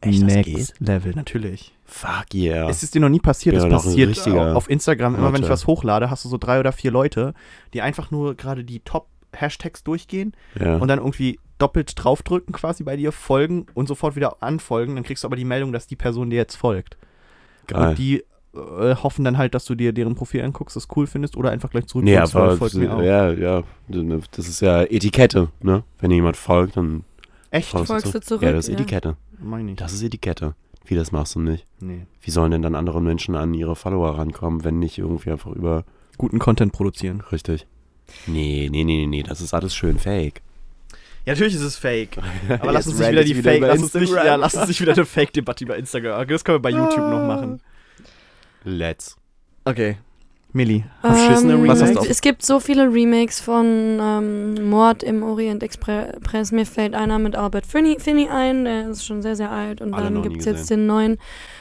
Echt, 0.00 0.22
das 0.22 0.34
Next 0.34 0.54
geht? 0.54 0.74
Level, 0.80 1.12
natürlich. 1.14 1.74
Fuck 1.84 2.34
yeah. 2.34 2.68
Es 2.68 2.82
ist 2.82 2.94
dir 2.94 3.00
noch 3.00 3.08
nie 3.08 3.18
passiert, 3.18 3.56
Ja, 3.56 3.64
es 3.64 3.68
passiert 3.68 4.28
auf 4.28 4.70
Instagram, 4.70 5.16
immer 5.16 5.32
wenn 5.32 5.42
ich 5.42 5.48
was 5.48 5.66
hochlade, 5.66 6.10
hast 6.10 6.24
du 6.24 6.28
so 6.28 6.38
drei 6.38 6.60
oder 6.60 6.72
vier 6.72 6.90
Leute, 6.90 7.34
die 7.74 7.82
einfach 7.82 8.10
nur 8.10 8.36
gerade 8.36 8.62
die 8.64 8.80
Top-Hashtags 9.32 9.84
durchgehen 9.84 10.32
ja. 10.58 10.76
und 10.76 10.88
dann 10.88 10.98
irgendwie 10.98 11.38
doppelt 11.58 11.92
draufdrücken 11.96 12.52
quasi 12.54 12.84
bei 12.84 12.96
dir, 12.96 13.12
folgen 13.12 13.66
und 13.74 13.88
sofort 13.88 14.16
wieder 14.16 14.42
anfolgen, 14.42 14.94
dann 14.94 15.04
kriegst 15.04 15.24
du 15.24 15.28
aber 15.28 15.36
die 15.36 15.44
Meldung, 15.44 15.72
dass 15.72 15.86
die 15.86 15.96
Person 15.96 16.30
dir 16.30 16.36
jetzt 16.36 16.56
folgt. 16.56 16.96
Geil. 17.66 17.90
Und 17.90 17.98
die 17.98 18.24
äh, 18.54 18.94
hoffen 18.94 19.24
dann 19.24 19.38
halt, 19.38 19.54
dass 19.54 19.64
du 19.64 19.74
dir 19.74 19.92
deren 19.92 20.14
Profil 20.14 20.42
anguckst, 20.42 20.76
das 20.76 20.86
cool 20.96 21.06
findest 21.06 21.36
oder 21.36 21.50
einfach 21.50 21.70
gleich 21.70 21.86
zurück 21.86 22.04
Nee, 22.04 22.16
aber 22.16 22.56
folgt 22.56 22.74
mir 22.76 22.94
auch. 22.94 23.02
ja, 23.02 23.32
ja, 23.32 23.62
das 23.88 24.48
ist 24.48 24.60
ja 24.60 24.82
Etikette, 24.82 25.48
ne? 25.60 25.82
Wenn 25.98 26.10
jemand 26.10 26.36
folgt, 26.36 26.76
dann 26.76 27.04
Echt? 27.50 27.68
folgst, 27.70 27.88
Folgst 27.88 28.14
du 28.14 28.20
du 28.20 28.24
zurück, 28.24 28.42
Ja, 28.42 28.52
das 28.52 28.68
ist 28.68 28.68
ja. 28.68 28.74
Etikette. 28.74 29.16
Meine 29.40 29.72
ich. 29.72 29.76
Das 29.76 29.92
ist 29.92 30.02
Etikette. 30.02 30.54
Wie, 30.84 30.94
das 30.94 31.12
machst 31.12 31.34
du 31.34 31.40
nicht? 31.40 31.66
Nee. 31.80 32.06
Wie 32.22 32.30
sollen 32.30 32.50
denn 32.50 32.62
dann 32.62 32.74
andere 32.74 33.02
Menschen 33.02 33.34
an 33.34 33.52
ihre 33.52 33.76
Follower 33.76 34.16
rankommen, 34.16 34.64
wenn 34.64 34.78
nicht 34.78 34.98
irgendwie 34.98 35.30
einfach 35.30 35.50
über... 35.52 35.84
Guten 36.16 36.38
Content 36.38 36.72
produzieren. 36.72 37.22
Richtig. 37.30 37.66
Nee, 38.26 38.68
nee, 38.70 38.84
nee, 38.84 38.96
nee, 38.96 39.06
nee, 39.06 39.22
das 39.22 39.40
ist 39.40 39.54
alles 39.54 39.74
schön 39.74 39.98
fake. 39.98 40.42
Ja, 41.24 41.34
natürlich 41.34 41.54
ist 41.54 41.62
es 41.62 41.76
fake. 41.76 42.16
Aber 42.48 42.72
lass 42.72 42.86
uns 42.86 42.98
nicht 42.98 43.10
wieder 43.10 43.24
die 43.24 43.36
wieder 43.36 43.50
Fake, 43.52 43.62
lass 43.62 43.82
uns 43.82 43.94
nicht, 43.94 44.12
ja, 44.12 44.36
lass 44.36 44.54
uns 44.54 44.68
nicht 44.68 44.80
wieder 44.80 44.94
eine 44.94 45.04
Fake-Debatte 45.04 45.64
über 45.64 45.76
Instagram. 45.76 46.26
Das 46.26 46.44
können 46.44 46.56
wir 46.56 46.62
bei 46.62 46.70
YouTube 46.70 46.98
noch 46.98 47.26
machen. 47.26 47.60
Let's. 48.64 49.16
Okay. 49.64 49.98
Millie. 50.58 50.84
Ähm, 51.04 51.68
Was 51.68 51.80
hast 51.82 51.94
du 51.94 52.00
auf- 52.00 52.10
es 52.10 52.20
gibt 52.20 52.44
so 52.44 52.58
viele 52.58 52.92
Remakes 52.92 53.40
von 53.40 53.64
ähm, 54.00 54.68
Mord 54.68 55.04
im 55.04 55.22
Orient 55.22 55.62
Express. 55.62 56.50
Mir 56.50 56.66
fällt 56.66 56.94
einer 56.94 57.20
mit 57.20 57.36
Albert 57.36 57.64
Finney, 57.64 57.96
Finney 58.00 58.28
ein, 58.28 58.64
der 58.64 58.88
ist 58.88 59.06
schon 59.06 59.22
sehr, 59.22 59.36
sehr 59.36 59.50
alt. 59.52 59.80
Und 59.80 59.94
Alle 59.94 60.10
dann 60.10 60.22
gibt 60.22 60.38
es 60.38 60.44
jetzt 60.46 60.68
den 60.70 60.86
neuen 60.86 61.18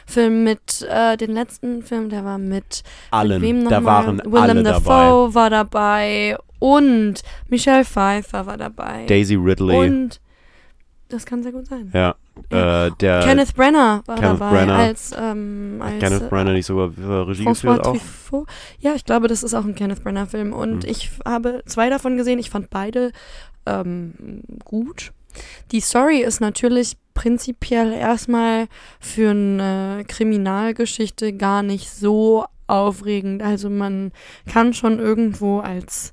Film 0.07 0.43
mit, 0.43 0.81
äh, 0.89 1.15
den 1.15 1.31
letzten 1.33 1.83
Film, 1.83 2.09
der 2.09 2.25
war 2.25 2.39
mit 2.39 2.81
Allen. 3.11 3.41
Wem 3.41 3.63
noch 3.63 3.69
da 3.69 3.79
mal? 3.81 4.05
waren 4.07 4.21
Willem 4.25 4.35
alle 4.43 4.63
dabei. 4.63 4.71
Dafoe 4.79 5.35
war 5.35 5.49
dabei 5.51 6.37
und 6.59 7.21
Michelle 7.49 7.85
Pfeiffer 7.85 8.47
war 8.47 8.57
dabei. 8.57 9.05
Daisy 9.07 9.35
Ridley. 9.35 9.75
Und 9.77 10.19
das 11.09 11.25
kann 11.25 11.43
sehr 11.43 11.51
gut 11.51 11.67
sein. 11.67 11.91
ja. 11.93 12.15
Äh, 12.49 12.91
der 12.99 13.21
Kenneth 13.21 13.55
Brenner 13.55 14.03
war 14.05 14.15
Kenneth 14.15 14.39
dabei 14.39 14.51
Branagh. 14.65 14.77
als, 14.77 15.11
ähm, 15.19 15.81
als 15.83 15.99
Kenneth 15.99 16.21
äh, 16.21 16.27
Branagh 16.27 16.53
nicht 16.53 16.67
sogar 16.67 16.91
für 16.91 17.27
Regie 17.27 17.43
François 17.43 17.53
geführt 17.53 17.79
auch? 17.87 17.91
Truffaut. 17.93 18.47
Ja, 18.79 18.93
ich 18.93 19.05
glaube, 19.05 19.27
das 19.27 19.41
ist 19.41 19.55
auch 19.55 19.65
ein 19.65 19.73
Kenneth 19.73 20.03
Brenner 20.03 20.27
Film 20.27 20.53
und 20.53 20.83
Hm. 20.83 20.89
ich 20.91 21.09
habe 21.25 21.63
zwei 21.65 21.89
davon 21.89 22.15
gesehen. 22.15 22.37
Ich 22.37 22.51
fand 22.51 22.69
beide 22.69 23.11
ähm, 23.65 24.43
gut. 24.65 25.11
Die 25.71 25.81
Story 25.81 26.19
ist 26.21 26.39
natürlich 26.41 26.95
prinzipiell 27.15 27.91
erstmal 27.93 28.67
für 28.99 29.31
eine 29.31 30.03
Kriminalgeschichte 30.07 31.33
gar 31.33 31.63
nicht 31.63 31.89
so 31.89 32.45
aufregend. 32.67 33.41
Also 33.41 33.69
man 33.69 34.11
kann 34.51 34.73
schon 34.73 34.99
irgendwo 34.99 35.59
als 35.59 36.11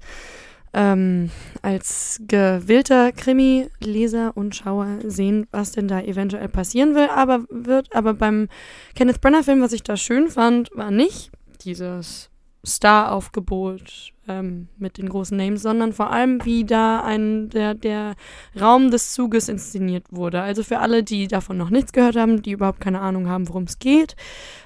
ähm, 0.75 1.31
als 1.63 2.21
gewillter 2.27 3.13
Krimi-Leser 3.13 4.37
und 4.37 4.57
Schauer 4.57 4.99
sehen, 5.05 5.47
was 5.51 5.73
denn 5.73 5.89
da 5.89 6.01
eventuell 6.01 6.49
passieren 6.49 6.95
will, 6.95 7.09
aber 7.09 7.45
wird, 7.49 7.95
aber 7.95 8.15
beim 8.15 8.49
Kenneth 8.95 9.21
Brenner-Film, 9.21 9.63
was 9.63 9.73
ich 9.73 9.83
da 9.83 9.97
schön 9.97 10.29
fand, 10.29 10.71
war 10.75 10.91
nicht 10.91 11.31
dieses 11.65 12.31
Star-Aufgebot 12.67 14.13
ähm, 14.27 14.69
mit 14.79 14.99
den 14.99 15.09
großen 15.09 15.37
Names, 15.37 15.63
sondern 15.63 15.93
vor 15.93 16.11
allem, 16.11 16.45
wie 16.45 16.65
da 16.65 17.03
ein, 17.03 17.51
der, 17.51 17.75
der 17.75 18.15
Raum 18.59 18.91
des 18.91 19.13
Zuges 19.13 19.49
inszeniert 19.49 20.07
wurde. 20.11 20.41
Also 20.41 20.63
für 20.63 20.79
alle, 20.79 21.03
die 21.03 21.29
davon 21.29 21.57
noch 21.57 21.71
nichts 21.71 21.93
gehört 21.93 22.17
haben, 22.17 22.43
die 22.43 22.53
überhaupt 22.53 22.81
keine 22.81 23.01
Ahnung 23.01 23.29
haben, 23.29 23.49
worum 23.49 23.65
es 23.65 23.79
geht. 23.79 24.17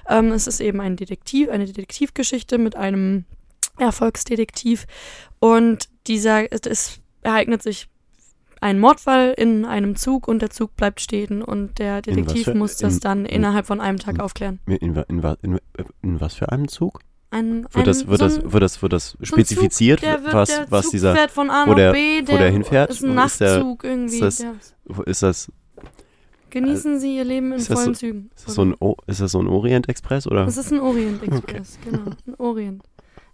Ähm, 0.07 0.31
es 0.31 0.47
ist 0.47 0.61
eben 0.61 0.79
ein 0.79 0.95
Detektiv, 0.95 1.49
eine 1.49 1.65
Detektivgeschichte 1.65 2.57
mit 2.57 2.75
einem 2.75 3.25
Erfolgsdetektiv 3.79 4.85
und 5.39 5.89
dieser, 6.07 6.51
es 6.51 6.99
ereignet 7.21 7.61
sich 7.63 7.87
ein 8.61 8.79
Mordfall 8.79 9.33
in 9.37 9.63
einem 9.63 9.95
Zug 9.95 10.27
und 10.27 10.41
der 10.41 10.49
Zug 10.49 10.75
bleibt 10.75 10.99
stehen 10.99 11.41
und 11.41 11.79
der 11.79 12.01
Detektiv 12.01 12.43
für- 12.45 12.53
muss 12.55 12.75
das 12.77 12.95
in- 12.95 12.99
dann 12.99 13.19
in- 13.25 13.35
innerhalb 13.37 13.65
von 13.65 13.79
einem 13.79 13.99
Tag 13.99 14.15
in- 14.15 14.21
aufklären. 14.21 14.59
In, 14.65 14.75
in, 14.75 15.23
wa- 15.23 15.37
in, 15.41 15.59
in 16.01 16.19
was 16.19 16.33
für 16.35 16.51
einem 16.51 16.67
Zug? 16.67 16.99
Ein, 17.31 17.65
Wird 17.73 17.87
das, 17.87 18.01
ein- 18.01 18.07
wird 18.09 18.19
so 18.19 18.25
das, 18.27 18.51
wird 18.51 18.63
das, 18.63 18.81
wird 18.81 18.93
das 18.93 19.09
so 19.11 19.25
spezifiziert, 19.25 19.99
Zug, 20.01 20.09
der 20.09 20.23
wird, 20.23 20.33
was, 20.33 20.49
der 20.49 20.65
was 20.71 20.89
dieser, 20.89 21.15
fährt 21.15 21.31
von 21.31 21.49
A 21.49 21.67
wo 21.67 21.73
der- 21.73 21.91
B, 21.93 22.21
wo 22.25 22.37
der 22.37 22.49
hinfährt? 22.51 22.89
ist 22.89 23.03
ein 23.03 23.17
Ist 23.17 23.39
der- 23.39 23.57
Nachtzug 23.59 23.83
irgendwie. 23.85 24.15
ist 24.19 24.21
das- 24.43 24.73
der, 24.87 25.07
ist 25.07 25.23
das, 25.23 25.51
genießen 26.49 26.99
Sie 26.99 27.15
Ihr 27.17 27.23
Leben 27.23 27.51
in 27.53 27.59
das 27.59 27.67
vollen 27.67 27.93
so- 27.93 27.99
Zügen. 27.99 28.29
ist 28.35 28.47
das 28.47 28.55
so 28.55 28.63
ein, 28.65 28.75
O- 28.79 28.95
ist 29.07 29.21
das 29.21 29.31
so 29.31 29.39
ein 29.41 29.47
Orient-Express 29.47 30.27
oder? 30.27 30.45
Das 30.45 30.57
ist 30.57 30.71
ein 30.73 30.79
Orient 30.79 31.21
Express, 31.23 31.77
genau. 31.85 32.11
Ein 32.27 32.35
Orient. 32.39 32.83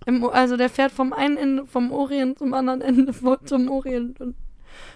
Im, 0.06 0.24
also 0.26 0.58
der 0.58 0.70
fährt 0.70 0.91
vom 0.91 1.14
einen 1.14 1.38
Ende 1.38 1.66
vom 1.66 1.91
Orient 1.91 2.39
zum 2.39 2.53
anderen 2.53 2.82
Ende 2.82 3.14
zum 3.45 3.70
Orient 3.70 4.22
und 4.22 4.36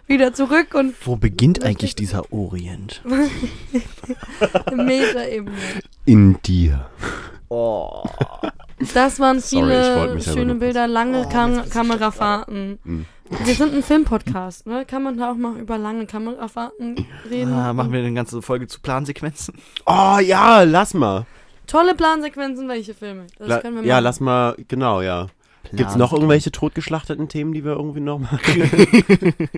wieder 0.07 0.33
zurück 0.33 0.73
und 0.73 0.95
Wo 1.05 1.15
beginnt 1.15 1.63
eigentlich 1.65 1.95
dieser 1.95 2.31
Orient? 2.33 3.01
im 4.71 4.85
Metaebene. 4.85 5.55
In 6.05 6.41
dir. 6.41 6.89
Oh. 7.49 8.03
Das 8.93 9.19
waren 9.19 9.39
Sorry, 9.39 9.65
viele 9.65 9.83
selber 9.83 10.19
schöne 10.21 10.55
Bilder, 10.55 10.87
lange 10.87 11.25
Oh, 11.25 11.29
Kam 11.29 11.69
Kamerafahrten. 11.69 12.79
Mhm. 12.83 13.05
Wir 13.43 13.53
sind 13.53 13.73
ein 13.75 13.83
Filmpodcast, 13.83 14.65
ne? 14.65 14.85
Kann 14.85 15.03
man 15.03 15.17
da 15.17 15.31
auch 15.31 15.35
mal 15.35 15.55
über 15.57 15.77
lange 15.77 16.07
Kamerafahrten 16.07 16.95
reden? 17.29 17.53
Ah, 17.53 17.73
machen 17.73 17.91
wir 17.91 17.99
eine 17.99 18.13
ganze 18.13 18.41
Folge 18.41 18.67
zu 18.67 18.79
Plansequenzen? 18.79 19.55
Oh 19.85 20.17
ja, 20.19 20.63
lass 20.63 20.93
mal. 20.95 21.25
Tolle 21.69 21.93
Plansequenzen, 21.93 22.67
welche 22.67 22.93
Filme? 22.93 23.27
Das 23.37 23.47
La 23.47 23.59
können 23.59 23.77
wir 23.77 23.83
ja, 23.85 23.99
lass 23.99 24.19
mal, 24.19 24.55
genau, 24.67 25.01
ja. 25.01 25.27
Gibt 25.71 25.91
es 25.91 25.95
noch 25.95 26.13
irgendwelche 26.13 26.51
totgeschlachteten 26.51 27.29
Themen, 27.29 27.53
die 27.53 27.63
wir 27.63 27.73
irgendwie 27.73 27.99
noch 27.99 28.19
machen? 28.19 28.39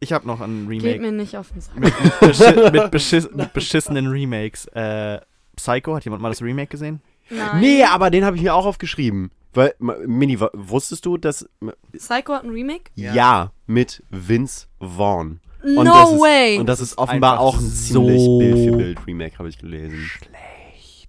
Ich 0.00 0.12
habe 0.12 0.26
noch 0.26 0.40
ein 0.40 0.68
Geht 0.68 0.82
Remake 0.82 1.00
mir 1.00 1.12
nicht 1.12 1.36
auf 1.36 1.52
den 1.52 1.60
Sack. 1.60 1.78
mit, 1.78 1.94
beschi 2.18 2.70
mit, 2.72 2.90
beschiss 2.90 3.30
mit 3.32 3.52
beschissenen 3.52 4.08
Remakes. 4.08 4.66
Äh, 4.74 5.20
Psycho, 5.54 5.94
hat 5.94 6.04
jemand 6.04 6.20
mal 6.20 6.30
das 6.30 6.42
Remake 6.42 6.66
gesehen? 6.70 7.00
Nein. 7.30 7.60
nee, 7.60 7.84
aber 7.84 8.10
den 8.10 8.24
habe 8.24 8.34
ich 8.34 8.42
mir 8.42 8.52
auch 8.52 8.66
aufgeschrieben. 8.66 9.30
Weil, 9.54 9.74
Mini, 9.78 10.40
wusstest 10.40 11.06
du, 11.06 11.18
dass. 11.18 11.48
Psycho 11.92 12.32
hat 12.32 12.42
ein 12.42 12.50
Remake? 12.50 12.90
Ja. 12.96 13.14
Ja, 13.14 13.52
mit 13.68 14.02
Vince 14.10 14.66
Vaughn. 14.80 15.38
No 15.62 15.84
das 15.84 16.10
ist, 16.10 16.20
way! 16.20 16.58
Und 16.58 16.66
das 16.66 16.80
ist 16.80 16.98
offenbar 16.98 17.34
Einfach 17.34 17.44
auch 17.44 17.58
ein 17.58 17.70
so 17.70 18.04
ziemlich 18.04 18.26
Bild 18.26 18.70
für 18.70 18.76
Bild 18.76 19.06
Remake, 19.06 19.38
habe 19.38 19.48
ich 19.50 19.58
gelesen. 19.58 19.98
Schlecht. 19.98 20.61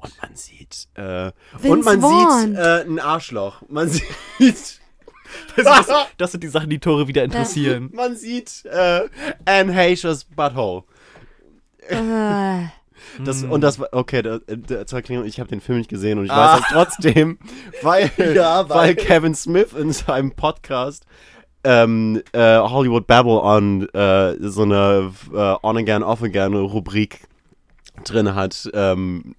Und 0.03 0.21
man 0.21 0.35
sieht, 0.35 0.87
äh, 0.95 1.31
und 1.67 1.83
man 1.85 2.01
Vaughn. 2.01 2.41
sieht 2.49 2.57
äh, 2.57 2.81
ein 2.83 2.99
Arschloch. 2.99 3.61
Man 3.69 3.89
sieht, 3.89 4.03
Das, 4.39 5.65
das, 5.87 5.87
das 6.17 6.31
sind 6.31 6.43
die 6.43 6.47
Sachen, 6.49 6.69
die 6.69 6.79
Tore 6.79 7.07
wieder 7.07 7.23
interessieren. 7.23 7.89
man 7.93 8.15
sieht 8.15 8.65
äh, 8.65 9.01
Anne 9.45 9.71
Heche's 9.73 10.25
Butthole. 10.25 10.83
äh, 11.87 12.65
Das, 13.25 13.43
Mm. 13.43 13.51
Und 13.51 13.61
das 13.61 13.79
war, 13.79 13.89
okay, 13.91 14.21
da, 14.21 14.39
da, 14.47 14.85
zur 14.85 14.99
Erklärung, 14.99 15.25
ich 15.25 15.39
habe 15.39 15.49
den 15.49 15.59
Film 15.59 15.79
nicht 15.79 15.89
gesehen 15.89 16.19
und 16.19 16.25
ich 16.25 16.31
Ah. 16.31 16.53
weiß 16.55 16.61
das 16.61 16.69
trotzdem, 16.71 17.37
weil, 17.81 18.09
Ja, 18.33 18.67
weil 18.69 18.77
weil- 18.77 18.95
Kevin 18.95 19.35
Smith 19.35 19.73
in 19.73 19.91
seinem 19.91 20.31
Podcast 20.31 21.05
ähm, 21.65 22.21
äh, 22.31 22.57
Hollywood 22.59 23.05
Babble-On 23.07 23.87
äh, 23.93 24.35
so 24.39 24.63
eine 24.63 25.11
äh, 25.33 25.55
On-Again, 25.63 26.01
Off-Again-Rubrik 26.03 27.21
drin 28.03 28.33
hat 28.33 28.69
ähm, 28.73 29.35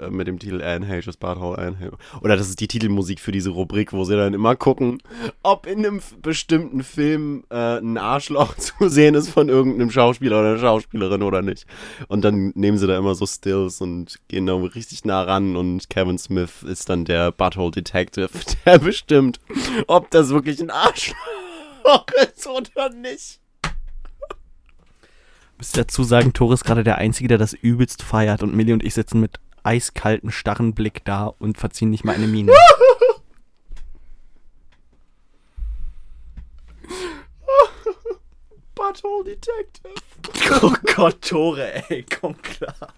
äh, 0.00 0.08
mit 0.08 0.26
dem 0.26 0.38
Titel 0.38 0.62
Anne 0.62 0.86
Hages 0.86 1.16
Butthole 1.16 1.58
Anne 1.58 1.78
Hale. 1.78 1.98
Oder 2.22 2.36
das 2.36 2.48
ist 2.48 2.60
die 2.60 2.68
Titelmusik 2.68 3.20
für 3.20 3.32
diese 3.32 3.50
Rubrik, 3.50 3.92
wo 3.92 4.04
sie 4.04 4.16
dann 4.16 4.32
immer 4.32 4.56
gucken, 4.56 5.02
ob 5.42 5.66
in 5.66 5.78
einem 5.78 6.00
bestimmten 6.22 6.82
Film 6.82 7.44
äh, 7.50 7.78
ein 7.78 7.98
Arschloch 7.98 8.54
zu 8.56 8.88
sehen 8.88 9.14
ist 9.14 9.28
von 9.28 9.48
irgendeinem 9.48 9.90
Schauspieler 9.90 10.40
oder 10.40 10.58
Schauspielerin 10.58 11.22
oder 11.22 11.42
nicht. 11.42 11.66
Und 12.08 12.24
dann 12.24 12.52
nehmen 12.54 12.78
sie 12.78 12.86
da 12.86 12.96
immer 12.96 13.14
so 13.14 13.26
Stills 13.26 13.80
und 13.80 14.18
gehen 14.28 14.46
da 14.46 14.54
richtig 14.56 15.04
nah 15.04 15.22
ran 15.22 15.56
und 15.56 15.90
Kevin 15.90 16.18
Smith 16.18 16.62
ist 16.62 16.88
dann 16.88 17.04
der 17.04 17.30
Butthole 17.30 17.72
Detective, 17.72 18.30
der 18.66 18.78
bestimmt, 18.78 19.38
ob 19.86 20.10
das 20.10 20.30
wirklich 20.30 20.60
ein 20.60 20.70
Arschloch 20.70 21.14
ist 22.34 22.46
oder 22.46 22.88
nicht. 22.90 23.41
Müsste 25.62 25.82
dazu 25.82 26.02
sagen, 26.02 26.32
Tore 26.32 26.54
ist 26.54 26.64
gerade 26.64 26.82
der 26.82 26.98
Einzige, 26.98 27.28
der 27.28 27.38
das 27.38 27.52
übelst 27.52 28.02
feiert 28.02 28.42
und 28.42 28.52
Millie 28.52 28.74
und 28.74 28.82
ich 28.82 28.94
sitzen 28.94 29.20
mit 29.20 29.38
eiskaltem, 29.62 30.32
starren 30.32 30.74
Blick 30.74 31.04
da 31.04 31.26
und 31.26 31.56
verziehen 31.56 31.88
nicht 31.88 32.04
mal 32.04 32.16
eine 32.16 32.26
Miene. 32.26 32.50
Butthole 38.74 39.22
Detective. 39.22 39.94
oh 40.62 40.74
Gott, 40.96 41.22
Tore, 41.22 41.88
ey, 41.88 42.04
komm 42.20 42.42
klar. 42.42 42.92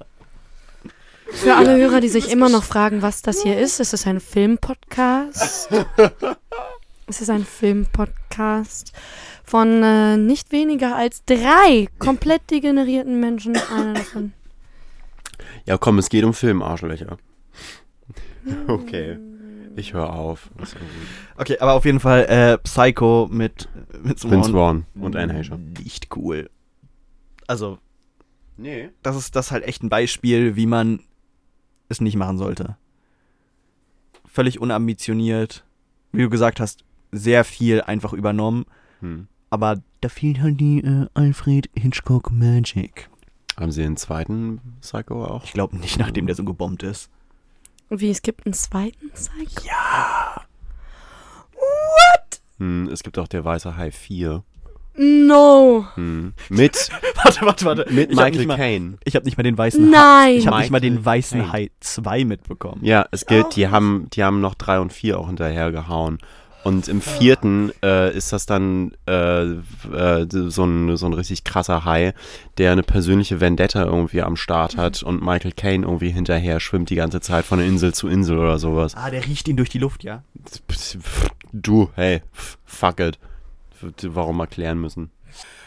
Für 1.32 1.56
alle 1.56 1.76
Hörer, 1.76 2.00
die 2.00 2.08
sich 2.08 2.30
immer 2.30 2.48
noch 2.48 2.64
fragen, 2.64 3.02
was 3.02 3.20
das 3.20 3.42
hier 3.42 3.58
ist, 3.60 3.78
ist 3.78 3.92
es 3.92 4.06
ein 4.06 4.20
Filmpodcast. 4.20 5.68
Es 7.06 7.20
ist 7.20 7.30
ein 7.30 7.44
Filmpodcast 7.44 8.92
von 9.44 9.82
äh, 9.82 10.16
nicht 10.16 10.52
weniger 10.52 10.96
als 10.96 11.24
drei 11.24 11.88
komplett 11.98 12.50
degenerierten 12.50 13.20
Menschen. 13.20 13.56
Einer 13.56 13.94
davon. 13.94 14.32
Ja, 15.66 15.76
komm, 15.76 15.98
es 15.98 16.08
geht 16.08 16.24
um 16.24 16.32
Film, 16.34 16.62
Arschlöcher. 16.62 17.18
Okay, 18.66 19.18
ich 19.76 19.92
höre 19.94 20.12
auf. 20.12 20.50
Okay, 21.36 21.58
aber 21.58 21.74
auf 21.74 21.84
jeden 21.84 22.00
Fall 22.00 22.24
äh, 22.26 22.58
Psycho 22.58 23.28
mit 23.30 23.68
Vince 23.92 24.30
Vince 24.30 24.52
Vaughn 24.52 24.84
und 24.94 25.16
Anne 25.16 25.32
Hager. 25.34 25.58
Nicht 25.58 26.14
cool. 26.16 26.48
Also, 27.46 27.78
Nee. 28.56 28.90
das 29.02 29.16
ist 29.16 29.34
das 29.36 29.46
ist 29.46 29.52
halt 29.52 29.64
echt 29.64 29.82
ein 29.82 29.88
Beispiel, 29.88 30.56
wie 30.56 30.66
man 30.66 31.00
es 31.88 32.00
nicht 32.00 32.16
machen 32.16 32.38
sollte. 32.38 32.76
Völlig 34.26 34.58
unambitioniert. 34.60 35.64
Wie 36.12 36.22
du 36.22 36.30
gesagt 36.30 36.60
hast, 36.60 36.84
sehr 37.14 37.44
viel 37.44 37.80
einfach 37.80 38.12
übernommen. 38.12 38.66
Hm. 39.00 39.28
Aber 39.50 39.80
da 40.00 40.08
fehlt 40.08 40.40
halt 40.40 40.60
die 40.60 40.80
äh, 40.80 41.06
Alfred 41.14 41.70
Hitchcock 41.74 42.30
Magic. 42.30 43.08
Haben 43.58 43.70
sie 43.70 43.82
den 43.82 43.96
zweiten 43.96 44.60
Psycho 44.80 45.24
auch? 45.24 45.44
Ich 45.44 45.52
glaube 45.52 45.76
nicht, 45.76 45.98
nachdem 45.98 46.26
der 46.26 46.34
so 46.34 46.44
gebombt 46.44 46.82
ist. 46.82 47.08
Wie, 47.88 48.10
es 48.10 48.22
gibt 48.22 48.46
einen 48.46 48.54
zweiten 48.54 49.10
Psycho? 49.10 49.70
Hm, 52.58 52.88
es 52.88 53.02
gibt 53.02 53.18
auch 53.18 53.28
der 53.28 53.44
Weiße 53.44 53.76
Hai 53.76 53.90
4. 53.90 54.42
No. 54.96 55.86
Hm. 55.94 56.34
Mit, 56.48 56.88
warte, 57.22 57.44
warte, 57.44 57.64
warte. 57.64 57.92
mit 57.92 58.10
ich 58.10 58.16
Michael 58.16 58.46
Caine. 58.46 58.98
Ich 59.04 59.16
habe 59.16 59.24
nicht 59.24 59.36
mal 59.36 59.42
den 59.42 59.58
weißen 59.58 59.84
Hai. 59.86 59.90
Nein. 59.90 60.36
Ich 60.36 60.46
habe 60.46 60.58
nicht 60.58 60.70
mal 60.70 60.80
den 60.80 61.04
weißen. 61.04 61.52
Hai 61.52 61.70
2 61.80 62.24
mitbekommen. 62.24 62.84
Ja, 62.84 63.06
es 63.10 63.26
gilt, 63.26 63.56
die 63.56 63.68
haben, 63.68 64.08
die 64.12 64.22
haben 64.22 64.40
noch 64.40 64.54
drei 64.54 64.78
und 64.78 64.92
vier 64.92 65.18
auch 65.18 65.26
hinterher 65.26 65.72
gehauen. 65.72 66.18
Und 66.64 66.88
im 66.88 67.02
vierten 67.02 67.72
äh, 67.82 68.16
ist 68.16 68.32
das 68.32 68.46
dann 68.46 68.92
äh, 69.06 69.42
äh, 69.42 70.26
so, 70.28 70.64
ein, 70.64 70.96
so 70.96 71.04
ein 71.06 71.12
richtig 71.12 71.44
krasser 71.44 71.84
Hai, 71.84 72.14
der 72.56 72.72
eine 72.72 72.82
persönliche 72.82 73.40
Vendetta 73.40 73.84
irgendwie 73.84 74.22
am 74.22 74.36
Start 74.36 74.78
hat 74.78 75.02
und 75.02 75.22
Michael 75.22 75.52
Caine 75.52 75.84
irgendwie 75.84 76.10
hinterher 76.10 76.60
schwimmt 76.60 76.88
die 76.88 76.94
ganze 76.94 77.20
Zeit 77.20 77.44
von 77.44 77.60
Insel 77.60 77.92
zu 77.92 78.08
Insel 78.08 78.38
oder 78.38 78.58
sowas. 78.58 78.94
Ah, 78.96 79.10
der 79.10 79.26
riecht 79.26 79.46
ihn 79.46 79.58
durch 79.58 79.68
die 79.68 79.78
Luft, 79.78 80.04
ja. 80.04 80.22
Du, 81.52 81.90
hey, 81.94 82.22
fuck 82.64 82.98
it. 82.98 83.18
Warum 84.02 84.40
erklären 84.40 84.80
müssen? 84.80 85.10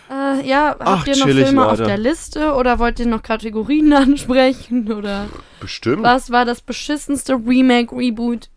Äh, 0.09 0.47
ja, 0.47 0.69
habt 0.69 0.81
Ach, 0.83 1.07
ihr 1.07 1.17
noch 1.17 1.25
chillig, 1.25 1.45
Filme 1.45 1.65
auf 1.65 1.71
Leute. 1.71 1.83
der 1.83 1.97
Liste 1.97 2.53
oder 2.53 2.79
wollt 2.79 2.99
ihr 2.99 3.07
noch 3.07 3.21
Kategorien 3.21 3.93
ansprechen? 3.93 4.91
Oder 4.91 5.27
Bestimmt. 5.59 6.01
was 6.03 6.31
war 6.31 6.45
das 6.45 6.61
beschissenste 6.61 7.33
Remake, 7.33 7.95
Reboot, 7.95 8.49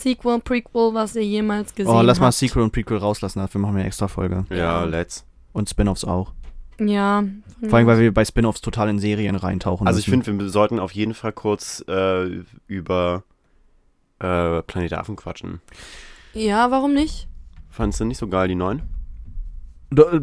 Sequel, 0.00 0.40
Prequel, 0.40 0.94
was 0.94 1.14
ihr 1.16 1.24
jemals 1.24 1.74
gesehen 1.74 1.92
Oh, 1.92 2.00
lass 2.02 2.20
mal 2.20 2.26
habt? 2.26 2.36
Sequel 2.36 2.62
und 2.62 2.72
Prequel 2.72 2.98
rauslassen, 2.98 3.38
dafür 3.40 3.60
machen 3.60 3.74
wir 3.74 3.80
eine 3.80 3.86
extra 3.88 4.08
Folge. 4.08 4.44
Ja, 4.50 4.84
let's. 4.84 5.24
Und 5.52 5.68
Spin-offs 5.68 6.04
auch. 6.04 6.32
Ja. 6.80 7.22
Vor 7.68 7.78
allem, 7.78 7.86
weil 7.86 8.00
wir 8.00 8.12
bei 8.12 8.24
Spin-offs 8.24 8.60
total 8.60 8.88
in 8.88 8.98
Serien 8.98 9.36
reintauchen 9.36 9.86
Also 9.86 10.00
ich 10.00 10.08
müssen. 10.08 10.24
finde, 10.24 10.44
wir 10.44 10.50
sollten 10.50 10.78
auf 10.80 10.92
jeden 10.92 11.14
Fall 11.14 11.32
kurz 11.32 11.84
äh, 11.88 12.42
über 12.66 13.22
äh, 14.18 14.62
Planet 14.62 14.90
der 14.90 15.00
Affen 15.00 15.16
quatschen. 15.16 15.60
Ja, 16.32 16.70
warum 16.72 16.92
nicht? 16.94 17.28
Fandest 17.70 18.00
du 18.00 18.04
nicht 18.04 18.18
so 18.18 18.26
geil, 18.28 18.48
die 18.48 18.54
neuen? 18.56 18.82
Da- 19.90 20.18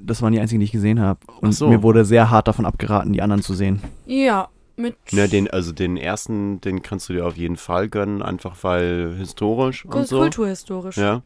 Das 0.00 0.20
waren 0.22 0.32
die 0.32 0.40
einzigen, 0.40 0.58
die 0.60 0.64
ich 0.64 0.72
gesehen 0.72 0.98
habe. 1.00 1.20
Und 1.40 1.52
so. 1.52 1.68
mir 1.68 1.82
wurde 1.84 2.04
sehr 2.04 2.30
hart 2.30 2.48
davon 2.48 2.66
abgeraten, 2.66 3.12
die 3.12 3.22
anderen 3.22 3.42
zu 3.42 3.54
sehen. 3.54 3.80
Ja, 4.06 4.48
mit 4.76 4.96
Ne, 5.12 5.28
den, 5.28 5.50
also 5.50 5.72
den 5.72 5.96
ersten, 5.96 6.60
den 6.60 6.82
kannst 6.82 7.08
du 7.08 7.12
dir 7.12 7.26
auf 7.26 7.36
jeden 7.36 7.56
Fall 7.56 7.88
gönnen, 7.88 8.22
einfach 8.22 8.56
weil 8.62 9.14
historisch 9.16 9.84
und 9.84 10.06
so. 10.06 10.18
kulturhistorisch. 10.18 10.96
Ja. 10.96 11.22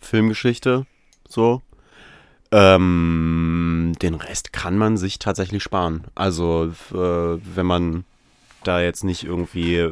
Filmgeschichte, 0.00 0.86
so. 1.28 1.62
Ähm, 2.50 3.92
den 4.02 4.14
Rest 4.14 4.52
kann 4.52 4.76
man 4.76 4.96
sich 4.96 5.18
tatsächlich 5.18 5.62
sparen. 5.62 6.04
Also, 6.14 6.72
äh, 6.92 6.96
wenn 6.96 7.66
man 7.66 8.04
da 8.64 8.80
jetzt 8.80 9.04
nicht 9.04 9.24
irgendwie 9.24 9.90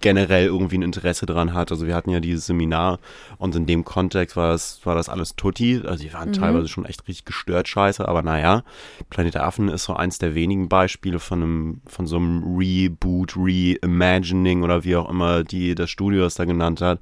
generell 0.00 0.46
irgendwie 0.46 0.76
ein 0.78 0.82
Interesse 0.82 1.24
dran 1.26 1.54
hat. 1.54 1.70
Also 1.70 1.86
wir 1.86 1.94
hatten 1.94 2.10
ja 2.10 2.20
dieses 2.20 2.46
Seminar 2.46 2.98
und 3.38 3.54
in 3.56 3.66
dem 3.66 3.84
Kontext 3.84 4.36
war 4.36 4.48
das, 4.52 4.80
war 4.84 4.94
das 4.94 5.08
alles 5.08 5.34
Tutti. 5.36 5.80
Also 5.84 6.04
die 6.04 6.12
waren 6.12 6.28
Mhm. 6.28 6.34
teilweise 6.34 6.68
schon 6.68 6.84
echt 6.84 7.08
richtig 7.08 7.24
gestört 7.24 7.68
scheiße, 7.68 8.06
aber 8.06 8.22
naja, 8.22 8.62
Planet 9.08 9.36
Affen 9.36 9.68
ist 9.68 9.84
so 9.84 9.94
eins 9.94 10.18
der 10.18 10.34
wenigen 10.34 10.68
Beispiele 10.68 11.18
von 11.18 11.42
einem, 11.42 11.80
von 11.86 12.06
so 12.06 12.16
einem 12.16 12.56
Reboot, 12.58 13.34
Reimagining 13.36 14.62
oder 14.62 14.84
wie 14.84 14.96
auch 14.96 15.08
immer 15.08 15.42
die 15.42 15.74
das 15.74 15.90
Studio 15.90 16.24
es 16.26 16.34
da 16.34 16.44
genannt 16.44 16.80
hat, 16.80 17.00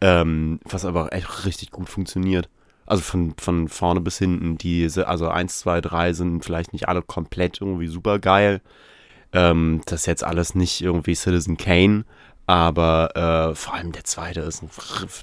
ähm, 0.00 0.60
was 0.64 0.84
aber 0.84 1.12
echt 1.12 1.46
richtig 1.46 1.70
gut 1.70 1.88
funktioniert. 1.88 2.48
Also 2.86 3.02
von, 3.02 3.34
von 3.38 3.68
vorne 3.68 4.00
bis 4.00 4.18
hinten, 4.18 4.58
diese, 4.58 5.06
also 5.06 5.28
eins, 5.28 5.60
zwei, 5.60 5.80
drei 5.80 6.12
sind 6.12 6.44
vielleicht 6.44 6.72
nicht 6.72 6.88
alle 6.88 7.02
komplett 7.02 7.60
irgendwie 7.60 7.86
super 7.86 8.18
geil. 8.18 8.60
Ähm, 9.32 9.82
das 9.86 10.00
ist 10.00 10.06
jetzt 10.06 10.24
alles 10.24 10.54
nicht 10.54 10.80
irgendwie 10.80 11.14
Citizen 11.14 11.56
Kane, 11.56 12.04
aber 12.46 13.50
äh, 13.50 13.54
vor 13.54 13.74
allem 13.74 13.92
der 13.92 14.04
zweite 14.04 14.40
ist 14.40 14.62
ein, 14.62 14.70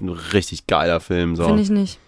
ein 0.01 0.09
richtig 0.09 0.67
geiler 0.67 0.99
Film. 0.99 1.35
So. 1.35 1.45
Finde 1.45 1.61
ich 1.61 1.69
nicht. 1.69 1.99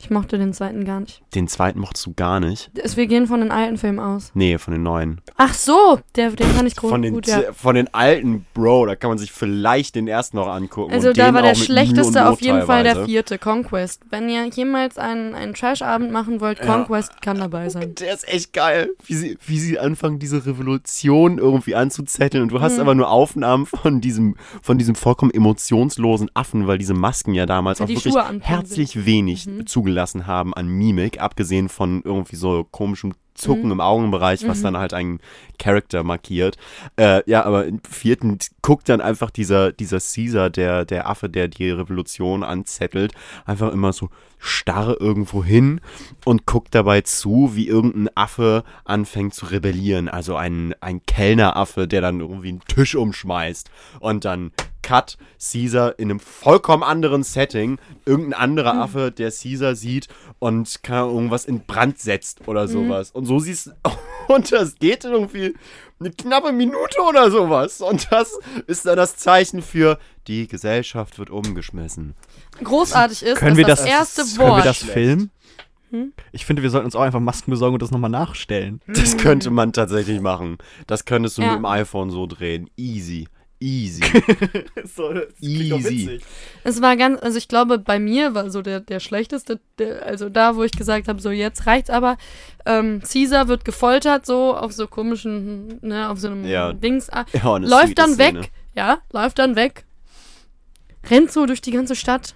Ich 0.00 0.10
mochte 0.10 0.38
den 0.38 0.52
zweiten 0.52 0.84
gar 0.84 1.00
nicht. 1.00 1.22
Den 1.34 1.48
zweiten 1.48 1.80
mochtest 1.80 2.06
du 2.06 2.14
gar 2.14 2.38
nicht. 2.38 2.70
Es- 2.74 2.96
Wir 2.96 3.08
gehen 3.08 3.26
von 3.26 3.40
den 3.40 3.50
alten 3.50 3.76
Filmen 3.78 3.98
aus. 3.98 4.30
Nee, 4.34 4.56
von 4.58 4.72
den 4.72 4.84
neuen. 4.84 5.20
Ach 5.36 5.52
so, 5.54 5.98
der, 6.14 6.30
den 6.30 6.46
fand 6.50 6.68
ich 6.68 6.76
gro- 6.76 6.88
Von 6.88 7.02
den, 7.02 7.14
gut, 7.14 7.26
ja. 7.26 7.52
von 7.52 7.74
den 7.74 7.92
alten, 7.92 8.46
Bro, 8.54 8.86
da 8.86 8.94
kann 8.94 9.10
man 9.10 9.18
sich 9.18 9.32
vielleicht 9.32 9.96
den 9.96 10.06
ersten 10.06 10.36
noch 10.36 10.46
angucken. 10.46 10.92
Also 10.92 11.08
und 11.08 11.18
da 11.18 11.26
den 11.26 11.34
war 11.34 11.42
der 11.42 11.56
schlechteste 11.56 12.28
auf 12.28 12.40
jeden 12.40 12.62
Fall 12.62 12.84
der 12.84 13.04
vierte, 13.06 13.38
Conquest. 13.38 14.02
Wenn 14.10 14.28
ihr 14.28 14.46
jemals 14.46 14.98
einen, 14.98 15.34
einen 15.34 15.54
Trash-Abend 15.54 16.12
machen 16.12 16.40
wollt, 16.40 16.60
Ja. 16.60 16.66
Conquest 16.66 17.20
kann 17.20 17.38
dabei 17.38 17.68
sein. 17.68 17.94
Der 17.98 18.14
ist 18.14 18.28
echt 18.28 18.52
geil, 18.52 18.90
wie 19.04 19.14
sie, 19.14 19.38
wie 19.46 19.58
sie 19.58 19.78
anfangen, 19.80 20.20
diese 20.20 20.46
Revolution 20.46 21.38
irgendwie 21.38 21.74
anzuzetteln. 21.74 22.44
Und 22.44 22.52
du 22.52 22.60
hast 22.60 22.74
Mhm. 22.74 22.80
aber 22.80 22.94
nur 22.94 23.10
Aufnahmen 23.10 23.66
von 23.66 24.00
diesem, 24.00 24.36
von 24.62 24.78
diesem 24.78 24.94
vollkommen 24.94 25.32
emotionslosen 25.32 26.30
Affen, 26.34 26.66
weil 26.68 26.78
diese 26.78 26.94
Masken 26.94 27.34
ja 27.34 27.46
damals 27.46 27.80
Ja, 27.80 27.84
auch 27.84 27.88
wirklich 27.88 28.14
herzlich 28.42 29.04
wenig 29.04 29.46
Mhm. 29.46 29.66
Zugelassen 29.88 30.26
haben 30.26 30.52
an 30.54 30.68
Mimik, 30.68 31.20
abgesehen 31.20 31.68
von 31.68 32.02
irgendwie 32.04 32.36
so 32.36 32.64
komischem 32.70 33.14
Zucken 33.34 33.66
Mhm. 33.66 33.72
im 33.72 33.80
Augenbereich, 33.80 34.46
was 34.48 34.58
Mhm. 34.58 34.62
dann 34.64 34.76
halt 34.78 34.92
einen 34.94 35.20
Charakter 35.60 36.02
markiert. 36.02 36.56
Äh, 36.96 37.22
ja, 37.30 37.44
aber 37.44 37.66
im 37.66 37.80
vierten 37.88 38.36
guckt 38.62 38.88
dann 38.88 39.00
einfach 39.00 39.30
dieser, 39.30 39.70
dieser 39.72 40.00
Caesar, 40.00 40.50
der, 40.50 40.84
der 40.84 41.08
Affe, 41.08 41.28
der 41.30 41.46
die 41.48 41.70
Revolution 41.70 42.42
anzettelt, 42.42 43.12
einfach 43.46 43.72
immer 43.72 43.92
so 43.92 44.10
starr 44.40 45.00
irgendwo 45.00 45.42
hin 45.44 45.80
und 46.24 46.46
guckt 46.46 46.74
dabei 46.74 47.00
zu, 47.02 47.52
wie 47.54 47.68
irgendein 47.68 48.08
Affe 48.16 48.64
anfängt 48.84 49.34
zu 49.34 49.46
rebellieren. 49.46 50.08
Also 50.08 50.34
ein, 50.36 50.74
ein 50.80 51.00
Kellneraffe, 51.06 51.86
der 51.88 52.00
dann 52.00 52.20
irgendwie 52.20 52.48
einen 52.48 52.60
Tisch 52.66 52.94
umschmeißt 52.96 53.70
und 54.00 54.24
dann 54.24 54.50
Cut, 54.82 55.16
Caesar 55.38 55.98
in 55.98 56.10
einem 56.10 56.20
vollkommen 56.20 56.82
anderen 56.82 57.22
Setting, 57.22 57.78
irgendein 58.06 58.34
anderer 58.40 58.74
Mhm. 58.74 58.80
Affe, 58.80 59.10
der 59.12 59.30
Caesar 59.30 59.74
sieht 59.74 60.08
und 60.38 60.82
kann 60.82 61.08
irgendwas 61.08 61.44
in 61.44 61.64
Brand 61.66 61.98
setzt 61.98 62.46
oder 62.48 62.64
Mhm. 62.64 62.68
sowas. 62.68 63.10
Und 63.10 63.26
so 63.26 63.38
siehst 63.38 63.72
Und 64.28 64.52
das 64.52 64.74
geht 64.76 65.04
irgendwie 65.04 65.54
eine 66.00 66.10
knappe 66.10 66.52
Minute 66.52 67.00
oder 67.08 67.30
sowas. 67.30 67.80
Und 67.80 68.06
das 68.10 68.38
ist 68.66 68.84
dann 68.86 68.96
das 68.96 69.16
Zeichen 69.16 69.62
für 69.62 69.98
die 70.26 70.46
Gesellschaft 70.46 71.18
wird 71.18 71.30
umgeschmissen. 71.30 72.14
Großartig 72.62 73.22
ist, 73.22 73.38
Können 73.38 73.56
wir 73.56 73.64
dass 73.64 73.80
das, 73.80 73.86
das 73.86 73.94
erste 73.94 74.36
können 74.36 74.50
wir 74.50 74.56
Wort. 74.56 74.66
das 74.66 74.76
filmen? 74.78 75.30
Hm? 75.90 76.12
Ich 76.32 76.44
finde, 76.44 76.62
wir 76.62 76.68
sollten 76.68 76.84
uns 76.84 76.94
auch 76.94 77.00
einfach 77.00 77.20
Masken 77.20 77.50
besorgen 77.50 77.72
und 77.74 77.82
das 77.82 77.90
nochmal 77.90 78.10
nachstellen. 78.10 78.82
Das 78.86 79.16
könnte 79.16 79.50
man 79.50 79.72
tatsächlich 79.72 80.20
machen. 80.20 80.58
Das 80.86 81.06
könntest 81.06 81.38
du 81.38 81.42
Ja. 81.42 81.52
mit 81.52 81.60
dem 81.60 81.64
iPhone 81.64 82.10
so 82.10 82.26
drehen. 82.26 82.68
Easy. 82.76 83.26
Easy. 83.60 84.02
so, 84.84 85.14
witzig. 85.40 86.22
Es 86.62 86.80
war 86.80 86.96
ganz, 86.96 87.20
also 87.20 87.38
ich 87.38 87.48
glaube, 87.48 87.78
bei 87.78 87.98
mir 87.98 88.34
war 88.34 88.50
so 88.50 88.62
der, 88.62 88.78
der 88.80 89.00
schlechteste, 89.00 89.58
der, 89.78 90.06
also 90.06 90.28
da, 90.28 90.54
wo 90.54 90.62
ich 90.62 90.70
gesagt 90.72 91.08
habe, 91.08 91.20
so 91.20 91.30
jetzt 91.30 91.66
reicht's 91.66 91.90
aber. 91.90 92.16
Ähm, 92.66 93.02
Caesar 93.02 93.48
wird 93.48 93.64
gefoltert, 93.64 94.26
so 94.26 94.54
auf 94.56 94.72
so 94.72 94.86
komischen, 94.86 95.80
ne, 95.82 96.08
auf 96.08 96.20
so 96.20 96.28
einem 96.28 96.44
Ja. 96.46 96.72
Dings. 96.72 97.10
ah, 97.10 97.24
Ja, 97.32 97.54
eine 97.54 97.66
läuft 97.66 97.98
dann 97.98 98.14
Szene. 98.14 98.42
weg, 98.42 98.50
ja, 98.76 98.98
läuft 99.12 99.40
dann 99.40 99.56
weg, 99.56 99.84
rennt 101.10 101.32
so 101.32 101.44
durch 101.46 101.60
die 101.60 101.72
ganze 101.72 101.96
Stadt, 101.96 102.34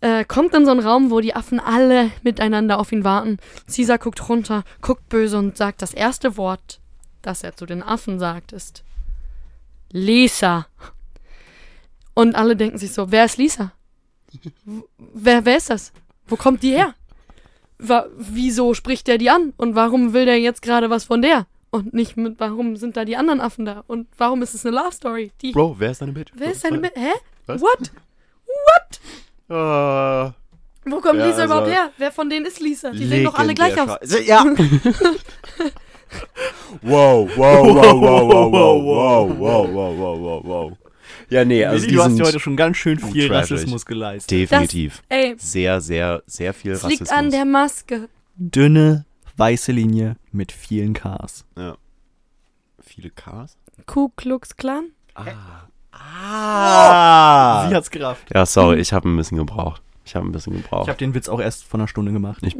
äh, 0.00 0.24
kommt 0.24 0.54
in 0.54 0.64
so 0.64 0.70
einen 0.70 0.80
Raum, 0.80 1.10
wo 1.10 1.20
die 1.20 1.34
Affen 1.36 1.60
alle 1.60 2.10
miteinander 2.22 2.78
auf 2.78 2.92
ihn 2.92 3.04
warten. 3.04 3.36
Caesar 3.66 3.98
guckt 3.98 4.26
runter, 4.28 4.64
guckt 4.80 5.06
böse 5.10 5.36
und 5.36 5.58
sagt 5.58 5.82
das 5.82 5.92
erste 5.92 6.38
Wort, 6.38 6.80
das 7.20 7.42
er 7.42 7.54
zu 7.54 7.66
den 7.66 7.82
Affen 7.82 8.18
sagt, 8.18 8.52
ist 8.52 8.84
Lisa. 9.92 10.66
Und 12.14 12.34
alle 12.34 12.56
denken 12.56 12.78
sich 12.78 12.92
so, 12.92 13.10
wer 13.10 13.24
ist 13.24 13.38
Lisa? 13.38 13.72
Wer, 15.14 15.44
wer 15.44 15.56
ist 15.56 15.70
das? 15.70 15.92
Wo 16.26 16.36
kommt 16.36 16.62
die 16.62 16.72
her? 16.72 16.94
Wa 17.78 18.06
wieso 18.16 18.74
spricht 18.74 19.06
der 19.06 19.18
die 19.18 19.30
an? 19.30 19.52
Und 19.56 19.74
warum 19.74 20.12
will 20.12 20.26
der 20.26 20.38
jetzt 20.38 20.62
gerade 20.62 20.90
was 20.90 21.04
von 21.04 21.22
der? 21.22 21.46
Und 21.70 21.94
nicht 21.94 22.16
mit, 22.16 22.38
warum 22.38 22.76
sind 22.76 22.96
da 22.96 23.04
die 23.04 23.16
anderen 23.16 23.40
Affen 23.40 23.64
da? 23.64 23.84
Und 23.86 24.08
warum 24.18 24.42
ist 24.42 24.54
es 24.54 24.66
eine 24.66 24.76
Love 24.76 24.92
Story? 24.92 25.32
Die, 25.40 25.52
Bro, 25.52 25.76
wer 25.78 25.92
ist 25.92 26.02
deine 26.02 26.12
Bitch? 26.12 26.30
wer 26.34 26.50
ist 26.52 26.64
deine 26.64 26.78
Bi- 26.78 26.90
Hä? 26.94 27.12
Was? 27.46 27.62
What? 27.62 27.90
Ah, 29.48 30.34
Wo 30.84 31.00
kommt 31.00 31.18
Ja, 31.20 31.26
Lisa 31.26 31.44
überhaupt 31.44 31.66
also- 31.68 31.76
her? 31.76 31.92
Wer 31.96 32.12
von 32.12 32.28
denen 32.30 32.46
ist 32.46 32.60
Lisa? 32.60 32.90
Die 32.90 33.06
sehen 33.06 33.24
doch 33.24 33.34
alle 33.38 33.54
gleich 33.54 33.78
aus. 33.80 33.98
Ja. 34.26 34.44
wow, 36.82 37.28
wow, 37.36 37.66
wow, 37.66 38.00
wow, 38.00 38.30
wow, 38.30 38.52
wow, 38.52 38.84
wow, 38.84 39.38
wow, 39.38 39.74
wow, 39.74 39.98
wow, 39.98 40.20
wow, 40.20 40.44
wow. 40.44 40.78
Ja, 41.28 41.44
nee, 41.44 41.64
also 41.64 41.86
die 41.86 41.94
du 41.94 42.02
hast 42.02 42.16
dir 42.16 42.24
heute 42.24 42.40
schon 42.40 42.56
ganz 42.56 42.76
schön 42.76 42.98
viel 42.98 43.28
trashig. 43.28 43.52
Rassismus 43.58 43.86
geleistet. 43.86 44.30
definitiv 44.30 45.02
Ey, 45.08 45.34
sehr, 45.38 45.80
sehr, 45.80 46.22
sehr 46.26 46.52
viel 46.54 46.72
Rassismus. 46.72 46.98
liegt 47.00 47.12
an 47.12 47.30
der 47.30 47.44
Maske. 47.44 48.08
Dünne, 48.36 49.04
weiße 49.36 49.70
Linie 49.72 50.16
mit 50.32 50.50
vielen 50.52 50.92
Ks. 50.94 51.44
ja. 51.56 51.76
Viele 52.82 53.10
Ks? 53.10 53.56
Ku 53.86 54.08
Klux 54.16 54.56
Klan? 54.56 54.90
Ah. 55.14 55.68
Ah. 55.92 57.68
Sie 57.68 57.74
hat's 57.74 57.90
gerafft. 57.90 58.28
ja, 58.34 58.44
sorry, 58.46 58.80
ich 58.80 58.92
habe 58.92 59.08
ein 59.08 59.16
bisschen 59.16 59.38
gebraucht. 59.38 59.82
Ich 60.04 60.16
habe 60.16 60.26
ein 60.26 60.32
bisschen 60.32 60.56
Ich 60.56 60.62
gebraucht. 60.62 60.88
habe 60.88 60.98
den 60.98 61.14
Witz 61.14 61.28
auch 61.28 61.40
erst 61.40 61.64
vor 61.64 61.78
einer 61.78 61.86
Stunde 61.88 62.12
gemacht. 62.12 62.42
Ich- 62.42 62.56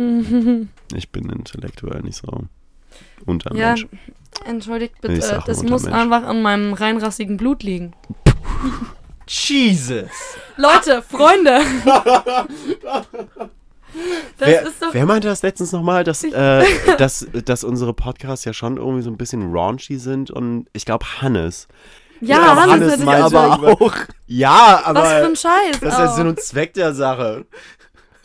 Ich 0.94 1.10
bin 1.10 1.28
intellektuell 1.30 2.02
nicht 2.02 2.16
so 2.16 2.44
unter 3.26 3.54
Ja, 3.54 3.74
entschuldigt 4.46 4.94
Ich 4.96 5.00
bitte. 5.02 5.20
sag 5.22 5.44
Das 5.44 5.62
muss 5.62 5.84
Untermensch. 5.84 6.14
einfach 6.14 6.28
an 6.28 6.42
meinem 6.42 6.72
reinrassigen 6.72 7.36
Blut 7.36 7.62
liegen. 7.62 7.92
Jesus! 9.28 10.08
Leute, 10.56 11.02
Freunde! 11.02 11.60
Das 14.38 14.48
wer, 14.48 14.62
ist 14.62 14.80
doch. 14.80 14.94
wer 14.94 15.04
meinte 15.04 15.26
das 15.26 15.42
letztens 15.42 15.72
nochmal, 15.72 16.04
dass, 16.04 16.22
äh, 16.22 16.64
dass, 16.98 17.26
dass 17.44 17.64
unsere 17.64 17.92
Podcasts 17.92 18.44
ja 18.44 18.52
schon 18.52 18.76
irgendwie 18.76 19.02
so 19.02 19.10
ein 19.10 19.16
bisschen 19.16 19.52
raunchy 19.52 19.96
sind 19.98 20.30
und 20.30 20.66
ich 20.72 20.84
glaube 20.84 21.04
Hannes. 21.20 21.66
Ja, 22.20 22.36
Ja, 22.36 22.56
Hannes, 22.56 22.72
Hannes 22.92 22.98
ich 22.98 23.04
meinte 23.04 23.24
auch- 23.26 23.32
aber 23.52 23.72
auch. 23.82 23.94
Ja, 24.28 24.82
aber 24.84 25.00
Was 25.02 25.08
für 25.08 25.26
ein 25.26 25.36
Scheiß. 25.36 25.80
das 25.80 25.92
ist 25.92 25.98
der 25.98 26.10
auch. 26.10 26.16
Sinn 26.16 26.26
und 26.28 26.40
Zweck 26.40 26.74
der 26.74 26.94
Sache. 26.94 27.46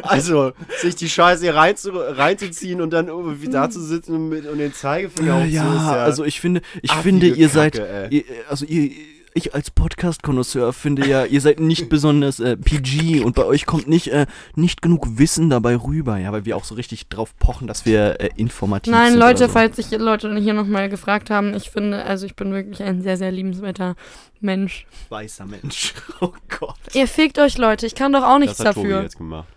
Also, 0.02 0.52
sich 0.82 0.96
die 0.96 1.10
Scheiße 1.10 1.44
hier 1.44 1.56
reinzu, 1.56 1.92
reinzuziehen 1.94 2.82
und 2.82 2.92
dann 2.92 3.08
irgendwie 3.08 3.50
da 3.50 3.70
zu 3.70 3.82
sitzen 3.82 4.16
und, 4.16 4.30
mit, 4.30 4.46
und 4.46 4.58
den 4.58 4.74
Zeigefinger 4.74 5.46
Ja, 5.46 5.64
hochzuziehen, 5.64 5.76
ist 5.76 5.88
also 5.88 6.24
ich 6.26 6.40
finde, 6.42 6.62
ich 6.82 6.92
finde, 6.92 7.28
ihr 7.28 7.50
seid, 7.50 7.74
Kacke, 7.76 8.10
ey. 8.10 8.18
ihr, 8.18 8.24
also 8.50 8.66
ihr, 8.66 8.92
ich 9.38 9.54
als 9.54 9.70
Podcast-Konnoisseur 9.70 10.72
finde 10.72 11.06
ja, 11.08 11.26
ihr 11.26 11.42
seid 11.42 11.60
nicht 11.60 11.90
besonders 11.90 12.40
äh, 12.40 12.56
PG 12.56 13.22
und 13.22 13.36
bei 13.36 13.44
euch 13.44 13.66
kommt 13.66 13.88
nicht, 13.88 14.08
äh, 14.08 14.28
nicht 14.56 14.82
genug 14.82 15.18
Wissen 15.18 15.50
dabei 15.50 15.76
rüber, 15.76 16.18
ja, 16.18 16.32
weil 16.32 16.46
wir 16.46 16.56
auch 16.56 16.64
so 16.64 16.76
richtig 16.76 17.10
drauf 17.10 17.38
pochen, 17.38 17.68
dass 17.68 17.86
wir 17.86 18.22
äh, 18.22 18.30
informativ 18.38 18.94
Nein, 18.94 19.12
sind. 19.12 19.20
Leute, 19.20 19.44
oder 19.44 19.48
so. 19.48 19.54
falls 19.54 19.76
sich 19.76 19.92
Leute 19.92 20.34
hier 20.38 20.54
nochmal 20.54 20.88
gefragt 20.88 21.30
haben, 21.30 21.54
ich 21.54 21.70
finde, 21.70 22.04
also 22.06 22.26
ich 22.26 22.36
bin 22.36 22.54
wirklich 22.54 22.82
ein 22.82 23.02
sehr, 23.02 23.18
sehr 23.18 23.32
liebenswerter 23.32 23.96
Mensch. 24.40 24.88
Weißer 25.10 25.46
Mensch. 25.46 25.94
Oh 26.22 26.32
Gott. 26.60 26.78
Ihr 26.94 27.08
fickt 27.08 27.38
euch, 27.40 27.58
Leute. 27.58 27.86
Ich 27.86 27.94
kann 27.94 28.14
doch 28.14 28.24
auch 28.24 28.40
nichts 28.40 28.58
das 28.58 28.68
hat 28.68 28.76
Tobi 28.76 28.88
dafür. 28.88 29.04
jetzt 29.04 29.18
gemacht. 29.18 29.48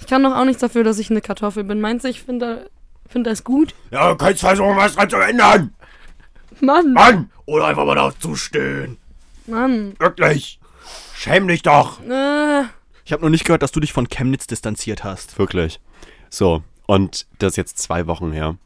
Ich 0.00 0.06
kann 0.06 0.22
doch 0.22 0.34
auch 0.34 0.44
nichts 0.44 0.60
dafür, 0.60 0.82
dass 0.82 0.98
ich 0.98 1.10
eine 1.10 1.20
Kartoffel 1.20 1.62
bin. 1.64 1.80
Meinst 1.80 2.04
du, 2.04 2.08
ich 2.08 2.22
finde 2.22 2.68
find 3.08 3.26
das 3.26 3.44
gut? 3.44 3.74
Ja, 3.90 4.10
du 4.10 4.16
kannst 4.16 4.40
versuchen, 4.40 4.76
was 4.76 4.94
dran 4.94 5.10
zu 5.10 5.16
ändern. 5.16 5.74
Mann, 6.60 6.92
Mann, 6.92 7.30
Oder 7.46 7.66
einfach 7.66 7.84
mal 7.86 7.94
dazu 7.94 8.34
stehen. 8.36 8.98
Mann. 9.46 9.94
wirklich. 9.98 10.58
Schäm 11.14 11.48
dich 11.48 11.62
doch. 11.62 12.00
Äh, 12.02 12.64
Ich 13.04 13.12
habe 13.12 13.22
noch 13.22 13.30
nicht 13.30 13.44
gehört, 13.44 13.62
dass 13.62 13.72
du 13.72 13.80
dich 13.80 13.92
von 13.92 14.08
Chemnitz 14.08 14.46
distanziert 14.46 15.04
hast. 15.04 15.38
Wirklich. 15.38 15.80
So, 16.28 16.62
und 16.86 17.26
das 17.38 17.52
ist 17.52 17.56
jetzt 17.56 17.78
zwei 17.78 18.06
Wochen 18.06 18.32
her. 18.32 18.56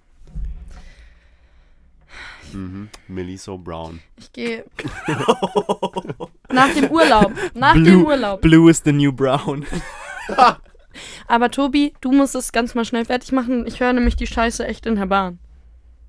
Mhm. 2.53 2.89
Millie 3.09 3.39
so 3.39 3.59
brown. 3.59 4.01
ich 4.17 4.33
gehe. 4.33 4.65
Nach 6.51 6.69
dem 6.73 6.91
Urlaub. 6.91 7.33
Nach 7.55 7.75
dem 7.75 8.05
Urlaub. 8.07 8.41
Blue 8.41 8.71
is 8.71 8.83
the 8.85 8.93
new 8.93 9.13
brown. 9.13 9.67
Aber 11.27 11.51
Tobi, 11.51 11.95
du 12.01 12.13
musst 12.13 12.35
es 12.35 12.53
ganz 12.53 12.75
mal 12.75 12.85
schnell 12.85 13.05
fertig 13.05 13.33
machen. 13.33 13.67
Ich 13.67 13.81
höre 13.81 13.93
nämlich 13.93 14.17
die 14.17 14.27
Scheiße 14.27 14.67
echt 14.67 14.87
in 14.87 14.97
der 14.97 15.07
Bahn. 15.07 15.39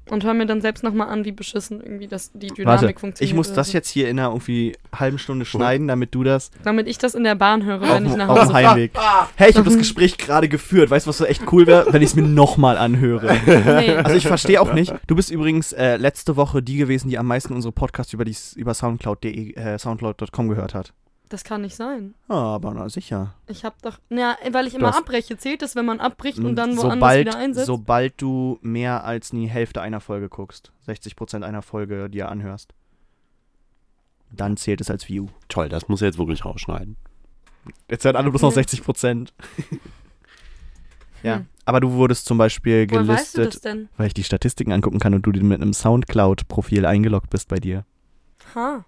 Und 0.08 0.24
höre 0.24 0.36
mir 0.36 0.46
dann 0.46 0.62
selbst 0.62 0.84
nochmal 0.84 1.08
an, 1.08 1.26
wie 1.26 1.32
beschissen 1.32 1.82
irgendwie 1.82 2.08
das, 2.08 2.32
die 2.32 2.50
Dynamik 2.50 2.82
Warte, 2.82 3.00
funktioniert. 3.00 3.22
ich 3.22 3.34
muss 3.34 3.52
das 3.54 3.70
so. 3.70 3.74
jetzt 3.74 3.90
hier 3.90 4.08
in 4.08 4.20
einer 4.20 4.30
irgendwie 4.30 4.78
halben 4.94 5.18
Stunde 5.18 5.46
schneiden, 5.46 5.88
damit 5.88 6.14
du 6.14 6.24
das 6.24 6.52
Damit 6.64 6.88
ich 6.88 7.00
das 7.00 7.16
in 7.16 7.24
der 7.24 7.34
Bahn 7.34 7.66
höre, 7.66 7.82
wenn 7.82 8.06
ich 8.06 8.16
nach 8.16 8.28
auf 8.28 8.42
Hause 8.42 8.52
fahre. 8.52 8.70
Heimweg. 8.70 8.92
Hey, 9.36 9.50
ich 9.50 9.56
habe 9.58 9.68
das 9.68 9.80
Gespräch 9.80 10.20
gerade 10.20 10.48
geführt. 10.48 10.92
Weißt 10.92 11.08
du, 11.08 11.10
was 11.10 11.18
so 11.18 11.26
echt 11.26 11.52
cool 11.52 11.66
wäre, 11.66 11.92
wenn 11.92 12.04
ich 12.04 12.10
es 12.10 12.16
mir 12.16 12.22
nochmal 12.22 12.78
anhöre? 12.78 13.36
Nee. 13.66 13.96
Also 13.96 14.16
ich 14.16 14.28
verstehe 14.28 14.62
auch 14.62 14.74
nicht. 14.74 14.94
Du 15.08 15.16
bist 15.16 15.32
übrigens 15.32 15.74
äh, 15.74 15.98
letzte 15.98 16.36
Woche 16.36 16.62
die 16.62 16.78
gewesen, 16.78 17.10
die 17.10 17.18
am 17.18 17.26
meisten 17.26 17.54
unsere 17.54 17.72
Podcasts 17.72 18.14
über, 18.14 18.26
die, 18.26 18.36
über 18.58 18.76
Soundcloud.de, 18.76 19.54
äh, 19.56 19.80
Soundcloud.com 19.80 20.50
gehört 20.50 20.76
hat. 20.76 20.94
Das 21.30 21.44
kann 21.44 21.62
nicht 21.62 21.76
sein. 21.76 22.14
Ah, 22.28 22.54
aber 22.56 22.74
na 22.74 22.88
sicher. 22.88 23.34
Ich 23.48 23.66
hab 23.66 23.82
doch. 23.82 23.98
Ja, 24.10 24.38
weil 24.52 24.68
ich 24.68 24.76
immer 24.76 24.90
hast- 24.90 24.98
abbreche. 25.00 25.38
Zählt 25.38 25.64
es, 25.64 25.76
wenn 25.76 25.86
man 25.86 26.00
abbricht 26.00 26.38
und 26.38 26.56
dann 26.56 26.78
woanders 26.78 26.94
sobald, 26.94 27.28
wieder 27.28 27.38
einsetzt? 27.38 27.66
sobald 27.68 28.22
du 28.22 28.60
mehr 28.62 29.04
als 29.06 29.32
die 29.32 29.48
Hälfte 29.48 29.82
einer 29.82 30.02
Folge 30.02 30.30
guckst, 30.30 30.72
60% 30.88 31.44
einer 31.44 31.64
Folge 31.64 32.10
dir 32.12 32.30
anhörst, 32.30 32.74
dann 34.32 34.56
zählt 34.58 34.82
es 34.82 34.92
als 34.92 35.08
View. 35.10 35.28
Toll, 35.50 35.68
das 35.70 35.88
muss 35.88 36.02
er 36.02 36.08
jetzt 36.10 36.18
wirklich 36.20 36.46
rausschneiden. 36.46 36.96
Jetzt 37.90 38.06
hören 38.06 38.16
alle 38.16 38.30
bloß 38.30 38.44
noch 38.44 38.52
Mhm. 38.52 38.60
60%. 38.60 39.34
ja, 41.24 41.38
Hm. 41.38 41.46
aber 41.66 41.80
du 41.80 41.92
wurdest 41.94 42.26
zum 42.26 42.38
Beispiel 42.38 42.88
Woher 42.90 43.08
weißt 43.08 43.36
du 43.36 43.42
gelistet, 43.42 43.56
das 43.56 43.62
denn? 43.62 43.90
weil 43.98 44.08
ich 44.08 44.14
die 44.14 44.24
Statistiken 44.24 44.72
angucken 44.72 45.00
kann 45.00 45.16
und 45.16 45.24
du 45.26 45.32
mit 45.32 45.60
einem 45.62 45.74
Soundcloud-Profil 45.74 46.86
eingeloggt 46.86 47.30
bist 47.32 47.48
bei 47.48 47.58
dir. 47.58 47.84
Ha. 48.54 48.86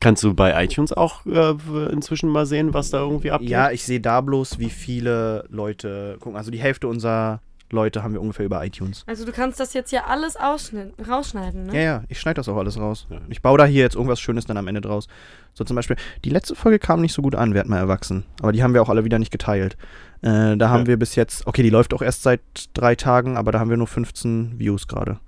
Kannst 0.00 0.22
du 0.22 0.32
bei 0.34 0.64
iTunes 0.64 0.92
auch 0.92 1.26
äh, 1.26 1.54
inzwischen 1.90 2.28
mal 2.30 2.46
sehen, 2.46 2.72
was 2.72 2.90
da 2.90 2.98
irgendwie 3.00 3.30
abgeht? 3.32 3.50
Ja, 3.50 3.70
ich 3.70 3.82
sehe 3.84 4.00
da 4.00 4.20
bloß, 4.20 4.58
wie 4.60 4.70
viele 4.70 5.44
Leute 5.50 6.16
gucken. 6.20 6.36
Also 6.36 6.50
die 6.52 6.58
Hälfte 6.60 6.86
unserer 6.86 7.40
Leute 7.70 8.02
haben 8.02 8.14
wir 8.14 8.20
ungefähr 8.22 8.46
über 8.46 8.64
iTunes. 8.64 9.02
Also 9.06 9.26
du 9.26 9.32
kannst 9.32 9.60
das 9.60 9.74
jetzt 9.74 9.90
hier 9.90 10.06
alles 10.06 10.36
ausschneiden, 10.36 10.92
rausschneiden, 11.06 11.66
ne? 11.66 11.74
Ja, 11.74 11.80
ja, 11.82 12.02
ich 12.08 12.18
schneide 12.18 12.36
das 12.36 12.48
auch 12.48 12.56
alles 12.56 12.78
raus. 12.78 13.06
Ja. 13.10 13.18
Ich 13.28 13.42
baue 13.42 13.58
da 13.58 13.66
hier 13.66 13.82
jetzt 13.82 13.94
irgendwas 13.96 14.20
Schönes 14.20 14.46
dann 14.46 14.56
am 14.56 14.68
Ende 14.68 14.80
draus. 14.80 15.06
So 15.52 15.64
zum 15.64 15.74
Beispiel, 15.76 15.96
die 16.24 16.30
letzte 16.30 16.54
Folge 16.54 16.78
kam 16.78 17.00
nicht 17.02 17.12
so 17.12 17.20
gut 17.20 17.34
an, 17.34 17.52
werd 17.52 17.68
mal 17.68 17.76
erwachsen. 17.78 18.24
Aber 18.40 18.52
die 18.52 18.62
haben 18.62 18.72
wir 18.72 18.80
auch 18.80 18.88
alle 18.88 19.04
wieder 19.04 19.18
nicht 19.18 19.32
geteilt. 19.32 19.76
Äh, 20.22 20.56
da 20.56 20.70
haben 20.70 20.82
Ja. 20.82 20.86
wir 20.86 20.96
bis 20.96 21.14
jetzt, 21.14 21.46
okay, 21.46 21.62
die 21.62 21.68
läuft 21.70 21.92
auch 21.92 22.00
erst 22.02 22.22
seit 22.22 22.40
drei 22.72 22.94
Tagen, 22.94 23.36
aber 23.36 23.52
da 23.52 23.58
haben 23.60 23.68
wir 23.68 23.76
nur 23.76 23.86
15 23.86 24.58
Views 24.58 24.88
gerade. 24.88 25.18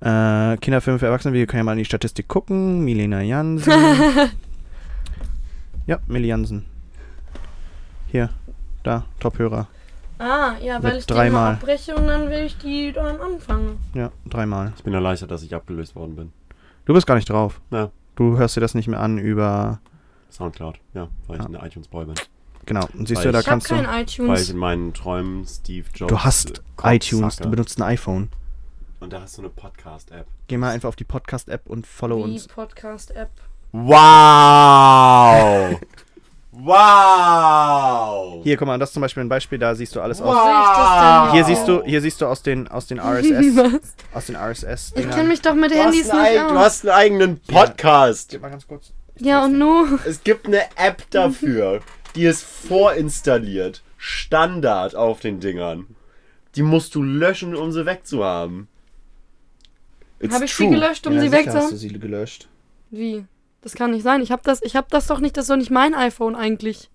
Äh, 0.00 0.56
Kinderfilme 0.58 0.98
für 0.98 1.06
Erwachsene, 1.06 1.34
wir 1.34 1.46
können 1.46 1.58
ja 1.60 1.64
mal 1.64 1.72
in 1.72 1.78
die 1.78 1.84
Statistik 1.84 2.26
gucken. 2.28 2.84
Milena 2.84 3.20
Jansen. 3.20 3.72
ja, 5.86 5.98
Millie 6.06 6.28
Jansen. 6.28 6.64
Hier, 8.08 8.30
da, 8.82 9.04
Top-Hörer. 9.20 9.66
Ah, 10.18 10.52
ja, 10.62 10.82
weil 10.82 10.92
Mit 10.92 11.00
ich 11.00 11.06
die 11.06 11.12
dreimal. 11.14 11.48
immer 11.52 11.56
abbreche 11.58 11.94
und 11.94 12.06
dann 12.06 12.28
will 12.28 12.40
ich 12.44 12.56
die 12.58 12.92
dann 12.92 13.20
anfangen. 13.20 13.78
Ja, 13.94 14.10
dreimal. 14.28 14.72
Ich 14.76 14.82
bin 14.84 14.92
erleichtert, 14.92 15.30
dass 15.30 15.42
ich 15.42 15.54
abgelöst 15.54 15.94
worden 15.96 16.16
bin. 16.16 16.32
Du 16.84 16.92
bist 16.94 17.06
gar 17.06 17.14
nicht 17.14 17.28
drauf. 17.30 17.60
Ja. 17.70 17.90
Du 18.16 18.36
hörst 18.36 18.56
dir 18.56 18.60
das 18.60 18.74
nicht 18.74 18.88
mehr 18.88 19.00
an 19.00 19.18
über. 19.18 19.80
Soundcloud, 20.30 20.78
ja, 20.94 21.08
weil 21.26 21.36
ich 21.38 21.42
Ah. 21.42 21.46
eine 21.46 21.66
iTunes-Boy 21.66 22.04
bin. 22.06 22.14
Genau. 22.66 22.86
Und 22.96 23.08
siehst 23.08 23.20
Weil 23.24 23.28
du, 23.28 23.32
da 23.32 23.40
ich 23.40 23.46
hab 23.46 23.50
kannst 23.52 23.70
du. 23.70 23.74
kein 23.74 23.86
Weil 23.86 24.04
ich 24.04 24.18
iTunes. 24.18 24.50
in 24.50 24.56
meinen 24.58 24.92
Träumen 24.94 25.46
Steve 25.46 25.86
Jobs. 25.94 26.10
Du 26.12 26.18
hast 26.20 26.62
äh, 26.84 26.96
iTunes, 26.96 27.22
Cocksucker. 27.22 27.44
du 27.44 27.50
benutzt 27.50 27.78
ein 27.80 27.82
iPhone. 27.84 28.28
Und 29.00 29.14
da 29.14 29.22
hast 29.22 29.38
du 29.38 29.42
eine 29.42 29.48
Podcast-App. 29.48 30.26
Geh 30.46 30.58
mal 30.58 30.72
einfach 30.72 30.90
auf 30.90 30.96
die 30.96 31.04
Podcast-App 31.04 31.62
und 31.66 31.86
follow 31.86 32.18
Wie 32.18 32.32
uns. 32.32 32.46
Podcast-App. 32.48 33.30
Wow! 33.72 33.98
wow! 36.52 38.42
Hier, 38.44 38.58
guck 38.58 38.66
mal, 38.66 38.78
das 38.78 38.90
ist 38.90 38.92
zum 38.92 39.00
Beispiel 39.00 39.22
ein 39.22 39.30
Beispiel, 39.30 39.58
da 39.58 39.74
siehst 39.74 39.96
du 39.96 40.02
alles 40.02 40.20
wow. 40.20 40.36
aus. 40.36 41.28
Ich? 41.28 41.32
Hier 41.32 41.44
siehst 41.46 41.66
du, 41.66 41.82
hier 41.82 42.02
siehst 42.02 42.20
du 42.20 42.26
aus 42.26 42.42
den, 42.42 42.68
aus 42.68 42.88
den 42.88 43.00
RSS, 43.00 43.56
Was? 43.56 43.94
aus 44.12 44.26
den 44.26 44.36
RSS. 44.36 44.92
Ich 44.94 45.08
kenne 45.08 45.28
mich 45.28 45.40
doch 45.40 45.54
mit 45.54 45.70
Du 45.70 45.76
Handys 45.76 46.12
nicht 46.12 46.34
du 46.36 46.46
aus. 46.46 46.52
hast 46.52 46.86
einen 46.86 46.94
eigenen 46.94 47.40
Podcast. 47.40 48.38
Mal 48.38 48.50
ganz 48.50 48.66
kurz. 48.66 48.92
Ja, 49.18 49.46
und 49.46 49.58
nu? 49.58 49.98
Es 50.04 50.22
gibt 50.22 50.46
eine 50.46 50.60
App 50.76 51.04
dafür, 51.10 51.80
die 52.14 52.26
ist 52.26 52.42
vorinstalliert. 52.42 53.82
Standard 53.96 54.94
auf 54.94 55.20
den 55.20 55.40
Dingern. 55.40 55.86
Die 56.54 56.62
musst 56.62 56.94
du 56.94 57.02
löschen, 57.02 57.54
um 57.56 57.72
sie 57.72 57.86
wegzuhaben. 57.86 58.68
Habe 60.30 60.44
ich 60.44 60.54
sie 60.54 60.64
true. 60.64 60.74
gelöscht, 60.74 61.06
um 61.06 61.14
ja, 61.14 61.20
sie 61.22 61.28
sicher 61.28 61.38
hast 61.38 61.46
du 61.46 61.52
wegzuhaben? 61.54 61.76
sie 61.78 61.88
gelöscht. 61.98 62.48
Wie? 62.90 63.24
Das 63.62 63.74
kann 63.74 63.90
nicht 63.90 64.02
sein. 64.02 64.20
Ich 64.22 64.30
habe 64.32 64.42
das, 64.44 64.62
ich 64.62 64.76
hab 64.76 64.88
das 64.90 65.06
doch 65.06 65.20
nicht. 65.20 65.36
Das 65.36 65.44
ist 65.44 65.50
doch 65.50 65.56
nicht 65.56 65.70
mein 65.70 65.94
iPhone 65.94 66.34
eigentlich. 66.34 66.90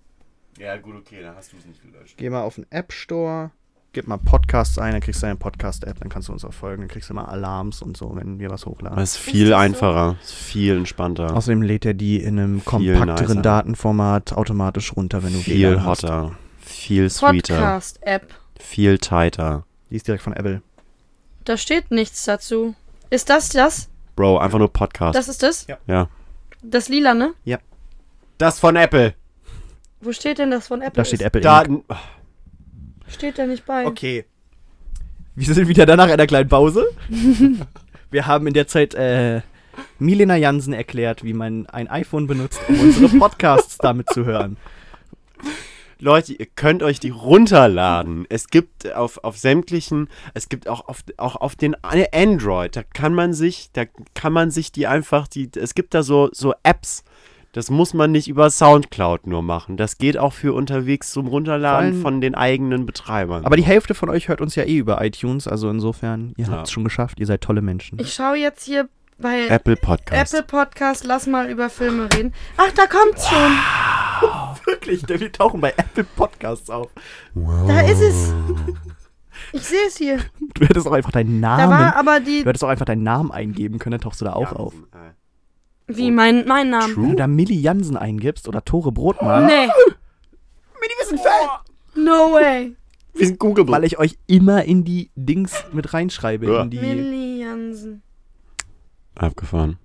Ja, 0.58 0.76
gut, 0.76 0.94
okay, 0.96 1.22
dann 1.22 1.36
hast 1.36 1.52
du 1.52 1.56
es 1.58 1.66
nicht 1.66 1.82
gelöscht. 1.82 2.14
Geh 2.16 2.30
mal 2.30 2.42
auf 2.42 2.54
den 2.54 2.66
App 2.70 2.92
Store, 2.92 3.50
gib 3.92 4.06
mal 4.08 4.16
Podcasts 4.16 4.78
ein, 4.78 4.92
dann 4.92 5.00
kriegst 5.02 5.22
du 5.22 5.26
eine 5.26 5.36
Podcast-App, 5.36 5.98
dann 6.00 6.08
kannst 6.08 6.28
du 6.28 6.32
uns 6.32 6.44
auch 6.46 6.52
folgen, 6.54 6.82
dann 6.82 6.88
kriegst 6.88 7.10
du 7.10 7.14
mal 7.14 7.26
Alarms 7.26 7.82
und 7.82 7.96
so, 7.96 8.14
wenn 8.16 8.38
wir 8.38 8.48
was 8.50 8.64
hochladen. 8.64 8.96
Das 8.98 9.12
ist 9.12 9.18
viel 9.18 9.50
das 9.50 9.58
so? 9.58 9.62
einfacher, 9.62 10.16
ist 10.22 10.32
viel 10.32 10.76
entspannter, 10.78 11.34
Außerdem 11.36 11.60
lädt 11.62 11.84
er 11.84 11.94
die 11.94 12.22
in 12.22 12.38
einem 12.38 12.60
Viel 12.60 12.64
kompakteren 12.64 13.28
nicer. 13.28 13.42
Datenformat 13.42 14.32
automatisch 14.32 14.96
runter, 14.96 15.22
wenn 15.22 15.34
du 15.34 15.40
viel 15.40 15.72
WLAN 15.72 15.84
hotter, 15.86 16.38
viel 16.58 17.10
sweeter, 17.10 17.54
Podcast-App. 17.56 18.34
viel 18.58 18.98
tighter. 18.98 19.64
Die 19.90 19.96
ist 19.96 20.06
direkt 20.08 20.22
von 20.24 20.32
Apple. 20.32 20.62
Da 21.44 21.56
steht 21.58 21.90
nichts 21.90 22.24
dazu. 22.24 22.74
Ist 23.10 23.30
das 23.30 23.48
das? 23.50 23.88
Bro, 24.16 24.38
einfach 24.38 24.58
nur 24.58 24.72
Podcast. 24.72 25.16
Das 25.16 25.28
ist 25.28 25.42
das? 25.42 25.66
Ja. 25.66 25.78
ja. 25.86 26.08
Das 26.62 26.88
lila, 26.88 27.14
ne? 27.14 27.34
Das 28.38 28.58
von 28.58 28.76
Apple. 28.76 29.14
Wo 30.00 30.12
steht 30.12 30.38
denn 30.38 30.50
das 30.50 30.68
von 30.68 30.82
Apple? 30.82 31.02
Da 31.02 31.04
steht? 31.04 31.22
Apple 31.22 31.40
Inc. 31.40 31.44
Daten. 31.44 31.84
Steht 33.08 33.38
da 33.38 33.46
nicht 33.46 33.64
bei. 33.64 33.86
Okay. 33.86 34.24
Wir 35.34 35.54
sind 35.54 35.68
wieder 35.68 35.86
danach 35.86 36.08
einer 36.08 36.26
kleinen 36.26 36.48
Pause. 36.48 36.86
Wir 38.10 38.26
haben 38.26 38.46
in 38.46 38.54
der 38.54 38.66
Zeit 38.66 38.94
äh, 38.94 39.42
Milena 39.98 40.36
Jansen 40.36 40.72
erklärt, 40.72 41.24
wie 41.24 41.34
man 41.34 41.66
ein 41.66 41.88
iPhone 41.88 42.26
benutzt, 42.26 42.60
um 42.68 42.80
unsere 42.80 43.08
Podcasts 43.18 43.78
damit 43.78 44.08
zu 44.10 44.24
hören. 44.24 44.56
Leute, 45.98 46.34
ihr 46.34 46.46
könnt 46.46 46.82
euch 46.82 47.00
die 47.00 47.10
runterladen. 47.10 48.26
Es 48.28 48.48
gibt 48.48 48.92
auf, 48.94 49.22
auf 49.24 49.38
sämtlichen, 49.38 50.08
es 50.34 50.48
gibt 50.48 50.68
auch 50.68 50.88
auf, 50.88 50.98
auch 51.16 51.36
auf 51.36 51.56
den 51.56 51.74
Android, 51.82 52.76
da 52.76 52.82
kann 52.82 53.14
man 53.14 53.32
sich, 53.32 53.70
da 53.72 53.84
kann 54.14 54.32
man 54.32 54.50
sich 54.50 54.72
die 54.72 54.86
einfach, 54.86 55.26
die, 55.26 55.50
es 55.56 55.74
gibt 55.74 55.94
da 55.94 56.02
so, 56.02 56.28
so 56.32 56.54
Apps. 56.62 57.02
Das 57.52 57.70
muss 57.70 57.94
man 57.94 58.12
nicht 58.12 58.28
über 58.28 58.50
Soundcloud 58.50 59.26
nur 59.26 59.40
machen. 59.40 59.78
Das 59.78 59.96
geht 59.96 60.18
auch 60.18 60.34
für 60.34 60.52
unterwegs 60.54 61.10
zum 61.12 61.26
Runterladen 61.26 61.92
allem- 61.92 62.02
von 62.02 62.20
den 62.20 62.34
eigenen 62.34 62.84
Betreibern. 62.84 63.46
Aber 63.46 63.56
die 63.56 63.64
Hälfte 63.64 63.94
von 63.94 64.10
euch 64.10 64.28
hört 64.28 64.42
uns 64.42 64.54
ja 64.56 64.64
eh 64.64 64.76
über 64.76 65.02
iTunes, 65.02 65.48
also 65.48 65.70
insofern, 65.70 66.34
ihr 66.36 66.44
Ja. 66.44 66.52
habt 66.52 66.66
es 66.66 66.72
schon 66.72 66.84
geschafft, 66.84 67.18
ihr 67.18 67.24
seid 67.24 67.40
tolle 67.40 67.62
Menschen. 67.62 67.98
Ich 67.98 68.12
schaue 68.12 68.36
jetzt 68.36 68.64
hier 68.64 68.90
bei 69.16 69.46
Apple 69.48 69.76
Podcast. 69.76 70.34
Apple 70.34 70.46
Podcast, 70.46 71.04
lass 71.06 71.26
mal 71.26 71.48
über 71.48 71.70
Filme 71.70 72.12
reden. 72.12 72.34
Ach, 72.58 72.70
da 72.72 72.84
kommt's 72.86 73.26
schon. 73.26 73.52
Wirklich, 74.66 75.08
wir 75.08 75.32
tauchen 75.32 75.60
bei 75.60 75.72
Apple 75.76 76.04
Podcasts 76.04 76.68
auf. 76.70 76.88
Da 77.34 77.80
ist 77.82 78.00
es. 78.00 78.34
Ich 79.52 79.62
sehe 79.62 79.86
es 79.86 79.96
hier. 79.96 80.18
Du 80.54 80.66
hättest 80.66 80.86
auch 80.88 80.92
einfach 80.92 81.12
deinen 81.12 81.40
Da 81.40 81.56
Namen. 81.58 81.70
war 81.72 81.96
aber 81.96 82.20
die. 82.20 82.42
Du 82.42 82.48
hättest 82.48 82.64
auch 82.64 82.68
einfach 82.68 82.86
deinen 82.86 83.02
Namen 83.04 83.30
eingeben 83.30 83.78
können, 83.78 83.92
dann 83.92 84.00
tauchst 84.00 84.20
du 84.20 84.24
da 84.24 84.32
auch 84.32 84.52
Ja, 84.52 84.56
auf. 84.56 84.74
äh, 84.74 85.94
Wie, 85.94 86.10
mein, 86.10 86.46
mein 86.48 86.70
Name? 86.70 86.96
Wenn 86.96 87.10
du 87.10 87.16
da 87.16 87.26
Millie 87.26 87.60
Jansen 87.60 87.96
eingibst 87.96 88.48
oder 88.48 88.64
Tore 88.64 88.92
Brotmann, 88.92 89.46
Nee. 89.46 89.68
wir 89.68 91.06
sind 91.06 91.20
Fan. 91.20 92.02
No 92.02 92.32
way. 92.32 92.74
Wir 93.14 93.26
sind 93.26 93.38
Google. 93.38 93.68
weil 93.68 93.84
ich 93.84 93.98
euch 93.98 94.18
immer 94.26 94.64
in 94.64 94.84
die 94.84 95.10
Dings 95.14 95.64
mit 95.72 95.94
reinschreibe. 95.94 96.46
Ja. 96.46 96.62
In 96.62 96.70
die, 96.70 96.78
Millie 96.80 97.44
Jansen. 97.44 98.02
Abgefahren. 99.14 99.78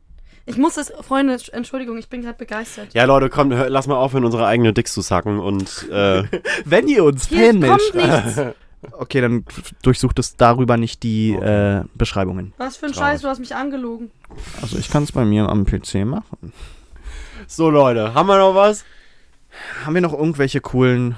Ich 0.45 0.57
muss 0.57 0.76
das, 0.76 0.91
Freunde, 1.01 1.38
Entschuldigung, 1.51 1.97
ich 1.97 2.09
bin 2.09 2.22
gerade 2.22 2.38
begeistert. 2.38 2.93
Ja, 2.93 3.05
Leute, 3.05 3.30
komm, 3.30 3.53
hör, 3.53 3.69
lass 3.69 3.88
mal 3.88 3.95
aufhören, 3.95 4.26
unsere 4.26 4.45
eigene 4.47 4.73
Dicks 4.73 4.93
zu 4.93 5.01
sacken 5.01 5.39
und 5.39 5.88
äh, 5.89 6.23
wenn 6.65 6.88
ihr 6.88 7.03
uns 7.03 7.30
nichts. 7.30 8.41
Okay, 8.93 9.22
dann 9.22 9.45
durchsucht 9.84 10.18
es 10.18 10.38
darüber 10.38 10.76
nicht 10.76 11.03
die 11.03 11.34
äh, 11.34 11.84
Beschreibungen. 11.93 12.53
Was 12.57 12.77
für 12.77 12.88
ein 12.88 12.93
Traurig. 12.93 13.11
Scheiß, 13.11 13.22
du 13.22 13.27
hast 13.27 13.38
mich 13.38 13.53
angelogen. 13.53 14.09
Also 14.59 14.80
ich 14.80 14.89
kann 14.89 15.03
es 15.03 15.11
bei 15.11 15.23
mir 15.23 15.49
am 15.49 15.68
PC 15.68 16.03
machen. 16.03 16.51
so 17.45 17.69
Leute, 17.69 18.15
haben 18.15 18.26
wir 18.26 18.39
noch 18.39 18.55
was? 18.55 18.84
Haben 19.85 19.93
wir 19.93 20.01
noch 20.01 20.13
irgendwelche 20.13 20.61
coolen 20.61 21.15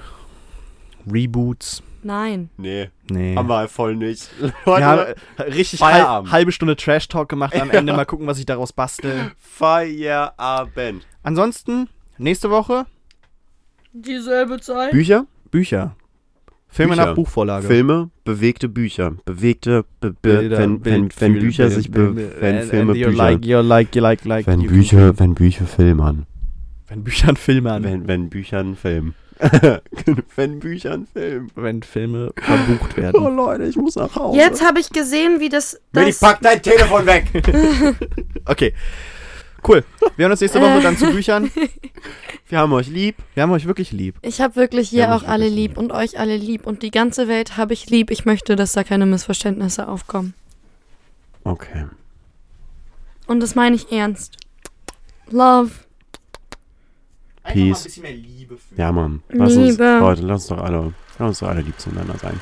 Reboots? 1.10 1.84
Nein. 2.04 2.50
Nee, 2.58 2.90
Nee. 3.10 3.36
haben 3.36 3.48
wir 3.48 3.68
voll 3.68 3.96
nicht. 3.96 4.30
Leute, 4.40 4.54
Wir 4.66 4.86
haben 4.86 5.14
äh, 5.38 5.42
richtig 5.44 5.80
Feierabend. 5.80 6.30
hal 6.32 6.40
halbe 6.40 6.52
Stunde 6.52 6.76
Trash 6.76 7.08
Talk 7.08 7.30
gemacht 7.30 7.56
am 7.60 7.70
Ende. 7.72 7.94
Mal 7.94 8.06
gucken, 8.06 8.28
was 8.28 8.40
ich 8.40 8.46
daraus 8.46 8.74
bastel. 8.74 9.32
Feierabend. 9.38 11.06
Ansonsten, 11.24 11.88
nächste 12.18 12.50
Woche 12.50 12.86
Dieselbe 13.94 14.60
Zeit. 14.60 14.92
Bücher? 14.92 15.26
Bücher. 15.52 15.96
Filme 16.68 16.94
Bücher. 16.96 17.06
nach 17.06 17.14
Buchvorlage. 17.16 17.68
Filme, 17.68 18.10
bewegte 18.24 18.68
Bücher. 18.68 19.12
Bewegte, 19.26 19.86
be, 20.00 20.10
be, 20.10 20.16
Bilder, 20.40 20.58
wenn, 20.58 20.84
wenn, 20.84 21.02
Bild, 21.04 21.22
wenn 21.22 21.34
Bild, 21.34 21.44
Bücher 21.46 21.64
Bild, 21.66 21.76
sich, 21.76 21.92
be, 21.92 22.08
Bild, 22.12 22.42
wenn 22.42 22.56
and- 22.58 22.66
Filme 22.70 22.92
and 22.94 23.02
Bücher. 23.04 23.12
like, 23.12 23.46
you 23.46 23.60
like, 23.62 23.96
you 23.96 24.02
like, 24.02 24.26
like. 24.26 24.48
wenn 24.48 24.62
you 24.62 24.70
Bücher, 24.72 25.20
wenn 25.20 25.36
Bücher 25.36 25.66
filmern. 25.68 26.26
Wenn 26.88 27.04
Büchern 27.04 27.36
Filmern. 27.38 27.84
Wenn, 27.84 28.08
wenn 28.08 28.30
Büchern 28.30 28.76
Film. 28.76 29.14
Wenn 30.36 30.60
Büchern 30.60 31.08
Film. 31.12 31.50
Wenn 31.56 31.84
Filme 31.84 32.34
verbucht 32.38 32.94
Oh 32.98 33.02
werden. 33.02 33.36
Leute, 33.36 33.64
ich 33.66 33.76
muss 33.76 33.96
nach 33.96 34.16
Hause. 34.16 34.38
Jetzt 34.38 34.66
habe 34.66 34.80
ich 34.80 34.90
gesehen, 34.90 35.40
wie 35.40 35.50
das. 35.50 35.80
Willi, 35.92 36.08
das 36.08 36.20
pack 36.20 36.40
dein 36.42 36.62
Telefon 36.62 37.06
weg. 37.06 37.26
Okay. 38.46 38.74
Cool. 39.66 39.86
Wir 40.18 40.24
hören 40.24 40.32
uns 40.32 40.42
nächste 40.42 40.60
Woche 40.60 40.82
dann 40.82 40.98
zu 40.98 41.06
Büchern. 41.12 41.50
Wir 42.50 42.60
haben 42.60 42.74
euch 42.74 42.90
lieb. 42.90 43.16
Wir 43.34 43.44
haben 43.44 43.52
euch 43.52 43.66
wirklich 43.66 43.94
lieb. 43.94 44.16
ich 44.22 44.42
habe 44.42 44.58
wirklich 44.58 44.90
hier 44.90 45.08
mich 45.08 45.16
auch 45.16 45.24
alle 45.24 45.48
lieb 45.48 45.72
lieb. 45.72 45.78
und 45.78 45.94
euch 45.94 46.20
alle 46.20 46.36
lieb 46.36 46.68
und 46.68 46.84
die 46.84 46.92
ganze 46.92 47.30
Welt 47.30 47.56
habe 47.56 47.72
ich 47.72 47.90
lieb. 47.90 48.12
Ich 48.12 48.26
möchte, 48.26 48.58
dass 48.58 48.74
da 48.74 48.84
keine 48.84 49.06
Missverständnisse 49.06 49.88
aufkommen. 49.88 50.34
Okay. 51.46 51.86
Und 53.28 53.40
das 53.40 53.56
meine 53.56 53.78
ich 53.78 53.92
ernst. 53.92 54.38
Love. 55.30 55.72
Peace. 57.44 57.84
bisschen 57.84 58.04
mehr 58.04 58.14
Liebe 58.14 58.58
für 58.58 58.76
Ja, 58.76 58.92
Mann. 58.92 59.22
Lass 59.30 59.56
uns, 59.56 59.72
Liebe. 59.72 59.98
Leute, 60.00 60.22
lass 60.22 60.42
uns 60.42 60.48
doch 60.48 60.64
alle, 60.64 60.94
lass 61.20 61.28
uns 61.28 61.40
doch 61.40 61.48
alle 61.50 61.62
lieb 61.62 61.80
zueinander 61.80 62.18
sein. 62.18 62.40